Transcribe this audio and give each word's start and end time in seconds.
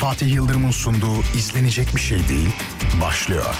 Fatih 0.00 0.34
Yıldırım'ın 0.34 0.70
sunduğu 0.70 1.22
izlenecek 1.36 1.96
bir 1.96 2.00
şey 2.00 2.28
değil 2.28 2.48
başlıyor. 3.00 3.54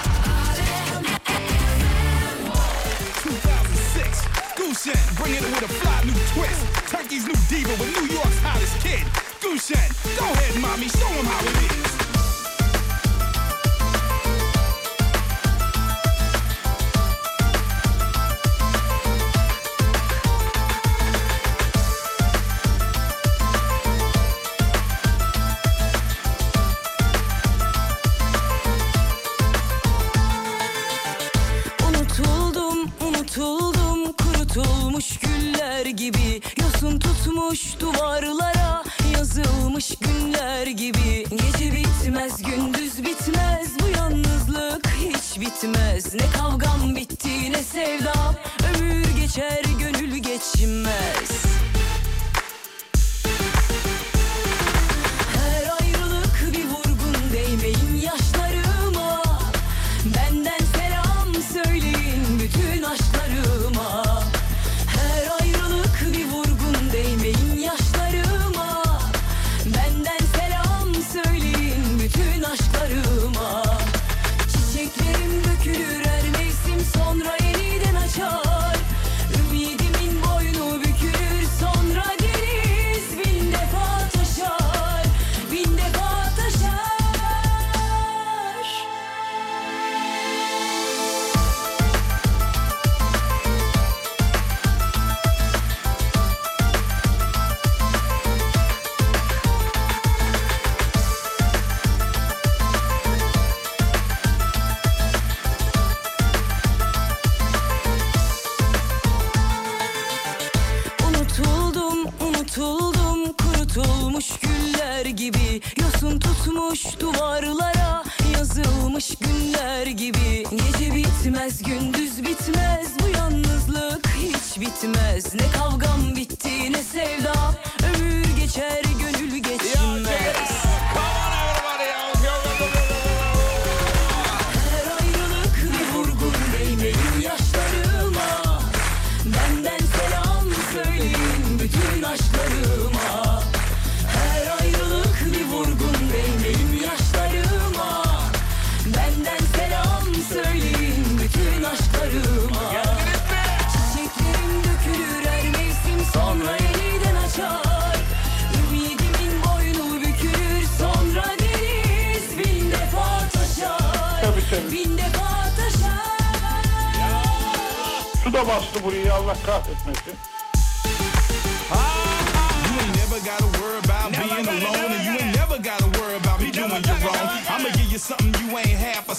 Turkey's 6.91 7.27
new 7.27 7.49
diva 7.49 7.69
with 7.69 8.01
New 8.01 8.13
York's 8.13 8.43
hottest 8.43 8.83
kid. 8.83 9.05
Goosen, 9.41 9.89
go 10.19 10.25
ahead, 10.25 10.61
mommy, 10.61 10.87
show 10.89 11.13
him 11.13 11.25
how 11.25 11.49
it 11.49 11.71
is. 11.71 12.10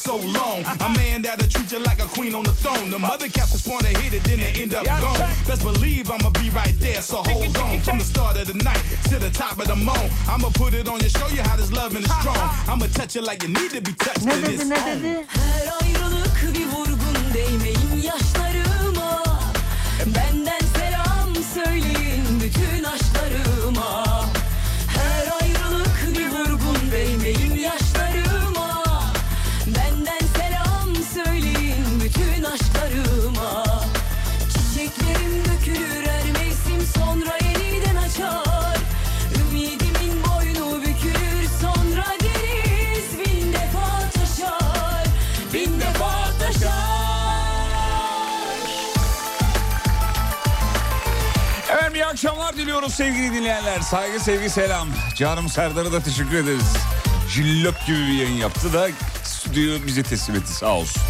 so 0.03 0.17
long. 0.17 0.65
A 0.81 0.89
man 0.99 1.23
that'll 1.23 1.49
treat 1.49 1.71
you 1.71 1.79
like 1.79 2.01
a 2.03 2.07
queen 2.07 2.35
on 2.35 2.43
the 2.43 2.53
throne. 2.53 2.91
The 2.91 2.99
mother 2.99 3.29
cats 3.29 3.53
just 3.53 3.69
wanna 3.69 3.89
hit 3.89 4.13
it, 4.13 4.25
then 4.25 4.41
they 4.41 4.53
end 4.63 4.75
up 4.75 4.85
gone. 4.85 5.19
Best 5.47 5.63
believe 5.63 6.11
I'ma 6.11 6.31
be 6.31 6.51
right 6.51 6.75
there, 6.81 7.01
so 7.01 7.23
hold 7.23 7.57
on. 7.57 7.81
From 7.81 7.99
the 7.99 8.05
start 8.05 8.37
of 8.37 8.49
the 8.49 8.55
night 8.55 8.83
to 9.11 9.19
the 9.19 9.31
top 9.31 9.59
of 9.61 9.69
the 9.69 9.77
moon. 9.77 10.07
I'ma 10.29 10.51
put 10.55 10.75
it 10.75 10.89
on 10.89 10.99
you, 11.01 11.09
show 11.09 11.29
you 11.29 11.43
how 11.43 11.57
this 11.57 11.71
loving 11.73 12.03
is 12.03 12.13
strong. 12.21 12.49
I'ma 12.67 12.87
touch 12.93 13.15
you 13.15 13.23
like 13.23 13.43
you 13.45 13.51
need 13.51 13.71
to 13.71 13.81
be 13.81 13.93
touched. 13.93 14.25
Ne 14.25 14.35
dedi. 14.43 14.63
Saygı 53.93 54.21
sevgi 54.21 54.51
selam. 54.51 54.89
Canım 55.17 55.49
Serdar'a 55.49 55.93
da 55.93 56.01
teşekkür 56.01 56.37
ederiz. 56.37 56.77
Jillop 57.29 57.87
gibi 57.87 57.99
bir 57.99 58.13
yayın 58.13 58.37
yaptı 58.37 58.73
da 58.73 58.89
stüdyoyu 59.25 59.87
bize 59.87 60.03
teslim 60.03 60.37
etti 60.37 60.53
sağ 60.53 60.75
olsun. 60.75 61.03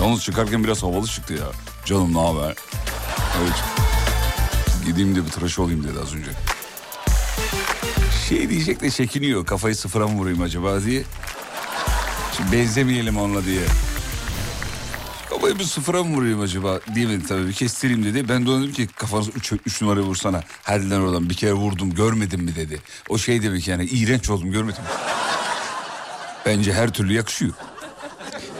Yalnız 0.00 0.22
çıkarken 0.22 0.64
biraz 0.64 0.82
havalı 0.82 1.06
çıktı 1.06 1.34
ya. 1.34 1.46
Canım 1.84 2.14
ne 2.14 2.20
haber? 2.20 2.54
Evet. 3.42 3.64
Gideyim 4.86 5.16
de 5.16 5.26
bir 5.26 5.30
tıraş 5.30 5.58
olayım 5.58 5.84
dedi 5.84 5.98
az 6.02 6.14
önce. 6.14 6.30
Şey 8.28 8.50
diyecek 8.50 8.80
de 8.80 8.90
çekiniyor. 8.90 9.46
Kafayı 9.46 9.76
sıfıra 9.76 10.08
mı 10.08 10.14
vurayım 10.14 10.42
acaba 10.42 10.82
diye. 10.82 11.02
Şimdi 12.36 12.52
benzemeyelim 12.52 13.16
onunla 13.16 13.44
diye. 13.44 13.62
Kafayı 15.34 15.58
bir 15.58 15.64
sıfıra 15.64 16.04
mı 16.04 16.16
vurayım 16.16 16.40
acaba 16.40 16.80
diyemedi 16.94 17.26
tabii 17.26 17.48
bir 17.48 17.52
kestireyim 17.52 18.04
dedi. 18.04 18.28
Ben 18.28 18.46
de 18.46 18.50
ona 18.50 18.62
dedim 18.62 18.72
ki 18.72 18.86
kafanızı 18.86 19.30
3 19.30 19.52
üç 19.52 19.82
numara 19.82 20.00
vursana. 20.00 20.42
Herdiler 20.62 20.98
oradan 20.98 21.30
bir 21.30 21.34
kere 21.34 21.52
vurdum 21.52 21.94
görmedin 21.94 22.44
mi 22.44 22.56
dedi. 22.56 22.80
O 23.08 23.18
şey 23.18 23.42
demek 23.42 23.68
yani 23.68 23.84
iğrenç 23.84 24.30
oldum 24.30 24.52
görmedim. 24.52 24.82
Bence 26.46 26.72
her 26.72 26.92
türlü 26.92 27.12
yakışıyor. 27.12 27.52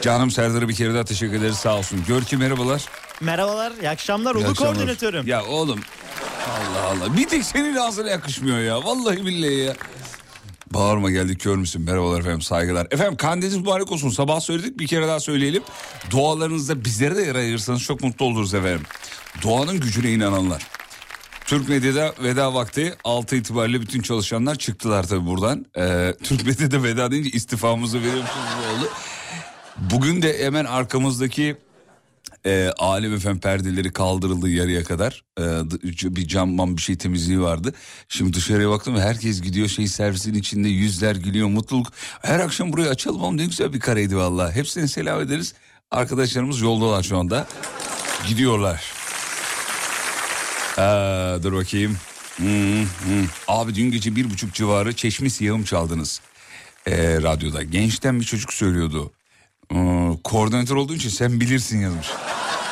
Canım 0.02 0.30
Serdar'a 0.30 0.68
bir 0.68 0.74
kere 0.74 0.94
daha 0.94 1.04
teşekkür 1.04 1.34
ederiz 1.36 1.56
sağ 1.56 1.76
olsun. 1.78 2.04
Görki 2.08 2.36
merhabalar. 2.36 2.84
Merhabalar, 3.20 3.72
iyi 3.82 3.88
akşamlar. 3.88 4.34
Ulu 4.34 4.54
koordinatörüm. 4.54 5.26
Ya 5.26 5.44
oğlum 5.44 5.80
Allah 6.48 6.86
Allah. 6.86 7.16
Bir 7.16 7.28
tek 7.28 7.44
senin 7.44 7.76
ağzına 7.76 8.10
yakışmıyor 8.10 8.58
ya. 8.58 8.84
Vallahi 8.84 9.26
billahi 9.26 9.54
ya. 9.54 9.74
Bağırma 10.74 11.10
geldik 11.10 11.40
kör 11.40 11.56
müsün? 11.56 11.82
Merhabalar 11.82 12.20
efendim 12.20 12.40
saygılar. 12.42 12.86
Efendim 12.90 13.16
kandiliniz 13.16 13.56
mübarek 13.56 13.92
olsun. 13.92 14.10
Sabah 14.10 14.40
söyledik 14.40 14.78
bir 14.78 14.86
kere 14.86 15.08
daha 15.08 15.20
söyleyelim. 15.20 15.62
Dualarınızda 16.10 16.84
bizlere 16.84 17.16
de 17.16 17.22
yer 17.22 17.34
ayırırsanız 17.34 17.82
çok 17.82 18.02
mutlu 18.02 18.26
oluruz 18.26 18.54
efendim. 18.54 18.82
Doğanın 19.42 19.80
gücüne 19.80 20.12
inananlar. 20.12 20.62
Türk 21.46 21.68
Medya'da 21.68 22.14
veda 22.22 22.54
vakti 22.54 22.94
6 23.04 23.36
itibariyle 23.36 23.80
bütün 23.80 24.02
çalışanlar 24.02 24.54
çıktılar 24.54 25.06
tabii 25.08 25.26
buradan. 25.26 25.66
Ee, 25.78 26.14
Türk 26.22 26.46
Medya'da 26.46 26.82
veda 26.82 27.10
deyince 27.10 27.30
istifamızı 27.30 27.98
veriyormuşuz 28.00 28.36
oldu. 28.36 28.90
Bugün 29.76 30.22
de 30.22 30.44
hemen 30.44 30.64
arkamızdaki 30.64 31.56
e, 32.46 32.72
Alem 32.78 33.14
Efem 33.14 33.40
perdeleri 33.40 33.92
kaldırıldı 33.92 34.48
yarıya 34.48 34.84
kadar. 34.84 35.24
E, 35.38 35.42
bir 36.16 36.28
camman 36.28 36.76
bir 36.76 36.82
şey 36.82 36.96
temizliği 36.96 37.40
vardı. 37.40 37.74
Şimdi 38.08 38.32
dışarıya 38.32 38.70
baktım 38.70 38.96
herkes 38.96 39.40
gidiyor 39.40 39.68
şey 39.68 39.88
servisin 39.88 40.34
içinde 40.34 40.68
yüzler 40.68 41.16
gülüyor 41.16 41.48
mutluluk. 41.48 41.92
Her 42.22 42.40
akşam 42.40 42.72
burayı 42.72 42.88
açalım 42.88 43.36
ne 43.36 43.46
güzel 43.46 43.72
bir 43.72 43.80
kareydi 43.80 44.16
valla. 44.16 44.52
Hepsine 44.52 44.88
selam 44.88 45.20
ederiz. 45.20 45.54
Arkadaşlarımız 45.90 46.60
yoldalar 46.60 47.02
şu 47.02 47.18
anda. 47.18 47.46
Gidiyorlar. 48.28 48.92
Aa, 50.76 51.42
dur 51.42 51.52
bakayım. 51.52 51.96
Hmm, 52.36 52.82
hmm. 52.82 53.28
Abi 53.48 53.74
dün 53.74 53.90
gece 53.90 54.16
bir 54.16 54.30
buçuk 54.30 54.54
civarı 54.54 54.92
çeşmi 54.92 55.30
siyahım 55.30 55.64
çaldınız. 55.64 56.20
Ee, 56.86 57.22
radyoda. 57.22 57.62
Gençten 57.62 58.20
bir 58.20 58.24
çocuk 58.24 58.52
söylüyordu. 58.52 59.12
Ee, 59.74 60.10
koordinatör 60.24 60.76
olduğu 60.76 60.94
için 60.94 61.08
sen 61.08 61.40
bilirsin 61.40 61.80
yazmış. 61.80 62.06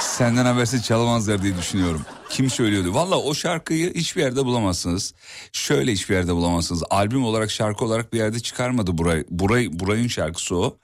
Senden 0.00 0.44
habersiz 0.44 0.84
çalamazlar 0.84 1.42
diye 1.42 1.56
düşünüyorum. 1.56 2.02
Kim 2.30 2.50
söylüyordu? 2.50 2.94
Valla 2.94 3.18
o 3.18 3.34
şarkıyı 3.34 3.94
hiçbir 3.94 4.22
yerde 4.22 4.44
bulamazsınız. 4.44 5.14
Şöyle 5.52 5.92
hiçbir 5.92 6.14
yerde 6.14 6.34
bulamazsınız. 6.34 6.82
Albüm 6.90 7.24
olarak 7.24 7.50
şarkı 7.50 7.84
olarak 7.84 8.12
bir 8.12 8.18
yerde 8.18 8.40
çıkarmadı 8.40 8.98
burayı. 8.98 9.24
Buray, 9.30 9.68
Buray'ın 9.72 10.08
şarkısı 10.08 10.56
o. 10.56 10.76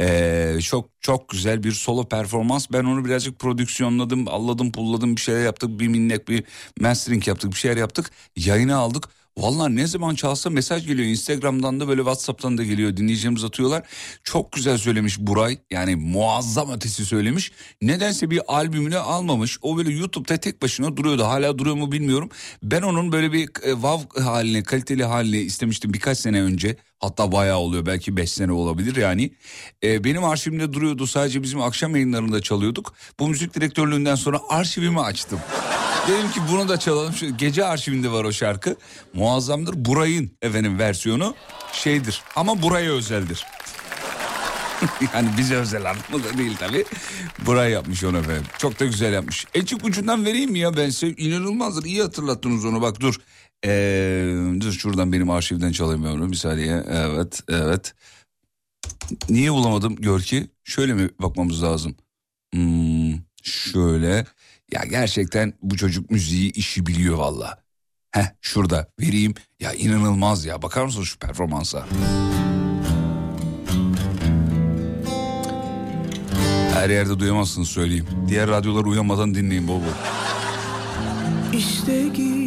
Ee, 0.00 0.58
çok 0.62 0.88
çok 1.00 1.28
güzel 1.28 1.62
bir 1.62 1.72
solo 1.72 2.08
performans. 2.08 2.66
Ben 2.72 2.84
onu 2.84 3.04
birazcık 3.04 3.38
prodüksiyonladım, 3.38 4.28
alladım, 4.28 4.72
pulladım 4.72 5.16
bir 5.16 5.20
şeyler 5.20 5.44
yaptık. 5.44 5.80
Bir 5.80 5.88
minnek 5.88 6.28
bir 6.28 6.44
mastering 6.80 7.28
yaptık, 7.28 7.50
bir 7.50 7.56
şeyler 7.58 7.76
yaptık. 7.76 8.10
Yayına 8.36 8.76
aldık. 8.76 9.08
Vallahi 9.38 9.76
ne 9.76 9.86
zaman 9.86 10.14
çalsa 10.14 10.50
mesaj 10.50 10.86
geliyor. 10.86 11.08
Instagram'dan 11.08 11.80
da 11.80 11.88
böyle 11.88 12.00
Whatsapp'tan 12.00 12.58
da 12.58 12.64
geliyor. 12.64 12.96
Dinleyicilerimiz 12.96 13.44
atıyorlar. 13.44 13.82
Çok 14.24 14.52
güzel 14.52 14.78
söylemiş 14.78 15.18
Buray. 15.18 15.58
Yani 15.70 15.96
muazzam 15.96 16.72
ötesi 16.72 17.04
söylemiş. 17.04 17.52
Nedense 17.82 18.30
bir 18.30 18.40
albümünü 18.48 18.98
almamış. 18.98 19.58
O 19.62 19.76
böyle 19.76 19.92
YouTube'da 19.92 20.36
tek 20.36 20.62
başına 20.62 20.96
duruyordu. 20.96 21.24
Hala 21.24 21.58
duruyor 21.58 21.76
mu 21.76 21.92
bilmiyorum. 21.92 22.30
Ben 22.62 22.82
onun 22.82 23.12
böyle 23.12 23.32
bir 23.32 23.42
e, 23.42 23.72
wow 23.72 24.22
haline, 24.22 24.62
kaliteli 24.62 25.04
haline 25.04 25.38
istemiştim 25.40 25.92
birkaç 25.92 26.18
sene 26.18 26.42
önce. 26.42 26.76
Hatta 27.00 27.32
bayağı 27.32 27.58
oluyor 27.58 27.86
belki 27.86 28.16
5 28.16 28.32
sene 28.32 28.52
olabilir 28.52 28.96
yani. 28.96 29.32
Ee, 29.84 30.04
benim 30.04 30.24
arşivimde 30.24 30.72
duruyordu 30.72 31.06
sadece 31.06 31.42
bizim 31.42 31.60
akşam 31.60 31.94
yayınlarında 31.94 32.40
çalıyorduk. 32.42 32.94
Bu 33.20 33.28
müzik 33.28 33.54
direktörlüğünden 33.54 34.14
sonra 34.14 34.40
arşivimi 34.48 35.00
açtım. 35.00 35.40
Dedim 36.08 36.30
ki 36.30 36.40
bunu 36.52 36.68
da 36.68 36.78
çalalım. 36.78 37.12
Şu 37.12 37.36
gece 37.36 37.64
arşivinde 37.64 38.12
var 38.12 38.24
o 38.24 38.32
şarkı. 38.32 38.76
Muazzamdır. 39.14 39.84
Buray'ın 39.84 40.30
efendim 40.42 40.78
versiyonu 40.78 41.34
şeydir 41.72 42.22
ama 42.36 42.62
buraya 42.62 42.90
özeldir. 42.90 43.46
yani 45.14 45.28
bize 45.38 45.56
özel 45.56 45.90
anlamda 45.90 46.38
değil 46.38 46.56
tabi. 46.56 46.84
Buray 47.46 47.70
yapmış 47.70 48.04
onu 48.04 48.18
efendim. 48.18 48.44
Çok 48.58 48.80
da 48.80 48.84
güzel 48.84 49.12
yapmış. 49.12 49.46
Elçik 49.54 49.84
ucundan 49.84 50.24
vereyim 50.24 50.50
mi 50.50 50.58
ya 50.58 50.76
ben 50.76 50.90
size? 50.90 51.08
İnanılmazdır. 51.08 51.84
İyi 51.84 52.02
hatırlattınız 52.02 52.64
onu 52.64 52.82
bak 52.82 53.00
dur. 53.00 53.14
Ee, 53.64 54.34
dur 54.60 54.72
şuradan 54.72 55.12
benim 55.12 55.30
arşivden 55.30 55.72
çalamıyorum 55.72 56.32
bir 56.32 56.36
saniye. 56.36 56.84
Evet 56.88 57.42
evet. 57.48 57.94
Niye 59.30 59.52
bulamadım 59.52 59.96
gör 59.96 60.20
ki? 60.20 60.50
Şöyle 60.64 60.94
mi 60.94 61.08
bakmamız 61.22 61.62
lazım? 61.62 61.96
Hmm, 62.54 63.14
şöyle. 63.42 64.26
Ya 64.72 64.84
gerçekten 64.90 65.52
bu 65.62 65.76
çocuk 65.76 66.10
müziği 66.10 66.52
işi 66.52 66.86
biliyor 66.86 67.18
valla. 67.18 67.58
Heh 68.10 68.26
şurada 68.40 68.88
vereyim. 69.00 69.34
Ya 69.60 69.72
inanılmaz 69.72 70.44
ya 70.44 70.62
bakar 70.62 70.84
mısınız 70.84 71.08
şu 71.08 71.18
performansa? 71.18 71.86
Her 76.74 76.90
yerde 76.90 77.18
duyamazsınız 77.18 77.68
söyleyeyim. 77.68 78.06
Diğer 78.28 78.48
radyolar 78.48 78.84
uyamadan 78.84 79.34
dinleyin 79.34 79.68
bol 79.68 79.80
bol. 79.80 79.96
İşte 81.58 82.02
gidiyorum 82.08 82.45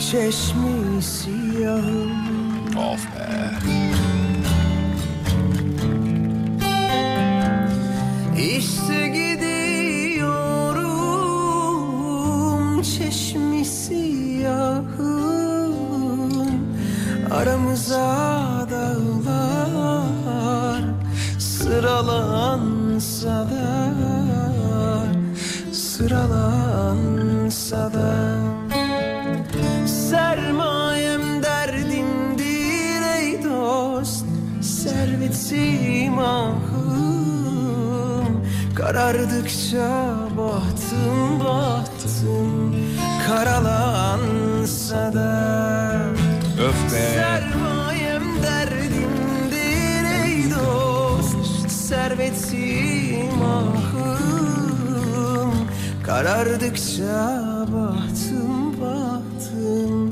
çeşmi 0.00 1.02
siyahım. 1.02 2.10
Of 2.76 3.06
be. 3.06 3.50
İşte 8.42 9.08
gidiyorum 9.08 9.62
çeşmi 12.82 13.64
siyahım 13.64 14.90
Aramıza 17.30 18.66
dağlar 18.70 20.82
sıralansa 21.38 23.28
da 23.28 23.44
Sıralansa 25.72 27.92
da 27.94 28.29
Servetim 35.50 36.18
ahım. 36.18 36.70
Karardıkça 38.74 40.16
bahtım 40.38 41.40
bahtım. 41.40 42.76
Karalansa 43.28 45.12
da. 45.14 46.00
Öf 46.68 46.92
be. 46.92 46.98
Sermayem 47.14 48.22
derdimdir 48.42 50.04
ey 50.24 50.50
dost. 50.50 51.70
Servetim 51.70 53.42
ahım. 53.42 54.08
Karardıkça 56.06 57.42
bahtım 57.72 58.80
bahtım. 58.80 60.10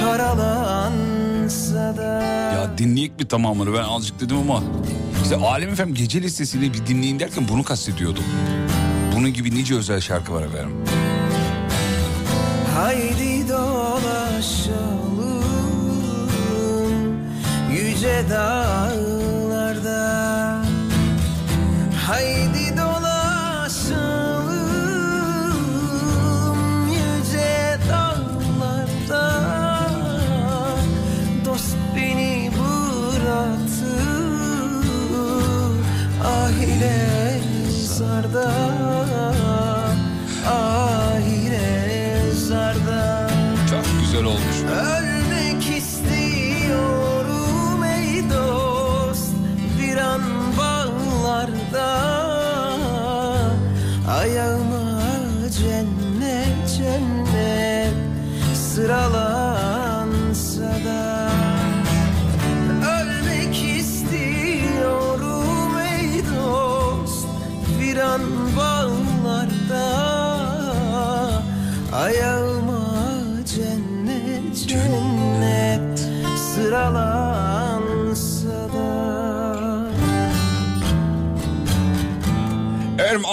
Karalansa 0.00 1.11
Ya 2.54 2.78
dinleyek 2.78 3.20
bir 3.20 3.28
tamamını 3.28 3.72
ben 3.74 3.82
azıcık 3.82 4.20
dedim 4.20 4.36
ama 4.38 4.62
işte 5.22 5.36
Alem 5.36 5.68
Efem 5.68 5.94
gece 5.94 6.22
listesini 6.22 6.72
bir 6.72 6.86
dinleyin 6.86 7.20
derken 7.20 7.48
bunu 7.48 7.62
kastediyordum. 7.62 8.24
Bunun 9.16 9.32
gibi 9.32 9.54
nice 9.54 9.74
özel 9.74 10.00
şarkı 10.00 10.32
var 10.32 10.42
efendim. 10.42 10.76
Haydi 12.74 13.48
dolaşalım 13.48 15.42
yüce 17.72 18.24
dağlarda 18.30 20.02
Haydi 22.06 22.51
zarda 37.96 38.91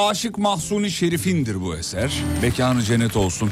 Aşık 0.09 0.37
Mahsuni 0.37 0.91
Şerif'indir 0.91 1.61
bu 1.61 1.75
eser. 1.75 2.23
Mekanı 2.41 2.81
cennet 2.83 3.15
olsun. 3.15 3.51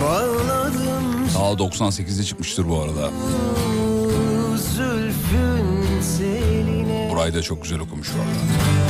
Bağladım 0.00 1.28
Daha 1.34 1.52
98'de 1.52 2.24
çıkmıştır 2.24 2.68
bu 2.68 2.80
arada. 2.80 3.10
Burayı 7.10 7.34
da 7.34 7.42
çok 7.42 7.62
güzel 7.62 7.78
okumuş 7.80 8.08
valla. 8.10 8.81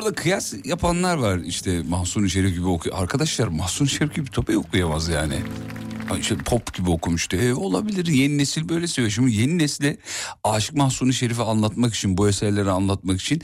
Arada 0.00 0.14
kıyas 0.14 0.54
yapanlar 0.64 1.16
var 1.16 1.38
işte 1.38 1.82
Mahsuni 1.88 2.30
Şerif 2.30 2.54
gibi 2.54 2.66
okuyor. 2.66 2.98
Arkadaşlar 2.98 3.48
Mahsuni 3.48 3.88
Şerif 3.88 4.14
gibi 4.14 4.30
tabii 4.30 4.58
okuyamaz 4.58 5.08
yani. 5.08 5.34
İşte 6.18 6.36
pop 6.36 6.74
gibi 6.74 6.90
okumuştu. 6.90 7.36
E, 7.36 7.54
olabilir 7.54 8.06
yeni 8.06 8.38
nesil 8.38 8.68
böyle 8.68 8.86
seviyor. 8.86 9.12
Şimdi 9.12 9.36
yeni 9.36 9.58
nesle 9.58 9.96
Aşık 10.44 10.76
Mahsuni 10.76 11.14
Şerif'i 11.14 11.42
anlatmak 11.42 11.94
için 11.94 12.16
bu 12.16 12.28
eserleri 12.28 12.70
anlatmak 12.70 13.20
için 13.20 13.42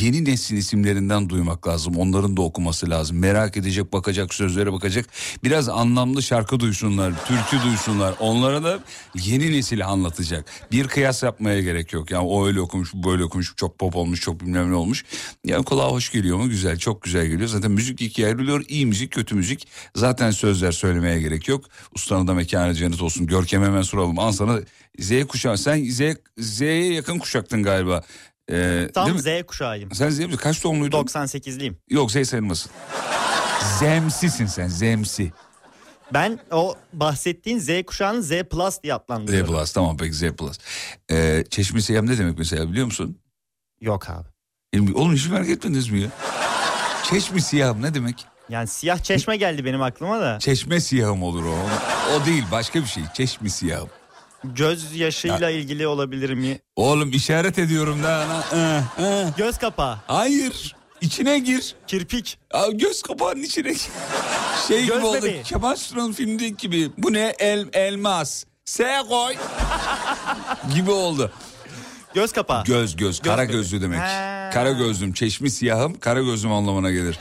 yeni 0.00 0.24
neslin 0.24 0.56
isimlerinden 0.56 1.28
duymak 1.28 1.68
lazım. 1.68 1.96
Onların 1.96 2.36
da 2.36 2.42
okuması 2.42 2.90
lazım. 2.90 3.18
Merak 3.18 3.56
edecek 3.56 3.92
bakacak 3.92 4.34
sözlere 4.34 4.72
bakacak. 4.72 5.06
Biraz 5.44 5.68
anlamlı 5.68 6.22
şarkı 6.22 6.60
duysunlar, 6.60 7.26
türkü 7.26 7.64
duysunlar. 7.64 8.14
Onlara 8.20 8.64
da 8.64 8.78
yeni 9.14 9.52
nesili 9.52 9.84
anlatacak. 9.84 10.44
Bir 10.72 10.88
kıyas 10.88 11.22
yapmaya 11.22 11.62
gerek 11.62 11.92
yok. 11.92 12.10
Yani 12.10 12.26
o 12.26 12.46
öyle 12.46 12.60
okumuş, 12.60 12.94
bu 12.94 13.10
böyle 13.10 13.24
okumuş, 13.24 13.54
çok 13.56 13.78
pop 13.78 13.96
olmuş, 13.96 14.20
çok 14.20 14.40
bilmem 14.40 14.70
ne 14.70 14.74
olmuş. 14.74 15.04
Yani 15.44 15.64
kulağa 15.64 15.90
hoş 15.90 16.12
geliyor 16.12 16.36
mu? 16.38 16.48
Güzel, 16.48 16.78
çok 16.78 17.02
güzel 17.02 17.26
geliyor. 17.26 17.48
Zaten 17.48 17.70
müzik 17.70 18.00
ikiye 18.00 18.26
ayrılıyor. 18.26 18.64
İyi 18.68 18.86
müzik, 18.86 19.12
kötü 19.12 19.34
müzik. 19.34 19.68
Zaten 19.94 20.30
sözler 20.30 20.72
söylemeye 20.72 21.20
gerek 21.20 21.48
yok. 21.48 21.64
Ustanın 22.08 22.26
da 22.28 22.34
mekanı 22.34 22.74
cennet 22.74 23.02
olsun. 23.02 23.26
Görkem 23.26 23.62
hemen 23.64 23.82
soralım. 23.82 24.18
An 24.18 24.30
sana 24.30 24.60
Z 24.98 25.24
kuşağı. 25.28 25.58
Sen 25.58 25.84
Z, 25.84 26.00
Z'ye 26.38 26.92
yakın 26.94 27.18
kuşaktın 27.18 27.62
galiba. 27.62 28.02
Ee, 28.50 28.88
Tam 28.94 29.06
değil 29.06 29.16
mi? 29.16 29.42
Z 29.42 29.46
kuşağıyım. 29.46 29.92
Sen 29.92 30.10
Z? 30.10 30.36
Kaç 30.36 30.64
doğumluydun? 30.64 30.98
98'liyim. 30.98 31.74
Yok 31.90 32.10
Z 32.12 32.28
sayılmasın. 32.28 32.72
Zemsisin 33.78 34.46
sen, 34.46 34.68
zemsi. 34.68 35.32
Ben 36.12 36.38
o 36.50 36.74
bahsettiğin 36.92 37.58
Z 37.58 37.68
kuşağını 37.86 38.22
Z 38.22 38.30
Plus 38.42 38.82
diye 38.82 38.92
Z 38.92 38.96
adlandırıyorum. 38.96 39.54
Plus 39.54 39.72
tamam 39.72 39.96
peki 39.96 40.12
Z 40.14 40.22
Plus. 40.22 40.58
Ee, 41.10 41.44
Çeşme 41.50 41.80
Siyam 41.80 42.06
ne 42.06 42.18
demek 42.18 42.38
mesela 42.38 42.70
biliyor 42.70 42.86
musun? 42.86 43.18
Yok 43.80 44.10
abi. 44.10 44.28
Oğlum 44.94 45.14
hiç 45.14 45.26
merak 45.28 45.48
etmediniz 45.48 45.88
mi 45.88 46.00
ya? 46.00 46.08
Çeşme 47.10 47.40
Siyam 47.40 47.82
ne 47.82 47.94
demek? 47.94 48.26
Yani 48.48 48.68
siyah 48.68 48.98
çeşme 48.98 49.36
geldi 49.36 49.64
benim 49.64 49.82
aklıma 49.82 50.20
da. 50.20 50.38
Çeşme 50.38 50.80
siyahım 50.80 51.22
olur 51.22 51.44
o. 51.44 51.56
O 52.16 52.26
değil 52.26 52.44
başka 52.52 52.80
bir 52.80 52.86
şey. 52.86 53.02
Çeşme 53.14 53.48
siyahım. 53.48 53.88
Göz 54.44 54.96
yaşıyla 54.96 55.50
ilgili 55.50 55.86
olabilir 55.86 56.30
mi? 56.30 56.58
Oğlum 56.76 57.10
işaret 57.10 57.58
ediyorum 57.58 58.02
da. 58.02 58.24
Ee, 58.54 58.80
ee. 59.02 59.24
Göz 59.36 59.58
kapağı, 59.58 59.98
Hayır. 60.06 60.76
İçine 61.00 61.38
gir. 61.38 61.74
kirpik. 61.86 62.38
Aa, 62.50 62.66
göz 62.72 63.02
kapağının 63.02 63.42
içine 63.42 63.72
gir. 63.72 63.88
Şey 64.68 64.86
Göz 64.86 64.96
gibi 64.96 65.06
oldu. 65.06 65.16
bebeği. 65.22 65.42
Kemal 65.42 65.76
Sunal'ın 65.76 66.12
filmindeki 66.12 66.56
gibi. 66.56 66.90
Bu 66.98 67.12
ne? 67.12 67.34
El, 67.38 67.66
elmas. 67.72 68.44
S 68.64 69.02
koy. 69.08 69.34
gibi 70.74 70.90
oldu. 70.90 71.32
Göz 72.14 72.32
kapağı. 72.32 72.64
Göz 72.64 72.96
göz. 72.96 73.20
Kara 73.20 73.42
bebeği. 73.42 73.56
gözlü 73.56 73.82
demek. 73.82 74.00
Ha. 74.00 74.50
Kara 74.54 74.72
gözlüm. 74.72 75.12
Çeşmi 75.12 75.50
siyahım. 75.50 76.00
Kara 76.00 76.22
gözlüm 76.22 76.52
anlamına 76.52 76.90
gelir. 76.90 77.18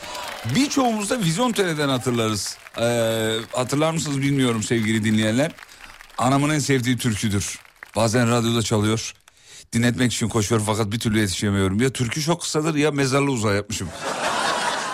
Birçoğumuz 0.55 1.09
da 1.09 1.19
Vizyon 1.19 1.51
TV'den 1.51 1.89
hatırlarız. 1.89 2.57
Ee, 2.81 3.35
hatırlar 3.53 3.91
mısınız 3.91 4.21
bilmiyorum 4.21 4.63
sevgili 4.63 5.03
dinleyenler. 5.03 5.51
Anamın 6.17 6.49
en 6.49 6.59
sevdiği 6.59 6.97
türküdür. 6.97 7.59
Bazen 7.95 8.31
radyoda 8.31 8.61
çalıyor. 8.61 9.13
Dinletmek 9.73 10.13
için 10.13 10.29
koşuyorum 10.29 10.65
fakat 10.65 10.91
bir 10.91 10.99
türlü 10.99 11.19
yetişemiyorum. 11.19 11.81
Ya 11.81 11.89
türkü 11.89 12.21
çok 12.21 12.41
kısadır 12.41 12.75
ya 12.75 12.91
mezarlı 12.91 13.31
uzağa 13.31 13.53
yapmışım. 13.53 13.89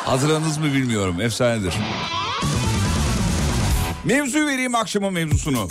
Hatırladınız 0.06 0.58
mı 0.58 0.66
bilmiyorum. 0.66 1.22
Efsanedir. 1.22 1.74
Mevzu 4.04 4.40
vereyim 4.48 4.76
akşamın 4.76 5.14
mevzusunu. 5.14 5.68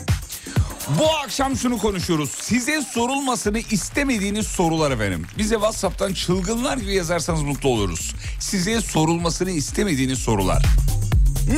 Bu 0.89 1.11
akşam 1.25 1.57
şunu 1.57 1.79
konuşuyoruz. 1.79 2.31
Size 2.31 2.83
sorulmasını 2.83 3.59
istemediğiniz 3.59 4.47
sorular 4.47 4.91
efendim. 4.91 5.27
Bize 5.39 5.55
WhatsApp'tan 5.55 6.13
çılgınlar 6.13 6.77
gibi 6.79 6.95
yazarsanız 6.95 7.43
mutlu 7.43 7.69
oluruz. 7.69 8.15
Size 8.41 8.81
sorulmasını 8.81 9.51
istemediğiniz 9.51 10.19
sorular. 10.19 10.63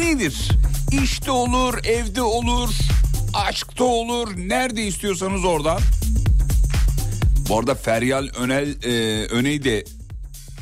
Nedir? 0.01 0.49
İşte 1.03 1.31
olur, 1.31 1.79
evde 1.85 2.23
olur, 2.23 2.71
aşkta 3.35 3.85
olur, 3.85 4.29
nerede 4.37 4.83
istiyorsanız 4.83 5.45
oradan. 5.45 5.81
Bu 7.49 7.59
arada 7.59 7.75
Feryal 7.75 8.29
Önel, 8.37 8.83
e, 8.83 9.25
Öney 9.27 9.65
de 9.65 9.85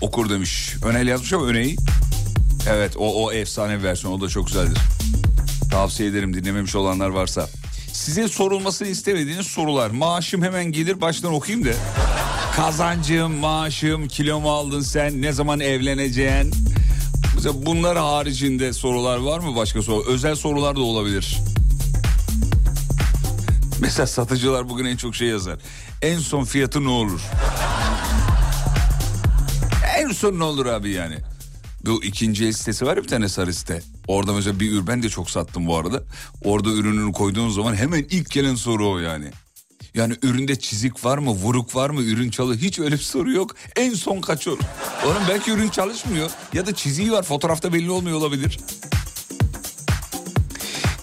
okur 0.01 0.31
demiş. 0.31 0.75
Önel 0.85 1.07
yazmış 1.09 1.33
ama 1.33 1.47
Öney. 1.47 1.77
Evet 2.69 2.97
o, 2.97 3.25
o 3.25 3.33
efsane 3.33 3.79
bir 3.79 3.83
versiyon 3.83 4.13
o 4.13 4.21
da 4.21 4.29
çok 4.29 4.47
güzeldir. 4.47 4.79
Tavsiye 5.71 6.09
ederim 6.09 6.35
dinlememiş 6.35 6.75
olanlar 6.75 7.09
varsa. 7.09 7.49
Size 7.93 8.29
sorulmasını 8.29 8.89
istemediğiniz 8.89 9.47
sorular. 9.47 9.91
Maaşım 9.91 10.43
hemen 10.43 10.65
gelir 10.65 11.01
baştan 11.01 11.35
okuyayım 11.35 11.67
da. 11.67 11.71
Kazancım, 12.57 13.33
maaşım, 13.33 14.09
kilo 14.09 14.41
mu 14.41 14.51
aldın 14.51 14.81
sen, 14.81 15.23
ne 15.23 15.33
zaman 15.33 15.61
evleneceksin? 15.61 16.55
Mesela 17.35 17.67
bunlar 17.67 17.99
haricinde 17.99 18.73
sorular 18.73 19.17
var 19.17 19.39
mı 19.39 19.57
başka 19.57 19.83
soru? 19.83 20.05
Özel 20.09 20.35
sorular 20.35 20.77
da 20.77 20.81
olabilir. 20.81 21.39
Mesela 23.81 24.07
satıcılar 24.07 24.69
bugün 24.69 24.85
en 24.85 24.97
çok 24.97 25.15
şey 25.15 25.29
yazar. 25.29 25.59
En 26.03 26.19
son 26.19 26.45
fiyatı 26.45 26.85
ne 26.85 26.89
olur? 26.91 27.21
en 29.99 30.13
son 30.13 30.39
ne 30.39 30.45
olur 30.45 30.67
abi 30.67 30.91
yani? 30.91 31.17
Bu 31.87 32.05
ikinci 32.05 32.47
el 32.47 32.53
sitesi 32.53 32.87
var 32.87 32.97
ya 32.97 33.03
bir 33.03 33.09
tane 33.09 33.29
sarı 33.29 33.55
site. 33.55 33.83
Orada 34.09 34.33
mesela 34.33 34.61
bir 34.61 34.73
ürün 34.73 34.87
ben 34.87 35.03
de 35.03 35.09
çok 35.09 35.31
sattım 35.31 35.67
bu 35.67 35.77
arada. 35.77 36.03
Orada 36.45 36.71
ürününü 36.71 37.13
koyduğun 37.13 37.51
zaman 37.51 37.75
hemen 37.75 38.07
ilk 38.11 38.31
gelen 38.31 38.55
soru 38.55 38.89
o 38.91 38.99
yani. 38.99 39.31
Yani 39.95 40.15
üründe 40.23 40.59
çizik 40.59 41.05
var 41.05 41.19
mı, 41.19 41.31
vuruk 41.31 41.77
var 41.77 41.91
mı, 41.91 42.03
ürün 42.03 42.31
çalı 42.31 42.57
hiç 42.57 42.79
öyle 42.79 42.95
bir 42.95 43.01
soru 43.01 43.33
yok. 43.33 43.57
En 43.77 43.95
son 43.95 44.21
kaç 44.21 44.49
olur? 44.49 44.59
Oğlum 45.07 45.23
belki 45.29 45.51
ürün 45.51 45.69
çalışmıyor 45.69 46.31
ya 46.53 46.67
da 46.67 46.75
çiziği 46.75 47.13
var 47.13 47.23
fotoğrafta 47.23 47.73
belli 47.73 47.91
olmuyor 47.91 48.17
olabilir. 48.19 48.59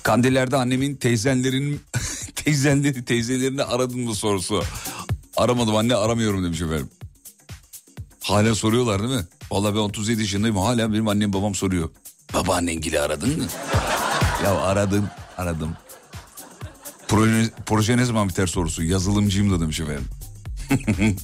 Kandillerde 0.04 0.58
annemin 0.58 0.96
teyzenlerin 0.96 1.82
teyzenleri 2.36 3.06
teyzelerini 3.06 3.64
aradın 3.64 4.00
mı 4.00 4.16
sorusu. 4.16 4.64
Aramadım 5.38 5.76
anne 5.76 5.96
aramıyorum 5.96 6.44
demiş 6.44 6.62
efendim. 6.62 6.90
Hala 8.24 8.56
soruyorlar 8.56 9.00
değil 9.00 9.14
mi? 9.20 9.26
Vallahi 9.52 9.76
ben 9.76 9.80
37 9.80 10.22
yaşındayım 10.22 10.58
hala 10.58 10.94
benim 10.94 11.08
annem 11.08 11.34
babam 11.34 11.56
soruyor. 11.56 11.90
Babaannengili 12.34 13.00
aradın 13.00 13.38
mı? 13.38 13.48
ya 14.44 14.56
aradım 14.62 15.10
aradım. 15.38 15.78
Proje, 17.08 17.50
proje 17.66 17.98
ne 17.98 18.06
zaman 18.06 18.30
biter 18.30 18.48
sorusu. 18.48 18.84
Yazılımcıyım 18.84 19.52
da 19.52 19.62
demiş 19.62 19.80
efendim. 19.80 20.06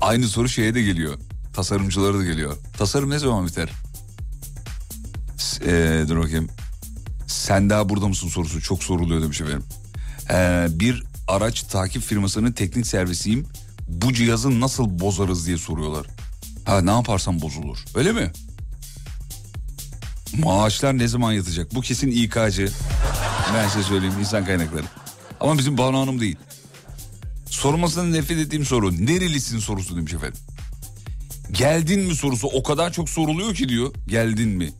Aynı 0.00 0.28
soru 0.28 0.48
şeye 0.48 0.74
de 0.74 0.82
geliyor. 0.82 1.18
Tasarımcılara 1.54 2.18
da 2.18 2.24
geliyor. 2.24 2.56
Tasarım 2.78 3.10
ne 3.10 3.18
zaman 3.18 3.46
biter? 3.46 3.68
Ee, 5.66 6.04
dur 6.08 6.18
bakayım. 6.18 6.48
Sen 7.26 7.70
daha 7.70 7.88
burada 7.88 8.08
mısın 8.08 8.28
sorusu 8.28 8.60
çok 8.62 8.84
soruluyor 8.84 9.22
demiş 9.22 9.40
efendim. 9.40 9.64
Ee, 10.30 10.66
bir 10.70 11.04
araç 11.28 11.62
takip 11.62 12.02
firmasının 12.02 12.52
teknik 12.52 12.86
servisiyim. 12.86 13.46
Bu 13.88 14.12
cihazı 14.12 14.60
nasıl 14.60 14.98
bozarız 15.00 15.46
diye 15.46 15.58
soruyorlar. 15.58 16.06
Ha 16.66 16.80
ne 16.82 16.90
yaparsan 16.90 17.40
bozulur. 17.40 17.78
Öyle 17.94 18.12
mi? 18.12 18.32
Maaşlar 20.38 20.98
ne 20.98 21.08
zaman 21.08 21.32
yatacak? 21.32 21.74
Bu 21.74 21.80
kesin 21.80 22.10
İK'cı. 22.10 22.68
Ben 23.54 23.68
size 23.68 23.82
söyleyeyim 23.82 24.14
insan 24.20 24.44
kaynakları. 24.44 24.84
Ama 25.40 25.58
bizim 25.58 25.78
Banu 25.78 25.98
Hanım 25.98 26.20
değil. 26.20 26.36
Sormasından 27.50 28.12
nefret 28.12 28.38
ettiğim 28.38 28.64
soru. 28.64 29.06
Nerelisin 29.06 29.58
sorusu 29.58 29.96
demiş 29.96 30.14
efendim. 30.14 30.40
Geldin 31.52 32.00
mi 32.00 32.16
sorusu 32.16 32.46
o 32.48 32.62
kadar 32.62 32.92
çok 32.92 33.10
soruluyor 33.10 33.54
ki 33.54 33.68
diyor. 33.68 33.94
Geldin 34.08 34.48
mi? 34.48 34.72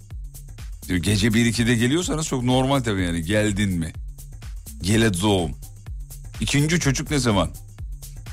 Diyor, 0.88 0.98
gece 0.98 1.28
1-2'de 1.28 1.74
geliyorsanız 1.74 2.26
çok 2.26 2.42
normal 2.44 2.80
tabii 2.80 3.02
yani. 3.02 3.22
Geldin 3.22 3.70
mi? 3.72 3.92
Geleceğim. 4.82 5.54
İkinci 6.40 6.80
çocuk 6.80 7.10
ne 7.10 7.18
zaman? 7.18 7.50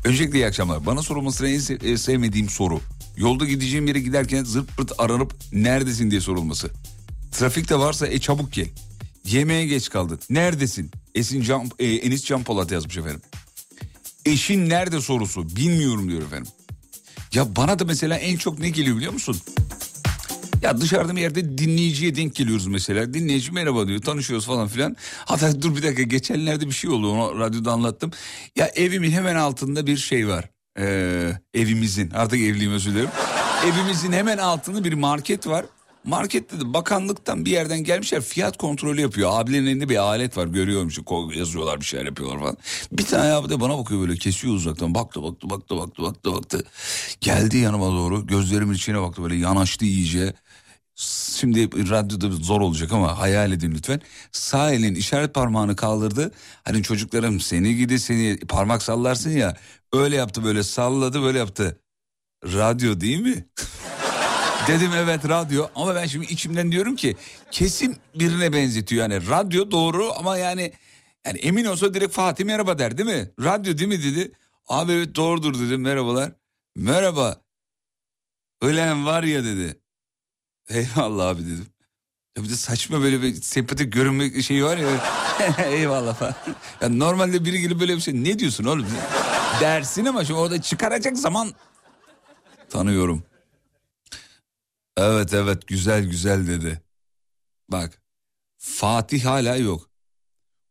Öncelikle 0.06 0.38
iyi 0.38 0.46
akşamlar. 0.46 0.86
Bana 0.86 1.02
sorulmasını 1.02 1.48
en 1.48 1.92
e, 1.92 1.98
sevmediğim 1.98 2.48
soru. 2.48 2.80
Yolda 3.16 3.44
gideceğim 3.44 3.86
yere 3.86 4.00
giderken 4.00 4.44
zırt 4.44 4.76
pırt 4.76 4.92
aranıp 4.98 5.34
neredesin 5.52 6.10
diye 6.10 6.20
sorulması. 6.20 6.70
Trafikte 7.32 7.78
varsa 7.78 8.06
e 8.06 8.18
çabuk 8.18 8.52
gel. 8.52 8.68
Yemeğe 9.24 9.66
geç 9.66 9.88
kaldın. 9.88 10.20
Neredesin? 10.30 10.90
Esin 11.14 11.42
Can, 11.42 11.70
e, 11.78 11.86
Enis 11.86 12.24
Can 12.24 12.42
Polat 12.42 12.70
yazmış 12.70 12.96
efendim. 12.96 13.20
Eşin 14.24 14.68
nerede 14.68 15.00
sorusu. 15.00 15.56
Bilmiyorum 15.56 16.10
diyor 16.10 16.22
efendim. 16.22 16.52
Ya 17.34 17.56
bana 17.56 17.78
da 17.78 17.84
mesela 17.84 18.16
en 18.16 18.36
çok 18.36 18.58
ne 18.58 18.70
geliyor 18.70 18.96
biliyor 18.96 19.12
musun? 19.12 19.36
Ya 20.62 20.80
dışarıda 20.80 21.16
bir 21.16 21.20
yerde 21.20 21.58
dinleyiciye 21.58 22.16
denk 22.16 22.34
geliyoruz 22.34 22.66
mesela. 22.66 23.14
Dinleyici 23.14 23.52
merhaba 23.52 23.88
diyor 23.88 24.00
tanışıyoruz 24.00 24.46
falan 24.46 24.68
filan. 24.68 24.96
Hatta 25.24 25.62
dur 25.62 25.76
bir 25.76 25.82
dakika 25.82 26.02
geçenlerde 26.02 26.66
bir 26.66 26.72
şey 26.72 26.90
oldu 26.90 27.10
onu 27.10 27.38
radyoda 27.38 27.72
anlattım. 27.72 28.10
Ya 28.56 28.66
evimin 28.66 29.10
hemen 29.10 29.34
altında 29.36 29.86
bir 29.86 29.96
şey 29.96 30.28
var. 30.28 30.44
Ee, 30.78 31.32
evimizin 31.54 32.10
artık 32.10 32.40
evliyim 32.40 32.72
özür 32.72 32.94
dilerim. 32.94 33.10
Evimizin 33.66 34.12
hemen 34.12 34.38
altında 34.38 34.84
bir 34.84 34.92
market 34.92 35.46
var. 35.46 35.64
Markette 36.04 36.60
de 36.60 36.74
bakanlıktan 36.74 37.44
bir 37.44 37.50
yerden 37.50 37.84
gelmişler 37.84 38.22
fiyat 38.22 38.56
kontrolü 38.56 39.00
yapıyor. 39.00 39.30
Abilerin 39.32 39.66
elinde 39.66 39.88
bir 39.88 39.96
alet 39.96 40.36
var 40.36 40.46
görüyorum 40.46 40.88
işte 40.88 41.02
yazıyorlar 41.36 41.80
bir 41.80 41.84
şeyler 41.84 42.06
yapıyorlar 42.06 42.40
falan. 42.40 42.56
Bir 42.92 43.06
tane 43.06 43.32
abi 43.32 43.48
de 43.48 43.60
bana 43.60 43.78
bakıyor 43.78 44.00
böyle 44.00 44.16
kesiyor 44.16 44.54
uzaktan 44.54 44.94
baktı 44.94 45.22
baktı 45.22 45.50
baktı 45.50 45.76
baktı 45.76 46.02
baktı 46.02 46.32
baktı. 46.32 46.64
Geldi 47.20 47.58
yanıma 47.58 47.86
doğru 47.86 48.26
gözlerimin 48.26 48.74
içine 48.74 49.00
baktı 49.00 49.22
böyle 49.22 49.36
yanaştı 49.36 49.84
iyice. 49.84 50.34
Şimdi 50.96 51.90
radyoda 51.90 52.30
zor 52.30 52.60
olacak 52.60 52.92
ama 52.92 53.18
hayal 53.18 53.52
edin 53.52 53.70
lütfen. 53.74 54.00
Sağ 54.32 54.72
elin 54.72 54.94
işaret 54.94 55.34
parmağını 55.34 55.76
kaldırdı. 55.76 56.32
Hani 56.64 56.82
çocuklarım 56.82 57.40
seni 57.40 57.76
gidi 57.76 57.98
seni 57.98 58.38
parmak 58.38 58.82
sallarsın 58.82 59.30
ya. 59.30 59.56
Öyle 59.92 60.16
yaptı 60.16 60.44
böyle 60.44 60.62
salladı 60.62 61.22
böyle 61.22 61.38
yaptı. 61.38 61.80
Radyo 62.44 63.00
değil 63.00 63.20
mi? 63.20 63.46
Dedim 64.68 64.90
evet 64.96 65.28
radyo 65.28 65.66
ama 65.74 65.94
ben 65.94 66.06
şimdi 66.06 66.26
içimden 66.26 66.72
diyorum 66.72 66.96
ki 66.96 67.16
kesin 67.50 67.96
birine 68.14 68.52
benzetiyor 68.52 69.10
yani 69.10 69.28
radyo 69.28 69.70
doğru 69.70 70.12
ama 70.18 70.38
yani 70.38 70.72
yani 71.26 71.38
emin 71.38 71.64
olsa 71.64 71.94
direkt 71.94 72.12
Fatih 72.12 72.44
merhaba 72.44 72.78
der 72.78 72.98
değil 72.98 73.08
mi? 73.08 73.30
Radyo 73.44 73.78
değil 73.78 73.88
mi 73.88 74.02
dedi. 74.02 74.32
Abi 74.68 74.92
evet 74.92 75.14
doğrudur 75.14 75.60
dedim 75.60 75.80
merhabalar. 75.80 76.32
Merhaba. 76.76 77.40
Ölen 78.62 79.06
var 79.06 79.22
ya 79.22 79.44
dedi. 79.44 79.80
Eyvallah 80.68 81.28
abi 81.28 81.42
dedim. 81.46 81.66
Ya 82.36 82.44
bir 82.44 82.48
de 82.48 82.56
saçma 82.56 83.00
böyle 83.02 83.22
bir 83.22 83.34
sempatik 83.34 83.92
görünme 83.92 84.42
şeyi 84.42 84.64
var 84.64 84.76
ya. 84.76 84.88
Eyvallah 85.66 86.14
falan. 86.14 86.34
Ya 86.80 86.88
normalde 86.88 87.44
biri 87.44 87.60
gelip 87.60 87.80
böyle 87.80 87.96
bir 87.96 88.00
şey 88.00 88.24
ne 88.24 88.38
diyorsun 88.38 88.64
oğlum? 88.64 88.86
Dersin 89.60 90.04
ama 90.04 90.24
şimdi 90.24 90.40
orada 90.40 90.62
çıkaracak 90.62 91.18
zaman 91.18 91.52
tanıyorum. 92.70 93.22
Evet 94.96 95.34
evet 95.34 95.66
güzel 95.66 96.04
güzel 96.04 96.46
dedi. 96.46 96.80
Bak 97.68 98.02
Fatih 98.58 99.24
hala 99.24 99.56
yok. 99.56 99.90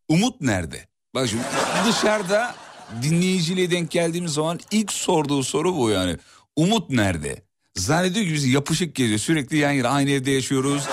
Umut 0.09 0.41
nerede? 0.41 0.87
Bak 1.15 1.27
şimdi 1.27 1.43
dışarıda 1.87 2.55
dinleyiciyle 3.01 3.71
denk 3.71 3.91
geldiğimiz 3.91 4.33
zaman 4.33 4.59
ilk 4.71 4.93
sorduğu 4.93 5.43
soru 5.43 5.77
bu 5.77 5.89
yani. 5.89 6.17
Umut 6.55 6.89
nerede? 6.89 7.44
Zannediyor 7.75 8.25
ki 8.25 8.33
biz 8.33 8.45
yapışık 8.45 8.95
geziyor. 8.95 9.19
Sürekli 9.19 9.57
yan 9.57 9.71
yana 9.71 9.89
aynı 9.89 10.09
evde 10.09 10.31
yaşıyoruz. 10.31 10.83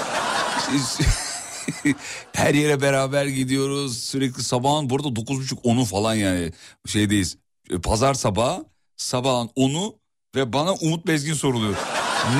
Her 2.32 2.54
yere 2.54 2.80
beraber 2.80 3.26
gidiyoruz. 3.26 3.98
Sürekli 3.98 4.42
sabahın 4.42 4.90
burada 4.90 5.08
9.30 5.08 5.62
10'u 5.62 5.84
falan 5.84 6.14
yani 6.14 6.52
şeydeyiz. 6.86 7.36
Pazar 7.82 8.14
sabahı 8.14 8.64
sabahın 8.96 9.48
10'u 9.48 9.98
ve 10.36 10.52
bana 10.52 10.72
Umut 10.72 11.06
Bezgin 11.06 11.34
soruluyor. 11.34 11.74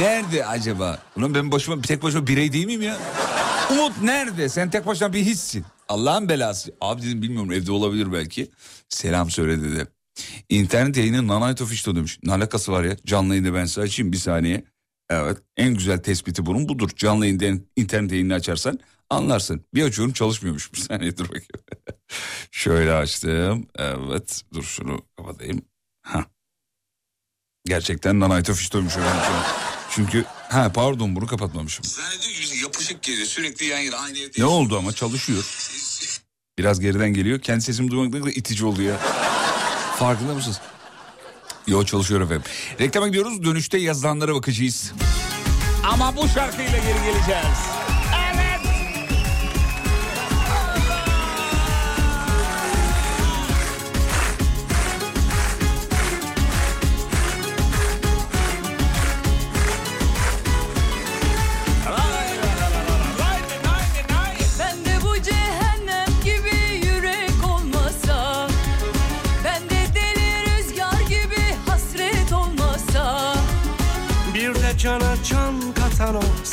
Nerede 0.01 0.47
acaba? 0.47 0.99
Ulan 1.17 1.35
ben 1.35 1.53
başıma 1.53 1.83
tek 1.83 2.03
başıma 2.03 2.27
birey 2.27 2.53
değil 2.53 2.67
miyim 2.67 2.83
ya? 2.83 2.99
Umut 3.71 4.03
nerede? 4.03 4.49
Sen 4.49 4.71
tek 4.71 4.87
başına 4.87 5.13
bir 5.13 5.21
hissin. 5.21 5.65
Allah'ın 5.89 6.29
belası. 6.29 6.75
Abi 6.81 7.03
dedim 7.03 7.23
bilmiyorum 7.23 7.53
evde 7.53 7.73
olabilir 7.73 8.13
belki. 8.13 8.51
Selam 8.89 9.31
söyle 9.31 9.63
dedi. 9.63 9.87
İnternet 10.49 10.97
yayını 10.97 11.29
Nanite 11.29 11.65
Official 11.65 11.97
demiş. 11.97 12.19
Ne 12.23 12.33
alakası 12.33 12.73
var 12.73 12.85
ya? 12.85 12.97
Canlı 13.07 13.35
yayını 13.35 13.55
ben 13.55 13.65
size 13.65 13.81
açayım 13.81 14.13
bir 14.13 14.19
saniye. 14.19 14.65
Evet 15.11 15.39
en 15.57 15.75
güzel 15.75 15.99
tespiti 15.99 16.47
bunun 16.47 16.69
budur. 16.69 16.91
Canlı 16.97 17.27
yayında 17.27 17.65
internet 17.77 18.13
yayını 18.13 18.35
açarsan 18.35 18.79
anlarsın. 19.11 19.65
Bir 19.75 19.83
açıyorum 19.85 20.13
çalışmıyormuş 20.15 20.73
bir 20.75 20.79
saniye 20.79 21.17
dur 21.17 21.25
bakayım. 21.25 21.47
Şöyle 22.51 22.93
açtım. 22.93 23.67
Evet 23.79 24.43
dur 24.55 24.63
şunu 24.63 25.03
kapatayım. 25.17 25.63
Hah. 26.03 26.25
Gerçekten 27.65 28.23
öyle 28.23 28.45
bir 28.49 28.91
şey. 28.91 29.03
Çünkü 29.91 30.25
ha 30.49 30.73
pardon 30.73 31.17
bunu 31.17 31.27
kapatmamışım. 31.27 31.85
Zannediyor 31.85 32.33
yapışık 32.63 33.03
geliyor 33.03 33.27
sürekli 33.27 33.67
yan 33.67 33.79
yana 33.79 33.97
aynı 33.97 34.19
evde. 34.19 34.41
Ne 34.41 34.45
oldu 34.45 34.79
ama 34.79 34.93
çalışıyor. 34.93 35.45
Biraz 36.59 36.81
geriden 36.81 37.15
geliyor. 37.15 37.41
Kendi 37.41 37.63
sesimi 37.63 37.91
duymak 37.91 38.15
ne 38.15 38.21
kadar 38.21 38.33
itici 38.33 38.65
oldu 38.65 38.83
ya. 38.83 39.01
Farkında 40.03 40.35
mısınız? 40.35 40.61
Yo 41.67 41.85
çalışıyor 41.85 42.21
efendim. 42.21 42.43
Reklama 42.81 43.07
gidiyoruz. 43.07 43.45
Dönüşte 43.45 43.79
yazılanlara 43.79 44.35
bakacağız. 44.35 44.93
Ama 45.93 46.17
bu 46.17 46.29
şarkıyla 46.29 46.79
geri 46.79 47.13
geleceğiz. 47.13 47.59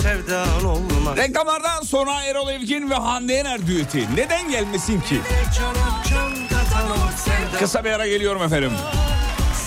Sevdan 0.09 0.65
olmaz 0.65 1.17
Reklamlardan 1.17 1.81
sonra 1.81 2.23
Erol 2.23 2.49
Evgin 2.49 2.89
ve 2.89 2.95
Hande 2.95 3.33
Yener 3.33 3.67
düeti. 3.67 4.07
Neden 4.15 4.51
gelmesin 4.51 5.01
ki? 5.01 5.21
Can 5.59 6.35
Kısa 7.59 7.83
bir 7.83 7.91
ara 7.91 8.07
geliyorum 8.07 8.43
efendim. 8.43 8.71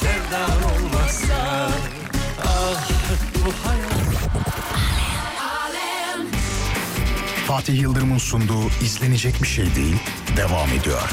sevdan 0.01 0.73
olmazsa 0.73 1.69
Ah 2.47 2.89
bu 3.35 3.69
hayat 3.69 4.03
Fatih 7.47 7.81
Yıldırım'ın 7.81 8.19
sunduğu 8.19 8.69
izlenecek 8.83 9.43
bir 9.43 9.49
şey 9.49 9.75
değil 9.75 9.97
devam 10.37 10.69
ediyor. 10.69 11.11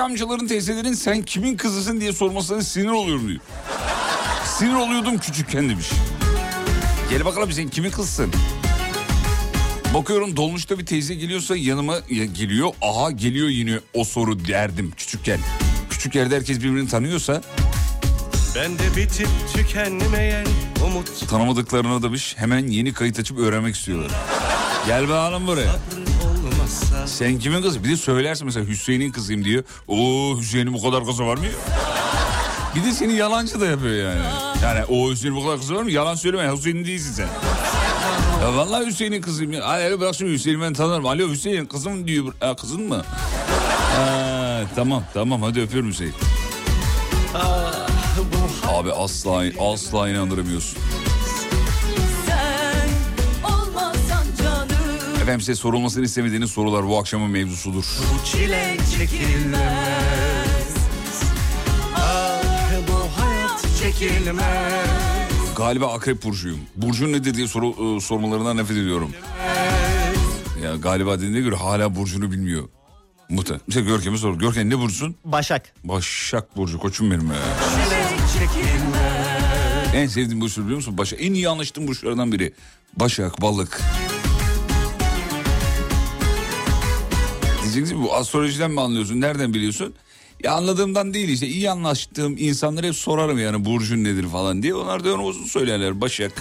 Amcaların 0.00 0.46
teyzelerin 0.46 0.92
sen 0.92 1.22
kimin 1.22 1.56
kızısın 1.56 2.00
diye 2.00 2.12
sormasına 2.12 2.62
sinir 2.62 2.88
oluyorum 2.90 3.28
diyor. 3.28 3.40
sinir 4.58 4.74
oluyordum 4.74 5.18
küçükken 5.18 5.68
demiş. 5.68 5.90
Gel 7.10 7.24
bakalım 7.24 7.52
sen 7.52 7.68
kimin 7.68 7.90
kızsın? 7.90 8.32
Bakıyorum 9.94 10.36
dolmuşta 10.36 10.78
bir 10.78 10.86
teyze 10.86 11.14
geliyorsa 11.14 11.56
yanıma 11.56 11.94
ya 12.10 12.24
geliyor. 12.24 12.70
Aha 12.82 13.10
geliyor 13.10 13.48
yine 13.48 13.78
o 13.94 14.04
soru 14.04 14.44
derdim 14.44 14.92
küçükken. 14.96 15.40
Küçük 15.90 16.14
yerde 16.14 16.36
herkes 16.36 16.58
birbirini 16.58 16.88
tanıyorsa 16.88 17.42
Ben 18.56 18.78
de 18.78 18.96
bitip 18.96 19.28
tükenmeyen 19.54 20.46
umut 20.86 21.28
tanımadıklarına 21.28 22.02
da 22.02 22.12
bir 22.12 22.34
hemen 22.38 22.66
yeni 22.66 22.92
kayıt 22.92 23.18
açıp 23.18 23.38
öğrenmek 23.38 23.74
istiyorlar. 23.74 24.10
Gel 24.86 25.08
be 25.08 25.12
hanım 25.12 25.46
buraya. 25.46 25.76
Sen 27.06 27.38
kimin 27.38 27.62
kızı? 27.62 27.84
Bir 27.84 27.88
de 27.88 27.96
söylersin 27.96 28.46
mesela 28.46 28.66
Hüseyin'in 28.66 29.12
kızıyım 29.12 29.44
diyor. 29.44 29.64
Oo 29.88 30.38
Hüseyin'in 30.40 30.72
bu 30.72 30.82
kadar 30.82 31.06
kızı 31.06 31.26
var 31.26 31.36
mı? 31.36 31.44
Bir 32.76 32.84
de 32.84 32.92
seni 32.92 33.12
yalancı 33.12 33.60
da 33.60 33.66
yapıyor 33.66 33.94
yani. 34.10 34.20
Yani 34.62 34.84
o 34.84 35.10
Hüseyin'in 35.10 35.40
bu 35.40 35.44
kadar 35.46 35.58
kızı 35.58 35.74
var 35.74 35.82
mı? 35.82 35.90
Yalan 35.90 36.14
söyleme. 36.14 36.52
Hüseyin'in 36.52 36.84
değilsin 36.84 37.12
sen. 37.12 37.28
Ya 38.42 38.56
vallahi 38.56 38.86
Hüseyin'in 38.86 39.20
kızıyım 39.20 39.52
ya. 39.52 39.64
Alo 39.64 40.00
bırak 40.00 40.14
şimdi 40.14 40.32
Hüseyin'i 40.32 40.62
ben 40.62 40.72
tanırım. 40.74 41.06
Alo 41.06 41.28
Hüseyin 41.30 41.66
kızım 41.66 42.06
diyor. 42.08 42.32
Ha, 42.40 42.56
kızın 42.56 42.82
mı? 42.82 43.02
Ha, 43.96 44.60
tamam 44.76 45.04
tamam 45.14 45.42
hadi 45.42 45.60
öpüyorum 45.60 45.90
Hüseyin. 45.90 46.14
Abi 48.68 48.92
asla 48.92 49.42
asla 49.72 50.08
inandıramıyorsun. 50.08 50.78
Efendim 55.30 55.44
size 55.44 55.54
sorulmasını 55.54 56.04
istemediğiniz 56.04 56.50
sorular 56.50 56.88
bu 56.88 56.98
akşamın 56.98 57.30
mevzusudur. 57.30 57.84
bu 57.84 58.24
çile 58.24 58.76
çekilmez 58.98 60.74
Ah 61.94 62.72
bu 62.88 63.22
hayat 63.22 63.66
çekilmez 63.82 64.86
Galiba 65.56 65.92
akrep 65.92 66.24
burcuyum. 66.24 66.60
Burcun 66.76 67.12
nedir 67.12 67.34
diye 67.34 67.48
soru, 67.48 67.96
e, 67.96 68.00
sormalarından 68.00 68.56
nefret 68.56 68.76
ediyorum. 68.78 69.10
Ya 70.62 70.76
galiba 70.76 71.18
dediğine 71.18 71.40
göre 71.40 71.56
hala 71.56 71.96
burcunu 71.96 72.32
bilmiyor. 72.32 72.68
Muhtemelen. 73.28 73.62
Mesela 73.66 73.86
Görkem'e 73.86 74.18
sor. 74.18 74.38
Görkem 74.38 74.70
ne 74.70 74.78
burcusun? 74.78 75.16
Başak. 75.24 75.72
Başak 75.84 76.56
Burcu 76.56 76.78
koçum 76.78 77.10
benim 77.10 77.26
ya. 77.26 77.36
En 79.94 80.06
sevdiğim 80.06 80.40
burç 80.40 80.58
biliyor 80.58 80.76
musun? 80.76 80.98
Başak. 80.98 81.22
En 81.22 81.32
iyi 81.32 81.48
anlaştığım 81.48 81.88
burçlardan 81.88 82.32
biri. 82.32 82.52
Başak, 82.96 83.42
balık. 83.42 83.80
Diyeceksiniz 87.74 88.02
ki, 88.02 88.08
bu 88.08 88.14
astrolojiden 88.14 88.70
mi 88.70 88.80
anlıyorsun? 88.80 89.20
Nereden 89.20 89.54
biliyorsun? 89.54 89.94
Ya 90.44 90.52
anladığımdan 90.52 91.14
değil 91.14 91.28
işte. 91.28 91.46
iyi 91.46 91.70
anlaştığım 91.70 92.36
insanlara 92.38 92.86
hep 92.86 92.94
sorarım 92.94 93.38
yani 93.38 93.64
burcun 93.64 94.04
nedir 94.04 94.28
falan 94.28 94.62
diye. 94.62 94.74
Onlar 94.74 95.04
da 95.04 95.14
onu 95.14 95.22
uzun 95.22 95.44
söylerler. 95.44 96.00
Başak. 96.00 96.32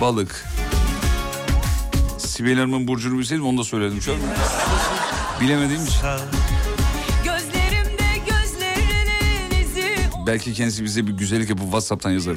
Balık. 0.00 0.46
Sibel 2.18 2.54
Hanım'ın 2.54 2.88
burcunu 2.88 3.18
bilseydim 3.18 3.46
onu 3.46 3.58
da 3.58 3.64
söyledim 3.64 4.02
şu 4.02 4.12
an. 4.12 4.18
Bilemediğim 5.40 5.84
için. 5.84 6.00
Belki 10.26 10.52
kendisi 10.52 10.84
bize 10.84 11.06
bir 11.06 11.12
güzellik 11.12 11.50
yapıp 11.50 11.64
Whatsapp'tan 11.64 12.10
yazar. 12.10 12.36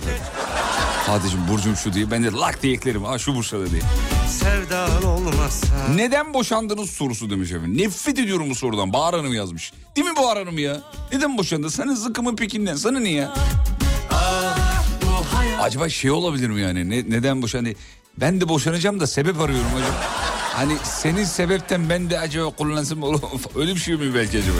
Fatih'im 1.05 1.47
burcum 1.47 1.75
şu 1.75 1.93
diye. 1.93 2.11
Ben 2.11 2.23
de 2.23 2.31
lak 2.31 2.63
diye 2.63 2.73
eklerim. 2.73 3.03
Ha 3.03 3.17
şu 3.17 3.35
burçta 3.35 3.57
diye. 3.71 3.81
Sevdan 4.31 5.03
olmazsa 5.03 5.67
Neden 5.95 6.33
boşandınız 6.33 6.89
sorusu 6.89 7.29
demiş 7.29 7.51
efendim. 7.51 7.77
Nefret 7.77 8.19
ediyorum 8.19 8.49
bu 8.49 8.55
sorudan. 8.55 8.93
Bahar 8.93 9.15
Hanım 9.15 9.33
yazmış. 9.33 9.73
Değil 9.95 10.07
mi 10.07 10.15
Bahar 10.15 10.37
Hanım 10.37 10.57
ya? 10.57 10.81
Neden 11.13 11.37
boşandın? 11.37 11.67
Sana 11.67 11.95
zıkkımın 11.95 12.35
pekinden. 12.35 12.75
Sana 12.75 12.99
niye? 12.99 13.27
Acaba 15.61 15.89
şey 15.89 16.11
olabilir 16.11 16.49
mi 16.49 16.61
yani? 16.61 16.89
Ne, 16.89 16.97
neden 16.97 17.41
boşandı? 17.41 17.69
Ben 18.17 18.41
de 18.41 18.49
boşanacağım 18.49 18.99
da 18.99 19.07
sebep 19.07 19.41
arıyorum 19.41 19.69
hocam. 19.73 19.95
Hani 20.53 20.73
senin 20.83 21.23
sebepten 21.23 21.89
ben 21.89 22.09
de 22.09 22.19
acaba 22.19 22.49
kullansam. 22.49 22.99
Öyle 23.55 23.75
bir 23.75 23.79
şey 23.79 23.95
mi 23.95 24.15
belki 24.15 24.37
acaba? 24.39 24.57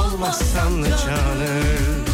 olmazsan 0.00 0.82
canım 0.82 2.04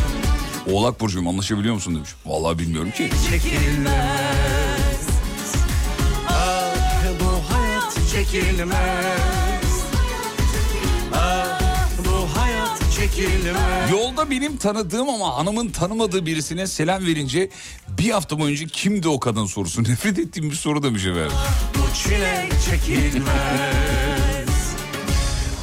Oğlak 0.73 1.01
burcuyum 1.01 1.29
anlaşabiliyor 1.29 1.75
musun 1.75 1.95
demiş. 1.95 2.11
Vallahi 2.27 2.59
bilmiyorum 2.59 2.91
ki. 2.91 3.11
çekilmez 3.31 4.60
çekilmez 8.25 9.85
Ah 11.15 11.59
bu 11.99 12.41
hayat 12.41 12.93
çekilmez 12.97 13.91
Yolda 13.91 14.31
benim 14.31 14.57
tanıdığım 14.57 15.09
ama 15.09 15.37
hanımın 15.37 15.69
tanımadığı 15.69 16.27
birisine 16.27 16.67
selam 16.67 17.07
verince 17.07 17.51
bir 17.89 18.11
hafta 18.11 18.39
boyunca 18.39 18.67
kimdi 18.67 19.09
o 19.09 19.21
kadın 19.21 19.47
sorusu. 19.47 19.83
Nefret 19.89 20.19
ettiğim 20.19 20.51
bir 20.51 20.57
soru 20.57 20.83
demiş 20.83 21.07
efendim. 21.07 21.33
Bu 21.75 21.95
çile 21.95 22.49
çekilmez 22.71 23.31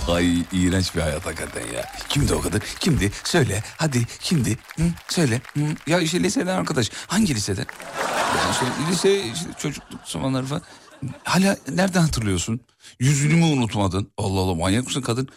Ay 0.09 0.37
iğrenç 0.51 0.95
bir 0.95 1.01
hayat 1.01 1.25
hakikaten 1.25 1.73
ya. 1.75 1.91
Kimdi 2.09 2.33
o 2.33 2.41
kadın? 2.41 2.61
Kimdi? 2.79 3.11
Söyle 3.23 3.63
hadi 3.77 4.05
kimdi? 4.21 4.57
Hı? 4.77 4.83
Söyle. 5.09 5.41
Hı? 5.53 5.61
Ya 5.87 5.99
işte 5.99 6.23
liseden 6.23 6.57
arkadaş. 6.57 6.91
Hangi 7.07 7.35
liseden? 7.35 7.65
Ya 8.37 8.51
işte 8.51 8.65
lise 8.91 9.25
işte 9.33 9.45
çocukluk 9.59 9.99
zamanları 10.05 10.45
falan. 10.45 10.61
Hala 11.23 11.57
nereden 11.69 12.01
hatırlıyorsun? 12.01 12.60
Yüzünü 12.99 13.33
mü 13.36 13.43
unutmadın? 13.45 14.12
Allah 14.17 14.39
Allah 14.39 14.55
manyak 14.55 14.86
mısın 14.86 15.01
kadın? 15.01 15.27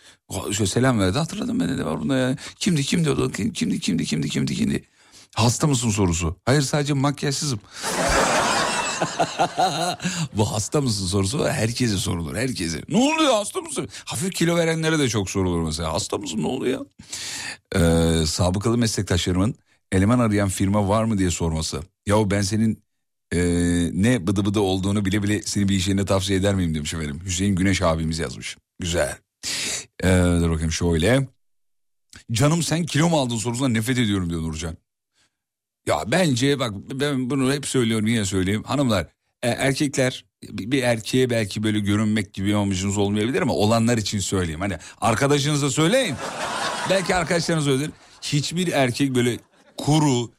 Şöyle 0.52 0.70
selam 0.70 1.00
verdi 1.00 1.18
hatırladım 1.18 1.60
ben 1.60 1.78
de 1.78 1.84
var 1.84 2.00
bunda 2.00 2.16
ya. 2.16 2.36
Kimdi 2.58 2.82
kimdi 2.82 3.10
o 3.10 3.18
da? 3.18 3.32
Kim- 3.32 3.52
kimdi 3.52 3.80
kimdi 3.80 4.04
kimdi 4.04 4.28
kimdi 4.28 4.54
kimdi? 4.54 4.84
Hasta 5.34 5.66
mısın 5.66 5.90
sorusu. 5.90 6.36
Hayır 6.44 6.62
sadece 6.62 6.92
makyajsızım. 6.92 7.60
Bu 10.36 10.52
hasta 10.52 10.80
mısın 10.80 11.06
sorusu. 11.06 11.48
Herkese 11.48 11.96
sorulur. 11.96 12.36
Herkese. 12.36 12.82
Ne 12.88 12.96
oluyor 12.96 13.32
hasta 13.34 13.60
mısın? 13.60 13.88
Hafif 14.04 14.34
kilo 14.34 14.56
verenlere 14.56 14.98
de 14.98 15.08
çok 15.08 15.30
sorulur 15.30 15.62
mesela. 15.62 15.92
Hasta 15.92 16.18
mısın 16.18 16.42
ne 16.42 16.46
oluyor? 16.46 16.86
Ee, 17.76 18.26
sabıkalı 18.26 18.78
meslektaşlarımın 18.78 19.54
eleman 19.92 20.18
arayan 20.18 20.48
firma 20.48 20.88
var 20.88 21.04
mı 21.04 21.18
diye 21.18 21.30
sorması. 21.30 21.80
Yahu 22.06 22.30
ben 22.30 22.42
senin 22.42 22.82
ee, 23.32 23.90
ne 23.92 24.26
bıdı 24.26 24.44
bıdı 24.44 24.60
olduğunu 24.60 25.04
bile 25.04 25.22
bile 25.22 25.42
seni 25.42 25.68
bir 25.68 25.74
iş 25.74 25.88
yerine 25.88 26.04
tavsiye 26.04 26.38
eder 26.38 26.54
miyim 26.54 26.74
demiş 26.74 26.94
efendim. 26.94 27.20
Hüseyin 27.24 27.56
Güneş 27.56 27.82
abimiz 27.82 28.18
yazmış. 28.18 28.56
Güzel. 28.78 29.18
Ee, 30.04 30.08
dur 30.40 30.50
bakayım 30.50 30.72
şöyle. 30.72 31.28
Canım 32.32 32.62
sen 32.62 32.86
kilo 32.86 33.08
mu 33.08 33.20
aldın 33.20 33.36
sorusuna 33.36 33.68
nefret 33.68 33.98
ediyorum 33.98 34.30
diyor 34.30 34.42
Nurcan. 34.42 34.76
Ya 35.86 36.04
bence 36.06 36.58
bak 36.58 36.74
ben 36.94 37.30
bunu 37.30 37.52
hep 37.52 37.66
söylüyorum 37.66 38.06
yine 38.06 38.24
söyleyeyim. 38.24 38.62
Hanımlar 38.62 39.06
e, 39.42 39.48
erkekler 39.48 40.24
bir 40.42 40.82
erkeğe 40.82 41.30
belki 41.30 41.62
böyle 41.62 41.80
görünmek 41.80 42.34
gibi 42.34 42.56
amacınız 42.56 42.98
olmayabilir 42.98 43.42
ama 43.42 43.52
olanlar 43.52 43.98
için 43.98 44.18
söyleyeyim. 44.18 44.60
Hani 44.60 44.76
arkadaşınıza 45.00 45.70
söyleyin. 45.70 46.14
belki 46.90 47.14
arkadaşlarınız 47.14 47.68
öyledir. 47.68 47.90
Hiçbir 48.22 48.72
erkek 48.72 49.14
böyle 49.14 49.38
kuru, 49.76 50.30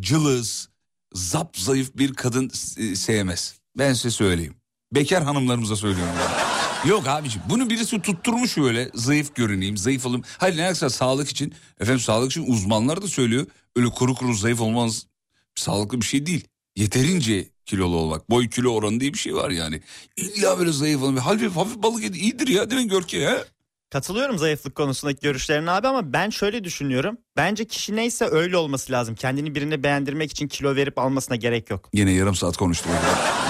cılız, 0.00 0.68
zap 1.14 1.56
zayıf 1.56 1.96
bir 1.96 2.14
kadın 2.14 2.50
e, 2.76 2.96
sevmez. 2.96 3.54
Ben 3.78 3.92
size 3.92 4.10
söyleyeyim. 4.10 4.54
Bekar 4.94 5.22
hanımlarımıza 5.22 5.76
söylüyorum. 5.76 6.14
yani. 6.20 6.48
Yok 6.90 7.08
abiciğim 7.08 7.48
bunu 7.50 7.70
birisi 7.70 8.02
tutturmuş 8.02 8.58
öyle 8.58 8.90
zayıf 8.94 9.34
görüneyim 9.34 9.76
zayıf 9.76 10.06
olayım. 10.06 10.24
Hayır 10.38 10.56
ne 10.56 10.60
yaksa 10.62 10.90
sağlık 10.90 11.28
için 11.28 11.54
efendim 11.80 12.00
sağlık 12.00 12.30
için 12.30 12.52
uzmanlar 12.52 13.02
da 13.02 13.08
söylüyor. 13.08 13.46
Öyle 13.76 13.88
kuru 13.88 14.14
kuru 14.14 14.34
zayıf 14.34 14.60
olmanız 14.60 15.06
sağlıklı 15.54 16.00
bir 16.00 16.06
şey 16.06 16.26
değil. 16.26 16.48
Yeterince 16.76 17.48
kilolu 17.66 17.96
olmak. 17.96 18.30
Boy 18.30 18.48
kilo 18.50 18.70
oranı 18.74 19.00
diye 19.00 19.12
bir 19.12 19.18
şey 19.18 19.34
var 19.34 19.50
yani. 19.50 19.80
İlla 20.16 20.58
böyle 20.58 20.72
zayıf 20.72 21.02
olmak. 21.02 21.26
Hafif, 21.26 21.56
hafif 21.56 21.76
balık 21.82 22.02
yedi 22.02 22.18
iyidir 22.18 22.48
ya 22.48 22.70
değil 22.70 22.82
mi 22.82 22.88
Görke 22.88 23.18
ya? 23.18 23.44
Katılıyorum 23.90 24.38
zayıflık 24.38 24.74
konusundaki 24.74 25.20
görüşlerine 25.20 25.70
abi 25.70 25.88
ama 25.88 26.12
ben 26.12 26.30
şöyle 26.30 26.64
düşünüyorum. 26.64 27.18
Bence 27.36 27.64
kişi 27.64 27.96
neyse 27.96 28.24
öyle 28.30 28.56
olması 28.56 28.92
lazım. 28.92 29.14
Kendini 29.14 29.54
birine 29.54 29.82
beğendirmek 29.82 30.30
için 30.30 30.48
kilo 30.48 30.76
verip 30.76 30.98
almasına 30.98 31.36
gerek 31.36 31.70
yok. 31.70 31.88
Yine 31.92 32.10
yarım 32.12 32.34
saat 32.34 32.56
konuştum. 32.56 32.90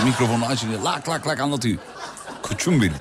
Mikrofonu 0.05 0.47
açınca 0.47 0.85
lak 0.85 1.09
lak 1.09 1.27
lak 1.27 1.41
anlatıyor. 1.41 1.79
Koçum 2.43 2.83
benim. 2.83 2.95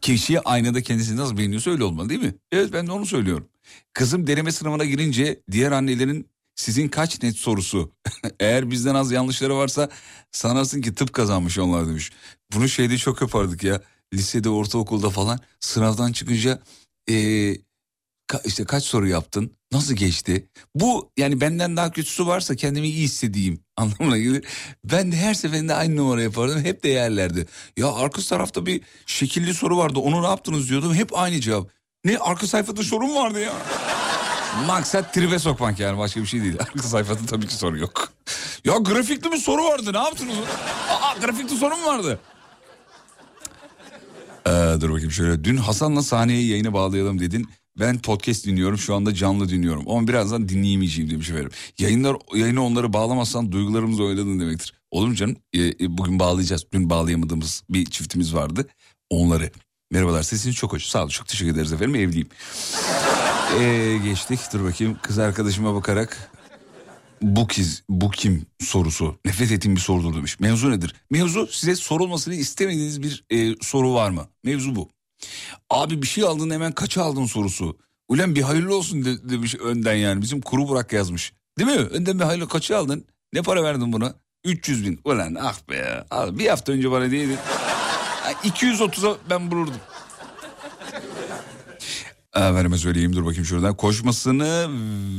Kişi 0.00 0.40
aynada 0.40 0.82
kendisini 0.82 1.16
nasıl 1.16 1.36
beğeniyorsa 1.38 1.70
öyle 1.70 1.84
olmalı 1.84 2.08
değil 2.08 2.22
mi? 2.22 2.34
Evet 2.52 2.72
ben 2.72 2.86
de 2.86 2.92
onu 2.92 3.06
söylüyorum. 3.06 3.48
Kızım 3.94 4.26
deneme 4.26 4.52
sınavına 4.52 4.84
girince 4.84 5.40
diğer 5.50 5.72
annelerin 5.72 6.28
sizin 6.54 6.88
kaç 6.88 7.22
net 7.22 7.36
sorusu. 7.36 7.92
Eğer 8.40 8.70
bizden 8.70 8.94
az 8.94 9.12
yanlışları 9.12 9.56
varsa 9.56 9.88
sanarsın 10.32 10.80
ki 10.80 10.94
tıp 10.94 11.12
kazanmış 11.12 11.58
onlar 11.58 11.88
demiş. 11.88 12.10
Bunu 12.52 12.68
şeyde 12.68 12.98
çok 12.98 13.20
yapardık 13.20 13.64
ya. 13.64 13.80
Lisede, 14.14 14.48
ortaokulda 14.48 15.10
falan 15.10 15.40
sınavdan 15.60 16.12
çıkınca 16.12 16.58
eee, 17.08 17.58
ka- 18.28 18.42
işte 18.46 18.64
kaç 18.64 18.84
soru 18.84 19.08
yaptın? 19.08 19.56
Nasıl 19.72 19.94
geçti? 19.94 20.48
Bu 20.74 21.10
yani 21.16 21.40
benden 21.40 21.76
daha 21.76 21.90
kötüsü 21.92 22.26
varsa 22.26 22.56
kendimi 22.56 22.88
iyi 22.88 23.02
hissedeyim 23.04 23.60
anlamına 23.76 24.18
gelir. 24.18 24.44
Ben 24.84 25.12
de 25.12 25.16
her 25.16 25.34
seferinde 25.34 25.74
aynı 25.74 25.96
numara 25.96 26.22
yapardım. 26.22 26.64
Hep 26.64 26.82
de 26.82 26.88
yerlerdi. 26.88 27.46
Ya 27.76 27.92
arka 27.92 28.22
tarafta 28.22 28.66
bir 28.66 28.80
şekilli 29.06 29.54
soru 29.54 29.76
vardı. 29.78 29.98
Onu 29.98 30.22
ne 30.22 30.26
yaptınız 30.26 30.68
diyordum. 30.70 30.94
Hep 30.94 31.18
aynı 31.18 31.40
cevap. 31.40 31.68
Ne 32.04 32.18
arka 32.18 32.46
sayfada 32.46 32.82
sorun 32.82 33.14
vardı 33.14 33.40
ya. 33.40 33.52
Maksat 34.66 35.14
tribe 35.14 35.38
sokmak 35.38 35.80
yani 35.80 35.98
başka 35.98 36.20
bir 36.22 36.26
şey 36.26 36.42
değil. 36.42 36.56
Arka 36.60 36.82
sayfada 36.82 37.26
tabii 37.26 37.46
ki 37.46 37.54
soru 37.54 37.78
yok. 37.78 38.12
Ya 38.64 38.76
grafikli 38.76 39.32
bir 39.32 39.36
soru 39.36 39.64
vardı 39.64 39.92
ne 39.92 39.98
yaptınız? 39.98 40.36
Aa 40.90 41.14
grafikli 41.20 41.56
soru 41.56 41.76
mu 41.76 41.86
vardı? 41.86 42.20
Ee, 44.46 44.50
dur 44.80 44.90
bakayım 44.90 45.10
şöyle. 45.10 45.44
Dün 45.44 45.56
Hasan'la 45.56 46.02
sahneye 46.02 46.46
yayını 46.46 46.72
bağlayalım 46.72 47.18
dedin. 47.20 47.48
Ben 47.78 47.98
podcast 47.98 48.46
dinliyorum 48.46 48.78
şu 48.78 48.94
anda 48.94 49.14
canlı 49.14 49.48
dinliyorum. 49.48 49.84
Ama 49.90 50.08
birazdan 50.08 50.48
dinleyemeyeceğim 50.48 51.10
demiş 51.10 51.30
efendim. 51.30 51.50
Yayınlar, 51.78 52.16
yayını 52.34 52.64
onları 52.64 52.92
bağlamazsan 52.92 53.52
duygularımız 53.52 54.00
oynadın 54.00 54.40
demektir. 54.40 54.74
Olur 54.90 55.08
mu 55.08 55.14
canım? 55.14 55.36
Ee, 55.52 55.66
e, 55.66 55.98
bugün 55.98 56.18
bağlayacağız. 56.18 56.66
Dün 56.72 56.90
bağlayamadığımız 56.90 57.62
bir 57.70 57.84
çiftimiz 57.84 58.34
vardı. 58.34 58.66
Onları. 59.10 59.50
Merhabalar 59.90 60.22
sesiniz 60.22 60.56
çok 60.56 60.72
hoş. 60.72 60.84
Sağ 60.86 61.00
olun 61.00 61.08
çok 61.08 61.28
teşekkür 61.28 61.52
ederiz 61.52 61.72
efendim 61.72 61.94
evliyim. 61.94 62.28
Ee, 63.60 63.98
geçtik 64.04 64.40
dur 64.52 64.64
bakayım 64.64 64.98
kız 65.02 65.18
arkadaşıma 65.18 65.74
bakarak 65.74 66.31
bu 67.22 67.46
kiz 67.46 67.82
bu 67.88 68.10
kim 68.10 68.46
sorusu 68.60 69.16
nefret 69.24 69.52
ettiğim 69.52 69.76
bir 69.76 69.80
sorudur 69.80 70.14
demiş. 70.16 70.40
Mevzu 70.40 70.70
nedir? 70.70 70.94
Mevzu 71.10 71.46
size 71.46 71.76
sorulmasını 71.76 72.34
istemediğiniz 72.34 73.02
bir 73.02 73.24
e, 73.30 73.54
soru 73.60 73.94
var 73.94 74.10
mı? 74.10 74.26
Mevzu 74.44 74.76
bu. 74.76 74.88
Abi 75.70 76.02
bir 76.02 76.06
şey 76.06 76.24
aldın 76.24 76.50
hemen 76.50 76.72
kaça 76.72 77.02
aldın 77.02 77.26
sorusu. 77.26 77.78
Ulan 78.08 78.34
bir 78.34 78.42
hayırlı 78.42 78.76
olsun 78.76 79.04
de- 79.04 79.28
demiş 79.30 79.54
önden 79.54 79.94
yani 79.94 80.22
bizim 80.22 80.40
kuru 80.40 80.68
Burak 80.68 80.92
yazmış. 80.92 81.32
Değil 81.58 81.70
mi? 81.70 81.76
Önden 81.86 82.18
bir 82.18 82.24
hayırlı 82.24 82.48
kaça 82.48 82.76
aldın? 82.78 83.04
Ne 83.32 83.42
para 83.42 83.62
verdin 83.64 83.92
buna? 83.92 84.14
300 84.44 84.84
bin. 84.86 85.00
Ulan 85.04 85.34
ah 85.40 85.58
be 85.68 85.76
ya. 85.76 86.06
Abi 86.10 86.38
bir 86.38 86.46
hafta 86.48 86.72
önce 86.72 86.90
bana 86.90 87.10
değildin. 87.10 87.38
230'a 88.44 89.16
ben 89.30 89.50
bulurdum. 89.50 89.74
Efendime 92.36 92.78
söyleyeyim 92.78 93.16
dur 93.16 93.24
bakayım 93.24 93.44
şuradan. 93.44 93.76
Koşmasını 93.76 94.66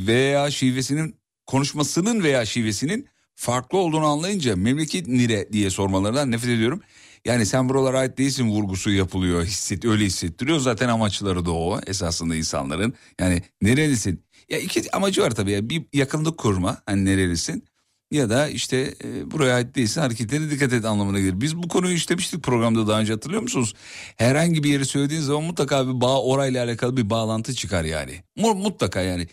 veya 0.07 0.51
şivesinin 0.51 1.15
konuşmasının 1.45 2.23
veya 2.23 2.45
şivesinin 2.45 3.07
farklı 3.35 3.77
olduğunu 3.77 4.05
anlayınca 4.05 4.55
memleket 4.55 5.07
nire 5.07 5.53
diye 5.53 5.69
sormalarından 5.69 6.31
nefret 6.31 6.49
ediyorum. 6.51 6.81
Yani 7.25 7.45
sen 7.45 7.69
buralara 7.69 7.99
ait 7.99 8.17
değilsin 8.17 8.49
vurgusu 8.49 8.91
yapılıyor. 8.91 9.43
Hisset, 9.45 9.85
öyle 9.85 10.05
hissettiriyor. 10.05 10.59
Zaten 10.59 10.89
amaçları 10.89 11.45
da 11.45 11.51
o 11.51 11.79
esasında 11.87 12.35
insanların. 12.35 12.93
Yani 13.19 13.41
nerelisin? 13.61 14.23
Ya 14.49 14.59
iki 14.59 14.91
amacı 14.95 15.21
var 15.21 15.31
tabii. 15.31 15.51
ya. 15.51 15.69
Bir 15.69 15.83
yakınlık 15.93 16.37
kurma. 16.37 16.81
Hani 16.85 17.05
nerelisin? 17.05 17.63
Ya 18.11 18.29
da 18.29 18.47
işte 18.47 18.93
e, 19.03 19.31
buraya 19.31 19.55
ait 19.55 19.75
değilsin 19.75 20.01
hareketlerine 20.01 20.51
dikkat 20.51 20.73
et 20.73 20.85
anlamına 20.85 21.19
gelir. 21.19 21.41
Biz 21.41 21.57
bu 21.57 21.67
konuyu 21.67 21.95
işlemiştik 21.95 22.43
programda 22.43 22.87
daha 22.87 22.99
önce 22.99 23.13
hatırlıyor 23.13 23.41
musunuz? 23.41 23.73
Herhangi 24.15 24.63
bir 24.63 24.69
yeri 24.69 24.85
söylediğin 24.85 25.21
zaman 25.21 25.43
mutlaka 25.43 25.87
bir 25.87 26.01
bağ 26.01 26.21
orayla 26.21 26.65
alakalı 26.65 26.97
bir 26.97 27.09
bağlantı 27.09 27.53
çıkar 27.53 27.83
yani. 27.83 28.23
Mu- 28.37 28.55
Mutlaka 28.55 29.01
yani. 29.01 29.27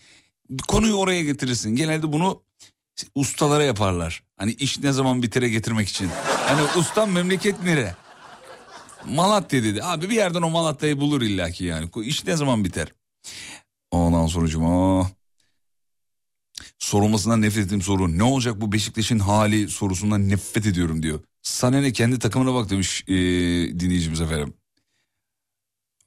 Konuyu 0.68 0.94
oraya 0.94 1.22
getirirsin. 1.22 1.76
Genelde 1.76 2.12
bunu 2.12 2.42
ustalara 3.14 3.64
yaparlar. 3.64 4.22
Hani 4.36 4.52
iş 4.52 4.78
ne 4.78 4.92
zaman 4.92 5.22
bitire 5.22 5.48
getirmek 5.48 5.88
için. 5.88 6.10
Hani 6.46 6.60
ustam 6.78 7.10
memleket 7.10 7.62
nere? 7.62 7.94
Malatya 9.06 9.62
dedi. 9.62 9.84
Abi 9.84 10.10
bir 10.10 10.14
yerden 10.14 10.42
o 10.42 10.50
Malatya'yı 10.50 11.00
bulur 11.00 11.22
illaki 11.22 11.64
yani. 11.64 11.90
İş 12.04 12.24
ne 12.24 12.36
zaman 12.36 12.64
biter? 12.64 12.92
Ondan 13.90 14.26
sonucuma 14.26 15.10
sorulmasından 16.78 17.42
nefret 17.42 17.64
ettiğim 17.64 17.82
soru. 17.82 18.18
Ne 18.18 18.22
olacak 18.22 18.60
bu 18.60 18.72
Beşiktaş'ın 18.72 19.18
hali 19.18 19.68
sorusundan 19.68 20.28
nefret 20.28 20.66
ediyorum 20.66 21.02
diyor. 21.02 21.20
Sana 21.42 21.80
ne 21.80 21.92
kendi 21.92 22.18
takımına 22.18 22.54
bak 22.54 22.70
demiş 22.70 23.04
ee, 23.08 23.14
dinleyicimiz 23.80 24.20
efendim. 24.20 24.54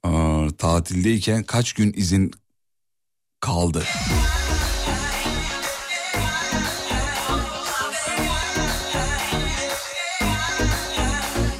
Aa, 0.03 0.47
tatildeyken 0.57 1.43
kaç 1.43 1.73
gün 1.73 1.93
izin 1.93 2.31
kaldı? 3.43 3.83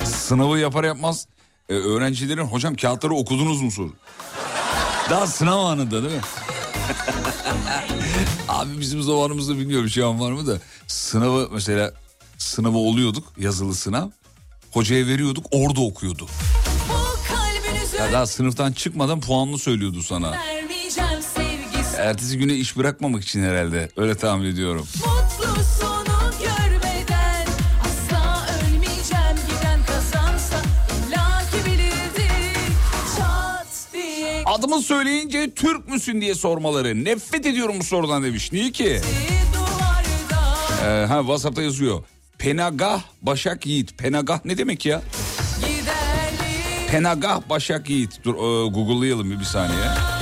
Sınavı 0.06 0.60
yapar 0.60 0.84
yapmaz 0.84 1.28
e, 1.70 1.74
öğrencilerin 1.74 2.46
hocam 2.46 2.76
kağıtları 2.76 3.14
okudunuz 3.14 3.62
mu 3.62 3.72
soru. 3.72 3.94
Daha 5.10 5.28
sınav 5.28 5.60
anında 5.60 6.04
değil 6.04 6.16
mi? 6.16 6.22
Abi 8.48 8.80
bizim 8.80 9.02
zamanımızda 9.02 9.58
bilmiyorum 9.58 9.90
şu 9.90 10.08
an 10.08 10.20
var 10.20 10.32
mı 10.32 10.48
da 10.48 10.58
sınavı 10.88 11.50
mesela 11.52 11.94
sınavı 12.38 12.78
oluyorduk 12.78 13.34
yazılı 13.38 13.76
sınav. 13.76 14.10
Hocaya 14.72 15.08
veriyorduk 15.08 15.46
orada 15.52 15.82
okuyordu. 15.82 16.28
Ya 18.00 18.12
daha 18.12 18.26
sınıftan 18.26 18.72
çıkmadan 18.72 19.22
puanını 19.22 19.60
söylüyordu 19.60 20.04
sana. 20.04 20.34
sevgisi 20.34 20.73
Ertesi 22.04 22.38
güne 22.38 22.54
iş 22.54 22.78
bırakmamak 22.78 23.24
için 23.24 23.44
herhalde 23.44 23.90
öyle 23.98 24.16
tahmin 24.16 24.46
ediyorum. 24.46 24.88
Mutlu 24.96 25.64
sonu 25.80 26.32
görmeden 26.40 27.48
Asla 27.82 28.46
ölmeyeceğim 28.58 29.38
giden 29.48 29.80
kazansa 29.86 30.56
illaki 31.08 31.66
bilirdik 31.66 32.72
Çat 33.18 33.68
diye 33.94 34.44
Adımı 34.46 34.82
söyleyince 34.82 35.52
Türk 35.56 35.90
müsün 35.90 36.22
diye 36.22 36.36
sormaları. 36.36 37.06
Nefret 37.06 37.46
ediyorum 37.46 37.76
bu 37.80 37.84
sorudan 37.84 38.24
demiş. 38.24 38.52
Niye 38.52 38.72
ki? 38.72 39.02
Ee, 40.86 41.06
ha 41.08 41.20
WhatsApp'ta 41.20 41.62
yazıyor. 41.62 42.04
Penagah 42.38 43.02
Başak 43.22 43.66
Yiğit. 43.66 43.98
Penagah 43.98 44.46
ne 44.46 44.58
demek 44.58 44.86
ya? 44.86 45.02
Penagah 46.92 47.50
Başak 47.50 47.90
Yiğit. 47.90 48.24
Dur 48.24 48.36
e, 48.36 48.70
Google'layalım 48.70 49.32
bir, 49.32 49.40
bir 49.40 49.46
saniye. 49.46 50.13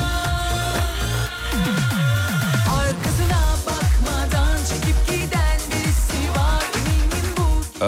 Ee, 7.82 7.86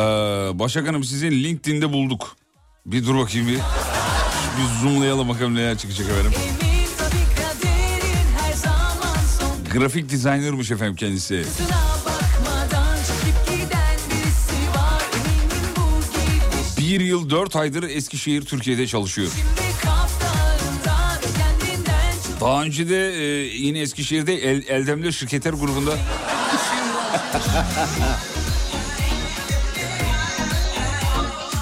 Başak 0.59 0.87
Hanım 0.87 1.03
sizin 1.03 1.31
LinkedIn'de 1.31 1.93
bulduk. 1.93 2.35
Bir 2.85 3.05
dur 3.05 3.17
bakayım 3.17 3.47
bir. 3.47 3.53
Bir 4.57 4.81
zoomlayalım 4.81 5.29
bakalım 5.29 5.55
neler 5.55 5.77
çıkacak 5.77 6.09
efendim. 6.09 6.31
Grafik 9.73 10.09
dizaynermiş 10.09 10.71
efendim 10.71 10.95
kendisi. 10.95 11.45
Bir 16.77 16.99
yıl 16.99 17.29
dört 17.29 17.55
aydır 17.55 17.83
Eskişehir 17.83 18.41
Türkiye'de 18.41 18.87
çalışıyor. 18.87 19.31
Daha 22.41 22.63
önce 22.63 22.89
de 22.89 23.13
e, 23.13 23.23
yine 23.57 23.79
Eskişehir'de 23.79 24.35
El, 24.35 24.63
Eldemli 24.67 25.13
Şirketler 25.13 25.53
grubunda 25.53 25.91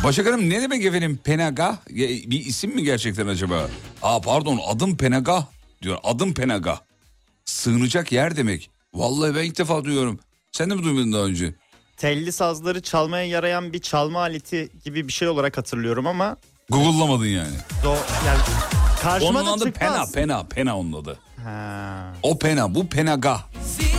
Başak 0.04 0.28
Hanım 0.28 0.50
ne 0.50 0.62
demek 0.62 0.86
efendim 0.86 1.20
Penagah? 1.24 1.78
Bir 2.28 2.46
isim 2.46 2.76
mi 2.76 2.84
gerçekten 2.84 3.28
acaba? 3.28 3.68
Aa 4.04 4.22
pardon 4.22 4.60
adım 4.68 4.98
Penagah 4.98 5.46
diyor. 5.82 5.98
Adım 6.04 6.34
Penagah. 6.34 6.80
Sığınacak 7.46 8.12
yer 8.12 8.36
demek. 8.38 8.70
Vallahi 8.94 9.36
ben 9.36 9.44
ilk 9.44 9.58
defa 9.58 9.84
duyuyorum. 9.84 10.20
Sen 10.52 10.70
de 10.70 10.76
mi 10.76 10.84
duymadın 10.84 11.12
daha 11.14 11.24
önce? 11.24 11.56
Telli 11.98 12.32
sazları 12.32 12.82
çalmaya 12.82 13.26
yarayan 13.26 13.74
bir 13.74 13.80
çalma 13.80 14.20
aleti 14.20 14.70
gibi 14.84 15.08
bir 15.08 15.14
şey 15.14 15.28
olarak 15.28 15.58
hatırlıyorum 15.58 16.08
ama 16.08 16.38
Google'lamadın 16.70 17.26
yani. 17.26 17.54
do 17.84 17.90
yani 18.28 18.40
karşıma 19.02 19.40
Onun 19.40 19.48
da 19.48 19.52
adı 19.52 19.72
Pena, 19.72 19.90
çıkmaz. 19.90 20.12
Pena, 20.14 20.44
Pena 20.44 20.78
onun 20.78 20.94
adı. 21.02 21.20
Ha. 21.44 22.14
O 22.24 22.40
Pena, 22.40 22.76
bu 22.76 22.88
Penagah. 22.90 23.44
izin 23.66 23.90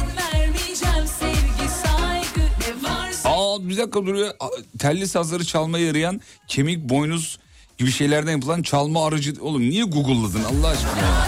Aa 3.53 3.69
bir 3.69 3.77
dakika 3.77 4.07
duruyor. 4.07 4.31
Telli 4.79 5.09
sazları 5.09 5.45
çalmaya 5.45 5.87
yarayan 5.87 6.21
kemik, 6.49 6.89
boynuz 6.89 7.39
gibi 7.79 7.91
şeylerden 7.91 8.33
yapılan 8.33 8.63
çalma 8.63 9.07
aracı. 9.07 9.35
Oğlum 9.41 9.61
niye 9.71 9.85
Google'ladın 9.85 10.45
Allah 10.45 10.69
aşkına? 10.69 11.27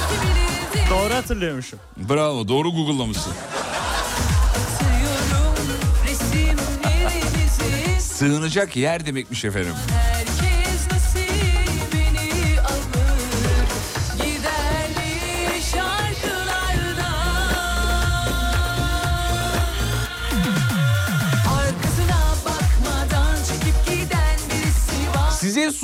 Doğru 0.91 1.15
hatırlıyormuşum. 1.15 1.79
Bravo 1.97 2.49
doğru 2.49 2.73
Google'lamışsın. 2.73 3.33
Sığınacak 8.01 8.77
yer 8.77 9.07
demekmiş 9.07 9.45
efendim. 9.45 9.73
Herkes 9.91 10.24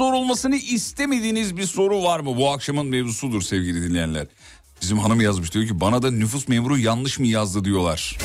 sorulmasını 0.00 0.56
istemediğiniz 0.56 1.56
bir 1.56 1.66
soru 1.66 2.02
var 2.02 2.20
mı? 2.20 2.36
Bu 2.36 2.50
akşamın 2.50 2.86
mevzusudur 2.86 3.42
sevgili 3.42 3.82
dinleyenler. 3.82 4.26
Bizim 4.82 4.98
hanım 4.98 5.20
yazmış 5.20 5.54
diyor 5.54 5.66
ki 5.66 5.80
bana 5.80 6.02
da 6.02 6.10
nüfus 6.10 6.48
memuru 6.48 6.78
yanlış 6.78 7.18
mı 7.18 7.26
yazdı 7.26 7.64
diyorlar. 7.64 8.18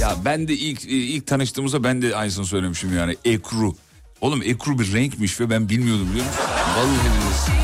Ya 0.00 0.16
ben 0.24 0.48
de 0.48 0.54
ilk 0.54 0.84
ilk 0.84 1.26
tanıştığımızda 1.26 1.84
ben 1.84 2.02
de 2.02 2.16
aynısını 2.16 2.46
söylemişim 2.46 2.96
yani 2.96 3.16
ekru. 3.24 3.74
Oğlum 4.20 4.42
ekru 4.42 4.78
bir 4.78 4.92
renkmiş 4.92 5.40
ve 5.40 5.50
ben 5.50 5.68
bilmiyordum 5.68 6.08
biliyor 6.10 6.26
musun? 6.26 6.40
Vallahi 6.76 6.90
billahi. 6.90 7.60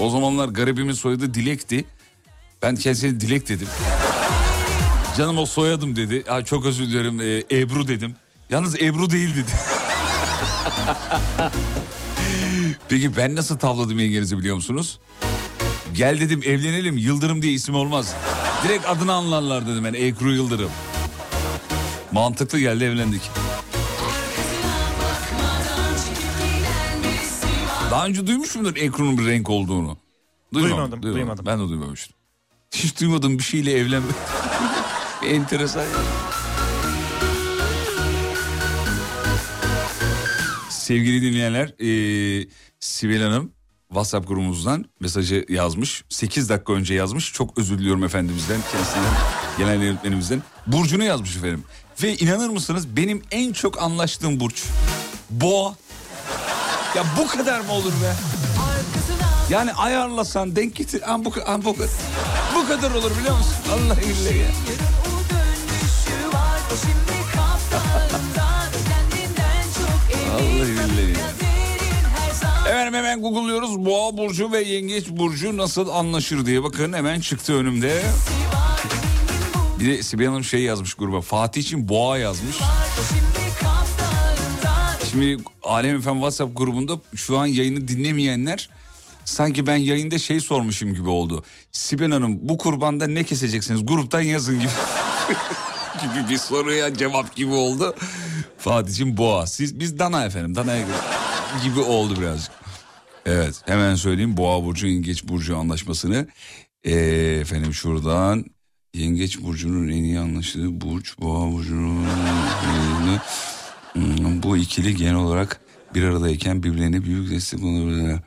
o 0.00 0.10
zamanlar 0.10 0.48
garibimin 0.48 0.92
soyadı 0.92 1.34
Dilek'ti. 1.34 1.84
Ben 2.62 2.76
kendisine 2.76 3.20
Dilek 3.20 3.48
dedim. 3.48 3.68
Canım 5.18 5.38
o 5.38 5.46
soyadım 5.46 5.96
dedi. 5.96 6.24
Ya 6.28 6.44
çok 6.44 6.66
özür 6.66 6.84
dilerim 6.84 7.20
e, 7.20 7.42
Ebru 7.60 7.88
dedim. 7.88 8.16
Yalnız 8.50 8.82
Ebru 8.82 9.10
değil 9.10 9.36
dedi. 9.36 9.50
Peki 12.88 13.16
ben 13.16 13.36
nasıl 13.36 13.58
tavladım 13.58 13.98
yengenizi 13.98 14.38
biliyor 14.38 14.56
musunuz? 14.56 15.00
Gel 15.94 16.20
dedim 16.20 16.40
evlenelim 16.44 16.98
Yıldırım 16.98 17.42
diye 17.42 17.52
isim 17.52 17.74
olmaz. 17.74 18.14
Direkt 18.64 18.88
adını 18.88 19.12
anlarlar 19.12 19.66
dedim 19.66 19.84
ben 19.84 19.94
Ekru 19.94 20.32
Yıldırım. 20.32 20.70
Mantıklı 22.12 22.58
geldi 22.58 22.84
evlendik. 22.84 23.22
Daha 27.90 28.06
önce 28.06 28.26
duymuş 28.26 28.54
muydun 28.56 28.74
Ekru'nun 28.74 29.18
bir 29.18 29.26
renk 29.26 29.50
olduğunu? 29.50 29.96
Duymadım, 30.54 31.02
duymadım. 31.02 31.46
Ben 31.46 31.58
de 31.58 31.68
duymamıştım. 31.68 32.16
Hiç 32.74 33.00
duymadığım 33.00 33.38
bir 33.38 33.42
şeyle 33.42 33.72
evlenmek. 33.72 34.14
Enteresan 35.26 35.82
ya. 35.82 35.88
Sevgili 40.86 41.22
dinleyenler, 41.22 41.74
eee 41.78 42.48
Sibel 42.80 43.22
Hanım 43.22 43.52
WhatsApp 43.88 44.28
grubumuzdan 44.28 44.84
mesajı 45.00 45.44
yazmış. 45.48 46.04
8 46.08 46.48
dakika 46.48 46.72
önce 46.72 46.94
yazmış. 46.94 47.32
Çok 47.32 47.58
özür 47.58 47.78
diliyorum 47.78 48.04
efendimizden, 48.04 48.60
kendisinden, 48.72 49.12
genel 49.58 49.82
yönetmenimizden. 49.82 50.42
Burcu'nu 50.66 51.04
yazmış 51.04 51.36
efendim. 51.36 51.64
Ve 52.02 52.16
inanır 52.16 52.48
mısınız 52.48 52.96
benim 52.96 53.22
en 53.30 53.52
çok 53.52 53.82
anlaştığım 53.82 54.40
burç. 54.40 54.64
Boğa. 55.30 55.76
Ya 56.96 57.04
bu 57.18 57.26
kadar 57.26 57.60
mı 57.60 57.72
olur 57.72 57.92
be? 57.92 58.14
Yani 59.50 59.72
ayarlasan 59.72 60.56
denk 60.56 60.76
getir. 60.76 61.12
An 61.12 61.24
bu, 61.24 61.32
an 61.46 61.64
bu, 61.64 61.76
bu 62.54 62.68
kadar 62.68 62.90
olur 62.90 63.10
biliyor 63.20 63.36
musun? 63.36 63.54
Allah 63.72 63.96
billahi. 63.96 64.46
Efendim 72.76 72.94
hemen 72.94 73.22
google'lıyoruz. 73.22 73.84
Boğa 73.84 74.16
burcu 74.16 74.52
ve 74.52 74.62
yengeç 74.62 75.08
burcu 75.08 75.56
nasıl 75.56 75.88
anlaşır 75.88 76.46
diye. 76.46 76.62
Bakın 76.62 76.92
hemen 76.92 77.20
çıktı 77.20 77.54
önümde. 77.54 78.02
Bir 79.80 79.86
de 79.86 80.02
Sibel 80.02 80.26
Hanım 80.26 80.44
şey 80.44 80.62
yazmış 80.62 80.94
gruba. 80.94 81.20
Fatih 81.20 81.60
için 81.60 81.88
boğa 81.88 82.18
yazmış. 82.18 82.56
Şimdi 85.10 85.42
Alem 85.62 85.96
Efem 85.96 86.14
WhatsApp 86.14 86.56
grubunda 86.56 86.92
şu 87.14 87.38
an 87.38 87.46
yayını 87.46 87.88
dinlemeyenler 87.88 88.68
sanki 89.24 89.66
ben 89.66 89.76
yayında 89.76 90.18
şey 90.18 90.40
sormuşum 90.40 90.94
gibi 90.94 91.08
oldu. 91.08 91.44
Sibel 91.72 92.12
Hanım 92.12 92.38
bu 92.42 92.58
kurbanda 92.58 93.06
ne 93.06 93.24
keseceksiniz? 93.24 93.86
Gruptan 93.86 94.20
yazın 94.20 94.60
gibi. 94.60 94.70
gibi 96.02 96.30
bir 96.30 96.38
soruya 96.38 96.94
cevap 96.94 97.36
gibi 97.36 97.52
oldu. 97.52 97.94
Fatih'im 98.58 99.16
boğa. 99.16 99.46
Siz, 99.46 99.80
biz 99.80 99.98
dana 99.98 100.24
efendim. 100.24 100.54
Danaya 100.54 100.86
gibi 101.64 101.80
oldu 101.80 102.20
birazcık. 102.20 102.65
Evet 103.26 103.62
hemen 103.66 103.94
söyleyeyim 103.94 104.36
Boğa 104.36 104.64
Burcu 104.64 104.86
Yengeç 104.86 105.24
Burcu 105.24 105.56
anlaşmasını. 105.56 106.28
Ee, 106.84 106.94
efendim 107.40 107.74
şuradan 107.74 108.44
Yengeç 108.94 109.40
Burcu'nun 109.42 109.88
en 109.88 110.04
iyi 110.04 110.18
anlaştığı 110.18 110.80
Burç 110.80 111.18
Boğa 111.20 111.52
Burcu'nun 111.52 112.06
Hmm, 113.92 114.42
bu 114.42 114.56
ikili 114.56 114.96
genel 114.96 115.14
olarak 115.14 115.60
bir 115.94 116.02
aradayken 116.02 116.62
birbirlerine 116.62 117.04
büyük 117.04 117.30
destek 117.30 117.62
olabilirler. 117.62 118.20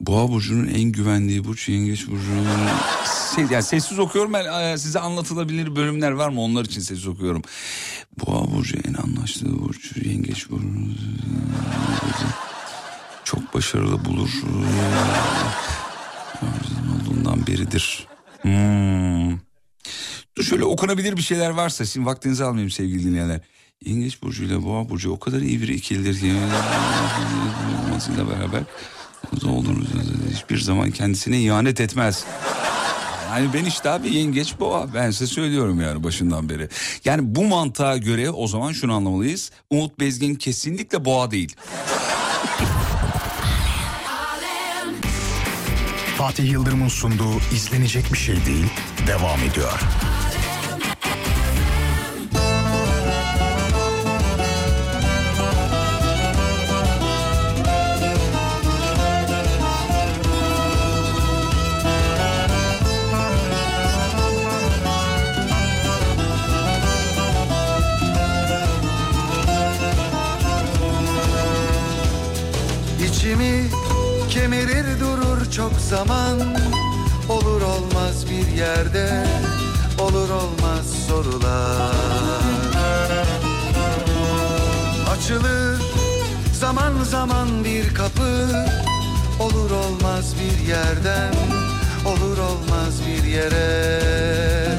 Boğa 0.00 0.28
burcunun 0.28 0.66
en 0.66 0.92
güvendiği 0.92 1.44
burç 1.44 1.68
yengeç 1.68 2.08
burcunun... 2.08 2.46
Se- 3.04 3.52
yani 3.52 3.62
sessiz 3.62 3.98
okuyorum 3.98 4.32
ben 4.32 4.76
size 4.76 5.00
anlatılabilir 5.00 5.76
bölümler 5.76 6.10
var 6.10 6.28
mı 6.28 6.40
onlar 6.40 6.64
için 6.64 6.80
sessiz 6.80 7.06
okuyorum. 7.06 7.42
Boğa 8.20 8.50
burcu 8.50 8.76
en 8.88 8.94
anlaştığı 8.94 9.58
burç 9.58 9.96
yengeç 10.04 10.50
burcu 10.50 10.66
başarılı 13.62 14.04
bulur 14.04 14.30
olduğundan 16.94 17.46
beridir. 17.46 18.06
Hmm. 18.42 19.38
Dur 20.36 20.42
şöyle 20.42 20.64
okunabilir 20.64 21.16
bir 21.16 21.22
şeyler 21.22 21.50
varsa 21.50 21.84
şimdi 21.84 22.06
vaktinizi 22.06 22.44
almayayım 22.44 22.70
sevgili 22.70 23.04
dinleyenler. 23.04 23.40
Yengeç 23.84 24.22
burcu 24.22 24.44
ile 24.44 24.64
boğa 24.64 24.88
burcu 24.88 25.12
o 25.12 25.18
kadar 25.18 25.40
iyi 25.40 25.62
bir 25.62 25.68
ikilidir 25.68 26.20
ki 26.20 26.36
olmasıyla 27.86 28.30
beraber 28.30 28.62
olur 29.46 29.76
hiçbir 30.34 30.58
zaman 30.58 30.90
kendisine 30.90 31.40
ihanet 31.40 31.80
etmez. 31.80 32.24
Yani 33.30 33.48
ben 33.54 33.64
işte 33.64 33.90
abi 33.90 34.14
yengeç 34.14 34.60
boğa 34.60 34.94
ben 34.94 35.10
size 35.10 35.26
söylüyorum 35.26 35.80
yani 35.80 36.04
başından 36.04 36.48
beri. 36.48 36.68
Yani 37.04 37.34
bu 37.34 37.44
mantığa 37.44 37.96
göre 37.96 38.30
o 38.30 38.46
zaman 38.46 38.72
şunu 38.72 38.94
anlamalıyız. 38.94 39.50
Umut 39.70 40.00
Bezgin 40.00 40.34
kesinlikle 40.34 41.04
boğa 41.04 41.30
değil. 41.30 41.56
Fatih 46.22 46.50
Yıldırım'ın 46.50 46.88
sunduğu 46.88 47.38
izlenecek 47.54 48.12
bir 48.12 48.18
şey 48.18 48.46
değil 48.46 48.66
devam 49.06 49.40
ediyor. 49.40 49.80
Zaman 75.96 76.38
Olur 77.28 77.62
olmaz 77.62 78.26
bir 78.30 78.56
yerde 78.56 79.26
Olur 79.98 80.30
olmaz 80.30 80.86
sorular. 81.08 81.92
Açılır 85.14 85.82
zaman 86.52 86.92
zaman 87.02 87.64
bir 87.64 87.94
kapı 87.94 88.48
Olur 89.40 89.70
olmaz 89.70 90.34
bir 90.40 90.68
yerden 90.68 91.34
Olur 92.06 92.38
olmaz 92.38 93.00
bir 93.06 93.24
yere 93.28 94.71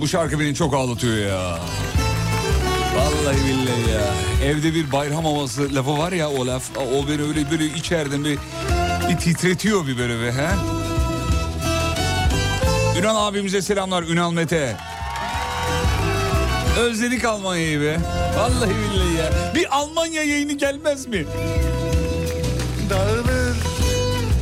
Bu 0.00 0.08
şarkı 0.08 0.40
beni 0.40 0.54
çok 0.54 0.74
ağlatıyor 0.74 1.16
ya. 1.16 1.58
Vallahi 2.96 3.36
billahi 3.36 3.90
ya. 3.90 4.14
Evde 4.44 4.74
bir 4.74 4.92
bayram 4.92 5.24
havası 5.24 5.74
lafı 5.74 5.98
var 5.98 6.12
ya 6.12 6.30
o 6.30 6.46
laf. 6.46 6.62
O 6.76 7.08
beni 7.08 7.22
öyle 7.22 7.50
böyle 7.50 7.66
içeriden 7.66 8.24
bir, 8.24 8.38
bir 9.08 9.16
titretiyor 9.16 9.86
bir 9.86 9.98
böyle 9.98 10.20
be. 10.20 10.32
He? 10.32 10.48
Ünal 13.00 13.28
abimize 13.28 13.62
selamlar 13.62 14.02
Ünal 14.02 14.32
Mete. 14.32 14.76
Özledik 16.78 17.24
Almanya'yı 17.24 17.80
be. 17.80 17.98
Vallahi 18.36 18.70
billahi 18.70 19.16
ya. 19.18 19.54
Bir 19.54 19.76
Almanya 19.76 20.22
yayını 20.22 20.52
gelmez 20.52 21.06
mi? 21.06 21.24
Dağılır 22.90 23.56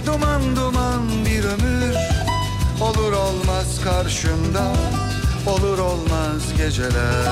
duman 0.07 0.57
duman 0.57 1.03
bir 1.27 1.45
ömür 1.45 1.95
Olur 2.81 3.13
olmaz 3.13 3.81
karşımda 3.85 4.73
Olur 5.47 5.79
olmaz 5.79 6.43
geceler. 6.57 7.25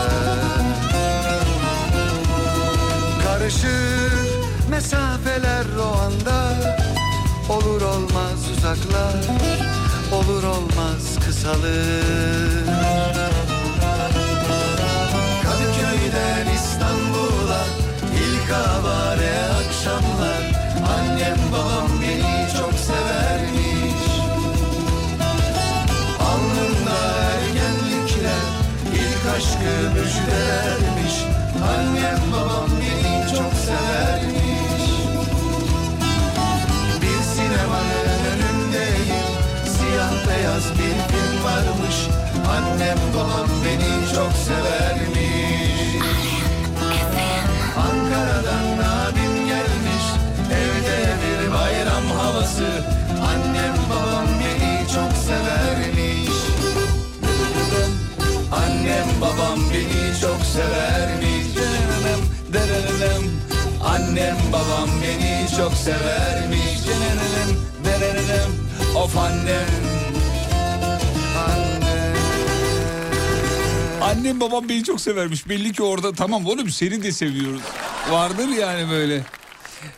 Karışır 3.25 4.13
mesafeler 4.71 5.67
o 5.81 5.99
anda. 5.99 6.55
Olur 7.49 7.83
olmaz 7.83 8.51
uzaklar. 8.57 9.17
Olur 10.13 10.43
olmaz 10.43 11.19
kısalır. 11.27 12.67
Kadıköy'den 15.43 16.55
İstanbul'a 16.55 17.65
ilk 18.15 18.51
avare 18.53 19.39
akşamlar. 19.67 20.43
Annem 20.99 21.39
babam 21.53 21.89
beni 22.03 22.49
çok 22.59 22.73
Alnımda 22.79 23.68
aşkı 29.39 29.91
müjdelermiş 29.95 31.15
Annem 31.71 32.33
babam 32.33 32.71
beni 32.81 33.37
çok 33.37 33.53
severmiş. 33.55 34.91
Bir 37.03 37.23
sinemanın 37.23 38.09
önündeyim. 38.31 39.25
Siyah 39.65 40.13
beyaz 40.29 40.71
bir 40.71 41.15
film 41.15 41.45
varmış. 41.45 41.97
Annem 42.51 42.99
babam 43.15 43.49
beni 43.65 44.15
çok 44.15 44.33
severmiş 44.33 45.18
çok 60.59 60.67
severmiş 60.67 61.47
Dırırırım, 61.57 62.25
dırırırım. 62.53 63.41
Annem 63.85 64.37
babam 64.53 64.89
beni 65.03 65.47
çok 65.57 65.75
severmiş 65.75 66.79
Dırırırım, 66.87 67.65
dırırırım. 67.85 68.69
Of 68.97 69.17
annem 69.17 69.67
Annem 74.03 74.41
babam 74.41 74.69
beni 74.69 74.85
çok 74.85 75.01
severmiş. 75.01 75.49
Belli 75.49 75.73
ki 75.73 75.83
orada 75.83 76.13
tamam 76.13 76.47
oğlum 76.47 76.71
seni 76.71 77.03
de 77.03 77.13
seviyoruz. 77.13 77.63
Vardır 78.11 78.49
yani 78.49 78.91
böyle. 78.91 79.23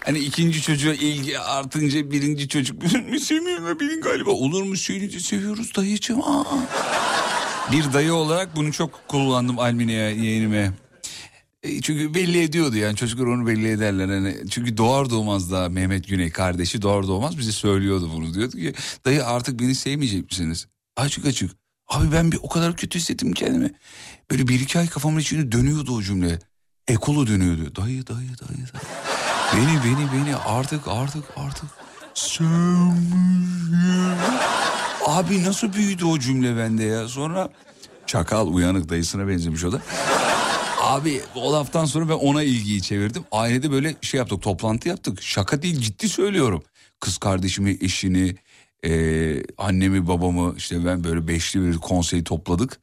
Hani 0.04 0.18
ikinci 0.18 0.62
çocuğa 0.62 0.94
ilgi 0.94 1.38
artınca 1.38 2.10
birinci 2.10 2.48
çocuk 2.48 2.82
mi 3.10 3.20
sevmiyor 3.20 3.80
beni 3.80 4.00
galiba. 4.00 4.30
Olur 4.30 4.62
mu 4.62 4.76
de 5.12 5.20
seviyoruz 5.20 5.74
dayıcığım. 5.76 6.22
Aa. 6.22 6.44
Bir 7.72 7.92
dayı 7.92 8.14
olarak 8.14 8.56
bunu 8.56 8.72
çok 8.72 9.08
kullandım 9.08 9.58
Almine'ye 9.58 10.14
yeğenime. 10.14 10.72
E, 11.62 11.80
Çünkü 11.80 12.14
belli 12.14 12.42
ediyordu 12.42 12.76
yani 12.76 12.96
çocuklar 12.96 13.26
onu 13.26 13.46
belli 13.46 13.68
ederler. 13.68 14.08
Hani 14.08 14.36
çünkü 14.50 14.76
doğar 14.76 15.10
doğmaz 15.10 15.50
da 15.52 15.68
Mehmet 15.68 16.08
Güney 16.08 16.30
kardeşi 16.30 16.82
doğar 16.82 17.06
doğmaz 17.06 17.38
bize 17.38 17.52
söylüyordu 17.52 18.10
bunu. 18.14 18.34
Diyordu 18.34 18.56
ki 18.56 18.74
dayı 19.04 19.26
artık 19.26 19.60
beni 19.60 19.74
sevmeyecek 19.74 20.30
misiniz? 20.30 20.66
Açık 20.96 21.26
açık. 21.26 21.50
Abi 21.88 22.12
ben 22.12 22.32
bir 22.32 22.38
o 22.42 22.48
kadar 22.48 22.76
kötü 22.76 22.98
hissettim 22.98 23.32
kendimi. 23.32 23.72
Böyle 24.30 24.48
bir 24.48 24.60
iki 24.60 24.78
ay 24.78 24.88
kafamın 24.88 25.20
içinde 25.20 25.52
dönüyordu 25.52 25.94
o 25.94 26.02
cümle. 26.02 26.38
Ekolu 26.88 27.26
dönüyordu. 27.26 27.76
Dayı 27.76 28.06
dayı 28.06 28.28
dayı 28.28 28.66
dayı. 28.72 28.82
Beni 29.54 29.84
beni 29.84 30.12
beni 30.12 30.36
artık 30.36 30.88
artık 30.88 31.24
artık 31.36 31.68
sevmiyor. 32.14 32.92
Abi 35.06 35.44
nasıl 35.44 35.72
büyüdü 35.72 36.04
o 36.04 36.18
cümle 36.18 36.56
bende 36.56 36.84
ya. 36.84 37.08
Sonra 37.08 37.48
çakal 38.06 38.46
uyanık 38.46 38.88
dayısına 38.88 39.28
benzemiş 39.28 39.64
o 39.64 39.72
da. 39.72 39.80
Abi 40.80 41.20
o 41.34 41.52
laftan 41.52 41.84
sonra 41.84 42.08
ben 42.08 42.14
ona 42.14 42.42
ilgiyi 42.42 42.82
çevirdim. 42.82 43.24
Ailede 43.32 43.70
böyle 43.70 43.94
şey 44.00 44.18
yaptık 44.18 44.42
toplantı 44.42 44.88
yaptık. 44.88 45.22
Şaka 45.22 45.62
değil 45.62 45.80
ciddi 45.80 46.08
söylüyorum. 46.08 46.62
Kız 47.00 47.18
kardeşimi, 47.18 47.78
eşini, 47.80 48.34
eee, 48.84 49.42
annemi, 49.58 50.08
babamı 50.08 50.54
işte 50.56 50.84
ben 50.84 51.04
böyle 51.04 51.28
beşli 51.28 51.62
bir 51.62 51.76
konsey 51.78 52.24
topladık. 52.24 52.80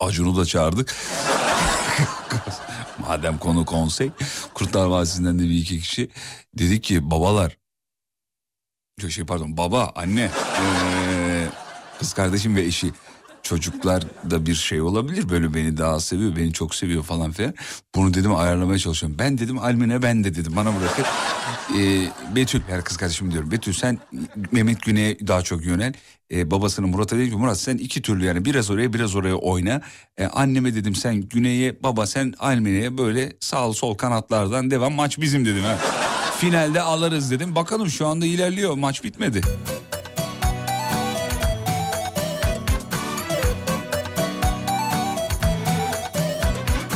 Acun'u 0.00 0.36
da 0.36 0.44
çağırdık. 0.44 0.96
Madem 2.98 3.38
konu 3.38 3.64
konsey. 3.64 4.10
Kurtlar 4.54 4.86
Vadisi'nden 4.86 5.38
de 5.38 5.42
bir 5.42 5.58
iki 5.58 5.80
kişi. 5.80 6.08
Dedik 6.58 6.84
ki 6.84 7.10
babalar. 7.10 7.56
Şey 9.08 9.24
pardon 9.24 9.56
baba, 9.56 9.92
anne. 9.96 10.20
eee, 10.20 11.46
kız 11.98 12.12
kardeşim 12.12 12.56
ve 12.56 12.62
eşi. 12.62 12.92
Çocuklar 13.42 14.02
da 14.30 14.46
bir 14.46 14.54
şey 14.54 14.80
olabilir 14.80 15.28
böyle 15.28 15.54
beni 15.54 15.76
daha 15.76 16.00
seviyor 16.00 16.36
beni 16.36 16.52
çok 16.52 16.74
seviyor 16.74 17.02
falan 17.02 17.32
filan. 17.32 17.54
Bunu 17.94 18.14
dedim 18.14 18.34
ayarlamaya 18.34 18.78
çalışıyorum. 18.78 19.18
Ben 19.18 19.38
dedim 19.38 19.58
Almine 19.58 20.02
ben 20.02 20.24
de 20.24 20.34
dedim 20.34 20.52
bana 20.56 20.70
bırakın. 20.80 21.04
Ee, 21.78 22.08
Betül 22.36 22.60
yani 22.70 22.82
kız 22.82 22.96
kardeşim 22.96 23.32
diyorum. 23.32 23.50
Betül 23.50 23.72
sen 23.72 23.98
Mehmet 24.52 24.82
Güney'e 24.82 25.26
daha 25.26 25.42
çok 25.42 25.64
yönel. 25.66 25.92
Ee, 26.32 26.50
babasını 26.50 26.86
Murat'a 26.86 27.18
dedi 27.18 27.36
Murat 27.36 27.58
sen 27.60 27.76
iki 27.76 28.02
türlü 28.02 28.24
yani 28.24 28.44
biraz 28.44 28.70
oraya 28.70 28.92
biraz 28.92 29.16
oraya 29.16 29.34
oyna. 29.34 29.80
Ee, 30.18 30.26
anneme 30.26 30.74
dedim 30.74 30.94
sen 30.94 31.14
Güney'e 31.20 31.82
baba 31.82 32.06
sen 32.06 32.34
Almine'ye 32.38 32.98
böyle 32.98 33.32
sağ 33.40 33.72
sol 33.72 33.94
kanatlardan 33.94 34.70
devam 34.70 34.92
maç 34.92 35.18
bizim 35.20 35.44
dedim 35.46 35.62
ha. 35.62 35.78
Finalde 36.38 36.82
alırız 36.82 37.30
dedim. 37.30 37.54
Bakalım 37.54 37.90
şu 37.90 38.06
anda 38.06 38.26
ilerliyor 38.26 38.74
maç 38.74 39.04
bitmedi. 39.04 39.40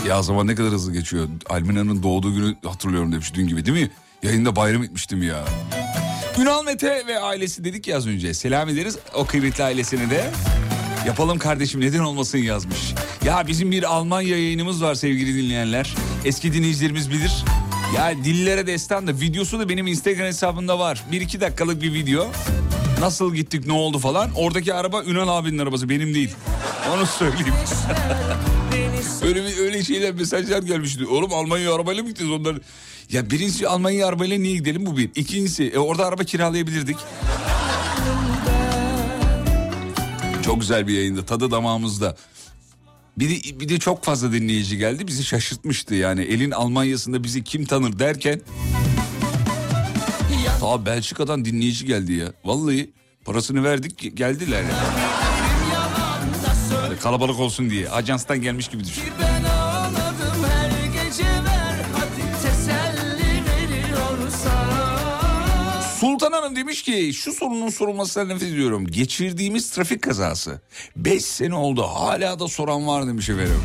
Ya 0.09 0.22
zaman 0.22 0.47
ne 0.47 0.55
kadar 0.55 0.70
hızlı 0.70 0.93
geçiyor. 0.93 1.28
Almina'nın 1.51 2.03
doğduğu 2.03 2.34
günü 2.34 2.57
hatırlıyorum 2.64 3.12
demiş 3.12 3.34
dün 3.34 3.47
gibi 3.47 3.66
değil 3.66 3.82
mi? 3.84 3.90
Yayında 4.22 4.57
bayram 4.57 4.82
etmiştim 4.82 5.22
ya. 5.22 5.45
Ünal 6.38 6.64
Mete 6.64 7.03
ve 7.07 7.18
ailesi 7.18 7.64
dedik 7.64 7.88
ya 7.88 7.97
az 7.97 8.07
önce. 8.07 8.34
Selam 8.34 8.68
ederiz 8.68 8.99
o 9.14 9.26
kıymetli 9.26 9.64
ailesine 9.64 10.11
de. 10.11 10.30
Yapalım 11.07 11.38
kardeşim 11.38 11.80
neden 11.80 11.99
olmasın 11.99 12.38
yazmış. 12.38 12.95
Ya 13.24 13.47
bizim 13.47 13.70
bir 13.70 13.82
Almanya 13.82 14.36
yayınımız 14.38 14.82
var 14.82 14.95
sevgili 14.95 15.43
dinleyenler. 15.45 15.95
Eski 16.24 16.53
dinleyicilerimiz 16.53 17.11
bilir. 17.11 17.45
Ya 17.95 18.24
dillere 18.24 18.66
destan 18.66 19.07
da 19.07 19.12
videosu 19.20 19.59
da 19.59 19.68
benim 19.68 19.86
Instagram 19.86 20.26
hesabımda 20.26 20.78
var. 20.78 21.05
Bir 21.12 21.20
iki 21.20 21.40
dakikalık 21.40 21.82
bir 21.82 21.95
video. 21.95 22.26
Nasıl 23.01 23.34
gittik 23.34 23.66
ne 23.66 23.72
oldu 23.72 23.99
falan. 23.99 24.30
Oradaki 24.36 24.74
araba 24.74 25.05
Ünal 25.05 25.28
abinin 25.28 25.59
arabası 25.59 25.88
benim 25.88 26.14
değil. 26.14 26.34
Onu 26.95 27.07
söyleyeyim. 27.07 27.55
öyle 29.22 29.45
bir 29.45 29.59
öyle 29.59 29.84
şeyler 29.84 30.14
mesajlar 30.14 30.62
gelmişti. 30.62 31.07
Oğlum 31.07 31.34
Almanya 31.34 31.74
arabayla 31.74 32.03
mı 32.03 32.09
gideceğiz 32.09 32.32
onlar? 32.32 32.57
Ya 33.11 33.30
birincisi 33.30 33.68
Almanya 33.68 34.07
arabayla 34.07 34.38
niye 34.38 34.55
gidelim 34.55 34.86
bu 34.86 34.97
bir. 34.97 35.11
İkincisi 35.14 35.64
e, 35.64 35.78
orada 35.78 36.07
araba 36.07 36.24
kiralayabilirdik. 36.24 36.97
Çok 40.45 40.61
güzel 40.61 40.86
bir 40.86 40.95
yayında 40.95 41.24
tadı 41.24 41.51
damağımızda. 41.51 42.16
Bir 43.19 43.31
de, 43.31 43.61
bir 43.61 43.69
de 43.69 43.79
çok 43.79 44.05
fazla 44.05 44.33
dinleyici 44.33 44.79
geldi 44.79 45.07
bizi 45.07 45.25
şaşırtmıştı 45.25 45.95
yani 45.95 46.23
elin 46.23 46.51
Almanya'sında 46.51 47.25
bizi 47.25 47.45
kim 47.45 47.65
tanır 47.65 47.99
derken. 47.99 48.41
Ta 50.61 50.87
Belçika'dan 50.87 51.45
dinleyici 51.45 51.87
geldi 51.87 52.13
ya 52.13 52.33
vallahi 52.45 52.91
parasını 53.25 53.65
verdik 53.65 54.17
geldiler 54.17 54.63
yani. 54.63 54.73
Hani 56.81 56.97
kalabalık 56.99 57.41
olsun 57.41 57.71
diye 57.71 57.91
ajanstan 57.91 58.43
gelmiş 58.43 58.69
gibi 58.69 58.85
düşün. 58.85 59.03
Sultan 66.23 66.43
Hanım 66.43 66.57
demiş 66.57 66.83
ki 66.83 67.12
şu 67.14 67.33
sorunun 67.33 67.68
sorulmasına 67.68 68.25
nefret 68.25 68.49
ediyorum. 68.49 68.87
Geçirdiğimiz 68.87 69.70
trafik 69.70 70.03
kazası. 70.03 70.61
5 70.97 71.25
sene 71.25 71.55
oldu 71.55 71.83
hala 71.83 72.39
da 72.39 72.49
soran 72.49 72.87
var 72.87 73.07
demiş 73.07 73.29
efendim. 73.29 73.62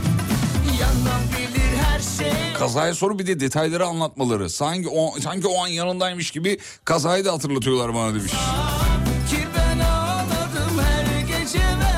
Şey 2.18 2.28
Kazaya 2.54 2.94
soru 2.94 3.20
bir 3.20 3.28
de 3.28 3.40
detayları 3.40 3.86
anlatmaları. 3.86 4.50
Sanki 4.50 4.90
o, 4.90 5.20
sanki 5.20 5.48
o 5.48 5.64
an 5.64 5.68
yanındaymış 5.68 6.32
gibi 6.32 6.58
kazayı 6.86 7.26
da 7.26 7.34
hatırlatıyorlar 7.34 7.94
bana 7.94 8.16
demiş. 8.16 8.34
ver 11.82 11.98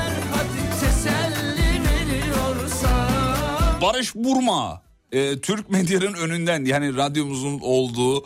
Barış 3.82 4.14
Burma. 4.14 4.89
E, 5.12 5.40
Türk 5.40 5.70
medyanın 5.70 6.14
önünden 6.14 6.64
yani 6.64 6.96
radyomuzun 6.96 7.58
olduğu 7.60 8.24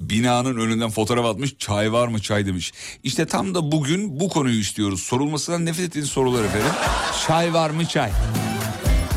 binanın 0.00 0.56
önünden 0.56 0.90
fotoğraf 0.90 1.26
atmış. 1.26 1.58
Çay 1.58 1.92
var 1.92 2.08
mı 2.08 2.22
çay 2.22 2.46
demiş. 2.46 2.72
İşte 3.02 3.26
tam 3.26 3.54
da 3.54 3.72
bugün 3.72 4.20
bu 4.20 4.28
konuyu 4.28 4.60
istiyoruz. 4.60 5.00
Sorulmasından 5.00 5.66
nefret 5.66 5.86
ettiğiniz 5.86 6.10
sorular 6.10 6.44
efendim. 6.44 6.72
Çay 7.26 7.54
var 7.54 7.70
mı 7.70 7.86
çay? 7.86 8.10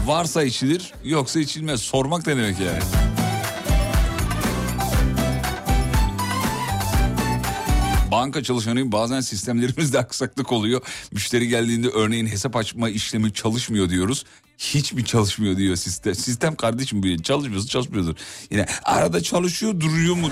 Varsa 0.05 0.43
içilir 0.43 0.93
yoksa 1.03 1.39
içilmez. 1.39 1.81
Sormak 1.81 2.27
ne 2.27 2.37
demek 2.37 2.59
yani? 2.59 2.79
Banka 8.11 8.43
çalışanıyım 8.43 8.91
bazen 8.91 9.21
sistemlerimizde 9.21 9.99
aksaklık 9.99 10.51
oluyor. 10.51 10.81
Müşteri 11.11 11.47
geldiğinde 11.47 11.87
örneğin 11.87 12.27
hesap 12.27 12.55
açma 12.55 12.89
işlemi 12.89 13.33
çalışmıyor 13.33 13.89
diyoruz. 13.89 14.25
Hiç 14.59 14.93
mi 14.93 15.05
çalışmıyor 15.05 15.57
diyor 15.57 15.75
sistem. 15.75 16.15
Sistem 16.15 16.55
kardeşim 16.55 17.03
bu 17.03 17.23
çalışmıyorsa 17.23 17.67
çalışmıyordur. 17.67 18.15
Yine 18.51 18.65
arada 18.83 19.23
çalışıyor 19.23 19.79
duruyor 19.79 20.15
mu? 20.15 20.29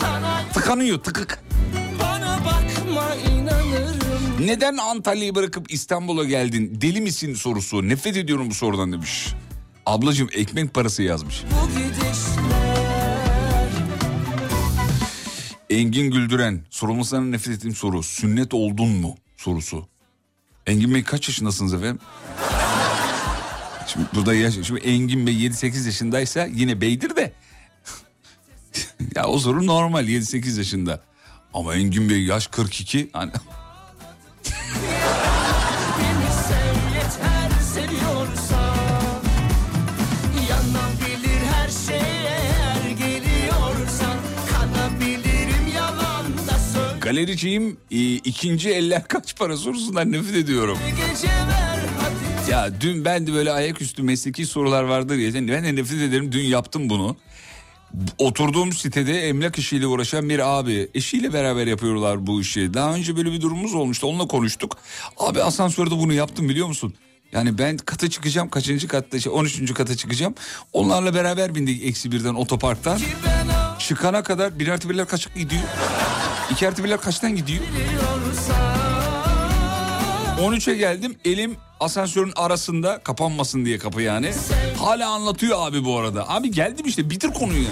sana 0.00 0.48
Tıkanıyor 0.54 0.98
tıkık. 0.98 1.42
Neden 4.40 4.76
Antalya'yı 4.76 5.34
bırakıp 5.34 5.72
İstanbul'a 5.72 6.24
geldin? 6.24 6.78
Deli 6.80 7.00
misin 7.00 7.34
sorusu. 7.34 7.88
Nefret 7.88 8.16
ediyorum 8.16 8.50
bu 8.50 8.54
sorudan 8.54 8.92
demiş. 8.92 9.28
Ablacığım 9.86 10.28
ekmek 10.32 10.74
parası 10.74 11.02
yazmış. 11.02 11.44
Engin 15.70 16.10
Güldüren 16.10 16.64
sorulmasından 16.70 17.32
nefret 17.32 17.56
ettiğim 17.56 17.74
soru. 17.74 18.02
Sünnet 18.02 18.54
oldun 18.54 18.88
mu 18.88 19.16
sorusu. 19.36 19.88
Engin 20.66 20.94
Bey 20.94 21.04
kaç 21.04 21.28
yaşındasınız 21.28 21.74
efendim? 21.74 21.98
Şimdi 23.86 24.06
burada 24.14 24.34
yaş, 24.34 24.54
şimdi 24.62 24.80
Engin 24.80 25.26
Bey 25.26 25.34
7-8 25.34 25.86
yaşındaysa 25.86 26.46
yine 26.46 26.80
beydir 26.80 27.16
de. 27.16 27.32
ya 29.14 29.26
o 29.26 29.38
sorun 29.38 29.66
normal 29.66 30.08
7-8 30.08 30.58
yaşında. 30.58 31.00
Ama 31.54 31.74
Engin 31.74 32.10
Bey 32.10 32.24
yaş 32.24 32.46
42. 32.46 33.10
Hani... 33.12 33.32
Galericiyim 47.06 47.76
e, 47.90 48.14
ikinci 48.14 48.70
eller 48.70 49.08
kaç 49.08 49.36
para 49.36 49.56
sorusundan 49.56 50.12
nefret 50.12 50.36
ediyorum. 50.36 50.78
Ya 52.50 52.80
dün 52.80 53.04
ben 53.04 53.26
de 53.26 53.32
böyle 53.32 53.52
ayaküstü 53.52 54.02
mesleki 54.02 54.46
sorular 54.46 54.82
vardır 54.82 55.16
ya. 55.16 55.34
Ben 55.34 55.48
de 55.48 55.76
nefret 55.76 56.02
ederim 56.02 56.32
dün 56.32 56.44
yaptım 56.44 56.90
bunu. 56.90 57.16
Oturduğum 58.18 58.72
sitede 58.72 59.28
emlak 59.28 59.58
işiyle 59.58 59.86
uğraşan 59.86 60.28
bir 60.28 60.58
abi 60.58 60.88
eşiyle 60.94 61.32
beraber 61.32 61.66
yapıyorlar 61.66 62.26
bu 62.26 62.40
işi. 62.40 62.74
Daha 62.74 62.94
önce 62.94 63.16
böyle 63.16 63.32
bir 63.32 63.40
durumumuz 63.40 63.74
olmuştu 63.74 64.06
onunla 64.06 64.28
konuştuk. 64.28 64.76
Abi 65.16 65.42
asansörde 65.42 65.90
bunu 65.90 66.12
yaptım 66.12 66.48
biliyor 66.48 66.68
musun? 66.68 66.94
Yani 67.32 67.58
ben 67.58 67.76
kata 67.76 68.10
çıkacağım 68.10 68.48
kaçıncı 68.50 68.88
katta 68.88 69.20
şey 69.20 69.32
13. 69.32 69.74
kata 69.74 69.96
çıkacağım. 69.96 70.34
Onlarla 70.72 71.14
beraber 71.14 71.54
bindik 71.54 71.84
eksi 71.84 72.12
birden 72.12 72.34
otoparktan. 72.34 73.00
Çıkana 73.78 74.22
kadar 74.22 74.58
bir 74.58 74.68
artı 74.68 74.90
birler 74.90 75.08
kaç 75.08 75.34
gidiyor? 75.34 75.62
İki 76.50 76.68
artı 76.68 76.84
birler 76.84 77.00
kaçtan 77.00 77.36
gidiyor? 77.36 77.62
13'e 80.40 80.74
geldim 80.74 81.16
elim 81.24 81.56
asansörün 81.80 82.32
arasında 82.36 82.98
kapanmasın 82.98 83.64
diye 83.64 83.78
kapı 83.78 84.02
yani. 84.02 84.32
Hala 84.78 85.10
anlatıyor 85.10 85.68
abi 85.68 85.84
bu 85.84 85.98
arada. 85.98 86.28
Abi 86.28 86.50
geldim 86.50 86.86
işte 86.86 87.10
bitir 87.10 87.30
konuyu. 87.32 87.62
ya. 87.62 87.70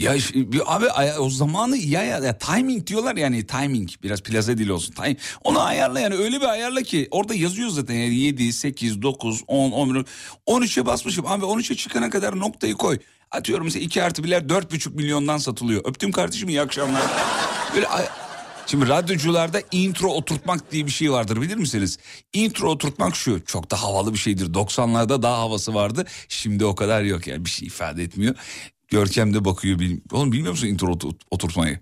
Ya 0.00 0.14
abi 0.66 0.86
o 1.18 1.30
zamanı 1.30 1.76
ya, 1.76 2.02
ya, 2.02 2.18
ya 2.18 2.38
timing 2.38 2.86
diyorlar 2.86 3.16
yani 3.16 3.46
timing 3.46 3.90
biraz 4.02 4.22
plaza 4.22 4.58
dili 4.58 4.72
olsun. 4.72 4.92
Time, 4.92 5.16
onu 5.44 5.60
ayarla 5.60 6.00
yani 6.00 6.14
öyle 6.14 6.40
bir 6.40 6.46
ayarla 6.46 6.82
ki 6.82 7.08
orada 7.10 7.34
yazıyor 7.34 7.68
zaten 7.68 7.94
yani 7.94 8.14
7, 8.14 8.52
8, 8.52 9.02
9, 9.02 9.42
10, 9.46 9.70
11, 9.70 10.04
13'e 10.46 10.86
basmışım. 10.86 11.26
Abi 11.26 11.44
13'e 11.44 11.76
çıkana 11.76 12.10
kadar 12.10 12.38
noktayı 12.38 12.74
koy. 12.74 12.98
Atıyorum 13.30 13.64
mesela 13.64 13.84
2 13.84 14.02
artı 14.02 14.24
birler 14.24 14.42
4,5 14.42 14.94
milyondan 14.94 15.38
satılıyor. 15.38 15.82
Öptüm 15.84 16.12
kardeşim 16.12 16.48
iyi 16.48 16.60
akşamlar. 16.60 17.02
Böyle 17.74 17.86
Şimdi 18.66 18.88
radyocularda 18.88 19.62
intro 19.72 20.08
oturtmak 20.08 20.72
diye 20.72 20.86
bir 20.86 20.90
şey 20.90 21.12
vardır 21.12 21.40
bilir 21.40 21.56
misiniz? 21.56 21.98
Intro 22.32 22.70
oturtmak 22.70 23.16
şu 23.16 23.44
çok 23.44 23.70
da 23.70 23.82
havalı 23.82 24.12
bir 24.12 24.18
şeydir. 24.18 24.46
90'larda 24.46 25.22
daha 25.22 25.38
havası 25.38 25.74
vardı. 25.74 26.06
Şimdi 26.28 26.64
o 26.64 26.74
kadar 26.74 27.02
yok 27.02 27.26
yani 27.26 27.44
bir 27.44 27.50
şey 27.50 27.68
ifade 27.68 28.02
etmiyor. 28.02 28.34
Görkem 28.90 29.34
de 29.34 29.44
bakıyor. 29.44 29.78
bil- 29.78 30.00
Oğlum 30.12 30.32
bilmiyor 30.32 30.50
musun 30.52 30.66
intro 30.66 30.92
otu- 30.92 31.18
oturtmayı? 31.30 31.78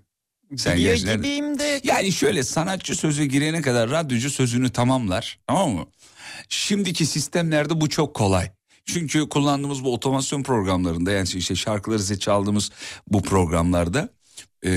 Sen 0.57 0.77
Biliyor 0.77 0.95
gibiyim 0.95 1.59
de 1.59 1.81
Yani 1.83 2.11
şöyle 2.11 2.43
sanatçı 2.43 2.95
sözü 2.95 3.23
girene 3.23 3.61
kadar 3.61 3.89
radyocu 3.89 4.29
sözünü 4.29 4.69
tamamlar 4.69 5.39
tamam 5.47 5.71
mı? 5.71 5.85
Şimdiki 6.49 7.05
sistemlerde 7.05 7.81
bu 7.81 7.89
çok 7.89 8.13
kolay. 8.15 8.51
Çünkü 8.85 9.29
kullandığımız 9.29 9.83
bu 9.83 9.93
otomasyon 9.93 10.43
programlarında 10.43 11.11
yani 11.11 11.27
işte 11.35 11.55
şarkıları 11.55 11.99
size 11.99 12.19
çaldığımız 12.19 12.71
bu 13.07 13.21
programlarda 13.21 14.09
e, 14.65 14.71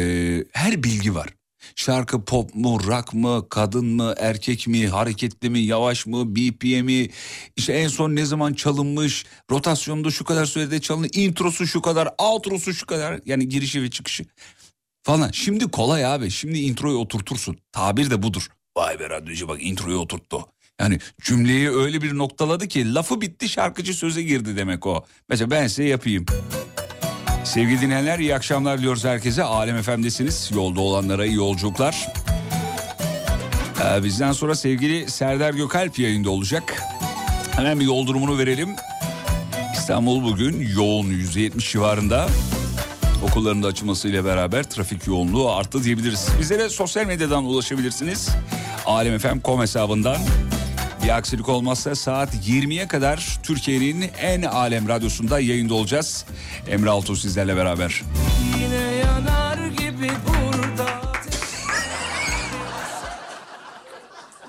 her 0.53 0.83
bilgi 0.83 1.14
var. 1.14 1.28
Şarkı 1.77 2.25
pop 2.25 2.55
mu, 2.55 2.81
rock 2.87 3.15
mı, 3.15 3.47
kadın 3.51 3.87
mı, 3.87 4.15
erkek 4.19 4.67
mi, 4.67 4.89
hareketli 4.89 5.51
mi, 5.51 5.59
yavaş 5.59 6.07
mı, 6.07 6.37
BPM'i, 6.37 7.11
işte 7.57 7.73
en 7.73 7.89
son 7.89 8.17
ne 8.17 8.25
zaman 8.25 8.55
çalınmış, 8.55 9.25
rotasyonda 9.51 10.11
şu 10.11 10.25
kadar 10.25 10.47
sürede 10.47 10.81
çalınır, 10.81 11.11
introsu 11.13 11.67
şu 11.67 11.83
kadar, 11.83 12.09
outrosu 12.19 12.75
şu 12.75 12.87
kadar 12.87 13.21
yani 13.27 13.49
girişi 13.49 13.83
ve 13.83 13.91
çıkışı 13.91 14.25
falan. 15.03 15.31
Şimdi 15.31 15.71
kolay 15.71 16.07
abi. 16.07 16.31
Şimdi 16.31 16.59
introyu 16.59 16.97
oturtursun. 16.97 17.59
Tabir 17.73 18.11
de 18.11 18.23
budur. 18.23 18.49
Vay 18.77 19.01
be 19.01 19.11
radyocu 19.11 19.49
bak 19.49 19.63
introyu 19.63 19.97
oturttu. 19.97 20.47
Yani 20.81 20.99
cümleyi 21.23 21.71
öyle 21.71 22.03
bir 22.03 22.19
noktaladı 22.19 22.69
ki 22.69 22.95
lafı 22.95 23.21
bitti 23.21 23.49
şarkıcı 23.49 23.95
söze 23.95 24.23
girdi 24.23 24.57
demek 24.57 24.87
o. 24.87 25.05
Mesela 25.29 25.51
ben 25.51 25.67
size 25.67 25.85
yapayım. 25.85 26.27
Sevgili 27.45 27.80
dinleyenler 27.80 28.18
iyi 28.18 28.34
akşamlar 28.34 28.78
diliyoruz 28.78 29.05
herkese. 29.05 29.43
Alem 29.43 29.76
Efem'desiniz. 29.76 30.51
Yolda 30.55 30.80
olanlara 30.80 31.26
iyi 31.26 31.36
yolculuklar. 31.36 32.09
Ee, 33.84 34.05
bizden 34.05 34.32
sonra 34.32 34.55
sevgili 34.55 35.11
Serdar 35.11 35.55
Gökalp 35.55 35.99
yayında 35.99 36.30
olacak. 36.30 36.82
Hemen 37.57 37.80
bir 37.80 37.84
yol 37.84 38.07
durumunu 38.07 38.38
verelim. 38.38 38.68
İstanbul 39.74 40.24
bugün 40.24 40.68
yoğun 40.76 41.07
%70 41.07 41.72
civarında. 41.72 42.28
Okulların 43.30 43.62
da 43.62 43.66
açılmasıyla 43.66 44.24
beraber 44.24 44.62
trafik 44.62 45.07
yoğunluğu 45.07 45.51
arttı 45.51 45.84
diyebiliriz. 45.84 46.28
Bizlere 46.40 46.68
sosyal 46.68 47.07
medyadan 47.07 47.45
ulaşabilirsiniz. 47.45 48.28
Alemfm.com 48.86 49.61
hesabından. 49.61 50.16
Bir 51.05 51.17
aksilik 51.17 51.49
olmazsa 51.49 51.95
saat 51.95 52.35
20'ye 52.35 52.89
kadar 52.89 53.39
Türkiye'nin 53.43 54.11
en 54.21 54.43
alem 54.43 54.89
radyosunda 54.89 55.41
yayında 55.41 55.75
olacağız. 55.75 56.25
Emre 56.69 56.91
Altuğ 56.91 57.17
sizlerle 57.17 57.57
beraber. 57.57 58.03
Yine 58.59 58.95
yanar 58.97 59.67
gibi 59.67 60.11
burada 60.27 61.03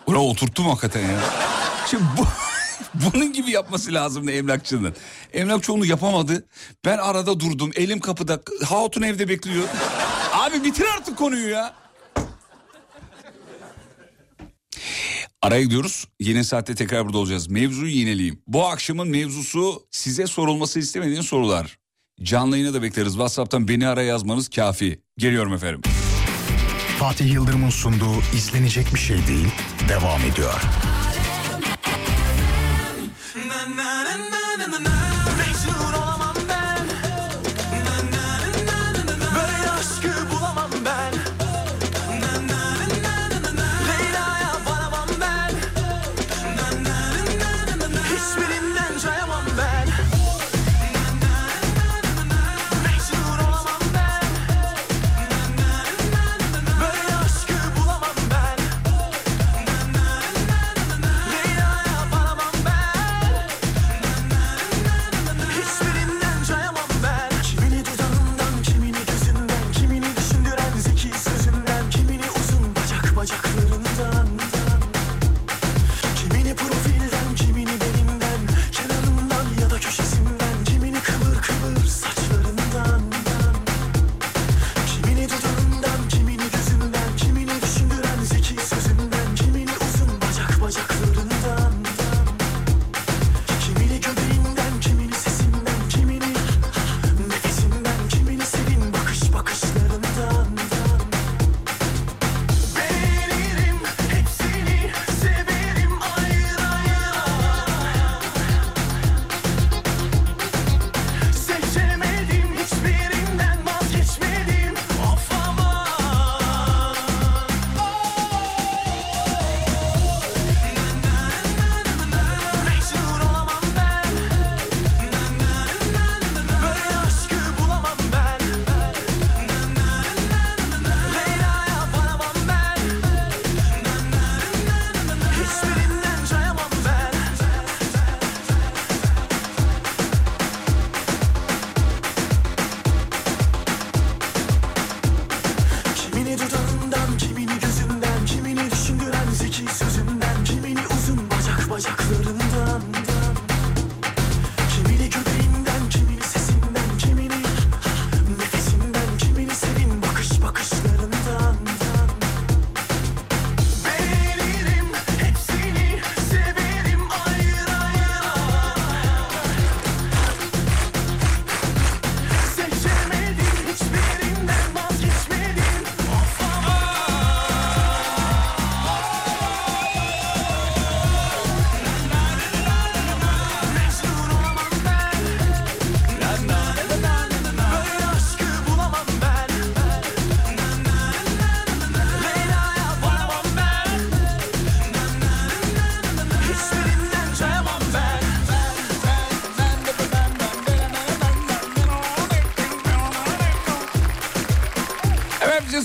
Buna 0.08 0.24
oturttum 0.24 0.66
hakikaten 0.66 1.02
ya. 1.02 1.20
Şimdi 1.90 2.04
bu, 2.18 2.26
bunun 3.14 3.34
gibi 3.34 3.52
yapması 3.52 3.94
lazımdı 3.94 4.32
emlakçının. 4.32 4.96
Emlakçı 5.34 5.74
onu 5.74 5.86
yapamadı. 5.86 6.46
Ben 6.86 6.98
arada 6.98 7.40
durdum. 7.40 7.72
Elim 7.76 8.00
kapıda. 8.00 8.40
Hatun 8.66 9.02
evde 9.02 9.30
bekliyor. 9.30 9.64
Abi 10.34 10.64
bitir 10.64 10.86
artık 10.98 11.18
konuyu 11.18 11.50
ya. 11.50 11.74
Araya 15.44 15.64
gidiyoruz. 15.64 16.08
Yeni 16.20 16.44
saatte 16.44 16.76
tekrar 16.76 17.06
burada 17.06 17.18
olacağız. 17.18 17.50
Mevzuyu 17.50 17.92
yineleyeyim. 17.92 18.42
Bu 18.48 18.66
akşamın 18.66 19.08
mevzusu 19.08 19.84
size 19.92 20.28
sorulması 20.28 20.80
istemediğin 20.80 21.22
sorular. 21.22 21.78
Canlı 22.24 22.58
yayına 22.58 22.74
da 22.74 22.82
bekleriz. 22.82 23.12
WhatsApp'tan 23.14 23.68
beni 23.68 23.88
ara 23.88 24.02
yazmanız 24.04 24.50
kafi. 24.50 25.00
Geliyorum 25.18 25.54
efendim. 25.54 25.82
Fatih 27.00 27.34
Yıldırım'ın 27.34 27.70
sunduğu 27.70 28.16
izlenecek 28.36 28.94
bir 28.94 29.00
şey 29.00 29.18
değil 29.28 29.48
devam 29.90 30.22
ediyor. 30.22 30.62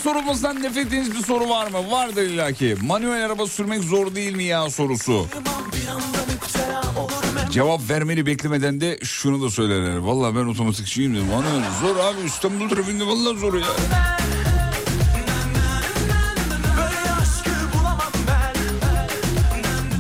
Sorulmasından 0.09 0.63
nefret 0.63 0.87
ettiğiniz 0.87 1.15
bir 1.15 1.23
soru 1.23 1.49
var 1.49 1.71
mı? 1.71 1.91
Vardır 1.91 2.23
illaki. 2.23 2.77
Manuel 2.83 3.27
araba 3.27 3.47
sürmek 3.47 3.83
zor 3.83 4.15
değil 4.15 4.35
mi 4.35 4.45
ya 4.45 4.71
sorusu. 4.71 5.27
Cevap 7.51 7.91
vermeni 7.91 8.27
beklemeden 8.27 8.81
de 8.81 8.99
şunu 9.05 9.43
da 9.43 9.51
söylerler. 9.51 9.97
Vallahi 9.97 10.37
ben 10.37 10.45
otomatikçiyim 10.47 11.15
dedim. 11.15 11.27
Manuel 11.27 11.63
zor 11.81 11.97
abi 11.97 12.27
İstanbul 12.27 12.69
trafiğinde 12.69 13.07
vallahi 13.07 13.39
zor 13.39 13.55
ya. 13.55 13.67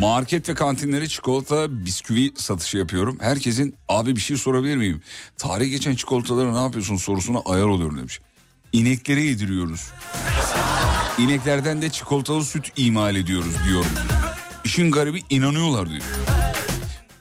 Market 0.01 0.49
ve 0.49 0.55
kantinlere 0.55 1.09
çikolata, 1.09 1.85
bisküvi 1.85 2.33
satışı 2.37 2.79
yapıyorum. 2.79 3.19
Herkesin 3.21 3.75
abi 3.89 4.17
bir 4.17 4.21
şey 4.21 4.37
sorabilir 4.37 4.77
miyim? 4.77 5.03
Tarih 5.37 5.71
geçen 5.71 5.95
çikolataları 5.95 6.55
ne 6.55 6.61
yapıyorsun 6.61 6.97
sorusuna 6.97 7.39
ayar 7.47 7.67
oluyorum 7.67 7.99
demiş. 7.99 8.21
İneklere 8.73 9.23
yediriyoruz. 9.23 9.91
İneklerden 11.19 11.83
de 11.83 11.91
çikolatalı 11.91 12.45
süt 12.45 12.73
imal 12.77 13.17
ediyoruz 13.17 13.55
diyorum. 13.69 13.91
İşin 14.65 14.91
garibi 14.91 15.23
inanıyorlar 15.31 15.91
diyor. 15.91 16.03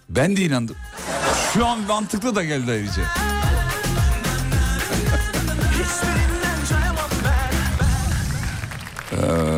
Ben 0.10 0.38
de 0.38 0.42
inandım. 0.42 0.76
Şu 1.54 1.66
an 1.66 1.80
mantıklı 1.82 2.36
da 2.36 2.44
geldi 2.44 2.72
ayrıca. 2.72 3.02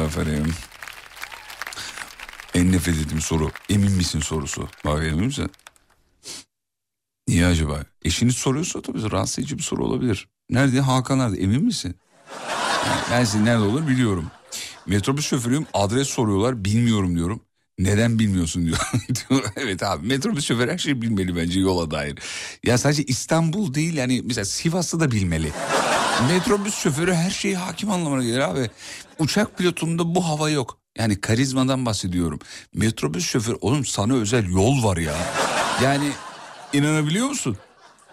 Efendim. 0.05 0.53
En 2.55 2.71
nefret 2.71 2.97
ettiğim 2.97 3.21
soru. 3.21 3.51
Emin 3.69 3.91
misin 3.91 4.19
sorusu. 4.19 4.69
Bak 4.85 5.03
emin 5.03 5.25
misin? 5.25 5.51
Niye 7.27 7.45
acaba? 7.45 7.83
Eşiniz 8.05 8.35
soruyorsa 8.35 8.81
tabii 8.81 9.11
rahatsız 9.11 9.39
edici 9.39 9.57
bir 9.57 9.63
soru 9.63 9.85
olabilir. 9.85 10.27
Nerede? 10.49 10.81
Hakan 10.81 11.19
nerede? 11.19 11.41
Emin 11.41 11.63
misin? 11.63 11.95
Ben 13.11 13.23
sizin 13.23 13.45
nerede 13.45 13.63
olur 13.63 13.87
biliyorum. 13.87 14.31
Metrobüs 14.85 15.27
şoförüyüm 15.27 15.65
adres 15.73 16.07
soruyorlar 16.07 16.65
bilmiyorum 16.65 17.15
diyorum. 17.15 17.41
Neden 17.79 18.19
bilmiyorsun 18.19 18.65
diyor. 19.29 19.43
evet 19.55 19.83
abi 19.83 20.07
metrobüs 20.07 20.45
şoförü 20.45 20.71
her 20.71 20.77
şeyi 20.77 21.01
bilmeli 21.01 21.35
bence 21.35 21.59
yola 21.59 21.91
dair. 21.91 22.19
Ya 22.65 22.77
sadece 22.77 23.03
İstanbul 23.03 23.73
değil 23.73 23.93
yani 23.93 24.21
mesela 24.25 24.45
Sivas'ı 24.45 24.99
da 24.99 25.11
bilmeli. 25.11 25.51
Metrobüs 26.27 26.75
şoförü 26.75 27.13
her 27.13 27.29
şeyi 27.29 27.55
hakim 27.57 27.91
anlamına 27.91 28.23
gelir 28.23 28.39
abi. 28.39 28.69
Uçak 29.19 29.57
pilotunda 29.57 30.15
bu 30.15 30.25
hava 30.27 30.49
yok. 30.49 30.77
Yani 30.97 31.21
karizmadan 31.21 31.85
bahsediyorum. 31.85 32.39
Metrobüs 32.73 33.25
şoförü 33.25 33.57
oğlum 33.61 33.85
sana 33.85 34.13
özel 34.13 34.49
yol 34.49 34.83
var 34.83 34.97
ya. 34.97 35.15
Yani 35.83 36.09
inanabiliyor 36.73 37.27
musun? 37.27 37.57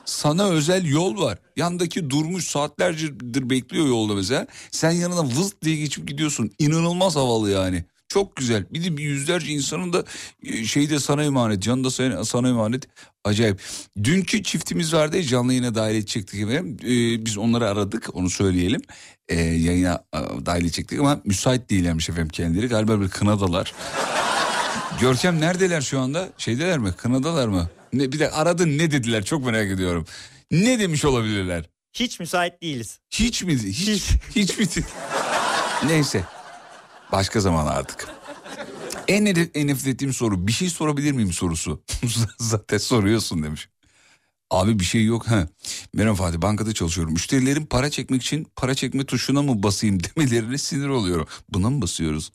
Sana 0.07 0.49
özel 0.49 0.85
yol 0.85 1.21
var. 1.23 1.39
Yandaki 1.57 2.11
durmuş 2.11 2.45
saatlercedir 2.45 3.51
bekliyor 3.51 3.87
yolda 3.87 4.15
mesela. 4.15 4.47
Sen 4.71 4.91
yanına 4.91 5.25
vız 5.25 5.53
diye 5.63 5.77
geçip 5.77 6.09
gidiyorsun. 6.09 6.51
İnanılmaz 6.59 7.17
havalı 7.17 7.51
yani. 7.51 7.85
Çok 8.09 8.37
güzel. 8.37 8.65
Bir 8.71 8.85
de 8.85 8.97
bir 8.97 9.03
yüzlerce 9.03 9.53
insanın 9.53 9.93
da 9.93 10.05
e, 10.43 10.65
şeyde 10.65 10.99
sana 10.99 11.25
emanet. 11.25 11.63
Canı 11.63 11.85
da 11.85 11.91
sana, 11.91 12.25
sana 12.25 12.49
emanet. 12.49 12.89
Acayip. 13.25 13.61
Dünkü 14.05 14.43
çiftimiz 14.43 14.95
vardı 14.95 15.23
canlı 15.23 15.53
yayına 15.53 15.75
dahil 15.75 15.95
edecektik 15.95 16.41
efendim. 16.41 16.77
Ee, 16.83 17.25
biz 17.27 17.39
onları 17.39 17.69
aradık 17.69 18.09
onu 18.13 18.31
söyleyelim. 18.31 18.83
Ee, 19.29 19.41
yayına 19.41 20.05
dahil 20.47 20.63
edecektik 20.63 21.01
ama 21.01 21.21
müsait 21.25 21.71
değillermiş 21.71 22.09
efendim 22.09 22.29
kendileri. 22.29 22.67
Galiba 22.69 23.01
bir 23.01 23.09
kınadalar. 23.09 23.75
Görkem 25.01 25.41
neredeler 25.41 25.81
şu 25.81 26.01
anda? 26.01 26.29
Şeydeler 26.39 26.79
mi? 26.79 26.93
Kınadalar 26.93 27.49
mı? 27.49 27.69
Ne, 27.99 28.13
bir 28.13 28.19
de 28.19 28.31
aradın 28.31 28.79
ne 28.79 28.91
dediler 28.91 29.25
çok 29.25 29.45
merak 29.45 29.71
ediyorum. 29.71 30.07
Ne 30.51 30.79
demiş 30.79 31.05
olabilirler? 31.05 31.71
Hiç 31.93 32.21
müsait 32.21 32.63
değiliz. 32.63 33.01
Hiç 33.11 33.43
mi? 33.43 33.59
Hiç, 33.59 34.11
hiç 34.37 34.59
mi? 34.59 34.85
Neyse. 35.87 36.25
Başka 37.13 37.41
zaman 37.41 37.67
artık. 37.67 38.09
En, 39.09 39.25
en 39.55 39.67
nefret 39.67 39.87
ettiğim 39.87 40.13
soru 40.13 40.47
bir 40.47 40.53
şey 40.53 40.71
sorabilir 40.71 41.13
miyim 41.13 41.33
sorusu. 41.33 41.83
Zaten 42.39 42.79
soruyorsun 42.79 43.43
demiş. 43.43 43.69
Abi 44.51 44.79
bir 44.79 44.85
şey 44.85 45.05
yok 45.05 45.29
ha. 45.29 45.49
Merhaba 45.95 46.15
Fatih 46.15 46.43
bankada 46.43 46.75
çalışıyorum. 46.75 47.13
Müşterilerin 47.13 47.67
para 47.67 47.91
çekmek 47.91 48.23
için 48.23 48.47
para 48.57 48.75
çekme 48.75 49.05
tuşuna 49.07 49.43
mı 49.43 49.63
basayım 49.63 49.99
demelerine 50.17 50.59
sinir 50.59 50.89
oluyorum. 50.89 51.27
Buna 51.49 51.71
mı 51.71 51.83
basıyoruz? 51.83 52.33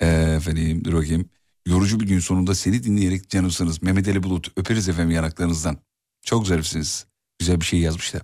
Ee, 0.00 0.06
efendim 0.36 0.84
dur 0.84 0.92
bakayım. 0.92 1.30
Yorucu 1.66 2.00
bir 2.00 2.06
gün 2.06 2.18
sonunda 2.18 2.54
seni 2.54 2.84
dinleyerek 2.84 3.30
canımsınız. 3.30 3.82
Mehmet 3.82 4.08
Ali 4.08 4.22
Bulut 4.22 4.52
öperiz 4.56 4.88
efendim 4.88 5.10
yanaklarınızdan. 5.10 5.78
Çok 6.22 6.46
zarifsiniz. 6.46 7.06
Güzel 7.38 7.60
bir 7.60 7.64
şey 7.64 7.80
yazmışlar. 7.80 8.22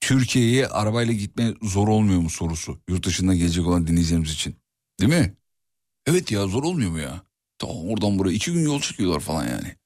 Türkiye'ye 0.00 0.68
arabayla 0.68 1.14
gitme 1.14 1.54
zor 1.62 1.88
olmuyor 1.88 2.20
mu 2.20 2.30
sorusu. 2.30 2.78
Yurt 2.88 3.06
dışından 3.06 3.36
gelecek 3.36 3.66
olan 3.66 3.86
dinleyicilerimiz 3.86 4.32
için. 4.32 4.56
Değil 5.00 5.12
mi? 5.12 5.34
Evet 6.06 6.32
ya 6.32 6.46
zor 6.46 6.62
olmuyor 6.62 6.90
mu 6.90 6.98
ya? 6.98 7.22
Tamam 7.58 7.76
oradan 7.88 8.18
buraya 8.18 8.32
iki 8.32 8.52
gün 8.52 8.64
yol 8.64 8.80
çıkıyorlar 8.80 9.20
falan 9.20 9.48
yani. 9.48 9.76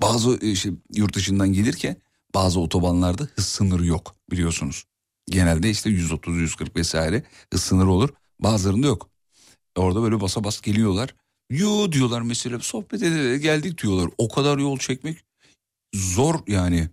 Bazı 0.00 0.38
e, 0.42 0.50
işte 0.50 0.70
yurt 0.94 1.14
dışından 1.14 1.52
gelirken 1.52 1.96
bazı 2.34 2.60
otobanlarda 2.60 3.28
hız 3.36 3.46
sınırı 3.46 3.86
yok 3.86 4.16
biliyorsunuz. 4.30 4.84
Genelde 5.26 5.70
işte 5.70 5.90
130 5.90 6.36
140 6.36 6.76
vesaire 6.76 7.22
hız 7.52 7.62
sınırı 7.62 7.90
olur. 7.90 8.08
Bazılarında 8.40 8.86
yok. 8.86 9.10
Orada 9.76 10.02
böyle 10.02 10.20
basa 10.20 10.44
bas 10.44 10.60
geliyorlar. 10.60 11.14
Yo 11.50 11.92
diyorlar 11.92 12.20
mesela 12.20 12.60
sohbet 12.60 13.02
ederek 13.02 13.42
geldik 13.42 13.82
diyorlar. 13.82 14.10
O 14.18 14.28
kadar 14.28 14.58
yol 14.58 14.78
çekmek 14.78 15.18
zor 15.94 16.34
yani. 16.46 16.88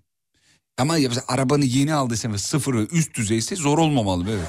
Ama 0.78 0.98
ya 0.98 1.12
arabanı 1.28 1.66
yeni 1.66 1.94
aldıysan 1.94 2.34
ve 2.34 2.38
sıfırı 2.38 2.84
üst 2.84 3.14
düzeyse 3.16 3.56
zor 3.56 3.78
olmamalı 3.78 4.26
evet. 4.30 4.48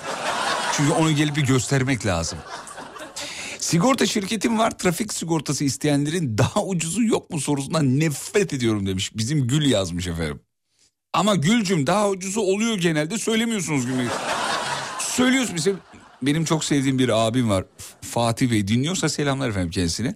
Çünkü 0.77 0.93
onu 0.93 1.13
gelip 1.13 1.37
bir 1.37 1.47
göstermek 1.47 2.07
lazım. 2.07 2.39
Sigorta 3.59 4.07
şirketim 4.07 4.59
var 4.59 4.79
trafik 4.79 5.15
sigortası 5.15 5.65
isteyenlerin 5.65 6.39
daha 6.39 6.65
ucuzu 6.65 7.03
yok 7.03 7.31
mu 7.31 7.41
sorusundan 7.41 8.01
nefret 8.01 8.53
ediyorum 8.53 8.87
demiş. 8.87 9.17
Bizim 9.17 9.49
Gül 9.49 9.71
yazmış 9.71 10.07
efendim. 10.07 10.41
Ama 11.13 11.35
Gülcüm 11.35 11.87
daha 11.87 12.09
ucuzu 12.09 12.41
oluyor 12.41 12.79
genelde 12.79 13.19
söylemiyorsunuz 13.19 13.87
gibi. 13.87 14.09
Söylüyorsun 14.99 15.55
mesela 15.55 15.77
benim 16.23 16.45
çok 16.45 16.65
sevdiğim 16.65 16.99
bir 16.99 17.09
abim 17.27 17.51
var 17.51 17.65
Fatih 18.01 18.51
Bey 18.51 18.69
dinliyorsa 18.69 19.09
selamlar 19.09 19.49
efendim 19.49 19.71
kendisine. 19.71 20.15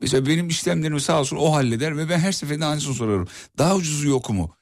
Mesela 0.00 0.26
benim 0.26 0.48
işlemlerimi 0.48 1.00
sağ 1.00 1.20
olsun 1.20 1.36
o 1.36 1.54
halleder 1.54 1.96
ve 1.96 2.08
ben 2.08 2.18
her 2.18 2.32
seferinde 2.32 2.64
aynısını 2.64 2.94
sorarım. 2.94 3.28
Daha 3.58 3.74
ucuzu 3.76 4.08
yok 4.08 4.30
mu? 4.30 4.56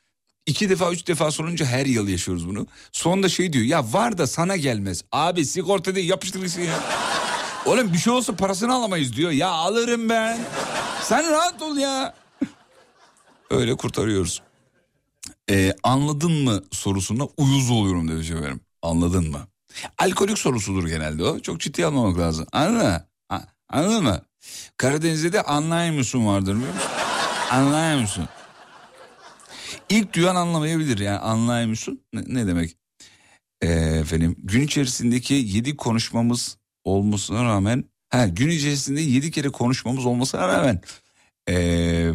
İki 0.46 0.68
defa 0.70 0.92
üç 0.92 1.08
defa 1.08 1.30
sorunca 1.30 1.66
her 1.66 1.86
yıl 1.86 2.08
yaşıyoruz 2.08 2.48
bunu. 2.48 2.66
Sonunda 2.92 3.28
şey 3.28 3.52
diyor 3.52 3.64
ya 3.64 3.92
var 3.92 4.18
da 4.18 4.26
sana 4.26 4.56
gelmez. 4.56 5.02
Abi 5.12 5.46
sigorta 5.46 5.94
değil 5.94 6.08
yapıştırırsın 6.10 6.60
ya. 6.62 6.80
Oğlum 7.66 7.92
bir 7.92 7.98
şey 7.98 8.12
olsa 8.12 8.36
parasını 8.36 8.74
alamayız 8.74 9.16
diyor. 9.16 9.30
Ya 9.30 9.48
alırım 9.48 10.08
ben. 10.08 10.38
Sen 11.02 11.30
rahat 11.30 11.62
ol 11.62 11.76
ya. 11.76 12.14
Öyle 13.50 13.76
kurtarıyoruz. 13.76 14.42
Ee, 15.50 15.74
anladın 15.82 16.32
mı 16.32 16.64
sorusuna 16.70 17.24
uyuz 17.36 17.70
oluyorum 17.70 18.08
demiş 18.08 18.30
efendim. 18.30 18.60
Anladın 18.82 19.30
mı? 19.30 19.46
Alkolik 19.98 20.38
sorusudur 20.38 20.88
genelde 20.88 21.24
o. 21.24 21.38
Çok 21.38 21.60
ciddi 21.60 21.86
almamak 21.86 22.18
lazım. 22.18 22.46
Anladın 22.52 22.86
mı? 22.86 23.06
Anladın 23.68 24.04
mı? 24.04 24.22
Karadeniz'de 24.76 25.32
de 25.32 25.42
anlayın 25.42 25.94
mısın 25.94 26.26
vardır 26.26 26.54
biliyor 26.56 26.74
musun? 26.74 26.90
Anlayın 27.50 28.00
mısın? 28.00 28.28
İlk 29.88 30.14
duyan 30.14 30.36
anlamayabilir 30.36 30.98
yani 30.98 31.18
anlayın 31.18 31.70
mısın? 31.70 32.00
Ne, 32.12 32.22
ne 32.26 32.46
demek? 32.46 32.76
Ee, 33.62 33.68
efendim 34.00 34.36
gün 34.38 34.60
içerisindeki 34.60 35.34
yedi 35.34 35.76
konuşmamız 35.76 36.56
olmasına 36.84 37.44
rağmen 37.44 37.84
ha, 38.08 38.26
gün 38.26 38.48
içerisinde 38.48 39.00
yedi 39.00 39.30
kere 39.30 39.48
konuşmamız 39.48 40.06
olmasına 40.06 40.48
rağmen 40.48 40.80
ee, 41.48 42.10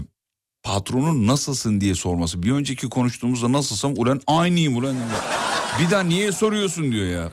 patronun 0.64 1.28
nasılsın 1.28 1.82
diye 1.82 1.95
sorması. 1.95 2.43
Bir 2.43 2.51
önceki 2.51 2.89
konuştuğumuzda 2.89 3.51
nasılsam 3.51 3.93
ulan 3.97 4.22
aynıyım 4.28 4.78
ulan. 4.78 4.95
Bir 5.80 5.91
daha 5.91 6.03
niye 6.03 6.32
soruyorsun 6.32 6.91
diyor 6.91 7.05
ya. 7.05 7.32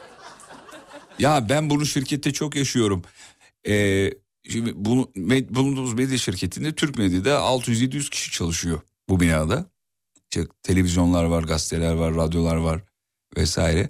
Ya 1.18 1.48
ben 1.48 1.70
bunu 1.70 1.86
şirkette 1.86 2.32
çok 2.32 2.56
yaşıyorum. 2.56 3.02
Ee, 3.68 4.10
şimdi 4.50 4.72
bunu, 4.74 5.02
med- 5.16 5.54
bulunduğumuz 5.54 5.94
medya 5.94 6.18
şirketinde 6.18 6.74
Türk 6.74 6.98
medyada 6.98 7.30
600-700 7.40 8.10
kişi 8.10 8.30
çalışıyor 8.30 8.80
bu 9.08 9.20
binada. 9.20 9.66
İşte 10.16 10.46
televizyonlar 10.62 11.24
var, 11.24 11.42
gazeteler 11.42 11.94
var, 11.94 12.14
radyolar 12.14 12.56
var 12.56 12.80
vesaire. 13.36 13.88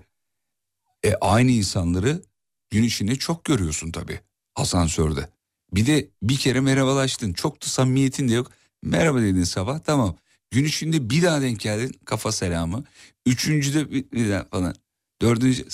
E, 1.05 1.15
aynı 1.21 1.51
insanları 1.51 2.23
gün 2.71 2.83
içinde 2.83 3.17
çok 3.17 3.45
görüyorsun 3.45 3.91
tabii 3.91 4.21
asansörde. 4.57 5.29
Bir 5.73 5.87
de 5.87 6.09
bir 6.23 6.37
kere 6.37 6.61
merhabalaştın 6.61 7.33
çok 7.33 7.63
da 7.63 7.67
samimiyetin 7.67 8.29
de 8.29 8.35
yok. 8.35 8.51
Merhaba 8.83 9.21
dedin 9.21 9.45
sabah 9.45 9.79
tamam. 9.79 10.17
Gün 10.51 10.65
içinde 10.65 11.11
bir 11.11 11.23
daha 11.23 11.41
denk 11.43 11.61
geldin 11.61 11.93
kafa 12.05 12.33
selamı. 12.33 12.85
Üçüncüde 13.27 13.91
bir, 13.91 14.11
bir 14.11 14.31
daha 14.31 14.45
falan. 14.45 14.75
Dördüncü 15.23 15.65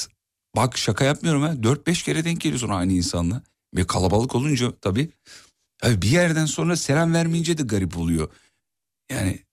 bak 0.56 0.78
şaka 0.78 1.04
yapmıyorum 1.04 1.42
ha. 1.42 1.62
Dört 1.62 1.86
beş 1.86 2.02
kere 2.02 2.24
denk 2.24 2.40
geliyorsun 2.40 2.68
aynı 2.68 2.92
insanla. 2.92 3.42
Ve 3.76 3.86
kalabalık 3.86 4.34
olunca 4.34 4.72
tabii. 4.80 5.12
Abi 5.82 6.02
bir 6.02 6.10
yerden 6.10 6.46
sonra 6.46 6.76
selam 6.76 7.14
vermeyince 7.14 7.58
de 7.58 7.62
garip 7.62 7.98
oluyor. 7.98 8.30
Yani 9.10 9.44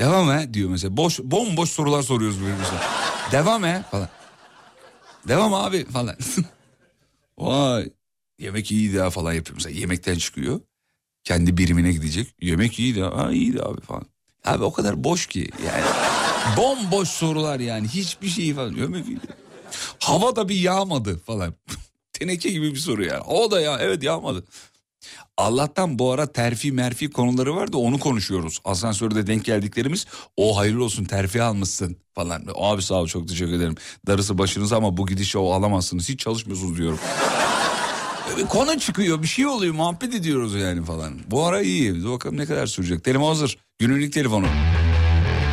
devam 0.00 0.28
ha 0.28 0.54
diyor 0.54 0.70
mesela. 0.70 0.96
Boş 0.96 1.18
bomboş 1.18 1.70
sorular 1.70 2.02
soruyoruz 2.02 2.40
böyle 2.40 2.56
mesela. 2.56 2.82
Devam 3.32 3.62
ha 3.62 3.84
falan. 3.90 4.08
Devam 5.28 5.54
abi 5.54 5.84
falan. 5.84 6.16
Vay 7.38 7.90
yemek 8.38 8.72
iyiydi 8.72 9.00
ha 9.00 9.10
falan 9.10 9.32
yapıyor. 9.32 9.56
Mesela 9.56 9.80
yemekten 9.80 10.18
çıkıyor. 10.18 10.60
Kendi 11.24 11.56
birimine 11.56 11.92
gidecek. 11.92 12.34
Yemek 12.40 12.78
iyiydi 12.78 13.02
ha 13.02 13.32
iyiydi 13.32 13.62
abi 13.62 13.80
falan. 13.80 14.06
Abi 14.44 14.64
o 14.64 14.72
kadar 14.72 15.04
boş 15.04 15.26
ki 15.26 15.50
yani. 15.66 15.84
Bomboş 16.56 17.08
sorular 17.08 17.60
yani 17.60 17.88
hiçbir 17.88 18.28
şey 18.28 18.54
falan. 18.54 18.74
Yemek 18.74 19.06
iyiydi. 19.06 19.26
Hava 19.98 20.36
da 20.36 20.48
bir 20.48 20.56
yağmadı 20.56 21.18
falan. 21.18 21.54
Teneke 22.12 22.50
gibi 22.50 22.70
bir 22.74 22.78
soru 22.78 23.04
yani. 23.04 23.20
O 23.20 23.50
da 23.50 23.60
ya 23.60 23.78
evet 23.80 24.02
yağmadı. 24.02 24.44
Allah'tan 25.36 25.98
bu 25.98 26.12
ara 26.12 26.32
terfi 26.32 26.72
merfi 26.72 27.10
konuları 27.10 27.56
var 27.56 27.72
da 27.72 27.78
onu 27.78 27.98
konuşuyoruz. 27.98 28.60
Asansörde 28.64 29.26
denk 29.26 29.44
geldiklerimiz 29.44 30.06
o 30.36 30.56
hayırlı 30.58 30.84
olsun 30.84 31.04
terfi 31.04 31.42
almışsın 31.42 31.96
falan. 32.14 32.42
Abi 32.54 32.82
sağ 32.82 32.94
ol 32.94 33.06
çok 33.06 33.28
teşekkür 33.28 33.52
ederim. 33.52 33.74
Darısı 34.06 34.38
başınıza 34.38 34.76
ama 34.76 34.96
bu 34.96 35.06
gidişe 35.06 35.38
o 35.38 35.52
alamazsınız. 35.52 36.08
Hiç 36.08 36.20
çalışmıyorsunuz 36.20 36.78
diyorum. 36.78 36.98
Bir 38.36 38.46
konu 38.46 38.78
çıkıyor 38.78 39.22
bir 39.22 39.26
şey 39.26 39.46
oluyor 39.46 39.74
muhabbet 39.74 40.14
ediyoruz 40.14 40.54
yani 40.54 40.84
falan. 40.84 41.18
Bu 41.30 41.44
ara 41.44 41.60
iyi. 41.62 42.02
Dur 42.02 42.12
bakalım 42.12 42.36
ne 42.36 42.46
kadar 42.46 42.66
sürecek. 42.66 43.04
Telefon 43.04 43.28
hazır. 43.28 43.58
Günlük 43.78 44.12
telefonu. 44.12 44.46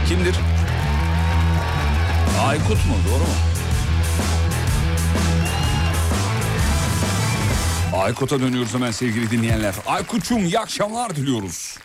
Kimdir? 0.07 0.36
Aykut 2.47 2.70
mu? 2.70 2.93
Doğru 3.09 3.20
mu? 3.20 3.49
Aykut'a 8.00 8.39
dönüyoruz 8.41 8.74
hemen 8.74 8.91
sevgili 8.91 9.32
dinleyenler. 9.32 9.76
Aykut'cum 9.88 10.45
iyi 10.45 10.60
akşamlar 10.60 11.16
diliyoruz. 11.16 11.78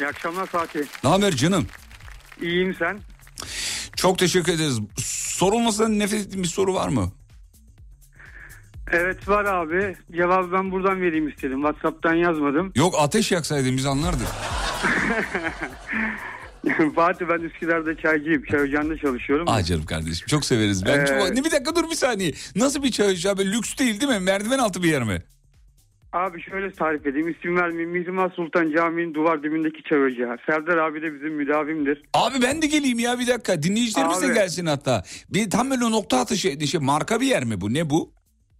İyi 0.00 0.06
akşamlar 0.06 0.46
Fatih. 0.46 0.80
Ne 1.04 1.10
haber 1.10 1.36
canım? 1.36 1.66
İyiyim 2.42 2.74
sen? 2.78 3.00
Çok 3.96 4.18
teşekkür 4.18 4.52
ederiz. 4.52 4.78
Sorulmasından 5.36 5.98
nefret 5.98 6.20
ettiğin 6.20 6.42
bir 6.42 6.48
soru 6.48 6.74
var 6.74 6.88
mı? 6.88 7.12
Evet 8.90 9.28
var 9.28 9.44
abi. 9.44 9.96
Cevabı 10.16 10.52
ben 10.52 10.70
buradan 10.72 11.00
vereyim 11.00 11.28
istedim. 11.28 11.62
Whatsapp'tan 11.62 12.14
yazmadım. 12.14 12.72
Yok 12.76 12.94
ateş 12.98 13.32
yaksaydın 13.32 13.76
biz 13.76 13.86
anlardık. 13.86 14.28
Fatih 16.94 17.26
ben 17.28 17.40
Üsküdar'da 17.40 17.96
çaycıyım. 17.96 18.44
Çay 18.44 18.60
ocağında 18.62 18.96
çalışıyorum. 18.98 19.48
Aa 19.48 19.62
canım 19.62 19.84
kardeşim 19.86 20.26
çok 20.26 20.44
severiz. 20.44 20.86
Ben 20.86 21.00
Ee, 21.00 21.06
çok... 21.06 21.30
Ne 21.30 21.44
bir 21.44 21.50
dakika 21.50 21.76
dur 21.76 21.90
bir 21.90 21.94
saniye. 21.96 22.32
Nasıl 22.56 22.82
bir 22.82 22.90
çay 22.90 23.08
ocağı? 23.12 23.38
Böyle 23.38 23.52
lüks 23.52 23.76
değil 23.78 24.00
değil 24.00 24.12
mi? 24.12 24.18
Merdiven 24.20 24.58
altı 24.58 24.82
bir 24.82 24.88
yer 24.88 25.02
mi? 25.02 25.22
Abi 26.12 26.42
şöyle 26.42 26.72
tarif 26.72 27.06
edeyim. 27.06 27.28
İsim 27.28 27.56
vermeyeyim. 27.56 27.90
Mihrimah 27.90 28.30
Sultan 28.34 28.72
Camii'nin 28.76 29.14
duvar 29.14 29.42
dibindeki 29.42 29.96
ocağı. 29.96 30.36
Serdar 30.46 30.76
abi 30.76 31.02
de 31.02 31.14
bizim 31.14 31.34
müdavimdir. 31.34 32.02
Abi 32.14 32.42
ben 32.42 32.62
de 32.62 32.66
geleyim 32.66 32.98
ya 32.98 33.18
bir 33.18 33.26
dakika. 33.26 33.62
Dinleyicilerimiz 33.62 34.22
de 34.22 34.26
Abi. 34.26 34.34
gelsin 34.34 34.66
hatta. 34.66 35.02
Bir 35.30 35.50
tam 35.50 35.70
böyle 35.70 35.90
nokta 35.90 36.18
atışı 36.18 36.66
şey, 36.66 36.80
marka 36.80 37.20
bir 37.20 37.26
yer 37.26 37.44
mi 37.44 37.60
bu? 37.60 37.74
Ne 37.74 37.90
bu? 37.90 38.12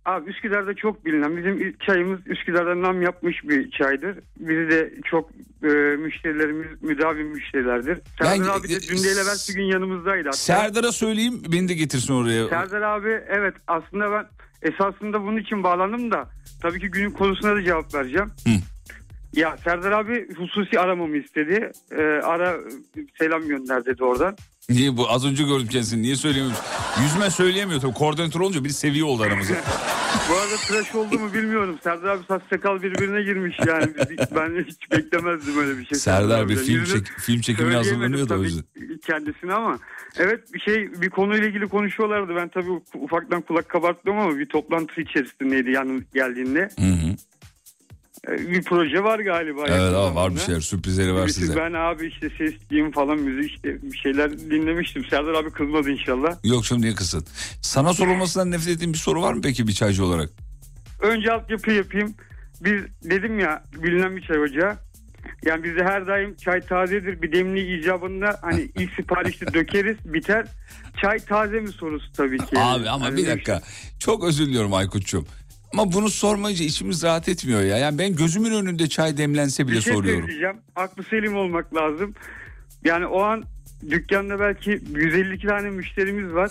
Abi 0.05 0.30
Üsküdar'da 0.30 0.74
çok 0.74 1.05
bilinen 1.05 1.36
bizim 1.36 1.76
çayımız 1.86 2.20
Üsküdar'da 2.26 2.82
nam 2.82 3.03
yapmış 3.03 3.44
bir 3.44 3.70
çaydır. 3.70 4.18
Bizi 4.38 4.70
de 4.70 4.94
çok 5.11 5.30
e, 5.62 5.66
müşterilerimiz 5.96 6.82
müdavim 6.82 7.26
müşterilerdir. 7.26 7.98
Serdar 8.18 8.38
Ben- 8.40 8.61
abi 8.61 8.68
de 8.68 8.80
dün 8.82 8.96
değil 8.96 9.16
evvelsi 9.16 9.55
gün 9.55 9.62
yanımızdaydı. 9.62 10.24
hatta. 10.24 10.36
Serdar'a 10.36 10.92
söyleyeyim 10.92 11.42
beni 11.53 11.68
de 11.68 11.74
getirsin 11.74 12.14
oraya. 12.14 12.48
Serdar 12.48 12.82
abi 12.82 13.09
evet 13.28 13.55
aslında 13.66 14.11
ben 14.12 14.26
esasında 14.63 15.23
bunun 15.23 15.37
için 15.37 15.63
bağlandım 15.63 16.11
da 16.11 16.29
tabii 16.63 16.81
ki 16.81 16.89
günün 16.89 17.11
konusuna 17.11 17.57
da 17.57 17.63
cevap 17.65 17.95
vereceğim. 17.95 18.31
Ya 19.33 19.57
Serdar 19.65 19.93
abi 19.93 20.29
hususi 20.37 20.81
aramamı 20.81 21.17
istedi. 21.17 21.71
Ee, 21.93 22.03
ara 22.03 22.57
selam 23.19 23.49
gönder 23.49 23.85
dedi 23.85 24.05
oradan. 24.05 24.37
Niye 24.69 24.97
bu? 24.97 25.11
Az 25.11 25.27
önce 25.27 25.45
gördüm 25.45 25.67
kendisini. 25.67 26.03
Niye 26.03 26.17
söyleyemiyor? 26.17 26.57
Yüzme 27.03 27.31
söyleyemiyor 27.31 27.81
tabii. 27.81 27.93
Koordinatör 27.95 28.41
olunca 28.41 28.65
bir 28.65 28.69
seviye 28.69 29.05
oldu 29.05 29.23
aramızda. 29.23 29.55
Bu 30.33 30.37
arada 30.37 30.57
tıraş 30.57 30.95
oldu 30.95 31.18
mu 31.18 31.35
bilmiyorum. 31.35 31.78
Serdar 31.85 32.09
abi 32.09 32.24
saç 32.28 32.43
sakal 32.51 32.83
birbirine 32.83 33.22
girmiş 33.22 33.57
yani. 33.66 33.95
Ben 34.37 34.64
hiç 34.64 34.91
beklemezdim 34.91 35.59
öyle 35.59 35.78
bir 35.78 35.87
şey. 35.87 35.99
Serdar 35.99 36.49
bir 36.49 36.57
film, 36.57 36.85
çek, 36.85 37.07
film 37.07 37.41
çekimine 37.41 37.76
hazırlanıyor 37.76 38.28
da 38.28 38.39
o 38.39 38.43
yüzden. 38.43 38.64
Kendisine 39.07 39.55
ama 39.55 39.78
evet 40.16 40.55
bir 40.55 40.61
şey 40.61 40.93
bir 41.03 41.11
konuyla 41.11 41.49
ilgili 41.49 41.68
konuşuyorlardı. 41.68 42.37
Ben 42.37 42.49
tabii 42.49 42.70
ufaktan 42.95 43.41
kulak 43.41 43.68
kabarttım 43.68 44.18
ama 44.18 44.39
bir 44.39 44.47
toplantı 44.47 45.01
içerisindeydi 45.01 45.70
yani 45.70 46.03
geldiğinde. 46.14 46.68
Hı 46.78 46.87
hı. 46.87 47.16
Bir 48.29 48.62
proje 48.62 49.05
var 49.05 49.18
galiba. 49.18 49.64
Evet 49.68 49.81
abi 49.95 50.14
var 50.16 50.35
bir 50.35 50.41
şeyler. 50.41 50.61
Sürprizleri 50.61 51.14
var 51.14 51.25
Birisi 51.25 51.41
size. 51.41 51.57
Ben 51.57 51.73
abi 51.73 52.07
işte 52.07 52.31
sesçiyim 52.39 52.93
falan 52.93 53.18
müzik 53.18 53.55
işte 53.55 53.83
bir 53.83 53.97
şeyler 53.97 54.39
dinlemiştim. 54.39 55.05
Serdar 55.05 55.35
abi 55.35 55.51
kızmadı 55.51 55.91
inşallah. 55.91 56.37
Yok 56.45 56.66
şimdi 56.66 56.83
niye 56.83 56.95
kısın? 56.95 57.25
Sana 57.62 57.93
sorulmasından 57.95 58.51
nefret 58.51 58.68
ettiğin 58.77 58.93
bir 58.93 58.99
soru 58.99 59.23
var 59.23 59.33
mı 59.35 59.41
peki 59.43 59.68
bir 59.68 59.73
çaycı 59.73 60.05
olarak? 60.05 60.31
Önce 61.01 61.33
altyapı 61.33 61.70
yapayım. 61.73 62.14
Biz 62.61 62.83
dedim 63.11 63.39
ya 63.39 63.62
bilinen 63.83 64.16
bir 64.16 64.23
çay 64.23 64.39
ocağı. 64.39 64.77
Yani 65.47 65.64
bizde 65.64 65.85
her 65.85 66.07
daim 66.07 66.37
çay 66.37 66.61
tazedir. 66.61 67.23
Bir 67.23 67.33
demli 67.33 67.79
icabında 67.79 68.39
hani 68.43 68.61
ilk 68.79 68.93
siparişte 68.93 69.47
dökeriz 69.55 69.97
biter. 70.05 70.47
Çay 71.03 71.18
taze 71.18 71.61
mi 71.61 71.68
sorusu 71.73 72.12
tabii 72.12 72.39
ki. 72.39 72.59
Abi 72.59 72.89
ama 72.89 73.05
Hani 73.05 73.16
bir 73.16 73.27
dakika. 73.27 73.62
Çok 73.99 74.25
özür 74.25 74.47
diliyorum 74.47 74.75
Aykut'cum. 74.75 75.27
Ama 75.73 75.93
bunu 75.93 76.09
sormayınca 76.11 76.64
içimiz 76.64 77.03
rahat 77.03 77.29
etmiyor 77.29 77.62
ya. 77.62 77.79
Yani 77.79 77.99
ben 77.99 78.16
gözümün 78.16 78.51
önünde 78.53 78.89
çay 78.89 79.16
demlense 79.16 79.66
bile 79.68 79.77
Bir 79.77 79.81
şey 79.81 79.95
soruyorum. 79.95 80.23
söyleyeceğim. 80.23 80.57
Aklı 80.77 81.05
selim 81.05 81.37
olmak 81.37 81.75
lazım. 81.75 82.14
Yani 82.85 83.07
o 83.07 83.23
an 83.23 83.45
dükkanda 83.91 84.41
belki 84.41 84.80
152 84.95 85.47
tane 85.47 85.70
müşterimiz 85.70 86.35
var. 86.35 86.51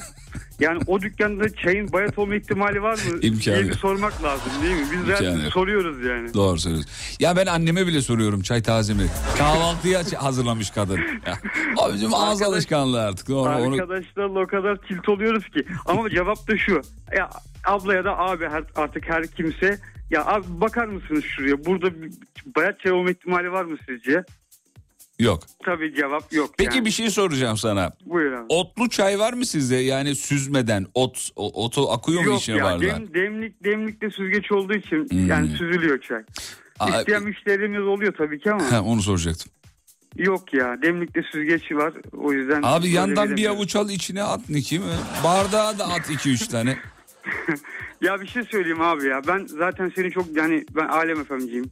Yani 0.59 0.79
o 0.87 1.01
dükkanda 1.01 1.55
çayın 1.55 1.91
bayat 1.93 2.19
olma 2.19 2.35
ihtimali 2.35 2.81
var 2.81 2.93
mı 2.93 3.19
İmkanı 3.21 3.55
diye 3.55 3.67
bir 3.67 3.73
sormak 3.73 4.23
lazım 4.23 4.51
değil 4.63 4.75
mi? 4.75 4.85
Biz 4.91 4.99
zaten 5.07 5.49
soruyoruz 5.49 6.05
yani. 6.05 6.33
Doğru 6.33 6.59
söylüyorsun. 6.59 6.91
Ya 7.19 7.35
ben 7.35 7.45
anneme 7.45 7.87
bile 7.87 8.01
soruyorum 8.01 8.41
çay 8.41 8.61
taze 8.61 8.93
mi? 8.93 9.03
Kahvaltıya 9.37 10.01
hazırlamış 10.17 10.69
kadın. 10.69 10.97
Ya. 11.25 11.37
Abi 11.77 11.93
bizim 11.93 12.13
ağız 12.13 12.41
Arkadaş- 12.41 12.53
alışkanlığı 12.53 13.01
artık. 13.01 13.29
Onu, 13.29 13.39
onu... 13.39 13.73
Arkadaşlarla 13.73 14.39
o 14.39 14.47
kadar 14.47 14.75
tilt 14.75 15.09
oluyoruz 15.09 15.49
ki. 15.49 15.65
Ama 15.85 16.09
cevap 16.09 16.47
da 16.47 16.57
şu. 16.57 16.81
Ya 17.17 17.29
abla 17.65 17.93
ya 17.95 18.05
da 18.05 18.17
abi 18.17 18.47
artık 18.75 19.09
her 19.09 19.27
kimse 19.27 19.79
ya 20.09 20.25
abi 20.25 20.45
bakar 20.49 20.85
mısınız 20.85 21.23
şuraya? 21.23 21.65
Burada 21.65 21.87
bayat 22.55 22.79
çay 22.79 22.91
olma 22.91 23.11
ihtimali 23.11 23.51
var 23.51 23.63
mı 23.63 23.77
sizce? 23.87 24.23
Yok. 25.21 25.43
Tabii 25.65 25.95
cevap 25.95 26.33
yok. 26.33 26.49
Peki 26.57 26.75
yani. 26.77 26.85
bir 26.85 26.91
şey 26.91 27.09
soracağım 27.09 27.57
sana. 27.57 27.91
Buyur 28.05 28.31
abi. 28.31 28.45
Otlu 28.49 28.89
çay 28.89 29.19
var 29.19 29.33
mı 29.33 29.45
sizde? 29.45 29.75
Yani 29.75 30.15
süzmeden 30.15 30.85
ot 30.93 31.29
otu 31.35 31.91
akıyor 31.91 32.21
mu 32.21 32.27
Yok 32.27 32.39
içine 32.41 32.57
ya 32.57 32.63
bardağa? 32.63 32.81
dem, 32.81 33.13
demlik 33.13 33.63
demlikte 33.63 34.09
süzgeç 34.09 34.51
olduğu 34.51 34.73
için 34.73 35.07
Hmm. 35.09 35.27
yani 35.27 35.47
süzülüyor 35.47 36.01
çay. 36.01 36.23
Aa, 36.79 36.99
İsteyen 36.99 37.23
müşterimiz 37.23 37.87
oluyor 37.87 38.13
tabii 38.17 38.39
ki 38.39 38.51
ama 38.51 38.71
Ha, 38.71 38.81
onu 38.81 39.01
soracaktım. 39.01 39.51
yok 40.17 40.53
ya 40.53 40.81
demlikte 40.81 41.21
süzgeç 41.31 41.71
var 41.71 41.93
o 42.17 42.33
yüzden. 42.33 42.59
Abi 42.63 42.89
yandan 42.89 43.37
bir 43.37 43.45
avuç 43.49 43.75
al 43.75 43.89
içine 43.89 44.23
at 44.23 44.49
Niki 44.49 44.79
mi? 44.79 44.85
Bardağa 45.23 45.79
da 45.79 45.87
at 45.87 46.09
2-3 46.09 46.47
tane. 46.51 46.77
Ya 48.01 48.21
bir 48.21 48.27
şey 48.27 48.43
söyleyeyim 48.43 48.81
abi 48.81 49.07
ya 49.07 49.21
ben 49.27 49.45
zaten 49.45 49.91
seni 49.95 50.11
çok 50.11 50.35
yani 50.37 50.65
ben 50.75 50.87
alem 50.87 51.19
efemciyim. 51.21 51.71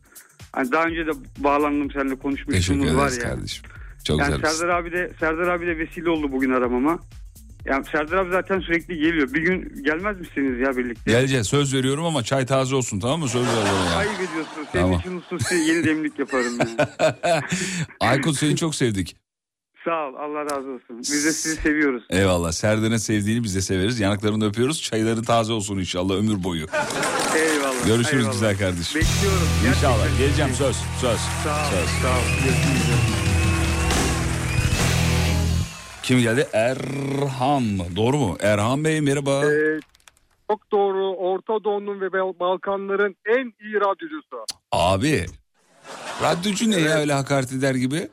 Hani 0.54 0.72
daha 0.72 0.86
önce 0.86 1.08
de 1.08 1.12
bağlandım 1.38 1.92
seninle 1.92 2.16
konuşmuşluğumuz 2.16 2.96
var 2.96 3.12
ya. 3.12 3.20
kardeşim. 3.20 3.66
Çok 4.04 4.20
yani 4.20 4.36
güzel. 4.36 4.50
Serdar 4.52 4.76
abi 4.76 4.92
de 4.92 5.12
Serdar 5.20 5.48
abi 5.48 5.68
de 5.68 5.78
vesile 5.78 6.10
oldu 6.10 6.32
bugün 6.32 6.52
aramama. 6.52 7.00
Yani 7.66 7.86
Serdar 7.92 8.18
abi 8.18 8.32
zaten 8.32 8.60
sürekli 8.60 8.98
geliyor. 9.00 9.34
Bir 9.34 9.42
gün 9.42 9.84
gelmez 9.84 10.20
misiniz 10.20 10.60
ya 10.60 10.78
birlikte? 10.78 11.12
Geleceğiz 11.12 11.48
söz 11.48 11.74
veriyorum 11.74 12.06
ama 12.06 12.24
çay 12.24 12.46
taze 12.46 12.76
olsun 12.76 13.00
tamam 13.00 13.20
mı? 13.20 13.28
Söz 13.30 13.44
ver 13.48 13.54
bana 13.56 13.90
ya. 13.92 13.98
Ayıp 13.98 14.12
ediyorsun. 14.16 14.68
Senin 14.72 14.84
Tamam. 14.84 15.00
için 15.00 15.22
hususi 15.22 15.56
yeni 15.56 15.84
demlik 15.86 16.20
yaparım 16.20 16.58
yani. 16.60 16.90
Aykut 18.00 18.36
seni 18.38 18.56
çok 18.56 18.76
sevdik. 18.76 19.16
Sağ 19.90 20.08
ol 20.08 20.14
Allah 20.16 20.46
razı 20.46 20.70
olsun. 20.70 21.00
Biz 21.00 21.26
de 21.26 21.32
sizi 21.32 21.56
seviyoruz. 21.62 22.04
Eyvallah. 22.10 22.52
Serdar'ın 22.52 22.98
sevdiğini 22.98 23.44
biz 23.44 23.56
de 23.56 23.62
severiz. 23.62 24.00
Yanaklarını 24.00 24.46
öpüyoruz. 24.48 24.82
Çayların 24.82 25.24
taze 25.24 25.54
olsun 25.54 25.78
inşallah 25.80 26.16
ömür 26.16 26.44
boyu. 26.44 26.66
Eyvallah. 27.36 27.86
Görüşürüz 27.88 28.14
eyvallah. 28.24 28.32
güzel 28.32 28.58
kardeşim. 28.58 29.02
Bekliyorum. 29.02 29.48
İnşallah. 29.70 29.98
Gerçekten. 29.98 30.26
Geleceğim 30.26 30.52
söz. 30.54 30.76
Söz. 31.02 31.20
Sağ 31.44 31.62
ol. 31.62 31.70
Söz. 31.70 31.90
Sağ 32.02 32.10
ol. 32.10 32.22
Kim 36.04 36.20
geldi? 36.20 36.48
Erhan. 36.54 37.64
Doğru 37.96 38.18
mu? 38.18 38.38
Erhan 38.40 38.84
Bey 38.84 39.02
merhaba. 39.02 39.46
Ee, 39.46 39.80
çok 40.52 40.72
doğru. 40.72 41.16
Orta 41.16 41.64
Doğu'nun 41.64 42.02
ve 42.02 42.14
Bal- 42.14 42.40
Balkanların 42.40 43.16
en 43.26 43.54
iyi 43.62 43.76
radyocusu. 43.76 44.46
Abi. 44.72 45.26
Radyocu 46.24 46.72
ne 46.72 46.80
ya 46.80 47.00
öyle 47.00 47.14
hakaret 47.14 47.52
eder 47.54 47.76
gibi? 47.76 48.10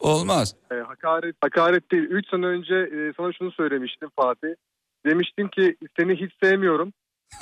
Olmaz. 0.00 0.54
Ee, 0.72 0.74
hakaret, 0.74 1.36
hakaret 1.40 1.92
değil. 1.92 2.02
3 2.02 2.28
sene 2.30 2.46
önce 2.46 2.74
e, 2.74 3.12
sana 3.16 3.32
şunu 3.32 3.52
söylemiştim 3.52 4.08
Fatih. 4.16 4.48
Demiştim 5.06 5.48
ki 5.48 5.76
seni 5.98 6.12
hiç 6.14 6.32
sevmiyorum. 6.42 6.92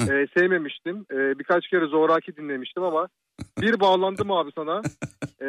Ee, 0.01 0.27
sevmemiştim. 0.39 1.07
Ee, 1.13 1.39
birkaç 1.39 1.69
kere 1.69 1.87
zoraki 1.87 2.37
dinlemiştim 2.37 2.83
ama 2.83 3.09
Bir 3.61 3.81
bağlandım 3.81 4.31
abi 4.31 4.51
sana. 4.55 4.83
Ee, 5.41 5.47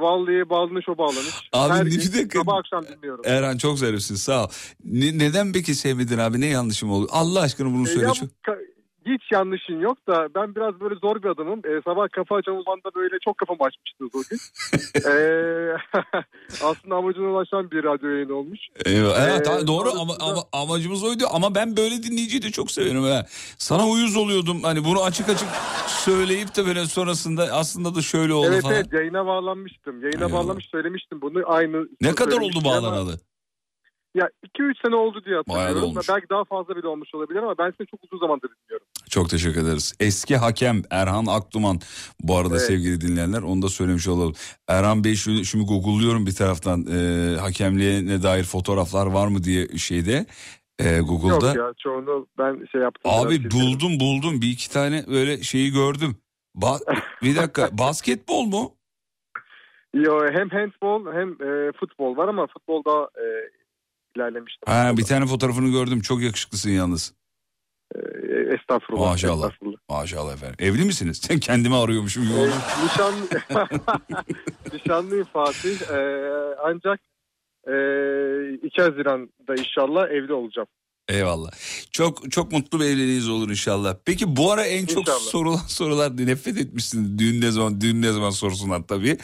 vallahi 0.00 0.50
bağlanış 0.50 0.88
o 0.88 0.98
bağlanış. 0.98 1.48
Abi 1.52 1.72
Her 1.74 1.84
ne- 1.84 1.88
gün 1.90 1.98
bir 1.98 2.12
dakika. 2.12 2.38
Sabah 2.38 2.56
akşam 2.56 2.84
dinliyorum. 2.86 3.24
Erhan 3.26 3.56
çok 3.56 3.78
zarifsin 3.78 4.14
sağ 4.14 4.44
ol. 4.44 4.48
Ne- 4.84 5.18
neden 5.18 5.52
peki 5.52 5.74
sevmedin 5.74 6.18
abi 6.18 6.40
ne 6.40 6.46
yanlışım 6.46 6.90
oldu? 6.90 7.08
Allah 7.10 7.40
aşkına 7.40 7.68
bunu 7.68 7.82
Ee, 7.82 7.86
söyle. 7.92 8.06
ya 8.06 8.12
hiç 9.06 9.32
yanlışın 9.32 9.80
yok 9.80 9.98
da 10.08 10.28
ben 10.34 10.54
biraz 10.54 10.80
böyle 10.80 10.94
zor 10.94 11.22
bir 11.22 11.28
adamım. 11.28 11.58
Ee, 11.64 11.80
sabah 11.84 12.08
kafa 12.08 12.36
açan 12.36 12.56
uzmanda 12.56 12.90
böyle 12.94 13.16
çok 13.24 13.38
kafamı 13.38 13.58
açmıştınız 13.64 14.10
o 14.14 14.20
gün. 14.30 14.38
Ee, 15.10 15.76
aslında 16.64 16.94
amacına 16.96 17.26
ulaşan 17.30 17.70
bir 17.70 17.84
radyo 17.84 18.08
yayını 18.10 18.34
olmuş. 18.34 18.58
Eyvah. 18.86 19.28
Evet, 19.28 19.48
Ee, 19.48 19.66
doğru 19.66 19.90
ama, 20.00 20.12
ama 20.20 20.42
amacımız 20.52 21.04
oydu 21.04 21.24
ama 21.32 21.54
ben 21.54 21.76
böyle 21.76 22.02
dinleyiciyi 22.02 22.42
de 22.42 22.50
çok 22.50 22.70
severim 22.70 23.02
ha. 23.02 23.26
Sana 23.58 23.86
uyuz 23.88 24.16
oluyordum 24.16 24.62
hani 24.62 24.84
bunu 24.84 25.02
açık 25.02 25.28
açık 25.28 25.48
söyleyip 25.86 26.56
de 26.56 26.66
böyle 26.66 26.86
sonrasında 26.86 27.42
aslında 27.52 27.94
da 27.94 28.02
şöyle 28.02 28.32
oldu 28.34 28.46
evet 28.50 28.62
falan. 28.62 28.74
evet 28.74 28.92
yayına 28.92 29.26
bağlanmıştım. 29.26 30.02
Yayına 30.02 30.24
Eyvallah. 30.26 30.32
bağlanmış 30.44 30.66
söylemiştim 30.70 31.20
bunu 31.22 31.42
aynı. 31.46 31.88
Ne 32.00 32.14
kadar 32.14 32.32
oldu 32.32 32.36
söylemiştim 32.52 32.66
ama- 32.72 32.82
bağlanalı? 32.82 33.20
Ya 34.16 34.28
2-3 34.58 34.74
sene 34.86 34.94
oldu 34.96 35.24
diye 35.24 35.34
da 35.36 35.38
hatırlıyorum. 35.38 35.82
olmuş. 35.82 36.08
Belki 36.08 36.28
daha 36.30 36.44
fazla 36.44 36.76
bile 36.76 36.86
olmuş 36.88 37.14
olabilir 37.14 37.38
ama 37.38 37.58
ben 37.58 37.72
seni 37.78 37.86
çok 37.86 38.04
uzun 38.04 38.18
zamandır 38.18 38.48
dinliyorum. 38.48 38.86
Çok 39.10 39.30
teşekkür 39.30 39.62
ederiz. 39.62 39.94
Eski 40.00 40.36
hakem 40.36 40.82
Erhan 40.90 41.26
Akduman 41.26 41.80
bu 42.20 42.36
arada 42.36 42.54
Evet. 42.54 42.66
sevgili 42.66 43.00
dinleyenler 43.00 43.42
onu 43.42 43.62
da 43.62 43.68
söylemiş 43.68 44.08
olalım. 44.08 44.32
Erhan 44.68 45.04
Bey 45.04 45.14
şu, 45.14 45.44
şimdi 45.44 45.64
google'luyorum 45.64 46.26
bir 46.26 46.34
taraftan 46.34 46.86
e, 46.86 46.96
hakemliğe 47.40 48.06
ne 48.06 48.22
dair 48.22 48.44
fotoğraflar 48.44 49.06
var 49.06 49.26
mı 49.28 49.44
diye 49.44 49.68
şeyde 49.68 50.26
e, 50.78 51.00
Google'da. 51.00 51.46
Yok 51.46 51.56
ya 51.56 51.72
çoğunu 51.78 52.26
ben 52.38 52.66
şey 52.72 52.80
yaptım. 52.80 53.12
Abi 53.14 53.34
sildim. 53.34 53.50
buldum 53.50 54.00
buldum 54.00 54.40
bir 54.40 54.48
iki 54.48 54.70
tane 54.70 55.04
böyle 55.08 55.42
şeyi 55.42 55.72
gördüm. 55.72 56.16
Ba- 56.56 57.00
bir 57.22 57.36
dakika 57.36 57.68
basketbol 57.78 58.42
mu? 58.42 58.72
Yo, 59.94 60.20
hem 60.32 60.48
handball 60.50 61.12
hem 61.14 61.28
e, 61.28 61.72
futbol 61.72 62.16
var 62.16 62.28
ama 62.28 62.46
futbolda 62.46 63.10
e, 63.14 63.24
ilerlemiştim. 64.16 64.72
Ha, 64.72 64.96
bir 64.96 65.02
tane 65.04 65.26
fotoğrafını 65.26 65.70
gördüm 65.70 66.00
çok 66.00 66.22
yakışıklısın 66.22 66.70
yalnız. 66.70 67.14
E, 67.94 67.98
estağfurullah. 68.54 69.10
Maşallah. 69.10 69.46
estağfurullah. 69.46 69.78
Maşallah 69.90 70.34
efendim. 70.34 70.56
Evli 70.58 70.84
misiniz? 70.84 71.20
Sen 71.22 71.38
kendimi 71.48 71.76
arıyormuşum. 71.76 72.22
E, 72.24 72.34
oldu. 72.40 72.52
nişan, 72.84 73.14
nişanlıyım 74.72 75.24
Fatih. 75.32 75.90
E, 75.90 75.98
ancak 76.64 77.00
e, 77.68 77.72
2 78.66 78.82
Haziran'da 78.82 79.54
inşallah 79.56 80.08
evli 80.10 80.32
olacağım. 80.32 80.68
Eyvallah. 81.08 81.50
Çok 81.90 82.30
çok 82.32 82.52
mutlu 82.52 82.80
bir 82.80 82.84
evliliğiniz 82.84 83.28
olur 83.28 83.50
inşallah. 83.50 83.96
Peki 84.04 84.36
bu 84.36 84.52
ara 84.52 84.64
en 84.64 84.86
çok 84.86 84.98
İnşallah. 85.00 85.18
sorulan 85.18 85.56
sorular 85.68 86.16
nefret 86.16 86.58
etmişsin. 86.58 87.18
Düğün 87.18 87.40
ne 87.40 87.50
zaman 87.50 87.80
düğün 87.80 88.02
ne 88.02 88.12
zaman 88.12 88.30
sorusunlar 88.30 88.82
tabii. 88.88 89.18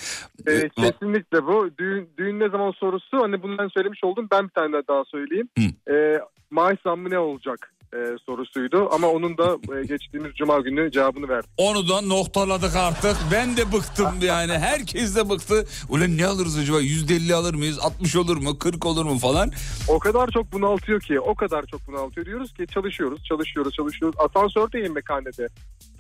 E, 0.47 0.53
E, 0.53 0.59
va- 0.59 0.93
kesinlikle 0.93 1.47
bu. 1.47 1.71
Düğün, 1.79 2.09
düğün 2.19 2.41
ne 2.41 2.49
zaman 2.49 2.71
sorusu 2.71 3.19
hani 3.23 3.43
bundan 3.43 3.69
söylemiş 3.69 4.05
oldum. 4.05 4.29
Ben 4.31 4.45
bir 4.45 4.53
tane 4.53 4.73
daha 4.89 5.05
söyleyeyim. 5.05 5.49
Hı. 5.59 5.93
E, 5.95 6.21
maaş 6.51 6.79
zammı 6.85 7.11
ne 7.11 7.19
olacak 7.19 7.73
e, 7.95 7.99
sorusuydu. 8.27 8.89
Ama 8.93 9.09
onun 9.09 9.39
da 9.39 9.57
e, 9.81 9.87
geçtiğimiz 9.87 10.35
cuma 10.35 10.61
günü 10.61 10.91
cevabını 10.93 11.29
verdim. 11.29 11.51
Onu 11.57 11.89
da 11.89 12.01
noktaladık 12.01 12.77
artık. 12.77 13.17
Ben 13.33 13.57
de 13.57 13.73
bıktım 13.73 14.09
yani. 14.23 14.53
Herkes 14.53 15.17
de 15.17 15.31
bıktı. 15.31 15.67
Ulan 15.89 16.17
ne 16.17 16.27
alırız 16.27 16.59
acaba? 16.59 16.81
%50 16.81 17.35
alır 17.35 17.55
mıyız? 17.55 17.79
60 17.79 18.17
olur 18.17 18.37
mu? 18.37 18.59
40 18.59 18.87
olur 18.87 19.05
mu 19.05 19.19
falan. 19.19 19.53
O 19.89 19.99
kadar 19.99 20.29
çok 20.31 20.53
bunaltıyor 20.53 21.01
ki, 21.01 21.21
o 21.21 21.35
kadar 21.35 21.65
çok 21.67 21.87
bunaltıyor 21.89 22.27
diyoruz 22.27 22.55
ki 22.55 22.67
çalışıyoruz, 22.75 23.25
çalışıyoruz, 23.25 23.75
çalışıyoruz. 23.75 24.17
Asansördeyim 24.21 24.95
mekhanede, 24.95 25.49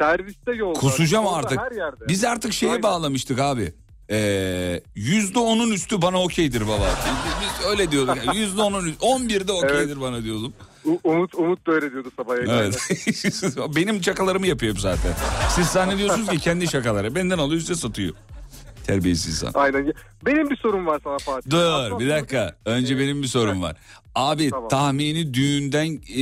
serviste 0.01 0.53
yolda. 0.53 0.79
Kusacağım 0.81 1.25
yolda, 1.25 1.37
artık. 1.37 1.61
Her 1.61 1.73
yerde. 1.73 2.09
Biz 2.09 2.25
artık 2.25 2.53
şeye 2.53 2.71
Aynen. 2.71 2.83
bağlamıştık 2.83 3.39
abi. 3.39 3.73
Ee, 4.11 4.81
yüzde 4.95 5.39
onun 5.39 5.71
üstü 5.71 6.03
bana 6.03 6.23
okeydir 6.23 6.69
baba. 6.69 6.89
Biz 7.43 7.67
öyle 7.67 7.91
diyorduk. 7.91 8.17
yani. 8.27 8.39
Yüzde 8.39 8.63
onun 8.63 8.87
üstü. 8.87 9.05
11'de 9.07 9.53
okeydir 9.53 10.01
bana 10.01 10.25
diyordum. 10.25 10.53
Umut, 11.05 11.35
Umut 11.35 11.67
da 11.67 11.73
öyle 11.73 11.93
diyordu 11.93 12.11
sabah. 12.17 12.35
Evet. 12.37 12.89
Benim 13.77 14.03
şakalarımı 14.03 14.47
yapıyor 14.47 14.77
zaten. 14.77 15.13
Siz 15.51 15.67
zannediyorsunuz 15.67 16.29
ki 16.29 16.39
kendi 16.39 16.69
şakaları. 16.69 17.15
Benden 17.15 17.39
alıyor 17.39 17.61
size 17.61 17.75
satıyor. 17.75 18.15
Terbiyesiz 18.87 19.27
insan. 19.43 19.51
Aynen. 19.55 19.93
Benim 20.27 20.51
bir 20.51 20.57
sorum 20.57 20.87
var 20.87 21.01
sana 21.05 21.19
Fatih. 21.19 21.51
Dur 21.51 21.59
Aslında- 21.65 21.99
bir 22.01 22.09
dakika. 22.09 22.57
Önce 22.65 22.95
Ee, 22.95 22.99
benim 22.99 23.23
bir 23.23 23.27
sorum 23.29 23.63
var. 23.63 23.77
Abi 24.15 24.51
Tamam. 24.51 24.69
tahmini 24.69 25.35
düğünden 25.35 25.87
e, 26.11 26.21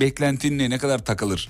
beklentin 0.00 0.58
ne? 0.58 0.70
Ne 0.70 0.78
kadar 0.78 1.04
takılır? 1.04 1.48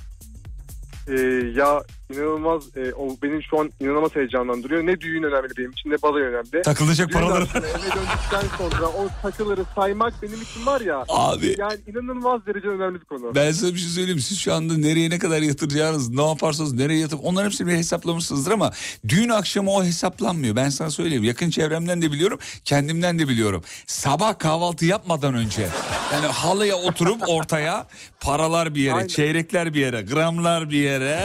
Ee, 1.08 1.12
ya 1.56 1.82
inanılmaz, 2.12 2.76
e, 2.76 2.94
o 2.94 3.16
benim 3.22 3.42
şu 3.50 3.60
an 3.60 3.70
inanılmaz 3.80 4.16
heyecanlandırıyor. 4.16 4.86
Ne 4.86 5.00
düğün 5.00 5.22
önemli 5.22 5.48
benim 5.58 5.70
için 5.70 5.90
ne 5.90 6.02
balayı 6.02 6.24
önemli. 6.24 6.62
Takılacak 6.62 7.08
Düğün 7.08 7.14
paralar. 7.14 7.42
akşamı 7.42 7.66
eve 7.66 7.72
döndükten 7.74 8.56
sonra 8.58 8.86
o 8.86 9.08
takıları 9.22 9.64
saymak 9.74 10.22
benim 10.22 10.42
için 10.42 10.66
var 10.66 10.80
ya. 10.80 11.04
Abi. 11.08 11.54
Yani 11.58 11.78
inanılmaz 11.86 12.46
derece 12.46 12.68
önemli 12.68 13.00
bir 13.00 13.04
konu. 13.04 13.34
Ben 13.34 13.52
size 13.52 13.74
bir 13.74 13.78
şey 13.78 13.88
söyleyeyim. 13.88 14.20
Siz 14.20 14.38
şu 14.38 14.54
anda 14.54 14.76
nereye 14.76 15.10
ne 15.10 15.18
kadar 15.18 15.42
yatıracağınız, 15.42 16.10
ne 16.10 16.26
yaparsanız 16.28 16.72
nereye 16.72 17.00
yatır 17.00 17.18
onların 17.22 17.46
hepsini 17.46 17.66
bir 17.68 17.72
hesaplamışsınızdır 17.76 18.52
ama 18.52 18.72
düğün 19.08 19.28
akşamı 19.28 19.70
o 19.70 19.84
hesaplanmıyor. 19.84 20.56
Ben 20.56 20.68
sana 20.68 20.90
söyleyeyim. 20.90 21.24
Yakın 21.24 21.50
çevremden 21.50 22.02
de 22.02 22.12
biliyorum, 22.12 22.38
kendimden 22.64 23.18
de 23.18 23.28
biliyorum. 23.28 23.62
Sabah 23.86 24.38
kahvaltı 24.38 24.84
yapmadan 24.86 25.34
önce 25.34 25.68
yani 26.12 26.26
halıya 26.26 26.76
oturup 26.76 27.28
ortaya 27.28 27.86
paralar 28.20 28.74
bir 28.74 28.80
yere, 28.80 28.94
Aynen. 28.94 29.06
çeyrekler 29.06 29.74
bir 29.74 29.80
yere, 29.80 30.02
gramlar 30.02 30.70
bir 30.70 30.78
yere. 30.78 31.20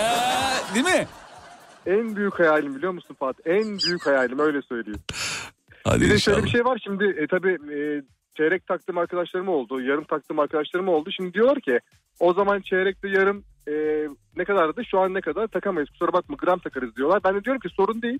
Değil 0.77 0.97
mi? 0.97 1.07
En 1.85 2.15
büyük 2.15 2.39
hayalim 2.39 2.75
biliyor 2.75 2.91
musun 2.91 3.15
Fatih? 3.19 3.43
En 3.45 3.63
büyük 3.63 4.05
hayalim 4.05 4.39
öyle 4.39 4.61
söyleyeyim. 4.61 4.99
Hadi 5.83 6.01
Bir 6.01 6.09
de 6.09 6.19
şöyle 6.19 6.43
bir 6.43 6.49
şey 6.49 6.65
var 6.65 6.81
şimdi 6.83 7.03
e, 7.03 7.27
tabii 7.27 7.53
e, 7.53 7.79
çeyrek 8.37 8.67
taktığım 8.67 8.97
arkadaşlarım 8.97 9.49
oldu, 9.49 9.81
yarım 9.81 10.03
taktığım 10.03 10.39
arkadaşlarım 10.39 10.87
oldu. 10.87 11.09
Şimdi 11.11 11.33
diyorlar 11.33 11.61
ki 11.61 11.79
o 12.19 12.33
zaman 12.33 12.61
çeyrekte 12.61 13.09
yarım 13.09 13.43
e, 13.67 13.73
ne 14.35 14.45
kadardı 14.45 14.81
şu 14.85 14.99
an 14.99 15.13
ne 15.13 15.21
kadar 15.21 15.47
takamayız 15.47 15.89
kusura 15.89 16.13
bakma 16.13 16.35
gram 16.39 16.59
takarız 16.59 16.95
diyorlar. 16.95 17.23
Ben 17.23 17.35
de 17.35 17.43
diyorum 17.43 17.59
ki 17.59 17.69
sorun 17.69 18.01
değil. 18.01 18.19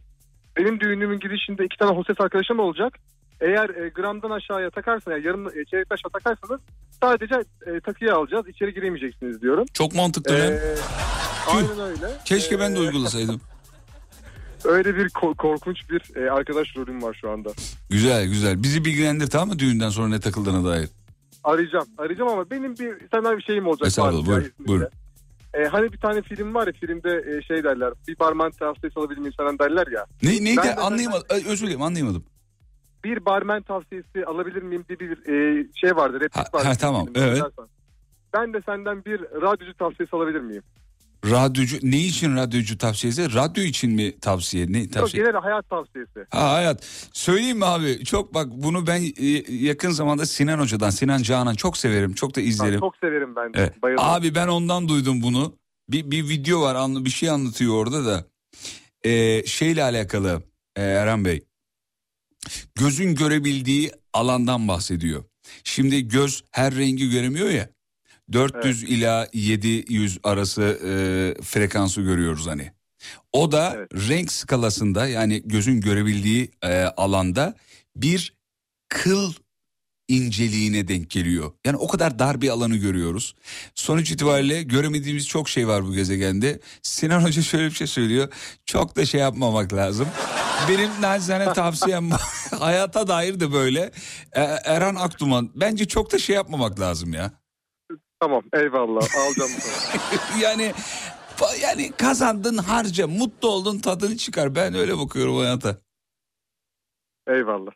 Benim 0.58 0.80
düğünümün 0.80 1.20
girişinde 1.20 1.66
iki 1.66 1.78
tane 1.78 1.91
hostes 1.97 2.22
arkadaşım 2.22 2.60
olacak. 2.60 2.93
Eğer 3.41 3.69
e, 3.69 3.89
gramdan 3.89 4.29
aşağıya 4.31 4.69
takarsan 4.69 5.11
yani 5.11 5.25
yarım 5.25 5.47
e, 5.47 5.65
çeyrek 5.65 5.91
aşağı 5.91 6.11
takarsanız 6.11 6.61
sadece 7.03 7.35
e, 7.67 7.79
takıyı 7.79 8.13
alacağız 8.15 8.47
içeri 8.47 8.73
giremeyeceksiniz 8.73 9.41
diyorum. 9.41 9.65
Çok 9.73 9.95
mantıklı 9.95 10.33
lan. 10.33 10.39
E, 10.39 10.59
aynen 11.47 11.79
öyle. 11.79 12.07
Keşke 12.25 12.59
ben 12.59 12.75
de 12.75 12.77
E, 12.77 12.81
uygulasaydım. 12.81 13.41
Öyle 14.65 14.95
bir 14.95 15.09
ko- 15.09 15.35
korkunç 15.35 15.89
bir 15.89 16.15
e, 16.25 16.31
arkadaş 16.31 16.77
rolüm 16.77 17.01
var 17.03 17.17
şu 17.21 17.29
anda. 17.31 17.49
Güzel 17.89 18.25
güzel. 18.27 18.63
Bizi 18.63 18.85
bilgilendir 18.85 19.27
tamam 19.27 19.47
mı 19.47 19.59
düğünden 19.59 19.89
sonra 19.89 20.07
ne 20.07 20.19
takıldığına 20.19 20.69
dair. 20.69 20.89
Arayacağım. 21.43 21.85
Arayacağım 21.97 22.29
ama 22.31 22.49
benim 22.51 22.77
bir 22.77 22.93
senden 23.13 23.38
bir 23.38 23.43
şeyim 23.43 23.67
olacak. 23.67 23.88
Estağfurullah, 23.88 24.17
Fatih 24.25 24.27
ya, 24.27 24.35
buyurun, 24.35 24.51
izninle. 24.51 24.67
buyurun. 24.67 24.88
E, 25.53 25.63
hani 25.65 25.93
bir 25.93 25.97
tane 25.97 26.21
film 26.21 26.53
var 26.53 26.67
ya 26.67 26.73
filmde 26.73 27.38
e, 27.38 27.41
şey 27.41 27.63
derler. 27.63 27.93
Bir 28.07 28.19
barman 28.19 28.51
tavsiyesi 28.51 28.99
alabilir 28.99 29.19
miyim 29.19 29.33
senden 29.38 29.59
derler 29.59 29.88
ya. 29.88 30.05
Ne, 30.23 30.43
neydi 30.43 30.57
Ben 30.57 30.65
de- 30.67 30.75
anlayamadım. 30.75 31.27
Özür 31.49 31.65
dilerim 31.67 31.81
anlayamadım. 31.81 32.23
Bir 33.04 33.26
barman 33.26 33.62
tavsiyesi 33.64 34.26
alabilir 34.26 34.62
miyim 34.62 34.86
diye 34.89 35.00
bir 35.00 35.12
e, 35.30 35.68
şey 35.76 35.95
vardı. 35.95 36.16
Replik 36.20 36.36
Ha, 36.36 36.45
vardı. 36.54 36.68
ha, 36.68 36.74
tamam, 36.76 37.08
evet. 37.16 37.41
Ben 38.34 38.54
de 38.54 38.62
senden 38.66 39.06
bir 39.06 39.20
radyocu 39.22 39.74
tavsiyesi 39.74 40.16
alabilir 40.16 40.39
miyim? 40.41 40.64
Radyocu 41.26 41.78
ne 41.84 41.98
için 41.98 42.36
radyocu 42.36 42.78
tavsiyesi? 42.78 43.34
Radyo 43.34 43.64
için 43.64 43.91
mi 43.91 44.20
tavsiye? 44.20 44.66
Ne 44.72 44.80
Yok 44.80 44.91
tavsiye? 44.93 45.24
genel 45.26 45.41
hayat 45.41 45.70
tavsiyesi. 45.70 46.26
Ha 46.30 46.54
hayat. 46.54 46.84
Söyleyeyim 47.14 47.58
mi 47.58 47.66
abi? 47.66 48.04
Çok 48.06 48.34
bak 48.34 48.48
bunu 48.52 48.88
ben 48.88 49.02
e, 49.18 49.26
yakın 49.56 49.89
zamanda 49.91 50.26
Sinan 50.26 50.60
Hoca'dan, 50.60 50.89
Sinan 50.89 51.22
Canan 51.22 51.54
çok 51.54 51.78
severim. 51.78 52.14
Çok 52.14 52.36
da 52.36 52.41
Ha, 52.41 52.45
izlerim. 52.45 52.80
çok 52.80 52.98
severim 52.98 53.36
ben 53.36 53.54
de. 53.54 53.60
Evet. 53.60 53.82
Bayılırım. 53.82 54.10
Abi 54.10 54.36
ben 54.36 54.48
ondan 54.48 54.88
duydum 54.88 55.22
bunu. 55.22 55.54
Bir, 55.89 56.12
bir 56.12 56.30
video 56.30 56.62
var 56.62 56.76
anlı 56.76 57.06
bir 57.06 57.10
şey 57.10 57.30
anlatıyor 57.30 57.74
orada 57.74 58.06
da. 58.06 58.26
Ee, 59.06 59.43
şeyle 59.45 59.84
alakalı 59.84 60.41
e, 60.76 60.82
Erhan 60.84 61.26
Bey. 61.26 61.43
Gözün 62.76 63.16
görebildiği 63.16 63.91
alandan 64.14 64.68
bahsediyor. 64.68 65.24
Şimdi 65.64 66.08
göz 66.08 66.43
her 66.52 66.76
rengi 66.76 67.10
göremiyor 67.10 67.50
ya. 67.50 67.70
400 68.34 68.84
ila 68.84 69.28
700 69.34 70.20
arası 70.24 70.62
e, 70.62 70.91
frekansı 71.43 72.02
görüyoruz 72.02 72.48
hani. 72.48 72.72
O 73.32 73.52
da 73.52 73.74
Evet. 73.76 74.10
renk 74.10 74.32
skalasında 74.32 75.08
yani 75.08 75.41
gözün 75.45 75.82
görebildiği 75.82 76.52
e, 76.64 76.82
alanda 76.84 77.56
bir 77.95 78.34
kıl 78.89 79.34
inceliğine 80.08 80.88
denk 80.88 81.10
geliyor. 81.10 81.51
Yani 81.66 81.78
o 81.78 81.88
kadar 81.88 82.20
dar 82.20 82.41
bir 82.41 82.49
alanı 82.49 82.76
görüyoruz. 82.76 83.36
Sonuç 83.76 84.12
itibariyle 84.12 84.64
göremediğimiz 84.64 85.28
çok 85.28 85.49
şey 85.49 85.68
var 85.68 85.86
bu 85.86 85.93
gezegende. 85.93 86.60
Sinan 86.82 87.24
Hoca 87.24 87.41
şöyle 87.41 87.66
bir 87.66 87.76
şey 87.76 87.88
söylüyor. 87.88 88.34
Çok 88.66 88.95
da 88.95 89.05
şey 89.05 89.22
yapmamak 89.22 89.74
lazım. 89.74 90.08
Benim 90.70 90.89
naçizane 91.01 91.53
tavsiyem 91.53 92.10
hayata 92.60 93.08
dair 93.08 93.39
de 93.39 93.53
böyle. 93.53 93.91
E, 94.34 94.41
Erhan 94.66 94.95
Aktuman 94.95 95.51
bence 95.55 95.86
çok 95.86 96.12
da 96.12 96.20
şey 96.20 96.36
yapmamak 96.36 96.80
lazım 96.80 97.14
ya. 97.14 97.32
Tamam 98.20 98.43
eyvallah 98.53 99.01
alacağım 99.18 99.51
yani 100.41 100.74
Yani 101.62 101.91
kazandın 101.97 102.58
harca, 102.58 103.08
mutlu 103.08 103.49
oldun 103.49 103.80
tadını 103.80 104.18
çıkar. 104.18 104.55
Ben 104.55 104.74
öyle 104.76 104.97
bakıyorum 104.97 105.38
hayata. 105.38 105.78
Eyvallah. 107.28 107.72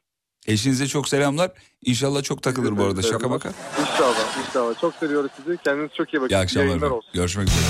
Eşinize 0.51 0.87
çok 0.87 1.07
selamlar. 1.09 1.51
İnşallah 1.85 2.23
çok 2.23 2.43
takılır 2.43 2.77
bu 2.77 2.83
arada 2.83 3.01
şaka 3.01 3.27
maka. 3.27 3.53
İnşallah 3.81 4.47
inşallah. 4.47 4.81
Çok 4.81 4.95
seviyoruz 4.95 5.31
sizi. 5.35 5.57
Kendinize 5.63 5.93
çok 5.93 6.13
iyi 6.13 6.21
bakın. 6.21 6.35
İyi 6.35 6.37
akşamlar. 6.37 6.67
Yayınlar 6.67 6.89
olsun. 6.89 7.11
Görüşmek 7.13 7.47
üzere. 7.47 7.61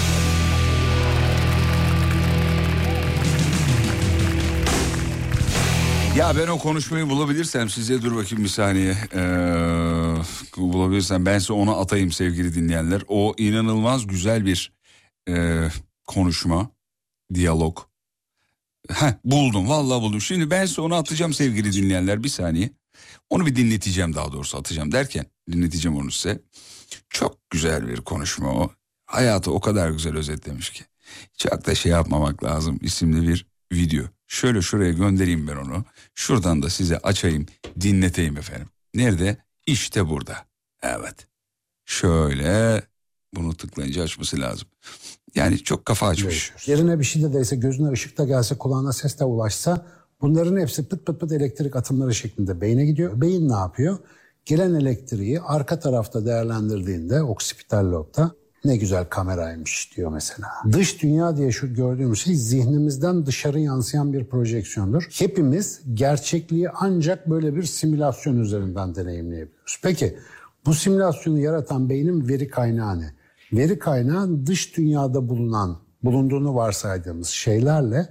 Ya 6.17 6.33
ben 6.37 6.47
o 6.47 6.57
konuşmayı 6.57 7.09
bulabilirsem 7.09 7.69
size 7.69 8.01
dur 8.01 8.15
bakayım 8.15 8.43
bir 8.43 8.49
saniye. 8.49 8.95
Ee, 9.13 9.19
bulabilirsem 10.57 11.25
ben 11.25 11.39
size 11.39 11.53
onu 11.53 11.79
atayım 11.79 12.11
sevgili 12.11 12.55
dinleyenler. 12.55 13.01
O 13.07 13.33
inanılmaz 13.37 14.07
güzel 14.07 14.45
bir 14.45 14.73
e, 15.29 15.67
konuşma, 16.07 16.69
diyalog. 17.33 17.77
Heh, 18.93 19.13
buldum 19.25 19.69
vallahi 19.69 20.01
buldum. 20.01 20.21
Şimdi 20.21 20.49
ben 20.49 20.65
size 20.65 20.81
onu 20.81 20.95
atacağım 20.95 21.33
sevgili 21.33 21.73
dinleyenler 21.73 22.23
bir 22.23 22.29
saniye. 22.29 22.69
Onu 23.29 23.45
bir 23.45 23.55
dinleteceğim 23.55 24.15
daha 24.15 24.31
doğrusu 24.31 24.57
atacağım 24.57 24.91
derken 24.91 25.25
dinleteceğim 25.51 25.97
onu 25.97 26.11
size. 26.11 26.41
Çok 27.09 27.49
güzel 27.49 27.87
bir 27.87 28.01
konuşma 28.01 28.49
o. 28.51 28.71
Hayatı 29.05 29.51
o 29.51 29.59
kadar 29.59 29.89
güzel 29.89 30.17
özetlemiş 30.17 30.69
ki. 30.69 30.83
Çok 31.37 31.65
da 31.65 31.75
şey 31.75 31.91
yapmamak 31.91 32.43
lazım 32.43 32.79
isimli 32.81 33.27
bir 33.27 33.45
video. 33.71 34.03
Şöyle 34.27 34.61
şuraya 34.61 34.91
göndereyim 34.91 35.47
ben 35.47 35.55
onu. 35.55 35.85
Şuradan 36.15 36.63
da 36.63 36.69
size 36.69 36.97
açayım 36.97 37.45
dinleteyim 37.81 38.37
efendim. 38.37 38.69
Nerede? 38.93 39.37
İşte 39.65 40.09
burada. 40.09 40.45
Evet. 40.83 41.27
Şöyle 41.85 42.81
bunu 43.35 43.55
tıklayınca 43.55 44.03
açması 44.03 44.39
lazım. 44.39 44.67
Yani 45.35 45.57
çok 45.57 45.85
kafa 45.85 46.07
açmış. 46.07 46.53
Yerine 46.65 46.99
bir 46.99 47.03
şey 47.03 47.23
de 47.23 47.33
değse 47.33 47.55
gözüne 47.55 47.91
ışık 47.91 48.17
da 48.17 48.25
gelse 48.25 48.57
kulağına 48.57 48.93
ses 48.93 49.19
de 49.19 49.23
ulaşsa 49.23 49.85
bunların 50.21 50.59
hepsi 50.59 50.87
pıt 50.87 51.05
pıt 51.05 51.19
pıt 51.19 51.31
elektrik 51.31 51.75
atımları 51.75 52.15
şeklinde 52.15 52.61
beyne 52.61 52.85
gidiyor. 52.85 53.21
Beyin 53.21 53.49
ne 53.49 53.55
yapıyor? 53.55 53.97
Gelen 54.45 54.73
elektriği 54.73 55.41
arka 55.41 55.79
tarafta 55.79 56.25
değerlendirdiğinde 56.25 57.23
oksipital 57.23 57.91
lobda 57.91 58.31
ne 58.65 58.77
güzel 58.77 59.05
kameraymış 59.05 59.97
diyor 59.97 60.11
mesela. 60.11 60.47
Dış 60.71 61.03
dünya 61.03 61.37
diye 61.37 61.51
şu 61.51 61.73
gördüğümüz 61.73 62.19
şey 62.19 62.35
zihnimizden 62.35 63.25
dışarı 63.25 63.59
yansıyan 63.59 64.13
bir 64.13 64.25
projeksiyondur. 64.25 65.07
Hepimiz 65.11 65.81
gerçekliği 65.93 66.69
ancak 66.69 67.29
böyle 67.29 67.55
bir 67.55 67.63
simülasyon 67.63 68.39
üzerinden 68.39 68.95
deneyimleyebiliyoruz. 68.95 69.79
Peki 69.83 70.17
bu 70.65 70.73
simülasyonu 70.73 71.39
yaratan 71.39 71.89
beynin 71.89 72.27
veri 72.29 72.47
kaynağı 72.47 72.99
ne? 72.99 73.13
Veri 73.53 73.79
kaynağı 73.79 74.45
dış 74.45 74.77
dünyada 74.77 75.29
bulunan, 75.29 75.77
bulunduğunu 76.03 76.55
varsaydığımız 76.55 77.27
şeylerle 77.27 78.07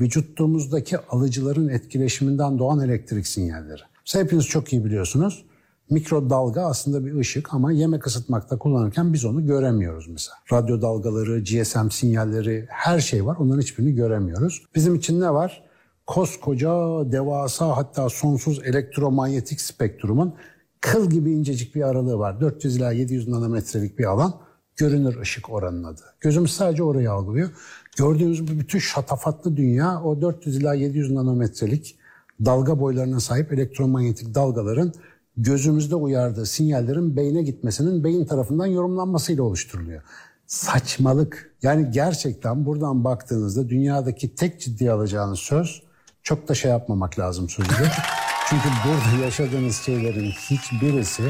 vücutumuzdaki 0.00 0.98
alıcıların 0.98 1.68
etkileşiminden 1.68 2.58
doğan 2.58 2.80
elektrik 2.80 3.26
sinyalleri. 3.26 3.82
Mesela 4.06 4.24
hepiniz 4.24 4.46
çok 4.46 4.72
iyi 4.72 4.84
biliyorsunuz. 4.84 5.44
Mikrodalga 5.90 6.62
aslında 6.62 7.06
bir 7.06 7.14
ışık 7.14 7.54
ama 7.54 7.72
yemek 7.72 8.06
ısıtmakta 8.06 8.58
kullanırken 8.58 9.12
biz 9.12 9.24
onu 9.24 9.46
göremiyoruz 9.46 10.08
mesela. 10.08 10.36
Radyo 10.52 10.82
dalgaları, 10.82 11.40
GSM 11.40 11.90
sinyalleri 11.90 12.66
her 12.68 13.00
şey 13.00 13.26
var. 13.26 13.36
Onların 13.40 13.60
hiçbirini 13.60 13.94
göremiyoruz. 13.94 14.62
Bizim 14.74 14.94
için 14.94 15.20
ne 15.20 15.34
var? 15.34 15.62
Koskoca, 16.06 16.70
devasa 17.12 17.76
hatta 17.76 18.08
sonsuz 18.08 18.60
elektromanyetik 18.64 19.60
spektrumun 19.60 20.34
kıl 20.80 21.10
gibi 21.10 21.32
incecik 21.32 21.74
bir 21.74 21.82
aralığı 21.82 22.18
var. 22.18 22.40
400 22.40 22.76
ila 22.76 22.92
700 22.92 23.28
nanometrelik 23.28 23.98
bir 23.98 24.04
alan. 24.04 24.47
Görünür 24.78 25.20
ışık 25.20 25.50
oranın 25.50 25.84
adı. 25.84 26.02
Gözümüz 26.20 26.52
sadece 26.52 26.82
orayı 26.82 27.12
algılıyor. 27.12 27.50
Gördüğümüz 27.96 28.48
bu 28.48 28.60
bütün 28.60 28.78
şatafatlı 28.78 29.56
dünya 29.56 30.02
o 30.02 30.22
400 30.22 30.56
ila 30.56 30.74
700 30.74 31.10
nanometrelik 31.10 31.98
dalga 32.44 32.80
boylarına 32.80 33.20
sahip 33.20 33.52
elektromanyetik 33.52 34.34
dalgaların 34.34 34.92
gözümüzde 35.36 35.94
uyardığı 35.94 36.46
sinyallerin 36.46 37.16
beyne 37.16 37.42
gitmesinin 37.42 38.04
beyin 38.04 38.24
tarafından 38.24 38.66
yorumlanmasıyla 38.66 39.42
oluşturuluyor. 39.42 40.02
Saçmalık. 40.46 41.54
Yani 41.62 41.90
gerçekten 41.90 42.66
buradan 42.66 43.04
baktığınızda 43.04 43.68
dünyadaki 43.68 44.34
tek 44.34 44.60
ciddiye 44.60 44.90
alacağınız 44.92 45.38
söz 45.38 45.82
çok 46.22 46.48
da 46.48 46.54
şey 46.54 46.70
yapmamak 46.70 47.18
lazım 47.18 47.48
sözüdür. 47.48 47.88
Çünkü 48.48 48.68
burada 48.84 49.24
yaşadığınız 49.24 49.76
şeylerin 49.76 50.30
hiçbirisi 50.30 51.22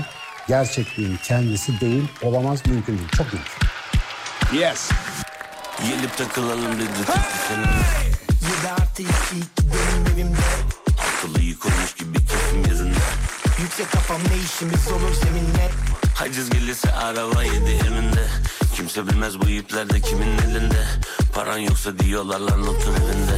gerçekliğin 0.48 1.18
kendisi 1.24 1.80
değil, 1.80 2.08
olamaz, 2.22 2.66
mümkün 2.66 2.98
değil. 2.98 3.08
Çok 3.16 3.26
mümkün. 3.32 3.52
Yes. 4.58 4.90
Gelip 5.82 6.16
takılalım 6.16 6.72
dedi 6.76 6.92
hey! 7.06 8.08
Artı 8.98 9.02
iki 9.02 9.36
iki 9.38 9.68
benim 9.68 10.14
evimde 10.14 10.38
Akıllı 10.98 11.42
yıkılmış 11.42 11.94
gibi 11.94 12.18
keyfim 12.26 12.64
yerinde 12.72 12.98
Yüksek 13.62 13.90
kafam 13.92 14.20
ne 14.20 14.36
işimiz 14.44 14.88
olur 14.92 15.14
seninle 15.22 15.70
Haciz 16.14 16.50
gelirse 16.50 16.92
araba 16.92 17.42
yedi 17.42 17.86
eminde 17.86 18.26
Kimse 18.76 19.06
bilmez 19.06 19.40
bu 19.40 19.48
ipler 19.48 19.90
de 19.90 20.00
kimin 20.00 20.38
elinde 20.38 20.84
Paran 21.34 21.58
yoksa 21.58 21.98
diyorlar 21.98 22.40
lan 22.40 22.68
otur 22.68 22.92
evinde 22.96 23.37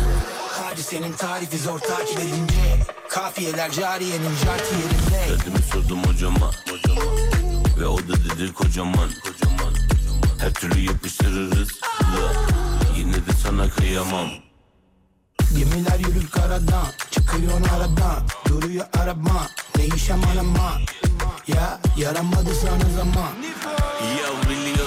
Hadisenin 0.80 1.12
tarifi 1.12 1.58
zor 1.58 1.78
takip 1.78 2.18
edince 2.18 2.86
Kafiyeler 3.08 3.70
cariyenin 3.70 4.36
jarti 4.44 4.74
yerinde 4.74 5.28
Derdimi 5.30 5.62
sordum 5.72 6.04
hocama, 6.04 6.50
hocama. 6.70 7.02
Ve 7.80 7.86
o 7.86 7.98
da 7.98 8.12
dedi 8.12 8.52
kocaman, 8.52 9.10
kocaman. 9.22 9.74
Her 10.40 10.52
türlü 10.54 10.80
yapıştırırız 10.80 11.68
la. 12.00 12.32
Yine 12.98 13.14
de 13.14 13.32
sana 13.42 13.70
kıyamam 13.70 14.28
Gemiler 15.56 15.98
yürür 15.98 16.30
karadan 16.30 16.86
Çıkıyor 17.10 17.60
aradan 17.76 18.22
Duruyor 18.48 18.86
araba 19.02 19.48
Değişem 19.78 20.20
arama 20.24 20.78
Ya 21.46 21.80
yaramadı 21.96 22.54
sana 22.54 22.96
zaman 22.96 23.32
Ya 24.18 24.26
da 24.26 24.40
tamam 24.42 24.79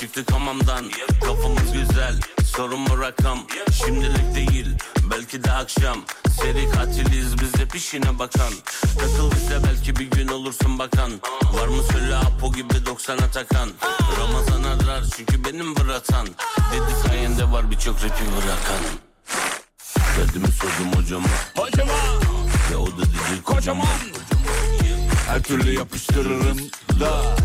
Çıktık 0.00 0.32
hamamdan 0.32 0.84
Kafamız 1.24 1.72
güzel. 1.72 2.14
Sorun 2.44 2.80
mu 2.80 3.00
rakam 3.00 3.38
Şimdilik 3.72 4.34
değil 4.34 4.66
Belki 5.10 5.44
de 5.44 5.52
akşam. 5.52 6.04
Seri 6.40 6.70
katiliz 6.70 7.40
biz 7.40 7.60
hep 7.60 7.74
işine 7.74 8.18
bakan. 8.18 8.52
Takıl 8.98 9.32
bize 9.32 9.58
belki 9.64 9.96
bir 9.96 10.10
gün 10.10 10.28
olursun 10.28 10.78
bakan. 10.78 11.12
Var 11.52 11.68
mı 11.68 11.82
söyle 11.92 12.16
Apo 12.16 12.52
gibi 12.52 12.72
90'a 12.72 13.30
takan. 13.30 13.70
Ramazan 14.20 14.62
arar 14.62 15.04
çünkü 15.16 15.44
benim 15.44 15.76
bıratan 15.76 16.26
Dedi 16.72 17.08
sayende 17.08 17.52
var 17.52 17.70
birçok 17.70 17.96
rapi 17.96 18.24
bırakan. 18.36 18.84
Derdimi 20.18 20.48
sordum 20.48 20.92
hocama. 21.02 21.28
Hocama! 21.56 21.92
Ve 22.72 22.76
o 22.76 22.86
da 22.86 23.02
dedi 23.02 23.42
kocaman. 23.44 23.86
Her 25.28 25.42
türlü 25.42 25.74
yapıştırırım 25.74 26.58
da 27.00 27.36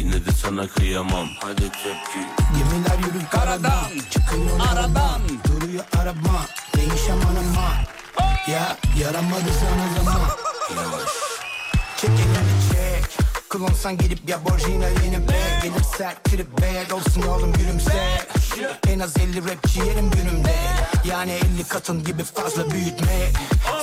Yine 0.00 0.12
de 0.26 0.32
sana 0.42 0.68
kıyamam. 0.68 1.28
Hadi 1.40 1.60
tepki. 1.62 2.20
Gemiler 2.58 2.98
yürür 2.98 3.26
karadan 3.30 3.90
Çıkıyor 4.10 4.60
aradan 4.72 5.20
Duruyor 5.48 5.84
araba 6.00 6.46
Değişem 6.76 7.16
arama 7.18 7.68
Ya 8.48 8.76
yaramadı 9.00 9.50
sana 9.60 10.04
zaman. 10.04 10.20
Yavaş. 10.76 11.10
Çek 11.96 12.10
elini 12.10 12.72
çek. 12.72 13.18
Kullansan 13.48 13.98
gidip 13.98 14.28
ya 14.28 14.44
borcina 14.44 14.88
yeni 14.88 15.28
bag 15.28 15.62
Gelir 15.62 15.82
sert 15.98 16.24
trip 16.24 16.52
bag 16.52 16.92
olsun 16.94 17.22
oğlum 17.22 17.52
gülümse 17.52 18.19
En 18.88 19.00
az 19.00 19.16
50 19.16 19.50
rapçi 19.50 19.78
yerim 19.78 20.10
günümde. 20.10 20.54
Yani 21.04 21.30
50 21.30 21.64
katın 21.68 22.04
gibi 22.04 22.22
fazla 22.24 22.70
büyütme. 22.70 23.32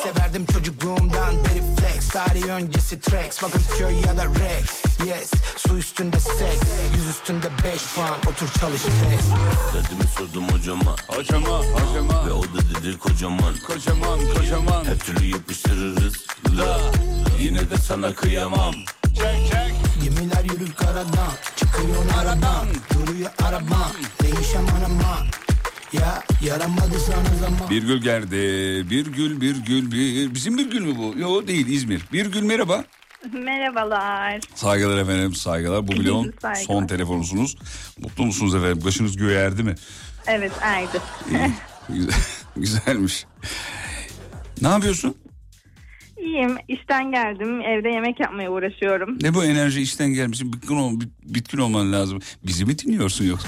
Severdim 0.03 0.45
çocukluğumdan 0.45 1.35
beri 1.35 1.75
flex. 1.75 2.07
Tarih 2.07 2.45
öncesi 2.45 2.99
tracks. 2.99 3.43
Bakın 3.43 3.61
köy 3.77 3.95
ya 3.95 4.17
da 4.17 4.25
Rex 4.25 4.83
Yes 5.07 5.31
su 5.57 5.77
üstünde 5.77 6.19
sex 6.19 6.61
Yüz 6.95 7.07
üstünde 7.09 7.47
5 7.63 7.81
puan. 7.95 8.17
Otur 8.19 8.47
çalış 8.59 8.81
test. 8.81 9.31
Derdimi 9.73 10.07
sordum 10.17 10.49
hocama. 10.49 10.95
Hocama 11.07 11.59
hocama. 11.59 12.27
Ve 12.27 12.31
o 12.31 12.43
da 12.43 12.81
dedi 12.81 12.97
kocaman. 12.97 13.55
Kocaman 13.67 14.19
kocaman. 14.33 14.85
Her 14.85 14.97
türlü 14.99 15.25
yapıştırırız. 15.25 16.13
La 16.57 16.79
Yine 17.39 17.69
de 17.69 17.77
sana 17.77 18.13
kıyamam. 18.13 18.73
Çek 19.15 19.51
çek 19.51 19.86
yürür 20.53 20.73
karadan 20.73 21.31
Çıkıyor 21.55 22.05
aradan 22.21 22.67
Duruyor 22.93 23.31
araba 23.43 23.91
Değişem 24.23 24.65
arama 24.79 25.17
Ya 25.93 26.23
yaramadı 26.45 26.99
sana 26.99 27.39
zaman 27.39 27.69
Bir 27.69 27.83
gül 27.83 28.01
geldi. 28.01 28.35
Bir 28.89 29.05
gül 29.05 29.41
bir 29.41 29.55
gül 29.55 29.91
bir. 29.91 30.35
Bizim 30.35 30.57
bir 30.57 30.71
gül 30.71 30.81
mü 30.81 30.95
bu? 30.97 31.19
Yok 31.19 31.47
değil 31.47 31.67
İzmir. 31.67 32.01
Bir 32.13 32.25
gül 32.25 32.41
merhaba. 32.41 32.83
Merhabalar. 33.33 34.39
Saygılar 34.55 34.97
efendim 34.97 35.35
saygılar. 35.35 35.87
Bu 35.87 35.91
Saygılar. 36.41 36.55
son 36.55 36.87
telefonunuz. 36.87 37.55
Mutlu 37.97 38.25
musunuz 38.25 38.55
efendim? 38.55 38.81
Başınız 38.85 39.17
göğe 39.17 39.39
erdi 39.39 39.63
mi? 39.63 39.75
Evet 40.27 40.51
erdi. 40.61 41.01
İyi. 41.31 41.51
Güzel- 41.89 42.13
Güzelmiş. 42.55 43.25
Ne 44.61 44.67
yapıyorsun? 44.67 45.15
İyiyim. 46.17 46.57
İşten 46.67 47.11
geldim. 47.11 47.61
Evde 47.61 47.89
yemek 47.89 48.19
yapmaya 48.19 48.51
uğraşıyorum. 48.51 49.17
Ne 49.21 49.33
bu 49.33 49.45
enerji 49.45 49.81
işten 49.81 50.09
gelmişsin? 50.13 50.53
Bitkin, 50.53 50.75
ol, 50.75 50.99
bit- 50.99 51.23
bitkin 51.35 51.57
olman 51.57 51.93
lazım. 51.93 52.19
Bizi 52.47 52.65
mi 52.65 52.79
dinliyorsun 52.79 53.25
yoksa? 53.25 53.47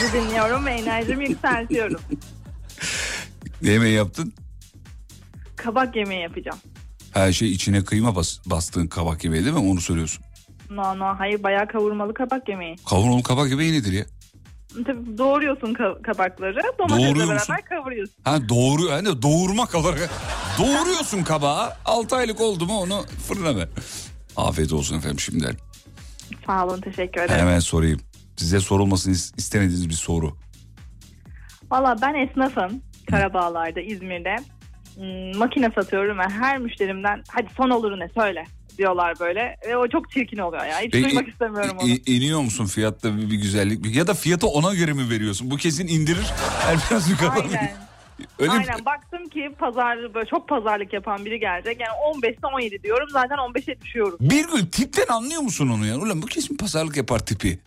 Sizi 0.00 0.12
dinliyorum 0.12 0.66
ve 0.66 0.70
enerjimi 0.70 1.28
yükseltiyorum. 1.28 2.00
Ne 3.62 3.70
yemeği 3.70 3.94
yaptın? 3.94 4.32
Kabak 5.56 5.96
yemeği 5.96 6.22
yapacağım. 6.22 6.58
Her 7.14 7.32
şey 7.32 7.52
içine 7.52 7.84
kıyma 7.84 8.16
bas, 8.16 8.38
bastığın 8.46 8.86
kabak 8.86 9.24
yemeği 9.24 9.44
değil 9.44 9.54
mi? 9.56 9.60
Onu 9.70 9.80
söylüyorsun. 9.80 10.24
No 10.70 10.98
no 10.98 11.04
hayır 11.18 11.42
bayağı 11.42 11.68
kavurmalı 11.68 12.14
kabak 12.14 12.48
yemeği. 12.48 12.76
Kavurmalı 12.90 13.22
kabak 13.22 13.50
yemeği 13.50 13.72
nedir 13.72 13.92
ya? 13.92 14.04
Tabii 14.86 15.18
doğruyorsun 15.18 15.74
ka- 15.74 16.02
kabakları. 16.02 16.62
Domatesle 16.78 17.08
Doğruyor 17.08 17.32
musun? 17.32 17.46
beraber 17.48 17.64
kavuruyorsun. 17.64 18.14
Ha 18.24 18.48
doğru 18.48 18.82
yani 18.86 19.22
doğurmak 19.22 19.74
olarak. 19.74 20.10
Doğuruyorsun 20.58 21.22
kabağı. 21.22 21.72
6 21.84 22.16
aylık 22.16 22.40
oldu 22.40 22.66
mu 22.66 22.78
onu 22.80 23.02
fırına 23.28 23.56
ver. 23.56 23.68
Afiyet 24.36 24.72
olsun 24.72 24.98
efendim 24.98 25.20
şimdiden. 25.20 25.54
Sağ 26.46 26.66
olun 26.66 26.80
teşekkür 26.80 27.20
ederim. 27.20 27.40
Hemen 27.40 27.58
sorayım. 27.58 28.00
Size 28.36 28.60
sorulmasını 28.60 29.14
is- 29.14 29.38
istemediğiniz 29.38 29.88
bir 29.88 29.94
soru. 29.94 30.36
Valla 31.70 31.96
ben 32.02 32.14
esnafım. 32.14 32.82
Karabağlar'da, 33.10 33.80
İzmir'de. 33.80 34.36
Hmm, 34.94 35.38
makine 35.38 35.70
satıyorum 35.74 36.18
ve 36.18 36.22
her 36.22 36.58
müşterimden 36.58 37.22
hadi 37.28 37.46
son 37.56 37.70
oluru 37.70 38.00
ne 38.00 38.08
söyle 38.08 38.44
diyorlar 38.78 39.20
böyle. 39.20 39.56
Ve 39.68 39.76
o 39.76 39.88
çok 39.88 40.10
çirkin 40.10 40.38
oluyor 40.38 40.64
ya. 40.64 40.80
Hiç 40.80 40.92
Peki, 40.92 41.04
duymak 41.04 41.28
istemiyorum 41.28 41.76
onu. 41.80 41.88
İ- 41.88 42.16
iniyor 42.16 42.40
musun 42.40 42.66
fiyatta 42.66 43.16
bir, 43.16 43.30
bir 43.30 43.36
güzellik? 43.36 43.96
Ya 43.96 44.06
da 44.06 44.14
fiyatı 44.14 44.46
ona 44.46 44.74
göre 44.74 44.92
mi 44.92 45.10
veriyorsun? 45.10 45.50
Bu 45.50 45.56
kesin 45.56 45.88
indirir. 45.88 46.32
Her 46.60 46.76
biraz 46.90 47.10
yukarı. 47.10 47.30
Aynen. 47.30 47.72
Öyle 48.38 48.52
mi? 48.52 48.58
Aynen 48.58 48.84
baktım 48.84 49.28
ki 49.28 49.50
pazar 49.58 50.14
böyle 50.14 50.26
çok 50.26 50.48
pazarlık 50.48 50.92
yapan 50.92 51.24
biri 51.24 51.40
gelecek. 51.40 51.80
Yani 51.80 52.16
15'te 52.16 52.46
17 52.46 52.82
diyorum 52.82 53.08
zaten 53.12 53.36
15'e 53.36 53.80
düşüyorum. 53.80 54.18
Bir 54.20 54.48
gün 54.48 54.66
tipten 54.66 55.06
anlıyor 55.14 55.40
musun 55.40 55.68
onu 55.68 55.86
ya? 55.86 55.96
Ulan 55.96 56.22
bu 56.22 56.26
kesin 56.26 56.56
pazarlık 56.56 56.96
yapar 56.96 57.18
tipi. 57.18 57.58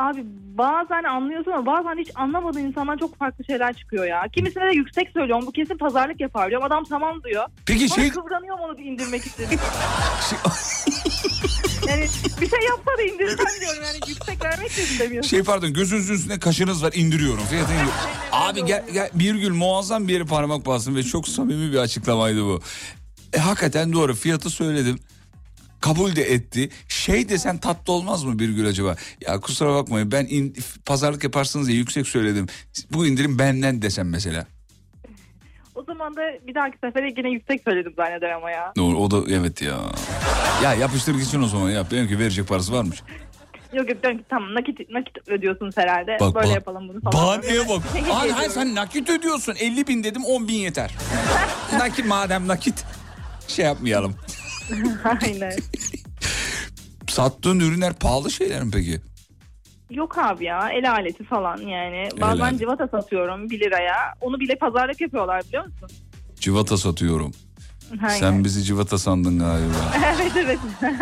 Abi 0.00 0.24
bazen 0.58 1.04
anlıyorsun 1.04 1.50
ama 1.50 1.66
bazen 1.66 1.98
hiç 1.98 2.10
anlamadığın 2.14 2.60
insandan 2.60 2.96
çok 2.96 3.18
farklı 3.18 3.44
şeyler 3.44 3.74
çıkıyor 3.74 4.04
ya. 4.04 4.22
Kimisine 4.34 4.62
de 4.62 4.76
yüksek 4.76 5.08
söylüyorum 5.14 5.46
bu 5.46 5.52
kesin 5.52 5.76
pazarlık 5.76 6.20
yapar 6.20 6.50
diyorum. 6.50 6.66
Adam 6.66 6.84
tamam 6.84 7.22
diyor. 7.24 7.44
Peki 7.66 7.88
Sonra 7.88 8.00
şey- 8.00 8.10
kızganıyorum 8.10 8.60
onu 8.60 8.78
bir 8.78 8.84
indirmek 8.84 9.26
için. 9.26 9.44
yani 11.88 12.06
bir 12.40 12.50
şey 12.50 12.58
yapsa 12.68 12.98
da 12.98 13.02
indirsen 13.02 13.60
diyorum 13.60 13.82
yani 13.84 13.98
yüksek 14.08 14.44
vermek 14.44 14.76
de 14.76 14.82
istemiyorsun. 14.82 15.30
Şey 15.30 15.42
pardon 15.42 15.72
gözünüzün 15.72 16.14
üstünde 16.14 16.38
kaşınız 16.38 16.82
var 16.82 16.92
indiriyorum. 16.94 17.42
Abi 18.32 18.64
gel, 18.64 18.84
gel, 18.92 19.10
bir 19.14 19.34
gün 19.34 19.56
muazzam 19.56 20.08
bir 20.08 20.12
yere 20.12 20.24
parmak 20.24 20.66
bastın 20.66 20.94
ve 20.94 21.02
çok 21.02 21.28
samimi 21.28 21.72
bir 21.72 21.78
açıklamaydı 21.78 22.44
bu. 22.44 22.60
E, 23.32 23.38
hakikaten 23.38 23.92
doğru 23.92 24.14
fiyatı 24.14 24.50
söyledim. 24.50 24.98
Kabul 25.80 26.16
de 26.16 26.22
etti. 26.22 26.68
Şey 26.88 27.28
desen 27.28 27.58
tatlı 27.58 27.92
olmaz 27.92 28.24
mı 28.24 28.38
bir 28.38 28.48
gün 28.48 28.64
acaba? 28.64 28.96
Ya 29.26 29.40
kusura 29.40 29.74
bakmayın 29.74 30.12
ben 30.12 30.26
in- 30.26 30.56
pazarlık 30.86 31.24
yaparsınız 31.24 31.68
diye 31.68 31.78
yüksek 31.78 32.08
söyledim. 32.08 32.46
Bu 32.92 33.06
indirim 33.06 33.38
benden 33.38 33.82
desem 33.82 34.08
mesela. 34.10 34.46
O 35.74 35.82
zaman 35.82 36.16
da 36.16 36.20
bir 36.46 36.54
dahaki 36.54 36.78
sefere 36.84 37.12
yine 37.16 37.30
yüksek 37.30 37.62
söyledim 37.64 37.92
zanneder 37.96 38.30
ama 38.30 38.50
ya. 38.50 38.72
Doğru 38.76 38.96
o 38.98 39.10
da 39.10 39.34
evet 39.34 39.62
ya. 39.62 39.78
Ya 40.62 40.74
yapıştır 40.74 41.14
gitsin 41.14 41.42
o 41.42 41.46
zaman 41.46 41.70
yap. 41.70 41.92
Benimki 41.92 42.18
verecek 42.18 42.48
parası 42.48 42.72
varmış. 42.72 43.02
Yok 43.72 43.88
yok 43.90 44.02
diyorum 44.02 44.18
ki 44.18 44.24
tamam 44.30 44.54
nakit, 44.54 44.90
nakit 44.90 45.28
ödüyorsunuz 45.28 45.76
herhalde. 45.76 46.16
Bak, 46.20 46.34
Böyle 46.34 46.46
bak. 46.46 46.54
yapalım 46.54 46.88
bunu 46.88 47.00
falan. 47.00 47.12
Bahaneye 47.12 47.68
bak. 47.68 47.82
Hayır, 47.94 48.10
hayır 48.12 48.34
diyorum. 48.36 48.52
sen 48.52 48.74
nakit 48.74 49.10
ödüyorsun. 49.10 49.54
50 49.60 49.86
bin 49.86 50.04
dedim 50.04 50.24
10 50.24 50.48
bin 50.48 50.54
yeter. 50.54 50.94
nakit 51.72 52.06
madem 52.06 52.48
nakit. 52.48 52.84
Şey 53.48 53.64
yapmayalım. 53.64 54.14
Aynen. 55.22 55.52
Sattığın 57.08 57.60
ürünler 57.60 57.92
pahalı 57.92 58.30
şeyler 58.30 58.62
mi 58.62 58.70
peki? 58.74 59.00
Yok 59.90 60.18
abi 60.18 60.44
ya 60.44 60.70
el 60.70 60.90
aleti 60.90 61.24
falan 61.24 61.56
yani. 61.56 62.08
Bazen 62.20 62.44
aleti. 62.44 62.58
civata 62.58 62.88
satıyorum 62.88 63.50
1 63.50 63.60
liraya. 63.60 63.94
Onu 64.20 64.40
bile 64.40 64.54
pazarlık 64.54 65.00
yapıyorlar 65.00 65.42
biliyor 65.48 65.64
musun? 65.64 65.90
Civata 66.40 66.76
satıyorum. 66.76 67.32
Aynen. 68.02 68.18
Sen 68.18 68.44
bizi 68.44 68.62
civata 68.62 68.98
sandın 68.98 69.38
galiba. 69.38 69.92
evet 70.16 70.32
evet. 70.36 70.58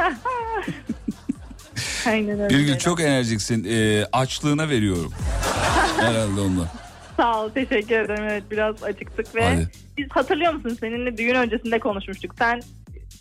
Aynen 2.06 2.40
öyle. 2.40 2.54
Bir 2.54 2.60
gün 2.60 2.76
çok 2.76 3.00
enerjiksin. 3.00 3.64
Ee, 3.64 4.04
açlığına 4.12 4.68
veriyorum. 4.68 5.12
Herhalde 6.00 6.40
ondan. 6.40 6.68
Sağ 7.16 7.44
ol 7.44 7.50
teşekkür 7.50 7.94
ederim. 8.00 8.24
Evet 8.24 8.42
biraz 8.50 8.82
açıktık 8.82 9.34
ve 9.34 9.44
Hadi. 9.44 9.68
biz 9.96 10.06
hatırlıyor 10.10 10.52
musun 10.52 10.76
seninle 10.80 11.16
düğün 11.16 11.34
öncesinde 11.34 11.78
konuşmuştuk. 11.78 12.34
Sen 12.38 12.62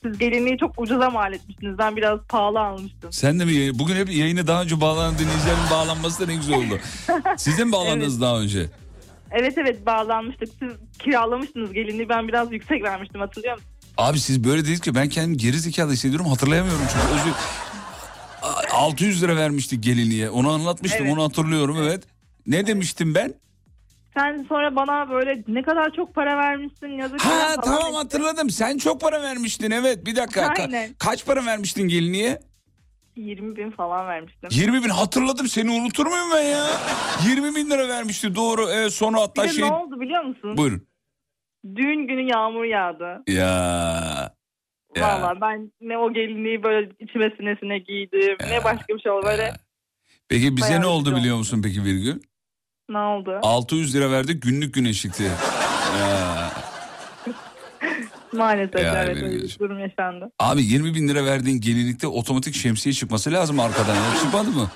siz 0.08 0.18
gelinliği 0.20 0.58
çok 0.58 0.80
ucuza 0.82 1.10
mal 1.10 1.34
etmiştiniz. 1.34 1.78
Ben 1.78 1.96
biraz 1.96 2.20
pahalı 2.30 2.60
almıştım. 2.60 3.12
Sen 3.12 3.40
de 3.40 3.46
mi 3.46 3.80
Bugün 3.80 3.96
hep 3.96 4.10
yayını 4.10 4.48
daha 4.48 4.62
önce 4.62 4.82
bağlanan 4.82 5.18
dinleyicilerin 5.18 5.70
bağlanması 5.72 6.22
da 6.22 6.26
ne 6.32 6.36
güzel 6.36 6.56
oldu. 6.56 6.80
Siz 7.38 7.58
de 7.58 7.64
mi 7.64 7.72
bağlandınız 7.72 8.22
daha 8.22 8.40
önce? 8.40 8.66
Evet 9.32 9.58
evet 9.58 9.86
bağlanmıştık. 9.86 10.50
Siz 10.60 10.72
kiralamıştınız 11.00 11.74
gelinliği. 11.74 12.10
Ben 12.10 12.28
biraz 12.28 12.52
yüksek 12.52 12.84
vermiştim 12.84 13.22
hatırlıyor 13.22 13.54
musun? 13.54 13.70
Abi 13.98 14.20
siz 14.20 14.44
böyle 14.44 14.66
dedik 14.66 14.84
ki 14.84 14.96
ben 14.96 15.10
kendimi 15.10 15.38
geri 15.38 15.60
zekalı 15.60 15.92
hissediyorum 15.92 16.28
hatırlayamıyorum 16.28 16.86
çünkü 16.94 17.20
özür... 17.22 17.32
A- 18.42 18.78
600 18.78 19.24
lira 19.24 19.36
vermiştik 19.36 19.84
gelinliğe 19.84 20.30
onu 20.30 20.50
anlatmıştım 20.52 21.06
Evet. 21.06 21.14
onu 21.18 21.24
hatırlıyorum 21.24 21.78
evet. 21.82 22.04
Ne 22.48 22.68
demiştim 22.68 23.16
ben? 23.16 23.34
Sen 24.18 24.46
sonra 24.50 24.76
bana 24.76 25.10
böyle 25.10 25.44
ne 25.48 25.62
kadar 25.62 25.94
çok 25.94 26.16
para 26.16 26.38
vermişsin 26.38 26.88
yazık. 26.88 27.22
Ha 27.26 27.30
falan 27.30 27.62
tamam 27.62 27.82
ettin. 27.82 27.94
hatırladım 27.94 28.50
sen 28.50 28.78
çok 28.78 29.02
para 29.02 29.22
vermiştin 29.22 29.72
evet 29.72 30.06
bir 30.06 30.16
dakika. 30.16 30.42
Ka- 30.42 30.62
Aynen. 30.62 30.90
kaç 31.00 31.26
para 31.26 31.46
vermiştin 31.46 31.88
gelinliğe? 31.88 32.40
20 33.16 33.56
bin 33.56 33.72
falan 33.72 34.08
vermiştim. 34.08 34.50
20 34.52 34.84
bin 34.84 34.90
hatırladım 34.90 35.48
seni 35.48 35.72
unutur 35.72 36.06
muyum 36.06 36.28
ben 36.36 36.42
ya? 36.44 36.66
20 37.30 37.56
bin 37.56 37.70
lira 37.70 37.88
vermişti 37.88 38.36
doğru 38.36 38.70
evet 38.70 38.94
sonra 38.94 39.16
Bir 39.18 39.22
hatta 39.22 39.44
de 39.44 39.50
şey... 39.50 39.70
ne 39.70 39.74
oldu 39.74 40.00
biliyor 40.02 40.24
musun? 40.24 40.58
Buyurun. 40.58 40.88
Düğün 41.76 42.08
günü 42.08 42.30
yağmur 42.32 42.64
yağdı. 42.64 43.24
Ya. 43.28 44.34
Ya. 44.96 45.22
Valla 45.22 45.42
ben 45.42 45.72
ne 45.82 45.98
o 45.98 46.14
gelinliği 46.14 46.64
böyle 46.64 46.90
içime 47.00 47.34
sinesine 47.38 47.80
giydim 47.80 48.38
ne 48.50 48.64
başka 48.64 48.96
bir 48.96 49.00
şey 49.00 49.12
oldu 49.12 49.26
böyle. 49.26 49.54
Peki 50.30 50.58
bize 50.58 50.70
Bayağı 50.70 50.82
ne 50.82 50.86
oldu 50.86 51.10
üzücü 51.10 51.16
biliyor 51.22 51.38
musun 51.38 51.62
peki 51.64 51.86
bir 51.86 51.94
gün? 51.98 52.22
Ne 52.90 52.98
oldu? 52.98 53.40
600 53.44 53.96
lira 53.96 54.12
verdik 54.12 54.42
günlük 54.42 54.74
güneşlikti. 54.74 55.24
ya. 56.00 56.52
Maalesef 58.34 58.82
Ya, 58.84 59.04
evet 59.04 59.16
benim 59.16 59.26
öyle 59.28 59.36
bir 59.36 59.42
gözüm. 59.42 59.60
durum 59.60 59.80
yaşandı. 59.80 60.32
Abi 60.40 60.64
20 60.64 60.96
bin 60.96 61.08
lira 61.08 61.26
verdiğin 61.26 61.62
gelinlikte 61.62 62.08
otomatik 62.08 62.56
şemsiye 62.56 62.94
çıkması 62.94 63.32
lazım 63.32 63.60
arkadan. 63.60 63.96
Ya. 63.96 64.02
Çıkmadı 64.24 64.50
mı? 64.52 64.72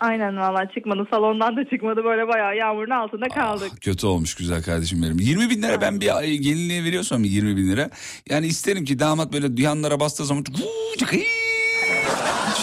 Aynen 0.00 0.36
valla 0.36 0.70
çıkmadı 0.74 1.06
salondan 1.10 1.56
da 1.56 1.64
çıkmadı 1.70 2.04
böyle 2.04 2.28
bayağı 2.28 2.56
yağmurun 2.56 2.90
altında 2.90 3.28
kaldık. 3.28 3.72
Kötü 3.80 4.06
olmuş 4.06 4.34
güzel 4.34 4.62
kardeşim 4.62 5.02
benim. 5.02 5.18
20 5.18 5.50
bin 5.50 5.62
lira 5.62 5.80
ben 5.80 6.00
bir 6.00 6.16
ay 6.16 6.36
gelinliğe 6.36 6.84
veriyorsam 6.84 7.24
20 7.24 7.56
bin 7.56 7.68
lira. 7.70 7.90
Yani 8.30 8.46
isterim 8.46 8.84
ki 8.84 8.98
damat 8.98 9.32
böyle 9.32 9.62
yanlara 9.62 10.00
bastığı 10.00 10.24
zaman 10.24 10.44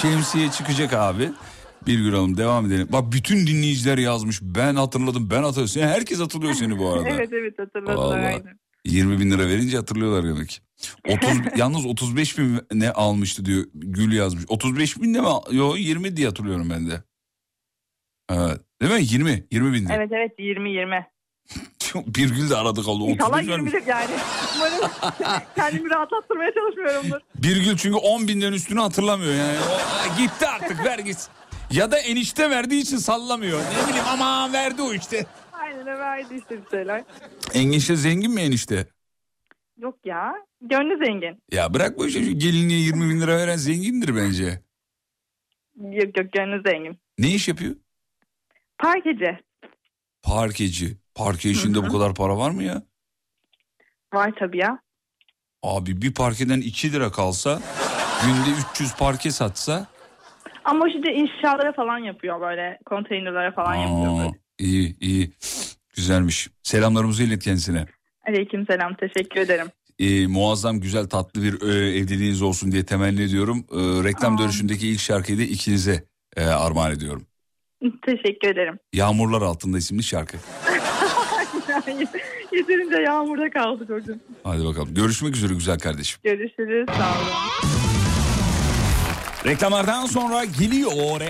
şemsiye 0.01 0.51
çıkacak 0.51 0.93
abi. 0.93 1.29
Bir 1.87 1.99
gün 1.99 2.11
alalım 2.13 2.37
devam 2.37 2.65
edelim. 2.65 2.87
Bak 2.91 3.11
bütün 3.11 3.47
dinleyiciler 3.47 3.97
yazmış. 3.97 4.39
Ben 4.41 4.75
hatırladım 4.75 5.29
ben 5.29 5.43
hatırladım. 5.43 5.67
Sen- 5.67 5.87
Herkes 5.87 6.19
hatırlıyor 6.19 6.53
seni 6.53 6.77
bu 6.79 6.93
arada. 6.93 7.09
evet 7.15 7.29
evet 7.33 7.59
hatırladım 7.59 7.97
Vallahi. 7.97 8.19
aynen. 8.25 8.59
20 8.85 9.19
bin 9.19 9.31
lira 9.31 9.47
verince 9.47 9.77
hatırlıyorlar 9.77 10.23
demek. 10.35 10.61
30, 11.09 11.29
yalnız 11.57 11.85
35 11.85 12.37
bin 12.37 12.59
ne 12.73 12.91
almıştı 12.91 13.45
diyor 13.45 13.65
Gül 13.73 14.13
yazmış. 14.13 14.43
35 14.47 15.01
bin 15.01 15.13
de 15.13 15.21
mi? 15.21 15.27
al- 15.27 15.51
Yo 15.53 15.75
20 15.75 16.17
diye 16.17 16.27
hatırlıyorum 16.27 16.69
ben 16.69 16.89
de. 16.89 17.03
Evet. 18.31 18.59
Değil 18.81 18.93
mi? 18.93 19.01
20. 19.03 19.43
20 19.51 19.73
bin 19.73 19.85
lira. 19.85 19.93
Evet 19.95 20.09
evet 20.11 20.39
20-20. 20.39 21.03
Bir 22.07 22.29
Gül 22.29 22.49
de 22.49 22.55
aradı 22.55 22.83
kaldı. 22.83 23.03
İnşallah 23.03 23.29
35 23.37 23.47
vermiş. 23.49 23.73
20'dir 23.73 23.87
yani. 23.87 24.09
Umarım 24.55 24.89
kendimi 25.55 25.89
rahatlattırmaya 25.89 26.51
çalışmıyorumdur. 26.53 27.19
Bir 27.35 27.63
Gül 27.63 27.77
çünkü 27.77 27.97
10 27.97 28.27
binden 28.27 28.53
üstünü 28.53 28.79
hatırlamıyor 28.79 29.33
yani. 29.33 29.57
O, 29.69 29.73
"Aa, 29.73 30.17
gitti 30.17 30.47
artık 30.47 30.85
ver 30.85 30.99
git. 30.99 31.17
Ya 31.75 31.91
da 31.91 31.99
enişte 31.99 32.49
verdiği 32.49 32.81
için 32.81 32.97
sallamıyor. 32.97 33.59
Ne 33.59 33.87
bileyim 33.87 34.05
ama 34.07 34.53
verdi 34.53 34.81
o 34.81 34.93
işte. 34.93 35.25
Aynen 35.53 35.85
verdi 35.85 36.35
işte 36.35 36.65
bir 36.65 36.69
şeyler. 36.69 37.03
Enişte 37.53 37.95
zengin 37.95 38.31
mi 38.31 38.41
enişte? 38.41 38.87
Yok 39.77 39.95
ya 40.05 40.33
gönlü 40.61 41.05
zengin. 41.05 41.43
Ya 41.51 41.73
bırak 41.73 41.97
bu 41.97 42.07
işi. 42.07 42.25
Şu 42.25 42.39
gelinliğe 42.39 42.79
20 42.79 43.09
bin 43.09 43.21
lira 43.21 43.37
veren 43.37 43.55
zengindir 43.55 44.15
bence. 44.15 44.61
Yok 45.75 46.17
yok 46.17 46.33
gönlü 46.33 46.61
zengin. 46.65 46.99
Ne 47.17 47.27
iş 47.27 47.47
yapıyor? 47.47 47.75
Parkeci. 48.77 49.39
Parkeci. 50.23 50.97
Parke 51.15 51.49
işinde 51.49 51.83
bu 51.83 51.91
kadar 51.91 52.15
para 52.15 52.37
var 52.37 52.51
mı 52.51 52.63
ya? 52.63 52.83
Var 54.13 54.33
tabii 54.39 54.57
ya. 54.57 54.79
Abi 55.63 56.01
bir 56.01 56.13
parkeden 56.13 56.61
2 56.61 56.91
lira 56.93 57.11
kalsa 57.11 57.61
günde 58.25 58.59
300 58.73 58.95
parke 58.95 59.31
satsa 59.31 59.87
Ama 60.65 60.89
şimdi 60.91 61.07
inşaatlara 61.07 61.73
falan 61.73 61.97
yapıyor 61.97 62.41
böyle 62.41 62.79
konteynerlara 62.85 63.51
falan 63.51 63.75
yapıyor 63.75 64.15
aa, 64.15 64.19
böyle. 64.19 64.39
iyi 64.59 64.99
iyi 64.99 65.31
güzelmiş. 65.95 66.49
Selamlarımızı 66.63 67.23
ilet 67.23 67.43
kendisine. 67.43 67.85
Aleyküm 68.27 68.65
selam 68.65 68.95
teşekkür 68.95 69.41
ederim. 69.41 69.67
Ee, 69.99 70.27
muazzam 70.27 70.79
güzel 70.79 71.09
tatlı 71.09 71.43
bir 71.43 71.61
e, 71.61 71.97
evliliğiniz 71.97 72.41
olsun 72.41 72.71
diye 72.71 72.85
temenni 72.85 73.21
ediyorum. 73.21 73.65
Ee, 73.71 73.77
reklam 74.03 74.35
Aa. 74.35 74.37
dönüşündeki 74.37 74.87
ilk 74.87 74.99
şarkıyı 74.99 75.37
da 75.37 75.41
ikinize 75.41 76.03
e, 76.37 76.45
armağan 76.45 76.91
ediyorum. 76.91 77.23
Teşekkür 78.05 78.47
ederim. 78.47 78.79
Yağmurlar 78.93 79.41
Altında 79.41 79.77
isimli 79.77 80.03
şarkı. 80.03 80.37
Yeterince 82.51 83.01
yağmurda 83.01 83.49
kaldık 83.49 83.89
hocam. 83.89 84.17
Hadi 84.43 84.65
bakalım. 84.65 84.93
Görüşmek 84.93 85.35
üzere 85.35 85.53
güzel 85.53 85.79
kardeşim. 85.79 86.19
Görüşürüz. 86.23 86.85
Sağ 86.97 87.11
olun. 87.11 87.84
Reklamlardan 89.45 90.05
sonra 90.05 90.45
geliyor. 90.45 91.21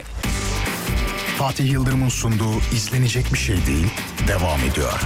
Fatih 1.38 1.72
Yıldırım'ın 1.72 2.10
sunduğu 2.10 2.60
izlenecek 2.76 3.34
bir 3.34 3.38
şey 3.38 3.66
değil 3.66 3.88
devam 4.28 4.60
ediyor. 4.60 5.00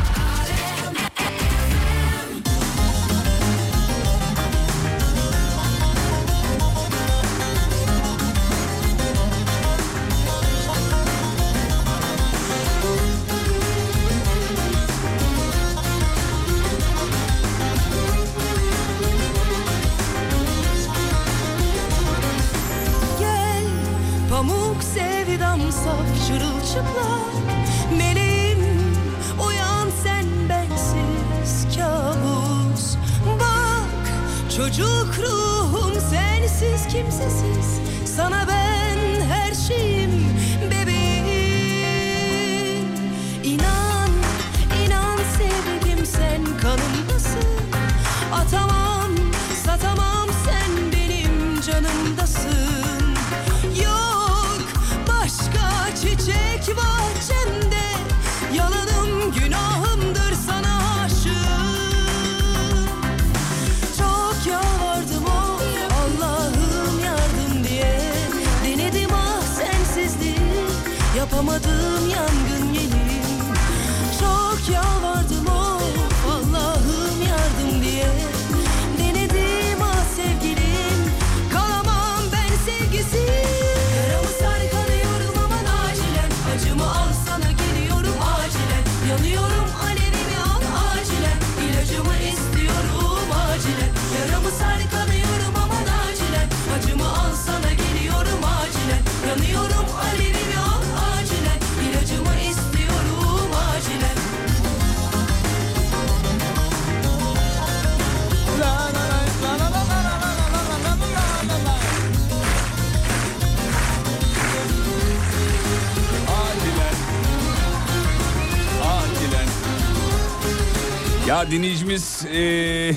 Ya 121.50 121.56
dinleyicimiz 121.56 122.26
eee, 122.34 122.96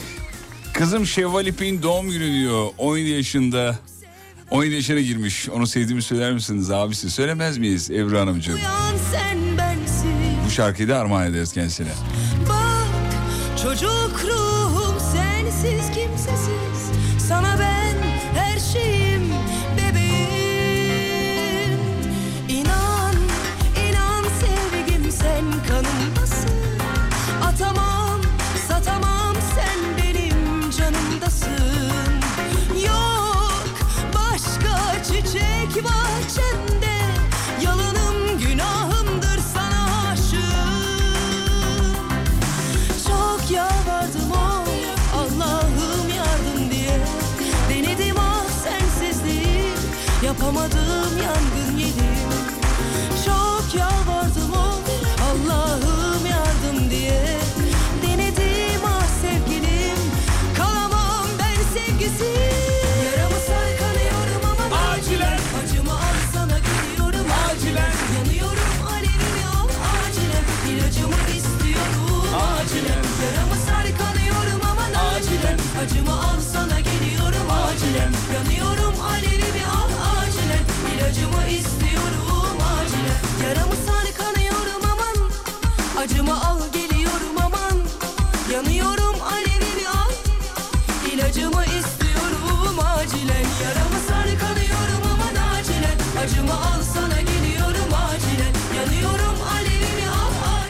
kızım 0.73 1.07
Şevval 1.07 1.47
İpek'in 1.47 1.83
doğum 1.83 2.11
günü 2.11 2.33
diyor. 2.33 2.69
17 2.79 3.09
yaşında. 3.11 3.79
17 4.51 4.75
yaşına 4.75 5.01
girmiş. 5.01 5.49
Onu 5.49 5.67
sevdiğimi 5.67 6.03
söyler 6.03 6.33
misiniz 6.33 6.71
abisi? 6.71 7.11
Söylemez 7.11 7.59
miyiz 7.59 7.91
Ebru 7.91 8.19
Hanımcığım? 8.19 8.59
Bu 10.47 10.51
şarkıyı 10.51 10.89
da 10.89 10.99
armağan 10.99 11.27
ederiz 11.27 11.53
kendisine. 11.53 11.89
Bak 12.49 12.87
çocuk 13.63 14.25
ruhum 14.25 14.52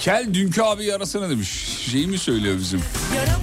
Kel 0.03 0.35
dünkü 0.35 0.63
abi 0.63 0.95
arasana 0.95 1.31
demiş. 1.31 1.49
Şeyi 1.91 2.07
mi 2.07 2.19
söylüyor 2.19 2.57
bizim? 2.59 2.81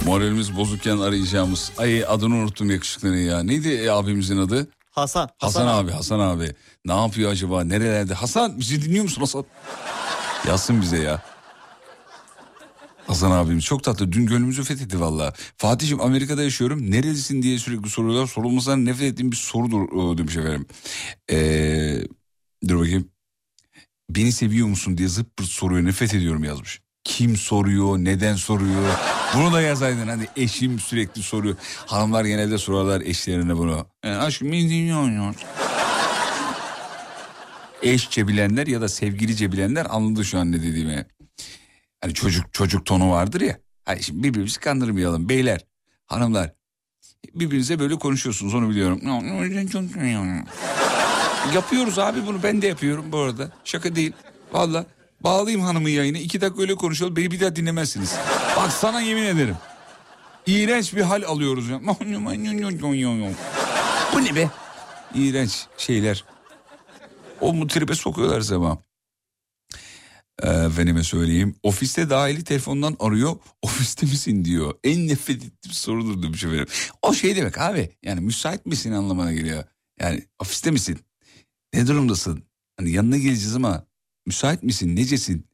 Moralimiz 0.06 0.56
bozukken 0.56 0.98
arayacağımız. 0.98 1.72
Ay 1.78 2.04
adını 2.04 2.34
unuttum 2.34 2.70
yakışıklının 2.70 3.16
ya. 3.16 3.42
Neydi 3.42 3.68
e, 3.68 3.90
abimizin 3.90 4.38
adı? 4.38 4.68
Hasan. 4.90 5.28
Hasan, 5.38 5.66
abi, 5.66 5.90
Hasan 5.90 6.20
abi. 6.20 6.54
Ne 6.84 6.92
yapıyor 6.92 7.30
acaba? 7.30 7.64
Nerelerde? 7.64 8.14
Hasan 8.14 8.60
bizi 8.60 8.82
dinliyor 8.82 9.04
musun 9.04 9.20
Hasan? 9.20 9.44
Yazsın 10.48 10.82
bize 10.82 10.98
ya. 10.98 11.22
Hasan 13.06 13.30
abimiz 13.30 13.64
çok 13.64 13.84
tatlı. 13.84 14.12
Dün 14.12 14.26
gönlümüzü 14.26 14.64
fethetti 14.64 15.00
valla. 15.00 15.32
Fatih'im 15.56 16.00
Amerika'da 16.00 16.42
yaşıyorum. 16.42 16.90
Nerelisin 16.90 17.42
diye 17.42 17.58
sürekli 17.58 17.90
soruyorlar. 17.90 18.26
Sorulmasından 18.26 18.84
nefret 18.84 19.12
ettiğim 19.12 19.32
bir 19.32 19.36
sorudur 19.36 19.88
o, 19.92 20.18
demiş 20.18 20.36
efendim. 20.36 20.66
Ee, 21.30 22.00
dur 22.68 22.78
bakayım. 22.78 23.08
Beni 24.16 24.32
seviyor 24.32 24.66
musun 24.66 24.98
diye 24.98 25.08
zıp 25.08 25.40
soruyor. 25.42 25.84
Nefret 25.84 26.14
ediyorum 26.14 26.44
yazmış. 26.44 26.80
Kim 27.04 27.36
soruyor, 27.36 27.98
neden 27.98 28.34
soruyor? 28.34 28.94
Bunu 29.34 29.52
da 29.52 29.60
yazaydın 29.60 30.08
hani 30.08 30.26
eşim 30.36 30.80
sürekli 30.80 31.22
soruyor. 31.22 31.56
Hanımlar 31.86 32.24
genelde 32.24 32.58
sorarlar 32.58 33.00
eşlerine 33.00 33.56
bunu. 33.56 33.86
E, 34.04 34.10
aşkım 34.10 34.52
beni 34.52 34.68
musun? 35.28 35.34
Eşçe 37.82 38.28
bilenler 38.28 38.66
ya 38.66 38.80
da 38.80 38.88
sevgilice 38.88 39.52
bilenler 39.52 39.86
anladı 39.90 40.24
şu 40.24 40.38
an 40.38 40.52
ne 40.52 40.62
dediğimi. 40.62 41.06
Hani 42.00 42.14
çocuk 42.14 42.54
çocuk 42.54 42.86
tonu 42.86 43.10
vardır 43.10 43.40
ya. 43.40 43.58
Hani 43.84 44.02
şimdi 44.02 44.22
birbirimizi 44.22 44.60
kandırmayalım 44.60 45.28
beyler, 45.28 45.60
hanımlar. 46.06 46.52
Birbirinize 47.34 47.78
böyle 47.78 47.98
konuşuyorsunuz 47.98 48.54
onu 48.54 48.70
biliyorum. 48.70 49.00
Yapıyoruz 51.54 51.98
abi 51.98 52.26
bunu 52.26 52.42
ben 52.42 52.62
de 52.62 52.66
yapıyorum 52.66 53.12
bu 53.12 53.18
arada. 53.18 53.50
Şaka 53.64 53.96
değil. 53.96 54.12
Valla 54.52 54.86
bağlayayım 55.20 55.60
hanımın 55.62 55.88
yayını. 55.88 56.18
iki 56.18 56.40
dakika 56.40 56.62
öyle 56.62 56.74
konuşalım 56.74 57.16
beni 57.16 57.30
bir 57.30 57.40
daha 57.40 57.56
dinlemezsiniz. 57.56 58.16
Bak 58.56 58.72
sana 58.72 59.00
yemin 59.00 59.22
ederim. 59.22 59.56
İğrenç 60.46 60.94
bir 60.96 61.02
hal 61.02 61.22
alıyoruz. 61.22 61.68
ya. 61.68 61.80
Bu 64.14 64.24
ne 64.24 64.34
be? 64.34 64.50
İğrenç 65.14 65.66
şeyler. 65.76 66.24
O 67.40 67.54
mutribe 67.54 67.94
sokuyorlar 67.94 68.40
zaman. 68.40 68.78
Efendime 70.42 71.02
söyleyeyim. 71.04 71.56
Ofiste 71.62 72.10
dahili 72.10 72.44
telefondan 72.44 72.96
arıyor. 73.00 73.36
Ofiste 73.62 74.06
misin 74.06 74.44
diyor. 74.44 74.74
En 74.84 75.08
nefret 75.08 75.36
ettiğim 75.36 75.72
sorudur 75.74 76.22
demiş 76.22 76.44
efendim. 76.44 76.66
O 77.02 77.14
şey 77.14 77.36
demek 77.36 77.58
abi. 77.58 77.96
Yani 78.02 78.20
müsait 78.20 78.66
misin 78.66 78.92
anlamına 78.92 79.32
geliyor. 79.32 79.64
Yani 80.00 80.24
ofiste 80.38 80.70
misin? 80.70 81.00
Ne 81.74 81.86
durumdasın? 81.86 82.42
Hani 82.76 82.90
yanına 82.90 83.16
geleceğiz 83.16 83.56
ama 83.56 83.86
müsait 84.26 84.62
misin? 84.62 84.96
Necesin? 84.96 85.46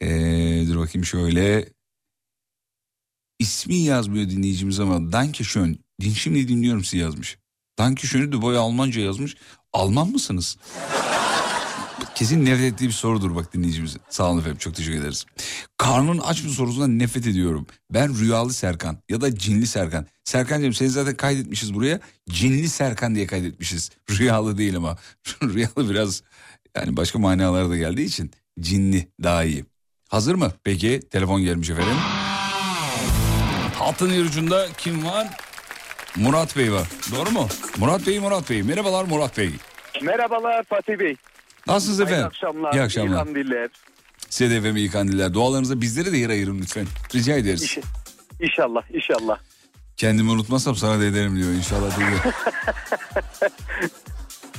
Ee, 0.00 0.64
dur 0.68 0.78
bakayım 0.78 1.04
şöyle. 1.04 1.68
İsmi 3.38 3.76
yazmıyor 3.76 4.30
dinleyicimiz 4.30 4.80
ama 4.80 5.12
Danke 5.12 5.44
schön. 5.44 5.78
Din 6.00 6.12
şimdi 6.12 6.48
dinliyorum 6.48 6.84
sizi 6.84 6.98
yazmış. 6.98 7.38
Danke 7.78 8.06
schön'ü 8.06 8.32
de 8.32 8.42
boya 8.42 8.60
Almanca 8.60 9.00
yazmış. 9.00 9.36
Alman 9.72 10.08
mısınız? 10.08 10.56
Kesin 12.14 12.44
nefret 12.44 12.72
ettiği 12.72 12.86
bir 12.86 12.92
sorudur 12.92 13.34
bak 13.34 13.54
dinleyicimizin. 13.54 14.00
Sağ 14.08 14.30
olun 14.30 14.40
efendim 14.40 14.58
çok 14.58 14.74
teşekkür 14.74 15.00
ederiz. 15.00 15.26
Karnın 15.78 16.18
aç 16.18 16.44
mı 16.44 16.50
sorusundan 16.50 16.98
nefret 16.98 17.26
ediyorum. 17.26 17.66
Ben 17.90 18.18
rüyalı 18.18 18.52
Serkan 18.52 18.98
ya 19.08 19.20
da 19.20 19.34
cinli 19.34 19.66
Serkan. 19.66 20.06
Serkan'cığım 20.24 20.74
seni 20.74 20.88
zaten 20.88 21.14
kaydetmişiz 21.16 21.74
buraya. 21.74 22.00
Cinli 22.30 22.68
Serkan 22.68 23.14
diye 23.14 23.26
kaydetmişiz. 23.26 23.90
Rüyalı 24.10 24.58
değil 24.58 24.76
ama. 24.76 24.96
rüyalı 25.42 25.90
biraz 25.90 26.22
yani 26.76 26.96
başka 26.96 27.18
manalara 27.18 27.70
da 27.70 27.76
geldiği 27.76 28.04
için 28.04 28.30
cinli 28.60 29.08
daha 29.22 29.44
iyi. 29.44 29.64
Hazır 30.08 30.34
mı? 30.34 30.52
Peki 30.64 31.00
telefon 31.10 31.42
gelmiş 31.42 31.70
efendim. 31.70 31.96
Hattın 33.74 34.26
ucunda 34.26 34.66
kim 34.78 35.04
var? 35.04 35.28
Murat 36.16 36.56
Bey 36.56 36.72
var. 36.72 36.88
Doğru 37.12 37.30
mu? 37.30 37.48
Murat 37.78 38.06
Bey, 38.06 38.18
Murat 38.18 38.50
Bey. 38.50 38.62
Merhabalar 38.62 39.04
Murat 39.04 39.38
Bey. 39.38 39.50
Merhabalar 40.02 40.64
Fatih 40.64 40.98
Bey. 40.98 41.16
Nasılsınız 41.66 42.00
efendim? 42.00 42.26
akşamlar. 42.26 42.72
İyi 42.74 42.82
akşamlar. 42.82 43.16
İyi 43.16 43.24
kandiller. 43.24 43.70
Size 44.30 44.50
de 44.50 44.56
efendim 44.56 44.76
iyi 44.76 44.90
kandiller. 44.90 45.34
Dualarınıza 45.34 45.80
bizlere 45.80 46.12
de 46.12 46.16
yer 46.16 46.30
ayırın 46.30 46.58
lütfen. 46.58 46.86
Rica 47.14 47.36
ederiz. 47.36 47.62
İş- 47.62 47.78
İnşallah, 48.40 48.82
inşallah. 48.94 49.38
Kendimi 49.96 50.30
unutmazsam 50.30 50.76
sana 50.76 51.00
da 51.00 51.04
ederim 51.04 51.36
diyor 51.36 51.48
inşallah 51.52 51.98
diyor. 51.98 52.10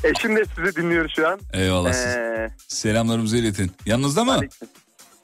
Eşim 0.04 0.36
de 0.36 0.44
sizi 0.56 0.76
dinliyor 0.76 1.10
şu 1.16 1.28
an. 1.28 1.40
Eyvallah 1.54 1.94
siz. 1.94 2.06
Ee, 2.06 2.50
Selamlarımızı 2.68 3.38
iletin. 3.38 3.72
Yanınızda 3.86 4.24
mı? 4.24 4.40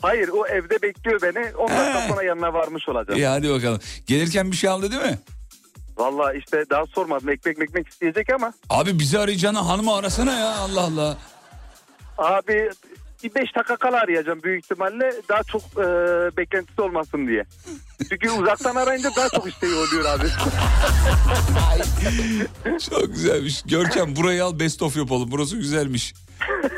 hayır 0.02 0.30
o 0.30 0.48
evde 0.48 0.82
bekliyor 0.82 1.22
beni. 1.22 1.56
10 1.56 1.68
dakika 1.70 2.06
sonra 2.10 2.24
yanına 2.24 2.54
varmış 2.54 2.90
olacağım. 2.90 3.20
İyi 3.20 3.28
hadi 3.28 3.50
bakalım. 3.50 3.80
Gelirken 4.08 4.52
bir 4.52 4.56
şey 4.58 4.70
aldı 4.70 4.92
değil 4.92 5.02
mi? 5.02 5.20
Valla 5.98 6.34
işte 6.34 6.66
daha 6.70 6.86
sormadım. 6.86 7.30
Ekmek 7.30 7.58
mekmek 7.58 7.88
isteyecek 7.88 8.30
ama. 8.34 8.54
Abi 8.70 9.00
bizi 9.00 9.20
arayacağına 9.20 9.68
hanımı 9.68 9.96
arasana 9.96 10.32
ya 10.34 10.56
Allah 10.56 10.82
Allah. 10.82 11.18
Abi 12.18 12.70
bir 13.24 13.36
5 13.36 13.56
dakika 13.56 13.76
kala 13.76 13.98
arayacağım 13.98 14.44
büyük 14.44 14.64
ihtimalle. 14.64 15.14
Daha 15.30 15.44
çok 15.44 15.62
e, 15.62 15.84
beklentisi 16.38 16.82
olmasın 16.82 17.28
diye. 17.28 17.44
Çünkü 18.10 18.30
uzaktan 18.32 18.76
arayınca 18.76 19.10
daha 19.16 19.30
çok 19.30 19.48
isteği 19.48 19.74
oluyor 19.76 20.06
abi. 20.06 20.28
Çok 22.90 23.08
güzelmiş. 23.08 23.62
Görkem 23.66 24.16
burayı 24.16 24.44
al 24.46 24.60
best 24.60 24.82
of 24.84 24.98
yapalım. 24.98 25.32
Burası 25.32 25.58
güzelmiş. 25.58 26.14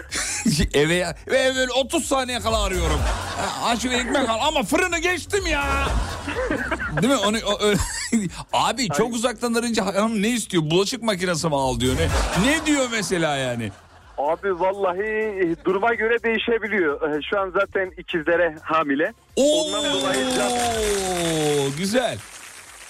eve 0.74 0.94
ya. 0.94 1.16
Ve 1.28 1.54
böyle 1.56 1.72
30 1.72 2.06
saniye 2.06 2.40
kala 2.40 2.64
arıyorum. 2.64 3.00
Aç 3.64 3.86
ve 3.86 3.96
ekmek 3.96 4.30
al 4.30 4.38
ama 4.48 4.64
fırını 4.64 4.98
geçtim 5.00 5.46
ya. 5.46 5.88
Değil 7.02 7.14
mi? 7.14 7.20
Onu, 7.20 7.38
o- 7.46 7.64
öyle- 7.64 7.80
Abi 8.54 8.88
çok 8.90 9.14
uzaktan 9.14 9.54
arayınca 9.54 9.86
hanım 9.86 10.22
ne 10.22 10.30
istiyor? 10.30 10.64
Bulaşık 10.64 11.04
makinesi 11.04 11.48
mi 11.48 11.56
al 11.56 11.80
diyor. 11.80 11.96
Ne, 11.96 12.08
ne 12.52 12.66
diyor 12.66 12.88
mesela 12.92 13.36
yani? 13.38 13.72
Abi 14.18 14.60
vallahi 14.60 15.04
e, 15.04 15.66
duruma 15.66 15.94
göre 15.94 16.24
değişebiliyor. 16.24 17.12
E, 17.18 17.22
Şu 17.30 17.40
an 17.40 17.50
zaten 17.60 17.92
ikizlere 17.98 18.56
hamile. 18.64 19.14
Oo, 19.36 19.62
Ondan 19.62 19.94
dolayı 19.94 20.26
güzel. 21.78 22.18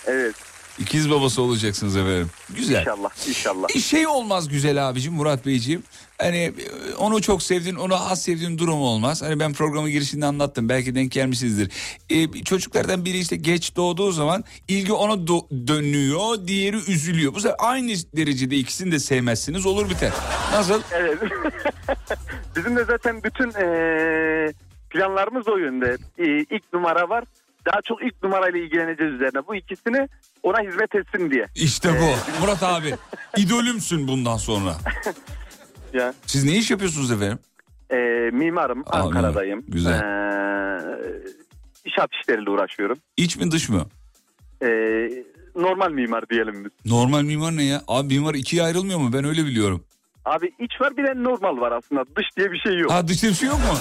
Evet. 0.07 0.35
İkiz 0.79 1.09
babası 1.11 1.41
olacaksınız 1.41 1.95
efendim. 1.97 2.29
Güzel. 2.55 2.79
İnşallah, 2.79 3.27
inşallah. 3.27 3.67
Bir 3.75 3.79
şey 3.79 4.07
olmaz 4.07 4.49
güzel 4.49 4.89
abicim 4.89 5.13
Murat 5.13 5.45
Beyciğim. 5.45 5.83
Hani 6.17 6.37
e, 6.37 6.53
onu 6.97 7.21
çok 7.21 7.43
sevdiğin, 7.43 7.75
onu 7.75 8.11
az 8.11 8.21
sevdiğin 8.21 8.57
durum 8.57 8.81
olmaz. 8.81 9.21
Hani 9.21 9.39
ben 9.39 9.53
programı 9.53 9.89
girişinde 9.89 10.25
anlattım. 10.25 10.69
Belki 10.69 10.95
denk 10.95 11.11
gelmişsinizdir. 11.11 11.71
Ee, 12.09 12.43
çocuklardan 12.43 13.05
biri 13.05 13.17
işte 13.17 13.35
geç 13.35 13.75
doğduğu 13.75 14.11
zaman 14.11 14.43
ilgi 14.67 14.93
ona 14.93 15.13
do- 15.13 15.67
dönüyor, 15.67 16.47
diğeri 16.47 16.77
üzülüyor. 16.77 17.33
Bu 17.33 17.39
sefer 17.39 17.55
aynı 17.59 17.91
derecede 18.15 18.55
ikisini 18.55 18.91
de 18.91 18.99
sevmezsiniz 18.99 19.65
olur 19.65 19.89
biter. 19.89 20.11
Nasıl? 20.51 20.81
Evet. 20.91 21.17
Bizim 22.55 22.75
de 22.75 22.83
zaten 22.85 23.23
bütün 23.23 23.49
e, 23.49 24.53
planlarımız 24.89 25.47
o 25.47 25.57
yönde. 25.57 25.97
E, 26.17 26.25
ilk 26.55 26.73
numara 26.73 27.09
var. 27.09 27.23
Daha 27.65 27.81
çok 27.81 28.03
ilk 28.03 28.23
numarayla 28.23 28.59
ilgileneceğiz 28.59 29.13
üzerine. 29.13 29.47
Bu 29.47 29.55
ikisini 29.55 30.07
ona 30.43 30.61
hizmet 30.61 30.95
etsin 30.95 31.31
diye. 31.31 31.47
İşte 31.55 31.89
bu. 32.01 32.41
Murat 32.41 32.63
abi. 32.63 32.93
idolümsün 33.37 34.07
bundan 34.07 34.37
sonra. 34.37 34.75
Ya. 35.93 36.13
Siz 36.25 36.43
ne 36.43 36.57
iş 36.57 36.71
yapıyorsunuz 36.71 37.11
efendim? 37.11 37.39
E, 37.91 37.95
mimarım. 38.33 38.83
Aa, 38.87 38.99
Ankara'dayım. 38.99 39.57
mimar. 39.59 39.71
Güzel. 39.73 39.99
E, 39.99 40.03
inşaat 41.85 42.09
işleriyle 42.21 42.49
uğraşıyorum. 42.49 42.97
İç 43.17 43.37
mi 43.37 43.51
dış 43.51 43.69
mı? 43.69 43.85
E, 44.61 44.67
normal 45.55 45.91
mimar 45.91 46.29
diyelim 46.29 46.65
biz. 46.65 46.91
Normal 46.91 47.21
mimar 47.21 47.57
ne 47.57 47.63
ya? 47.63 47.81
Abi 47.87 48.13
mimar 48.19 48.33
ikiye 48.35 48.63
ayrılmıyor 48.63 48.99
mu? 48.99 49.13
Ben 49.13 49.25
öyle 49.25 49.45
biliyorum. 49.45 49.83
Abi 50.25 50.51
iç 50.59 50.81
var 50.81 50.97
bir 50.97 51.03
de 51.03 51.23
normal 51.23 51.61
var 51.61 51.71
aslında. 51.71 52.03
Dış 52.15 52.25
diye 52.37 52.51
bir 52.51 52.57
şey 52.59 52.77
yok. 52.79 52.91
Ha 52.91 53.07
dışta 53.07 53.27
bir 53.27 53.33
şey 53.33 53.47
yok 53.47 53.57
mu? 53.59 53.65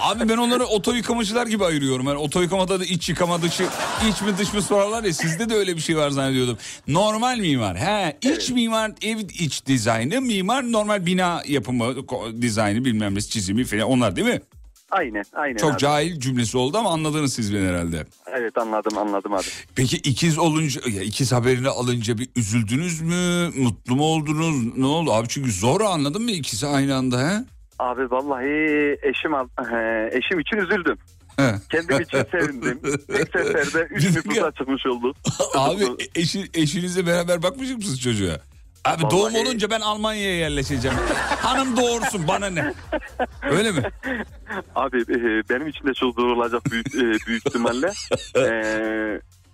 Abi 0.00 0.28
ben 0.28 0.36
onları 0.36 0.64
oto 0.64 0.92
yıkamacılar 0.92 1.46
gibi 1.46 1.64
ayırıyorum. 1.64 2.06
Yani 2.06 2.18
oto 2.18 2.42
yıkamada 2.42 2.80
da 2.80 2.84
iç 2.84 3.08
yıkama 3.08 3.42
dışı, 3.42 3.66
iç 4.10 4.22
mi 4.22 4.38
dış 4.38 4.54
mı 4.54 4.62
sorarlar 4.62 5.04
ya 5.04 5.12
sizde 5.12 5.48
de 5.48 5.54
öyle 5.54 5.76
bir 5.76 5.80
şey 5.80 5.96
var 5.96 6.10
zannediyordum. 6.10 6.58
Normal 6.88 7.38
mimar. 7.38 7.76
He, 7.76 8.18
iç 8.22 8.50
mimar 8.50 8.92
ev 9.02 9.18
iç 9.18 9.66
dizaynı, 9.66 10.20
mimar 10.20 10.72
normal 10.72 11.06
bina 11.06 11.42
yapımı, 11.46 11.94
dizaynı 12.42 12.84
bilmem 12.84 13.14
ne 13.14 13.20
çizimi 13.20 13.64
falan 13.64 13.82
onlar 13.82 14.16
değil 14.16 14.26
mi? 14.26 14.40
Aynen 14.92 15.24
aynen 15.32 15.56
Çok 15.56 15.72
abi. 15.72 15.78
cahil 15.78 16.20
cümlesi 16.20 16.58
oldu 16.58 16.78
ama 16.78 16.90
anladınız 16.90 17.32
siz 17.34 17.54
beni 17.54 17.68
herhalde. 17.68 18.04
Evet 18.32 18.58
anladım 18.58 18.98
anladım 18.98 19.34
abi. 19.34 19.42
Peki 19.74 19.96
ikiz 19.96 20.38
olunca, 20.38 20.80
ya 20.90 21.02
ikiz 21.02 21.32
haberini 21.32 21.68
alınca 21.68 22.18
bir 22.18 22.28
üzüldünüz 22.36 23.00
mü? 23.00 23.50
Mutlu 23.56 23.96
mu 23.96 24.04
oldunuz? 24.04 24.76
Ne 24.76 24.86
oldu? 24.86 25.12
Abi 25.12 25.28
çünkü 25.28 25.52
zor 25.52 25.80
anladın 25.80 26.22
mı 26.22 26.30
ikisi 26.30 26.66
aynı 26.66 26.94
anda 26.96 27.20
he? 27.20 27.44
Abi 27.78 28.10
vallahi 28.10 28.98
eşim 29.02 29.32
eşim 30.18 30.40
için 30.40 30.56
üzüldüm. 30.56 30.98
He. 31.36 31.54
Kendim 31.70 32.00
için 32.02 32.24
sevindim. 32.30 32.80
Tek 33.06 33.28
seferde 33.32 33.88
3 33.90 34.04
nüfusa 34.04 34.52
çıkmış 34.52 34.86
oldu. 34.86 35.14
Abi 35.54 35.84
eşi, 36.14 36.44
eşinizle 36.54 37.06
beraber 37.06 37.42
bakmayacak 37.42 37.78
mısınız 37.78 38.00
çocuğa? 38.00 38.40
Abi 38.84 39.02
Vallahi- 39.02 39.10
doğum 39.12 39.34
olunca 39.34 39.70
ben 39.70 39.80
Almanya'ya 39.80 40.36
yerleşeceğim. 40.36 40.96
Hanım 41.40 41.76
doğursun 41.76 42.28
bana 42.28 42.46
ne? 42.50 42.74
Öyle 43.50 43.72
mi? 43.72 43.82
Abi 44.74 45.00
e, 45.00 45.48
benim 45.50 45.68
için 45.68 45.86
de 45.86 45.94
olacak 46.36 46.62
büyük, 46.70 46.94
e, 46.94 47.26
büyük 47.26 47.46
ihtimalle. 47.46 47.86
E, 48.36 48.42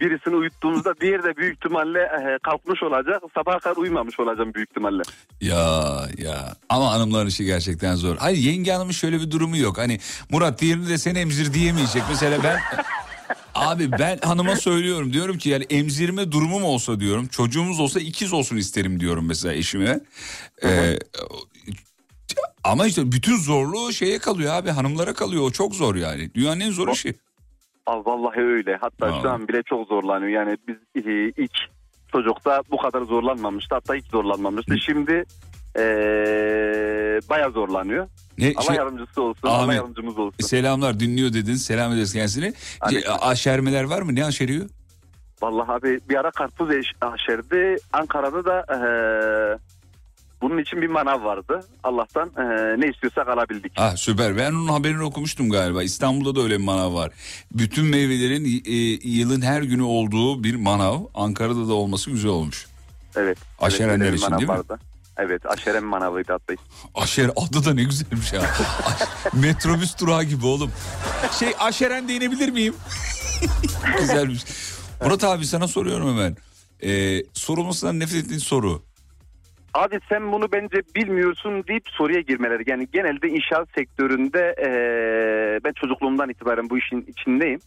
birisini 0.01 0.35
uyuttuğumuzda 0.37 0.95
diğeri 1.01 1.23
de 1.23 1.37
büyük 1.37 1.55
ihtimalle 1.57 1.99
e, 2.01 2.39
kalkmış 2.43 2.83
olacak. 2.83 3.23
Sabaha 3.35 3.59
kadar 3.59 3.77
uyumamış 3.77 4.21
olacağım 4.21 4.55
büyük 4.55 4.71
ihtimalle. 4.71 5.03
Ya 5.41 5.91
ya 6.19 6.57
ama 6.69 6.93
hanımların 6.93 7.27
işi 7.27 7.45
gerçekten 7.45 7.95
zor. 7.95 8.17
Hayır 8.17 8.39
yenge 8.39 8.73
hanımın 8.73 8.93
şöyle 8.93 9.21
bir 9.21 9.31
durumu 9.31 9.57
yok. 9.57 9.79
Hani 9.79 9.99
Murat 10.31 10.61
diğerini 10.61 10.89
de 10.89 10.99
sen 10.99 11.15
emzir 11.15 11.55
diyemeyecek. 11.55 12.03
Mesela 12.09 12.39
ben 12.43 12.59
abi 13.59 13.93
ben 13.93 14.19
hanıma 14.19 14.57
söylüyorum 14.57 15.13
diyorum 15.13 15.39
ki 15.39 15.49
yani 15.49 15.65
emzirme 15.71 16.33
durumum 16.33 16.65
olsa 16.65 17.01
diyorum 17.01 17.27
çocuğumuz 17.27 17.81
olsa 17.81 18.01
ikiz 18.01 18.33
olsun 18.33 18.57
isterim 18.57 19.01
diyorum 19.01 19.27
mesela 19.27 19.55
eşime. 19.55 20.01
Ee, 20.65 20.99
ama 22.65 22.87
işte 22.87 23.13
bütün 23.13 23.37
zorluğu 23.37 23.93
şeye 23.93 24.19
kalıyor 24.19 24.55
abi 24.55 24.71
hanımlara 24.71 25.15
kalıyor 25.15 25.43
o 25.43 25.51
çok 25.51 25.75
zor 25.75 25.95
yani. 25.95 26.35
Dünyanın 26.35 26.61
en 26.61 26.71
zor 26.71 26.89
işi. 26.89 27.15
Abi 27.87 28.07
vallahi 28.07 28.41
öyle. 28.41 28.77
Hatta 28.81 29.21
şu 29.23 29.31
an 29.31 29.49
bile 29.49 29.63
çok 29.63 29.89
zorlanıyor. 29.89 30.31
Yani 30.31 30.57
biz 30.69 31.07
e, 31.07 31.33
ilk 31.37 31.53
çocukta 32.13 32.63
bu 32.71 32.77
kadar 32.77 33.03
zorlanmamıştı. 33.03 33.75
Hatta 33.75 33.95
hiç 33.95 34.07
zorlanmamıştı. 34.07 34.79
Şimdi 34.79 35.25
e, 35.77 35.81
baya 37.31 37.51
zorlanıyor. 37.51 38.09
Ne, 38.39 38.53
Allah 38.57 38.63
şey- 38.65 38.77
yardımcısı 38.77 39.23
olsun. 39.23 39.49
Allah 39.49 39.63
Amin. 39.63 39.77
yardımcımız 39.77 40.19
olsun. 40.19 40.47
Selamlar 40.47 41.01
dinliyor 41.01 41.33
dedin 41.33 41.55
selam 41.55 41.93
ederiz 41.93 42.13
kendisine. 42.13 42.53
Ce- 42.81 43.09
Aşermeler 43.09 43.85
var 43.85 44.03
mı 44.03 44.15
ne 44.15 44.25
aşeriyor? 44.25 44.69
Vallahi 45.43 45.73
abi 45.73 46.01
bir 46.09 46.17
ara 46.17 46.31
karpuz 46.31 46.69
aşerdi. 47.01 47.77
Ankara'da 47.93 48.45
da 48.45 48.65
e, 48.75 48.79
Bunun 50.43 50.59
için 50.59 50.83
bir 50.83 50.87
manav 50.87 51.25
vardı. 51.25 51.65
Allah'tan 51.83 52.29
e, 52.39 52.43
ne 52.81 52.87
istiyorsak 52.91 53.29
alabildik. 53.29 53.73
Ah 53.77 53.97
süper. 53.97 54.37
Ben 54.37 54.53
onun 54.53 54.69
haberini 54.69 55.03
okumuştum 55.03 55.51
galiba. 55.51 55.83
İstanbul'da 55.83 56.41
da 56.41 56.43
öyle 56.45 56.59
bir 56.59 56.65
manav 56.65 56.95
var. 56.95 57.11
Bütün 57.53 57.85
meyvelerin 57.85 58.45
e, 58.67 58.73
yılın 59.09 59.43
her 59.43 59.63
günü 59.63 59.83
olduğu 59.83 60.45
bir 60.45 60.55
manav. 60.55 61.01
Ankara'da 61.15 61.69
da 61.69 61.73
olması 61.73 62.11
güzel 62.11 62.31
olmuş. 62.31 62.67
Evet. 63.17 63.39
Aşerenler 63.61 64.07
evet, 64.07 64.19
için 64.19 64.31
değil 64.31 64.43
mi? 64.43 64.49
vardı. 64.49 64.79
Evet 65.19 65.47
aşeren 65.47 65.85
manavıydı 65.85 66.33
hatta. 66.33 66.55
Aşer 66.95 67.31
adı 67.37 67.65
da 67.65 67.75
ne 67.75 67.83
güzelmiş 67.83 68.33
ya. 68.33 68.43
Metrobüs 69.33 70.01
durağı 70.01 70.25
gibi 70.25 70.47
oğlum. 70.47 70.73
Şey 71.39 71.55
aşeren 71.59 72.09
değinebilir 72.09 72.49
miyim? 72.49 72.75
Güzelmiş. 73.99 74.45
Murat 75.05 75.25
abi 75.25 75.45
sana 75.47 75.69
soruyorum 75.69 76.09
hemen. 76.09 76.37
Ee, 76.83 77.23
sorulmasından 77.33 78.01
nefret 78.01 78.25
ettiğin 78.25 78.41
soru. 78.41 78.83
Abi 79.75 80.01
sen 80.09 80.33
bunu 80.33 80.53
bence 80.53 80.83
bilmiyorsun 80.97 81.65
deyip 81.69 81.89
soruya 81.89 82.21
girmeleri. 82.21 82.63
Yani 82.67 82.89
genelde 82.93 83.29
inşaat 83.29 83.69
sektöründe 83.75 84.55
e, 84.63 84.69
ben 85.65 85.73
çocukluğumdan 85.73 86.31
itibaren 86.31 86.71
bu 86.71 86.79
işin 86.79 87.07
içindeyim. 87.09 87.61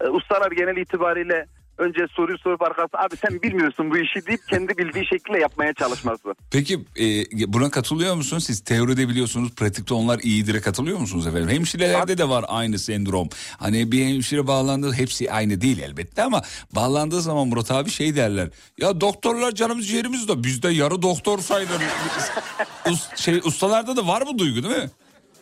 E, 0.00 0.08
ustalar 0.08 0.50
genel 0.50 0.76
itibariyle 0.76 1.46
önce 1.80 2.06
soruyu 2.16 2.38
sorup 2.38 2.62
arkasına 2.62 3.00
abi 3.00 3.16
sen 3.16 3.42
bilmiyorsun 3.42 3.90
bu 3.90 3.98
işi 3.98 4.26
deyip 4.26 4.48
kendi 4.48 4.78
bildiği 4.78 5.06
şekilde 5.06 5.38
yapmaya 5.38 5.72
çalışması. 5.72 6.34
Peki 6.50 6.74
e, 7.00 7.52
buna 7.52 7.70
katılıyor 7.70 8.14
musunuz? 8.14 8.44
Siz 8.44 8.60
teoride 8.60 9.08
biliyorsunuz, 9.08 9.50
pratikte 9.54 9.94
onlar 9.94 10.18
iyidir'e 10.18 10.60
katılıyor 10.60 10.98
musunuz 10.98 11.26
efendim? 11.26 11.48
Hemşirelerde 11.48 12.18
de 12.18 12.28
var 12.28 12.44
aynı 12.48 12.78
sendrom. 12.78 13.28
Hani 13.58 13.92
bir 13.92 14.06
hemşire 14.06 14.46
bağlandığı 14.46 14.92
hepsi 14.92 15.32
aynı 15.32 15.60
değil 15.60 15.78
elbette 15.78 16.22
ama 16.22 16.42
bağlandığı 16.74 17.20
zaman 17.20 17.48
Murat 17.48 17.70
abi 17.70 17.90
şey 17.90 18.16
derler. 18.16 18.48
Ya 18.78 19.00
doktorlar 19.00 19.52
canımız 19.54 19.88
ciğerimiz 19.88 20.28
de 20.28 20.44
bizde 20.44 20.68
yarı 20.68 21.02
doktor 21.02 21.38
sayılır. 21.38 21.70
Us- 22.84 23.16
şey 23.16 23.40
ustalarda 23.44 23.96
da 23.96 24.06
var 24.06 24.22
bu 24.26 24.38
duygu 24.38 24.62
değil 24.62 24.76
mi? 24.82 24.90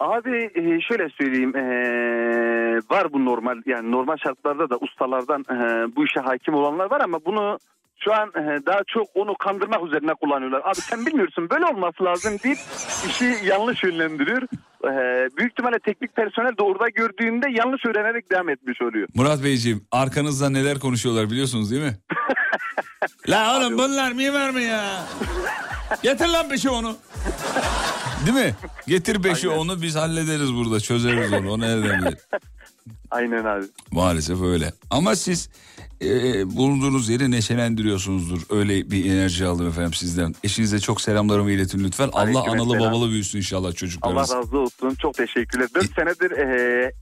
Abi 0.00 0.50
e, 0.54 0.80
şöyle 0.80 1.08
söyleyeyim 1.20 1.56
e, 1.56 1.62
var 2.90 3.12
bu 3.12 3.24
normal 3.24 3.56
yani 3.66 3.90
normal 3.90 4.16
şartlarda 4.16 4.70
da 4.70 4.76
ustalardan 4.76 5.40
e, 5.40 5.56
bu 5.96 6.04
işe 6.04 6.20
hakim 6.20 6.54
olanlar 6.54 6.90
var 6.90 7.00
ama 7.00 7.18
bunu 7.24 7.58
şu 8.04 8.14
an 8.14 8.28
e, 8.28 8.66
daha 8.66 8.80
çok 8.86 9.06
onu 9.14 9.34
kandırmak 9.38 9.86
üzerine 9.86 10.14
kullanıyorlar. 10.14 10.60
Abi 10.64 10.74
sen 10.74 11.06
bilmiyorsun 11.06 11.50
böyle 11.50 11.66
olması 11.66 12.04
lazım 12.04 12.36
deyip 12.44 12.58
işi 13.08 13.34
yanlış 13.44 13.84
yönlendiriyor. 13.84 14.42
E, 14.84 14.90
büyük 15.36 15.52
ihtimalle 15.52 15.78
teknik 15.78 16.16
personel 16.16 16.56
de 16.56 16.62
orada 16.62 16.88
gördüğünde 16.88 17.46
yanlış 17.50 17.86
öğrenerek 17.86 18.30
devam 18.30 18.48
etmiş 18.48 18.82
oluyor. 18.82 19.08
Murat 19.14 19.44
Beyciğim 19.44 19.84
arkanızda 19.92 20.50
neler 20.50 20.78
konuşuyorlar 20.78 21.30
biliyorsunuz 21.30 21.70
değil 21.70 21.82
mi? 21.82 21.98
La 23.28 23.58
oğlum 23.58 23.78
bunlar 23.78 24.12
mimar 24.12 24.50
mı 24.50 24.60
ya? 24.60 24.84
Getir 26.02 26.28
lan 26.28 26.50
beşi 26.50 26.70
onu. 26.70 26.96
Değil 28.26 28.36
mi? 28.46 28.54
Getir 28.86 29.24
beşi 29.24 29.48
onu 29.48 29.82
biz 29.82 29.96
hallederiz 29.96 30.54
burada 30.54 30.80
çözeriz 30.80 31.32
onu. 31.32 31.50
O 31.52 31.60
nereden 31.60 32.00
bilir? 32.02 32.18
Aynen 33.10 33.44
abi. 33.44 33.64
Maalesef 33.90 34.42
öyle. 34.42 34.72
Ama 34.90 35.16
siz 35.16 35.48
e, 36.02 36.06
bulunduğunuz 36.56 37.08
yeri 37.08 37.30
neşelendiriyorsunuzdur. 37.30 38.40
Öyle 38.50 38.90
bir 38.90 39.10
enerji 39.12 39.46
aldım 39.46 39.68
efendim 39.68 39.94
sizden. 39.94 40.34
Eşinize 40.44 40.80
çok 40.80 41.00
selamlarımı 41.00 41.50
iletin 41.50 41.84
lütfen. 41.84 42.08
Allah 42.12 42.20
Aleyküm 42.20 42.52
analı 42.52 42.70
selam. 42.70 42.92
babalı 42.92 43.10
büyüsün 43.10 43.38
inşallah 43.38 43.64
Allah 43.66 43.72
çocuklarınız. 43.74 44.34
razı 44.34 44.58
olsun. 44.58 44.94
Çok 45.02 45.14
teşekkürler. 45.14 45.68
4 45.74 45.94
senedir 45.94 46.30
e, 46.30 46.92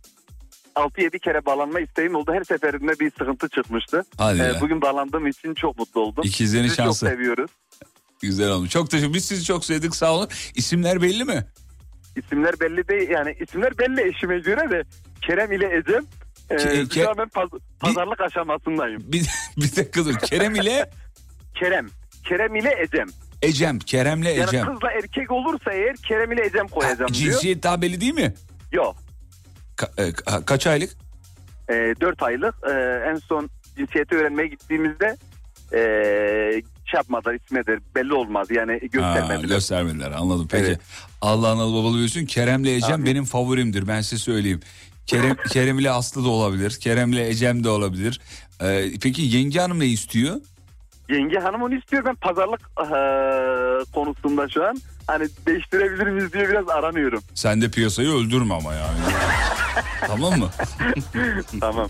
6-7 0.76 1.18
kere 1.18 1.46
bağlanma 1.46 1.80
isteğim 1.80 2.14
oldu. 2.14 2.32
Her 2.32 2.44
seferinde 2.44 3.00
bir 3.00 3.10
sıkıntı 3.10 3.48
çıkmıştı. 3.48 4.02
Hadi 4.18 4.40
E, 4.40 4.42
ya. 4.42 4.60
bugün 4.60 4.82
bağlandığım 4.82 5.26
için 5.26 5.54
çok 5.54 5.78
mutlu 5.78 6.00
oldum. 6.00 6.24
İkizlerin 6.26 6.64
Sizi 6.64 6.76
şansı. 6.76 7.06
çok 7.06 7.12
seviyoruz. 7.14 7.50
Güzel 8.22 8.50
olmuş. 8.50 8.70
Çok 8.70 8.90
teşekkür 8.90 9.14
Biz 9.14 9.24
sizi 9.24 9.44
çok 9.44 9.64
sevdik 9.64 9.96
sağ 9.96 10.12
olun. 10.14 10.28
İsimler 10.54 11.02
belli 11.02 11.24
mi? 11.24 11.44
İsimler 12.16 12.60
belli 12.60 12.88
değil. 12.88 13.08
Yani 13.10 13.36
isimler 13.40 13.78
belli 13.78 14.08
eşime 14.08 14.38
göre 14.38 14.70
de 14.70 14.82
Kerem 15.22 15.52
ile 15.52 15.76
Ecem. 15.76 16.04
E, 16.50 16.54
Ke- 16.54 16.94
şu 17.02 17.10
an 17.10 17.18
ben 17.18 17.28
paz- 17.28 17.60
pazarlık 17.80 18.20
aşamasındayım. 18.20 19.02
Bir, 19.12 19.26
bir 19.56 19.76
dakika 19.76 20.04
dur. 20.04 20.14
Kerem 20.14 20.54
ile 20.54 20.90
Kerem. 21.54 21.88
Kerem 22.24 22.54
ile 22.54 22.82
Ecem. 22.82 23.06
Ecem. 23.42 23.78
Kerem'le 23.78 24.22
Yani 24.24 24.42
Ecem. 24.48 24.66
kızla 24.66 24.90
erkek 24.92 25.30
olursa 25.30 25.72
eğer 25.72 25.96
Kerem 25.96 26.32
ile 26.32 26.46
Ecem 26.46 26.68
koyacağım 26.68 26.98
diyor. 27.14 27.32
Cinsiyet 27.32 27.62
daha 27.62 27.82
belli 27.82 28.00
değil 28.00 28.14
mi? 28.14 28.34
Yok. 28.72 28.96
Ka- 29.76 30.02
e, 30.06 30.10
ka- 30.10 30.44
kaç 30.44 30.66
aylık? 30.66 30.90
E, 31.68 31.72
4 32.00 32.22
aylık. 32.22 32.54
E, 32.68 32.72
en 33.10 33.16
son 33.16 33.50
cinsiyeti 33.76 34.14
öğrenmeye 34.16 34.48
gittiğimizde 34.48 35.16
e, 35.72 35.80
şey 36.86 36.98
yapmadılar 36.98 37.34
ismedir 37.34 37.80
belli 37.94 38.14
olmaz 38.14 38.48
yani 38.50 38.78
göstermediler. 38.92 39.48
göstermediler 39.48 40.10
anladım. 40.10 40.48
Peki 40.50 40.64
Evet. 40.66 40.80
Allah 41.20 41.48
analı 41.50 41.72
babalı 41.74 41.96
büyüsün. 41.96 42.26
Kerem'le 42.26 42.64
Ecem 42.66 43.06
benim 43.06 43.24
favorimdir 43.24 43.88
ben 43.88 44.00
size 44.00 44.18
söyleyeyim. 44.22 44.60
Kerem, 45.06 45.36
Kerem 45.50 45.78
ile 45.78 45.90
Aslı 45.90 46.24
da 46.24 46.28
olabilir. 46.28 46.70
Kerem 46.80 47.12
ile 47.12 47.28
Ecem 47.28 47.64
de 47.64 47.68
olabilir. 47.68 48.20
Ee, 48.62 48.84
peki 49.02 49.22
yenge 49.22 49.60
hanım 49.60 49.80
ne 49.80 49.86
istiyor? 49.86 50.36
Yenge 51.10 51.38
hanım 51.38 51.62
onu 51.62 51.74
istiyor 51.74 52.04
ben 52.04 52.14
pazarlık 52.14 52.60
eee, 52.80 53.84
konusunda 53.94 54.48
şu 54.48 54.64
an 54.64 54.78
hani 55.06 55.26
değiştirebilir 55.46 56.06
miyiz 56.06 56.32
diye 56.32 56.48
biraz 56.48 56.68
aranıyorum. 56.68 57.22
Sen 57.34 57.62
de 57.62 57.70
piyasayı 57.70 58.08
öldürme 58.08 58.54
ama 58.54 58.74
yani. 58.74 58.98
tamam 60.06 60.38
mı? 60.38 60.48
tamam 61.60 61.88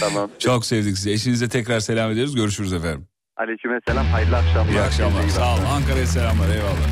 tamam. 0.00 0.30
Çok 0.38 0.66
sevdik 0.66 0.96
sizi. 0.96 1.10
Eşinize 1.10 1.48
tekrar 1.48 1.80
selam 1.80 2.10
ederiz. 2.10 2.34
Görüşürüz 2.34 2.72
efendim. 2.72 3.06
Aleyküm 3.36 3.80
selam 3.88 4.06
hayırlı 4.06 4.36
akşamlar. 4.36 4.72
İyi 4.72 4.80
akşamlar. 4.80 5.28
Sağ 5.28 5.54
olun. 5.54 5.64
Ankara'ya 5.64 6.06
selamlar. 6.06 6.48
Eyvallah. 6.48 6.88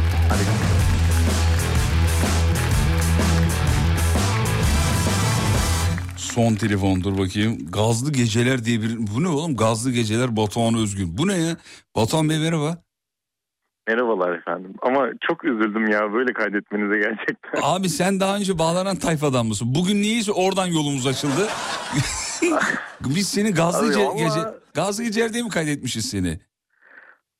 Son 6.16 6.54
telefon 6.54 7.04
dur 7.04 7.18
bakayım. 7.18 7.58
Gazlı 7.70 8.12
Geceler 8.12 8.64
diye 8.64 8.82
bir... 8.82 8.96
Bu 9.14 9.22
ne 9.22 9.28
oğlum? 9.28 9.56
Gazlı 9.56 9.90
Geceler 9.92 10.36
Batuhan 10.36 10.74
Özgün. 10.74 11.18
Bu 11.18 11.28
ne 11.28 11.36
ya? 11.36 11.56
Batuhan 11.96 12.28
Bey 12.28 12.38
merhaba. 12.38 12.78
Merhabalar 13.88 14.38
efendim. 14.38 14.74
Ama 14.82 15.06
çok 15.28 15.44
üzüldüm 15.44 15.90
ya 15.90 16.12
böyle 16.12 16.32
kaydetmenize 16.32 16.98
gerçekten. 16.98 17.60
Abi 17.62 17.88
sen 17.88 18.20
daha 18.20 18.36
önce 18.36 18.58
bağlanan 18.58 18.96
tayfadan 18.96 19.46
mısın? 19.46 19.68
Bugün 19.74 20.02
niyeyse 20.02 20.32
oradan 20.32 20.66
yolumuz 20.66 21.06
açıldı. 21.06 21.48
Biz 23.00 23.28
seni 23.28 23.50
Gazlı, 23.54 23.86
Abi 23.86 23.94
Ge- 23.94 24.06
ama- 24.10 24.18
Gece... 24.18 24.63
Gazlı 24.74 25.04
Geceler 25.04 25.32
diye 25.32 25.42
mi 25.42 25.48
kaydetmişiz 25.50 26.10
seni? 26.10 26.40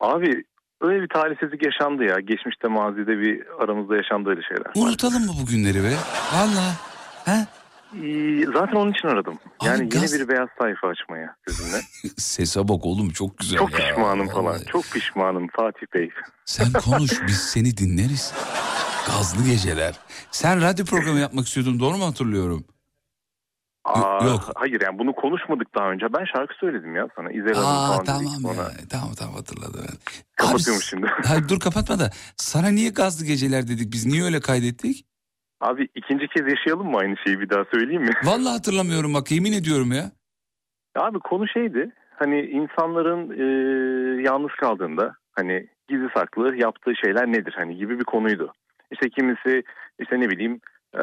Abi 0.01 0.44
öyle 0.81 1.02
bir 1.02 1.09
talihsizlik 1.09 1.62
yaşandı 1.66 2.05
ya. 2.05 2.20
Geçmişte 2.20 2.69
mazide 2.69 3.19
bir 3.19 3.43
aramızda 3.62 3.97
yaşandı 3.97 4.31
öyle 4.31 4.40
şeyler. 4.43 4.66
Unutalım 4.74 5.27
mı 5.27 5.32
bugünleri 5.43 5.82
be? 5.85 5.94
Valla. 6.35 6.73
Ee, 7.28 7.47
Zaten 8.55 8.74
onun 8.77 8.93
için 8.93 9.09
aradım. 9.09 9.39
Yani 9.65 9.89
yeni 9.94 10.12
bir 10.12 10.28
beyaz 10.28 10.48
sayfa 10.59 10.89
açmaya 10.89 11.36
sizinle. 11.48 11.81
Sese 12.16 12.69
bak 12.69 12.86
oğlum 12.86 13.11
çok 13.11 13.39
güzel 13.39 13.59
çok 13.59 13.73
ya. 13.73 13.78
pişmanım 13.78 14.28
falan. 14.28 14.59
Çok 14.73 14.85
pişmanım 14.85 15.48
Fatih 15.56 15.86
Bey. 15.94 16.11
Sen 16.44 16.73
konuş 16.85 17.11
biz 17.27 17.36
seni 17.36 17.77
dinleriz. 17.77 18.35
Gazlı 19.06 19.44
geceler. 19.44 19.94
Sen 20.31 20.62
radyo 20.62 20.85
programı 20.85 21.19
yapmak 21.19 21.47
istiyordun 21.47 21.81
doğru 21.81 21.97
mu 21.97 22.06
hatırlıyorum? 22.06 22.65
Aa, 23.85 24.24
yok. 24.24 24.40
Hayır 24.55 24.81
yani 24.81 24.98
bunu 24.98 25.12
konuşmadık 25.12 25.74
daha 25.74 25.90
önce. 25.90 26.06
Ben 26.12 26.24
şarkı 26.24 26.55
söyledim 26.55 26.97
ya 26.97 27.09
sana. 27.16 27.31
İzel 27.31 27.55
Hanım 27.55 27.69
Aa 27.69 27.86
falan 27.86 28.05
tamam 28.05 28.56
ya. 28.56 28.70
Tamam 28.90 29.15
tamam 29.19 29.35
hatırladım 29.35 29.81
ben. 29.89 29.97
Kapatıyorum 30.36 30.81
Abi, 30.81 30.85
şimdi. 30.85 31.06
Hayır 31.27 31.48
dur 31.48 31.61
kapatma 31.61 31.98
da. 31.98 32.11
Sana 32.36 32.69
niye 32.69 32.90
gazlı 32.90 33.27
geceler 33.27 33.69
dedik 33.69 33.93
biz? 33.93 34.06
Niye 34.06 34.24
öyle 34.24 34.40
kaydettik? 34.40 35.06
Abi 35.61 35.89
ikinci 35.94 36.28
kez 36.28 36.48
yaşayalım 36.48 36.90
mı 36.90 36.98
aynı 36.98 37.16
şeyi 37.24 37.40
bir 37.40 37.51
daha 37.51 37.65
söyleyeyim 37.74 38.02
mi? 38.02 38.12
Vallahi 38.24 38.52
hatırlamıyorum 38.52 39.15
bak 39.15 39.31
yemin 39.31 39.52
ediyorum 39.52 39.93
ya. 39.93 40.11
Abi 40.97 41.19
konu 41.19 41.48
şeydi. 41.48 41.90
Hani 42.19 42.40
insanların 42.40 43.31
e, 43.31 43.44
yalnız 44.23 44.51
kaldığında 44.61 45.15
hani 45.32 45.66
gizli 45.89 46.09
saklı 46.16 46.56
yaptığı 46.56 46.93
şeyler 47.05 47.27
nedir 47.27 47.55
hani 47.56 47.77
gibi 47.77 47.98
bir 47.98 48.05
konuydu. 48.05 48.52
İşte 48.90 49.09
kimisi 49.09 49.62
işte 49.98 50.20
ne 50.20 50.31
bileyim 50.31 50.61
e, 50.94 51.02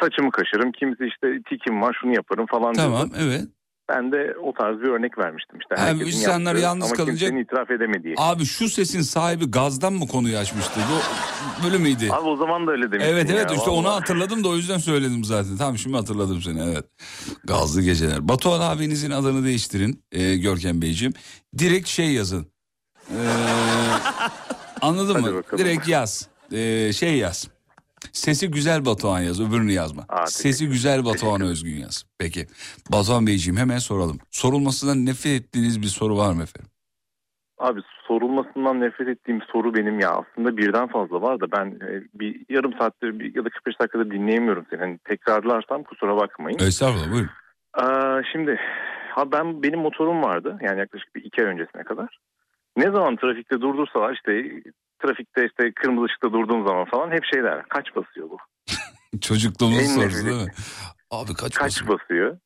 saçımı 0.00 0.30
kaşırım, 0.30 0.72
kimisi 0.72 1.04
işte 1.06 1.26
tikim 1.48 1.82
var 1.82 1.96
şunu 2.00 2.14
yaparım 2.14 2.46
falan 2.46 2.74
Tamam 2.74 3.10
diyordu. 3.10 3.24
evet. 3.28 3.42
Ben 3.88 4.12
de 4.12 4.34
o 4.42 4.52
tarz 4.52 4.80
bir 4.80 4.88
örnek 4.88 5.18
vermiştim 5.18 5.58
işte. 5.60 5.74
Abi 5.74 5.80
Herkesin 5.80 6.06
insanlar 6.20 6.54
yalnız 6.54 6.84
ama 6.92 6.94
kalınca- 7.04 7.40
itiraf 7.40 7.70
edemediği. 7.70 8.14
Abi 8.18 8.44
şu 8.44 8.68
sesin 8.68 9.00
sahibi 9.02 9.50
gazdan 9.50 9.92
mı 9.92 10.06
konuyu 10.08 10.38
açmıştı? 10.38 10.80
Bu 10.90 11.64
böyle 11.64 11.78
miydi? 11.78 12.08
Abi 12.12 12.28
o 12.28 12.36
zaman 12.36 12.66
da 12.66 12.70
öyle 12.70 12.92
demiştin 12.92 13.12
Evet 13.12 13.30
evet 13.30 13.50
ya, 13.50 13.56
işte 13.56 13.70
onu 13.70 13.86
vallahi. 13.86 13.98
hatırladım 13.98 14.44
da 14.44 14.48
o 14.48 14.56
yüzden 14.56 14.78
söyledim 14.78 15.24
zaten. 15.24 15.56
Tamam 15.56 15.78
şimdi 15.78 15.96
hatırladım 15.96 16.42
seni 16.42 16.62
evet. 16.62 16.84
Gazlı 17.44 17.82
geceler. 17.82 18.28
Batuhan 18.28 18.76
abinizin 18.76 19.10
adını 19.10 19.44
değiştirin 19.44 20.02
e, 20.12 20.36
Görkem 20.36 20.82
Beyciğim. 20.82 21.14
Direkt 21.58 21.88
şey 21.88 22.12
yazın. 22.12 22.46
Ee, 23.10 23.14
anladın 24.80 25.14
Hadi 25.14 25.30
mı? 25.30 25.34
bakalım. 25.36 25.64
Direkt 25.64 25.88
yaz. 25.88 26.28
Ee, 26.52 26.92
şey 26.92 27.16
yaz. 27.16 27.48
Sesi 28.16 28.50
güzel 28.50 28.84
Batuhan 28.86 29.20
yaz 29.20 29.40
öbürünü 29.40 29.72
yazma. 29.72 30.02
Sesi 30.26 30.68
güzel 30.68 31.04
Batuhan 31.04 31.40
Özgün 31.40 31.76
yaz. 31.76 32.04
Peki 32.18 32.46
Batuhan 32.92 33.26
Beyciğim 33.26 33.58
hemen 33.60 33.78
soralım. 33.78 34.18
Sorulmasından 34.30 35.06
nefret 35.06 35.42
ettiğiniz 35.42 35.82
bir 35.82 35.86
soru 35.86 36.16
var 36.16 36.32
mı 36.32 36.42
efendim? 36.42 36.70
Abi 37.58 37.80
sorulmasından 38.08 38.80
nefret 38.80 39.08
ettiğim 39.08 39.42
soru 39.52 39.74
benim 39.74 40.00
ya 40.00 40.10
aslında 40.10 40.56
birden 40.56 40.88
fazla 40.88 41.22
var 41.22 41.40
da 41.40 41.52
ben 41.52 41.66
e, 41.66 42.02
bir 42.14 42.40
yarım 42.48 42.72
saattir 42.78 43.18
bir, 43.18 43.34
ya 43.34 43.44
da 43.44 43.48
45 43.48 43.80
dakikada 43.80 44.10
dinleyemiyorum 44.10 44.66
seni. 44.70 44.80
Hani 44.80 44.98
tekrarlarsam 44.98 45.82
kusura 45.82 46.16
bakmayın. 46.16 46.58
Estağfurullah 46.58 47.12
buyurun. 47.12 47.30
Aa, 47.74 48.22
şimdi 48.32 48.58
ha 49.10 49.32
ben 49.32 49.62
benim 49.62 49.80
motorum 49.80 50.22
vardı 50.22 50.58
yani 50.62 50.78
yaklaşık 50.80 51.14
bir 51.14 51.24
iki 51.24 51.42
ay 51.42 51.48
öncesine 51.48 51.82
kadar. 51.82 52.18
Ne 52.76 52.90
zaman 52.90 53.16
trafikte 53.16 53.60
durdursalar 53.60 54.14
işte 54.14 54.62
trafikte 54.98 55.46
işte 55.46 55.72
kırmızı 55.72 56.04
ışıkta 56.06 56.32
durduğum 56.32 56.66
zaman 56.66 56.84
falan 56.84 57.10
hep 57.10 57.24
şeyler 57.34 57.62
kaç 57.68 57.96
basıyor 57.96 58.30
bu? 58.30 58.36
Çocukluğumuzun 59.20 59.82
En 59.82 59.86
sorusu 59.86 60.26
değil 60.26 60.44
mi? 60.44 60.50
Abi 61.10 61.34
kaç, 61.34 61.54
kaç 61.54 61.88
basıyor? 61.88 62.38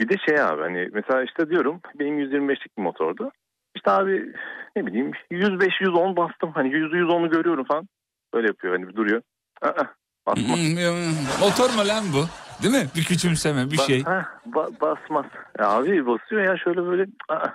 Bir 0.00 0.08
de 0.08 0.14
şey 0.28 0.40
abi 0.40 0.62
hani 0.62 0.88
mesela 0.92 1.22
işte 1.22 1.50
diyorum 1.50 1.80
benim 1.98 2.18
125'lik 2.20 2.78
bir 2.78 2.82
motordu. 2.82 3.32
İşte 3.76 3.90
abi 3.90 4.32
ne 4.76 4.86
bileyim 4.86 5.10
105-110 5.30 6.16
bastım. 6.16 6.52
Hani 6.52 6.68
100-110'u 6.68 7.30
görüyorum 7.30 7.64
falan. 7.64 7.88
Böyle 8.34 8.46
yapıyor 8.46 8.74
hani 8.74 8.88
bir 8.88 8.96
duruyor. 8.96 9.22
Aa. 9.62 9.84
Hmm, 10.26 10.44
Motor 11.40 11.70
mu 11.70 11.88
lan 11.88 12.04
bu? 12.12 12.26
Değil 12.62 12.74
mi? 12.74 12.88
Bir 12.96 13.04
küçümseme 13.04 13.70
bir 13.70 13.76
Ba- 13.76 13.86
şey. 13.86 14.02
ha, 14.02 14.28
ba- 14.50 14.80
basmaz. 14.80 15.26
Ya 15.58 15.68
abi 15.68 16.06
basıyor 16.06 16.42
ya 16.42 16.56
şöyle 16.64 16.82
böyle. 16.86 17.06
Aa. 17.28 17.48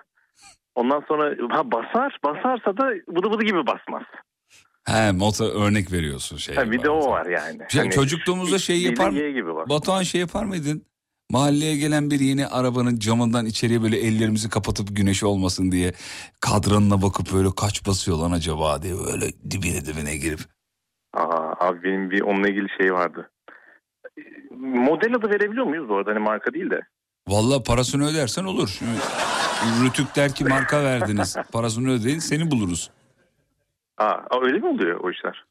Ondan 0.76 1.04
sonra 1.08 1.56
ha 1.56 1.72
basar 1.72 2.18
basarsa 2.24 2.78
da 2.78 2.92
bıdı 3.08 3.32
bıdı 3.32 3.44
gibi 3.44 3.68
basmaz. 3.68 4.04
He 4.88 5.12
motor 5.12 5.50
örnek 5.68 5.92
veriyorsun 5.92 6.38
şey. 6.38 6.56
Ha, 6.56 6.72
bir 6.72 6.84
de 6.84 6.90
o 6.90 7.10
var 7.12 7.26
yani. 7.26 7.58
Şey, 7.70 7.82
Hani 7.82 7.92
çocukluğumuzda 7.92 8.60
şey 8.60 8.82
yapar 8.82 9.10
mı? 9.10 9.20
Batuhan 9.70 10.04
şey 10.04 10.22
yapar 10.22 10.46
mıydın? 10.46 10.86
Mahalleye 11.32 11.78
gelen 11.78 12.12
bir 12.12 12.20
yeni 12.20 12.48
arabanın 12.48 13.00
camından 13.00 13.46
içeriye 13.46 13.82
böyle 13.84 13.98
ellerimizi 14.00 14.50
kapatıp 14.50 14.96
güneş 14.96 15.24
olmasın 15.24 15.72
diye 15.72 15.94
kadranına 16.40 17.02
bakıp 17.02 17.34
böyle 17.34 17.50
kaç 17.58 17.88
basıyor 17.88 18.18
lan 18.18 18.32
acaba 18.32 18.82
diye 18.82 18.94
böyle 19.06 19.26
dibine 19.52 19.86
dibine 19.86 20.18
girip. 20.18 20.40
Aa, 21.14 21.68
abi 21.68 21.84
benim 21.84 22.12
bir 22.12 22.22
onunla 22.22 22.50
ilgili 22.50 22.68
şey 22.78 22.94
vardı. 22.94 23.30
Model 24.60 25.16
adı 25.16 25.30
verebiliyor 25.30 25.66
muyuz 25.66 25.90
bu 25.90 25.96
arada? 25.98 26.12
Hani 26.12 26.20
marka 26.20 26.54
değil 26.54 26.70
de. 26.70 26.82
Vallahi 27.28 27.64
parasını 27.64 28.08
ödersen 28.08 28.44
olur. 28.44 28.80
Rütük 29.84 30.16
der 30.16 30.36
ki 30.36 30.46
marka 30.46 30.84
verdiniz. 30.84 31.36
Parasını 31.52 31.92
ödeyin 31.92 32.20
seni 32.20 32.52
buluruz. 32.52 32.92
Aa, 33.98 34.42
öyle 34.42 34.58
mi 34.60 34.66
oluyor 34.68 35.00
o 35.00 35.12
işler? 35.12 35.46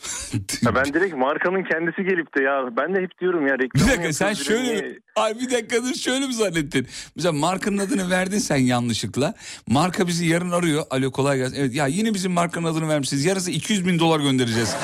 ya 0.62 0.74
ben 0.74 0.84
direkt 0.84 1.16
markanın 1.16 1.62
kendisi 1.64 2.02
gelip 2.04 2.36
de 2.38 2.42
ya 2.42 2.76
ben 2.76 2.94
de 2.94 3.00
hep 3.02 3.18
diyorum 3.20 3.46
ya 3.46 3.58
reklam 3.58 3.86
Bir 3.86 3.92
dakika 3.92 4.12
sen 4.12 4.34
şöyle 4.34 4.82
mi? 4.82 4.98
Ay 5.16 5.34
bir 5.40 5.50
dakika 5.50 5.76
dur 5.76 5.94
şöyle 5.94 6.26
mi 6.26 6.34
zannettin? 6.34 6.86
Mesela 7.16 7.32
markanın 7.32 7.78
adını 7.78 8.10
verdin 8.10 8.38
sen 8.38 8.56
yanlışlıkla. 8.56 9.34
Marka 9.66 10.06
bizi 10.06 10.26
yarın 10.26 10.50
arıyor. 10.50 10.82
Alo 10.90 11.10
kolay 11.10 11.38
gelsin. 11.38 11.56
Evet 11.60 11.74
ya 11.74 11.86
yine 11.86 12.14
bizim 12.14 12.32
markanın 12.32 12.66
adını 12.66 12.88
vermişsiniz. 12.88 13.24
Yarısı 13.24 13.50
200 13.50 13.86
bin 13.86 13.98
dolar 13.98 14.20
göndereceğiz. 14.20 14.76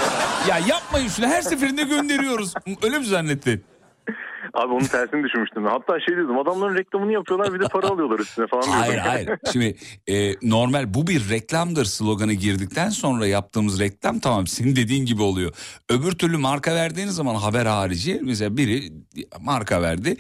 ya 0.48 0.58
yapmayın 0.58 1.08
şunu 1.08 1.26
her 1.26 1.42
seferinde 1.42 1.82
gönderiyoruz. 1.82 2.54
Öyle 2.82 2.98
mi 2.98 3.04
zannettin? 3.04 3.64
Abi 4.54 4.72
onun 4.72 4.84
tersini 4.84 5.24
düşünmüştüm. 5.24 5.64
Hatta 5.64 6.00
şey 6.00 6.16
dedim 6.16 6.38
adamların 6.38 6.76
reklamını 6.76 7.12
yapıyorlar 7.12 7.54
bir 7.54 7.60
de 7.60 7.68
para 7.68 7.86
alıyorlar 7.88 8.18
üstüne 8.18 8.46
falan. 8.46 8.62
Hayır 8.62 8.98
hayır. 8.98 9.30
Şimdi 9.52 9.76
e, 10.06 10.32
normal 10.42 10.94
bu 10.94 11.06
bir 11.06 11.30
reklamdır 11.30 11.84
sloganı 11.84 12.32
girdikten 12.32 12.88
sonra 12.88 13.26
yaptığımız 13.26 13.80
reklam 13.80 14.18
tamam 14.18 14.46
senin 14.46 14.76
dediğin 14.76 15.06
gibi 15.06 15.22
oluyor. 15.22 15.52
Öbür 15.90 16.12
türlü 16.12 16.36
marka 16.36 16.74
verdiğiniz 16.74 17.14
zaman 17.14 17.34
haber 17.34 17.66
harici 17.66 18.20
mesela 18.22 18.56
biri 18.56 18.92
marka 19.40 19.82
verdi. 19.82 20.16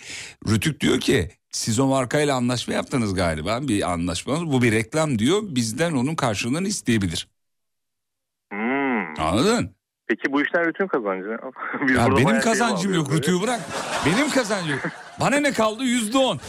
Rütük 0.48 0.80
diyor 0.80 1.00
ki 1.00 1.30
siz 1.50 1.80
o 1.80 1.86
markayla 1.86 2.36
anlaşma 2.36 2.74
yaptınız 2.74 3.14
galiba 3.14 3.58
bir 3.62 3.92
anlaşmanız 3.92 4.46
bu 4.52 4.62
bir 4.62 4.72
reklam 4.72 5.18
diyor 5.18 5.42
bizden 5.42 5.92
onun 5.92 6.14
karşılığını 6.14 6.68
isteyebilir. 6.68 7.28
Hmm. 8.52 9.20
Anladın? 9.20 9.75
Peki 10.08 10.32
bu 10.32 10.42
işler 10.42 10.68
bütün 10.68 10.86
kazancı. 10.86 11.28
Biz 11.88 11.96
Ya 11.96 12.16
benim 12.16 12.28
şey 12.30 12.40
kazancım 12.40 12.94
yok 12.94 13.04
bağlıyoruz 13.06 13.18
Rütü'yü 13.28 13.42
bırak. 13.42 13.60
Benim 14.06 14.30
kazancım 14.30 14.70
yok. 14.70 14.80
Bana 15.20 15.36
ne 15.36 15.52
kaldı 15.52 15.82
yüzde 15.84 16.18
on. 16.18 16.40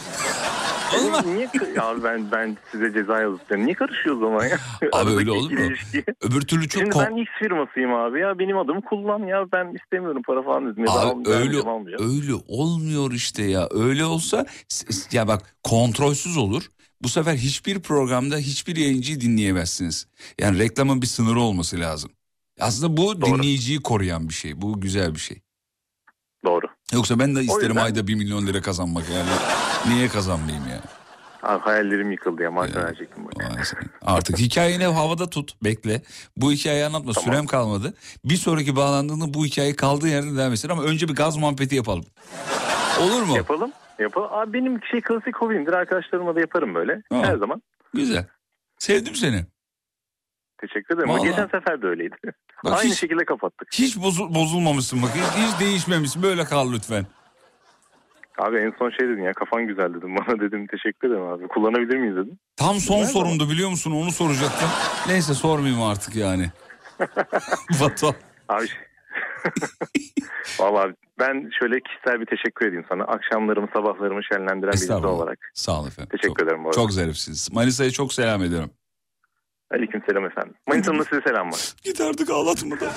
böyle. 0.92 1.34
Niye, 1.36 1.48
ya 1.76 1.84
abi 1.84 2.02
ben 2.04 2.30
ben 2.32 2.56
size 2.72 2.92
ceza 2.92 3.20
yazacağım. 3.20 3.64
Niye 3.66 3.74
karışıyor 3.74 4.16
o 4.16 4.20
zaman 4.20 4.44
ya? 4.46 4.58
Abi 4.92 5.10
öyle 5.10 5.30
olur 5.30 5.50
mu? 5.52 5.60
ilişki. 5.60 6.04
Öbür 6.22 6.40
türlü 6.40 6.68
çok 6.68 6.82
Şimdi 6.82 6.94
kom- 6.96 7.06
ben 7.10 7.16
X 7.22 7.30
firmasıyım 7.38 7.94
abi 7.94 8.20
ya 8.20 8.38
benim 8.38 8.58
adımı 8.58 8.80
kullan 8.82 9.18
ya 9.26 9.44
ben 9.52 9.74
istemiyorum 9.82 10.22
para 10.26 10.42
falan 10.42 10.66
da 10.66 10.70
Abi 10.70 10.88
almayacağım, 10.90 11.40
öyle 11.42 11.58
almayacağım. 11.58 12.10
öyle 12.20 12.32
olmuyor 12.48 13.12
işte 13.12 13.42
ya. 13.42 13.68
Öyle 13.70 14.04
olsa 14.04 14.46
ya 15.12 15.28
bak 15.28 15.56
kontrolsüz 15.64 16.36
olur. 16.36 16.62
Bu 17.02 17.08
sefer 17.08 17.34
hiçbir 17.34 17.80
programda 17.80 18.36
hiçbir 18.36 18.76
yayıncıyı 18.76 19.20
dinleyemezsiniz. 19.20 20.06
Yani 20.40 20.58
reklamın 20.58 21.02
bir 21.02 21.06
sınırı 21.06 21.40
olması 21.40 21.80
lazım. 21.80 22.10
Aslında 22.60 22.96
bu 22.96 23.22
dinleyiciyi 23.22 23.82
koruyan 23.82 24.28
bir 24.28 24.34
şey. 24.34 24.60
Bu 24.62 24.80
güzel 24.80 25.14
bir 25.14 25.20
şey. 25.20 25.42
Doğru. 26.44 26.66
Yoksa 26.92 27.18
ben 27.18 27.36
de 27.36 27.40
isterim 27.40 27.68
yüzden- 27.68 27.84
ayda 27.84 28.06
bir 28.06 28.14
milyon 28.14 28.46
lira 28.46 28.62
kazanmak 28.62 29.04
yani. 29.14 29.28
Niye 29.94 30.08
kazanmayayım 30.08 30.68
ya? 30.68 30.80
Abi 31.42 31.60
hayallerim 31.62 32.10
yıkıldı 32.10 32.42
ya 32.42 32.50
marka 32.50 32.82
bak. 32.82 32.94
Artık 34.02 34.38
hikayeni 34.38 34.84
havada 34.84 35.30
tut. 35.30 35.62
Bekle. 35.64 36.02
Bu 36.36 36.52
hikayeyi 36.52 36.84
anlatma. 36.84 37.14
Sürem 37.14 37.46
kalmadı. 37.46 37.94
Bir 38.24 38.36
sonraki 38.36 38.76
bağlandığında 38.76 39.34
bu 39.34 39.44
hikaye 39.44 39.76
kaldığı 39.76 40.08
yerde 40.08 40.36
devam 40.36 40.52
etsin. 40.52 40.68
Ama 40.68 40.82
önce 40.82 41.08
bir 41.08 41.14
gaz 41.14 41.36
muhabbeti 41.36 41.74
yapalım. 41.76 42.04
Olur 43.00 43.22
mu? 43.22 43.36
Yapalım. 43.36 43.72
Yapalım. 43.98 44.28
Abi 44.32 44.52
benim 44.52 44.80
şey 44.90 45.00
klasik 45.00 45.36
hobimdir. 45.36 45.72
Arkadaşlarımla 45.72 46.34
da 46.34 46.40
yaparım 46.40 46.74
böyle. 46.74 46.92
Aa. 47.10 47.22
Her 47.26 47.36
zaman. 47.36 47.62
Güzel. 47.94 48.26
Sevdim 48.78 49.14
seni. 49.14 49.46
Teşekkür 50.60 50.94
ederim. 50.94 51.08
Vallahi. 51.08 51.28
Geçen 51.28 51.46
sefer 51.46 51.82
de 51.82 51.86
öyleydi. 51.86 52.16
Bak 52.64 52.72
Aynı 52.78 52.90
hiç- 52.90 52.98
şekilde 52.98 53.24
kapattık. 53.24 53.68
Hiç 53.72 53.96
bozu- 53.96 54.34
bozulmamışsın 54.34 55.02
bak. 55.02 55.10
Hiç, 55.14 55.44
hiç 55.44 55.60
değişmemişsin. 55.60 56.22
Böyle 56.22 56.44
kal 56.44 56.72
lütfen. 56.72 57.06
Abi 58.38 58.56
en 58.56 58.72
son 58.78 58.90
şey 58.90 59.08
dedin 59.08 59.22
ya 59.22 59.32
kafan 59.32 59.66
güzel 59.66 59.94
dedim. 59.94 60.16
Bana 60.28 60.40
dedim 60.40 60.66
teşekkür 60.66 61.08
ederim 61.08 61.22
abi. 61.22 61.48
Kullanabilir 61.48 61.96
miyiz 61.96 62.16
dedim. 62.16 62.38
Tam 62.56 62.74
son 62.76 62.98
Güzel 63.00 63.12
sorumdu 63.12 63.50
biliyor 63.50 63.70
musun? 63.70 63.92
Onu 63.92 64.10
soracaktım. 64.12 64.68
Neyse 65.08 65.34
sormayayım 65.34 65.82
artık 65.82 66.16
yani. 66.16 66.46
Batu. 67.80 68.14
Abi 68.48 68.66
Vallahi 70.60 70.94
ben 71.18 71.50
şöyle 71.60 71.80
kişisel 71.80 72.20
bir 72.20 72.26
teşekkür 72.26 72.66
edeyim 72.68 72.84
sana. 72.88 73.04
Akşamlarımı 73.04 73.68
sabahlarımı 73.72 74.20
şenlendiren 74.32 74.72
birisi 74.72 74.92
olarak. 74.94 75.38
Sağ 75.54 75.80
olun 75.80 75.88
efendim. 75.88 76.18
Teşekkür 76.20 76.44
ederim 76.44 76.64
bu 76.64 76.68
arada. 76.68 76.76
Çok 76.80 76.92
zarifsiniz. 76.92 77.52
Manisa'ya 77.52 77.90
çok 77.90 78.12
selam 78.12 78.42
ediyorum. 78.42 78.70
Aleyküm 79.74 80.02
selam 80.08 80.24
efendim. 80.26 80.54
Manisa'nın 80.68 81.02
size 81.10 81.20
selam 81.20 81.52
var. 81.52 81.60
Git 81.84 82.00
artık 82.00 82.30
ağlatma 82.30 82.80
da. 82.80 82.92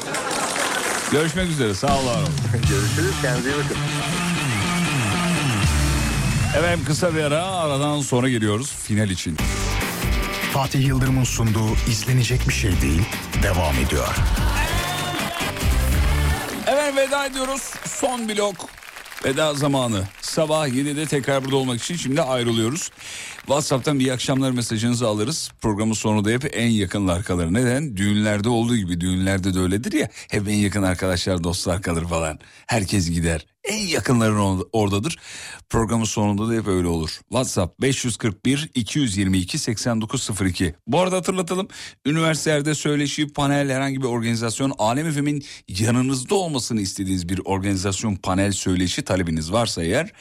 Görüşmek 1.12 1.50
üzere. 1.50 1.74
Sağ 1.74 2.00
olun. 2.00 2.14
Görüşürüz. 2.70 3.22
Kendinize 3.22 3.50
iyi 3.50 3.56
bakın. 3.64 3.78
Efendim 6.58 6.86
kısa 6.88 7.16
bir 7.16 7.24
ara 7.24 7.46
aradan 7.46 8.02
sonra 8.02 8.30
geliyoruz 8.30 8.72
final 8.88 9.10
için. 9.10 9.38
Fatih 10.54 10.88
Yıldırım'ın 10.88 11.24
sunduğu 11.24 11.74
izlenecek 11.90 12.48
bir 12.48 12.54
şey 12.54 12.82
değil 12.82 13.02
devam 13.44 13.76
ediyor. 13.88 14.16
Evet 16.68 16.96
veda 16.98 17.26
ediyoruz. 17.26 17.74
Son 17.86 18.30
blok. 18.30 18.70
Veda 19.26 19.54
zamanı. 19.54 20.04
Sabah 20.22 20.68
7'de 20.68 21.06
tekrar 21.06 21.44
burada 21.46 21.56
olmak 21.56 21.82
için 21.82 21.96
şimdi 21.96 22.22
ayrılıyoruz. 22.22 22.92
WhatsApp'tan 23.46 24.00
iyi 24.00 24.14
akşamlar 24.14 24.52
mesajınızı 24.52 25.08
alırız. 25.08 25.52
Programın 25.62 25.94
sonunda 25.94 26.30
hep 26.30 26.50
en 26.54 26.70
yakınlar 26.70 27.24
kalır. 27.24 27.54
Neden? 27.54 27.98
Düğünlerde 27.98 28.50
olduğu 28.50 28.78
gibi 28.78 29.02
düğünlerde 29.02 29.54
de 29.54 29.60
öyledir 29.60 29.92
ya. 29.94 30.10
Hep 30.32 30.48
en 30.48 30.58
yakın 30.58 30.84
arkadaşlar 30.84 31.44
dostlar 31.44 31.82
kalır 31.82 32.06
falan. 32.06 32.40
Herkes 32.68 33.10
gider. 33.10 33.46
En 33.64 33.88
yakınların 33.88 34.36
or- 34.36 34.68
oradadır. 34.74 35.20
Programın 35.70 36.04
sonunda 36.04 36.50
da 36.50 36.54
hep 36.54 36.68
öyle 36.68 36.88
olur. 36.88 37.20
WhatsApp 37.30 37.82
541 37.82 38.70
222 38.76 39.60
8902. 39.60 40.76
Bu 40.88 41.00
arada 41.00 41.16
hatırlatalım. 41.16 41.68
Üniversitelerde 42.06 42.76
söyleşi, 42.76 43.34
panel, 43.34 43.70
herhangi 43.70 44.02
bir 44.02 44.08
organizasyon, 44.08 44.74
Alem 44.78 45.08
Efem'in 45.08 45.44
yanınızda 45.68 46.36
olmasını 46.36 46.82
istediğiniz 46.82 47.30
bir 47.30 47.42
organizasyon, 47.46 48.16
panel, 48.16 48.52
söyleşi 48.52 49.02
talebiniz 49.02 49.52
varsa 49.52 49.84
eğer 49.84 50.12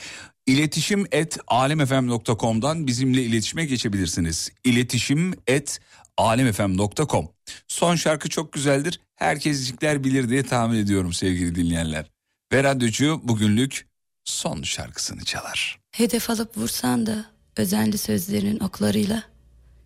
İletişim 0.47 1.07
et 1.13 1.39
alemfm.com'dan 1.47 2.87
bizimle 2.87 3.23
iletişime 3.23 3.65
geçebilirsiniz. 3.65 4.51
İletişim 4.65 5.35
et 5.47 5.81
alemfm.com. 6.17 7.29
Son 7.69 7.97
şarkı 7.97 8.29
çok 8.29 8.53
güzeldir. 8.53 9.01
Herkescikler 9.17 10.05
bilir 10.05 10.29
diye 10.29 10.43
tahmin 10.43 10.79
ediyorum 10.79 11.13
sevgili 11.13 11.55
dinleyenler. 11.55 12.07
Ve 12.53 12.65
radyocu 12.65 13.21
bugünlük 13.25 13.87
son 14.25 14.63
şarkısını 14.63 15.25
çalar. 15.25 15.81
Hedef 15.93 16.31
alıp 16.31 16.57
vursan 16.57 17.07
da 17.07 17.25
özenli 17.57 17.99
sözlerin 17.99 18.59
oklarıyla 18.61 19.23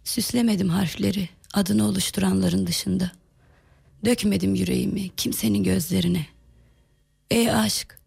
süslemedim 0.04 0.68
harfleri 0.68 1.28
adını 1.54 1.86
oluşturanların 1.88 2.66
dışında. 2.66 3.12
Dökmedim 4.04 4.54
yüreğimi 4.54 5.08
kimsenin 5.16 5.64
gözlerine. 5.64 6.26
Ey 7.30 7.50
aşk 7.50 7.98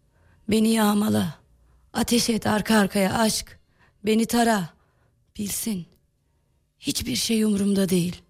beni 0.50 0.68
yağmala 0.68 1.37
ateş 1.98 2.30
et 2.30 2.46
arka 2.46 2.78
arkaya 2.78 3.18
aşk 3.18 3.58
beni 4.04 4.26
tara 4.26 4.68
bilsin 5.38 5.86
hiçbir 6.80 7.16
şey 7.16 7.44
umurumda 7.44 7.88
değil 7.88 8.22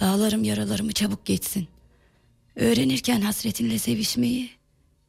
Dağlarım 0.00 0.44
yaralarımı 0.44 0.92
çabuk 0.92 1.26
geçsin. 1.26 1.68
Öğrenirken 2.56 3.20
hasretinle 3.20 3.78
sevişmeyi, 3.78 4.50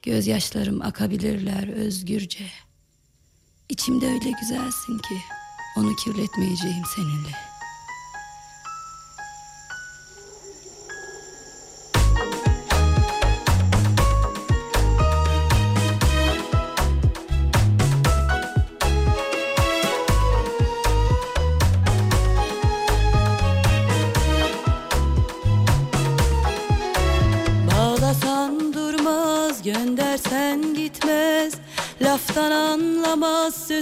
gözyaşlarım 0.02 0.82
akabilirler 0.82 1.68
özgürce. 1.68 2.46
İçimde 3.70 4.06
öyle 4.06 4.32
güzelsin 4.42 4.98
ki 4.98 5.16
onu 5.78 5.96
kirletmeyeceğim 5.96 6.84
seninle. 6.96 7.53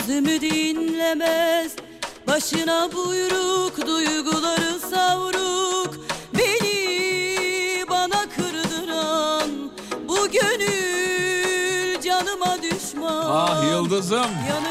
Sözümü 0.01 0.41
dinlemez. 0.41 1.71
Başına 2.27 2.89
buyruk, 2.93 3.87
duyguları 3.87 4.79
savruk. 4.79 5.95
Beni 6.33 7.85
bana 7.89 8.25
kırdıran 8.35 9.49
Bu 10.07 10.31
gönül 10.31 12.01
canıma 12.01 12.57
düşman. 12.61 13.25
Ah 13.27 13.63
Yıldızım. 13.71 14.31
Yanıyor 14.49 14.70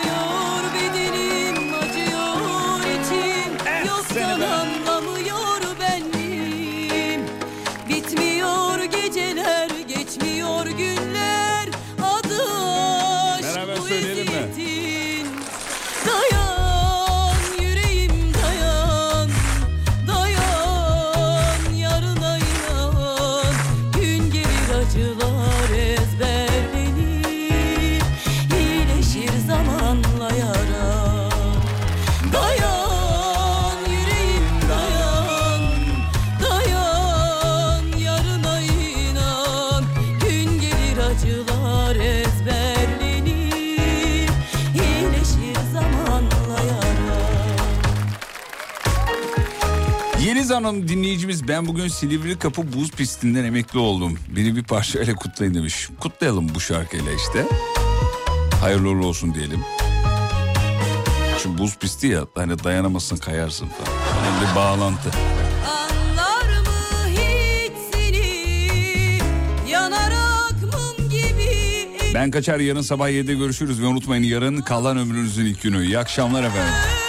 Hanım 50.70 50.88
dinleyicimiz 50.88 51.48
ben 51.48 51.66
bugün 51.66 51.88
Silivri 51.88 52.38
Kapı 52.38 52.72
Buz 52.72 52.90
Pisti'nden 52.90 53.44
emekli 53.44 53.78
oldum. 53.78 54.18
Beni 54.36 54.56
bir 54.56 54.62
parçayla 54.62 55.14
kutlayın 55.14 55.54
demiş. 55.54 55.88
Kutlayalım 56.00 56.54
bu 56.54 56.60
şarkıyla 56.60 57.12
işte. 57.12 57.46
Hayırlı 58.60 58.88
uğurlu 58.88 59.06
olsun 59.06 59.34
diyelim. 59.34 59.60
Çünkü 61.42 61.58
buz 61.58 61.78
pisti 61.78 62.06
ya 62.06 62.26
hani 62.34 62.64
dayanamazsın 62.64 63.16
kayarsın 63.16 63.66
falan. 63.66 63.98
Yani 64.24 64.50
bir 64.50 64.56
bağlantı. 64.56 65.10
Ben 72.14 72.30
kaçar 72.30 72.60
yarın 72.60 72.80
sabah 72.80 73.08
7'de 73.08 73.34
görüşürüz 73.34 73.82
ve 73.82 73.86
unutmayın 73.86 74.22
yarın 74.22 74.60
kalan 74.60 74.98
ömrünüzün 74.98 75.46
ilk 75.46 75.62
günü. 75.62 75.84
İyi 75.84 75.98
akşamlar 75.98 76.44
efendim. 76.44 76.99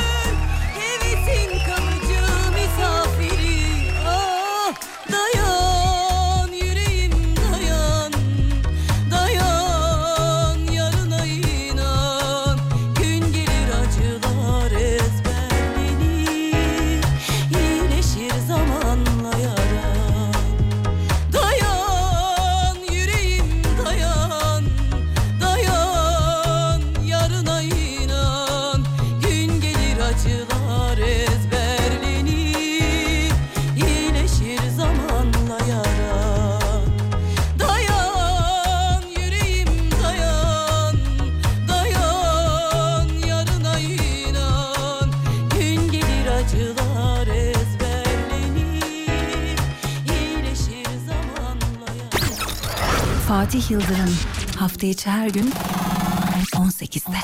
Fatih 53.61 53.71
Yıldırım 53.71 54.17
hafta 54.57 54.87
içi 54.87 55.09
her 55.09 55.29
gün 55.29 55.51
18'de. 56.53 57.17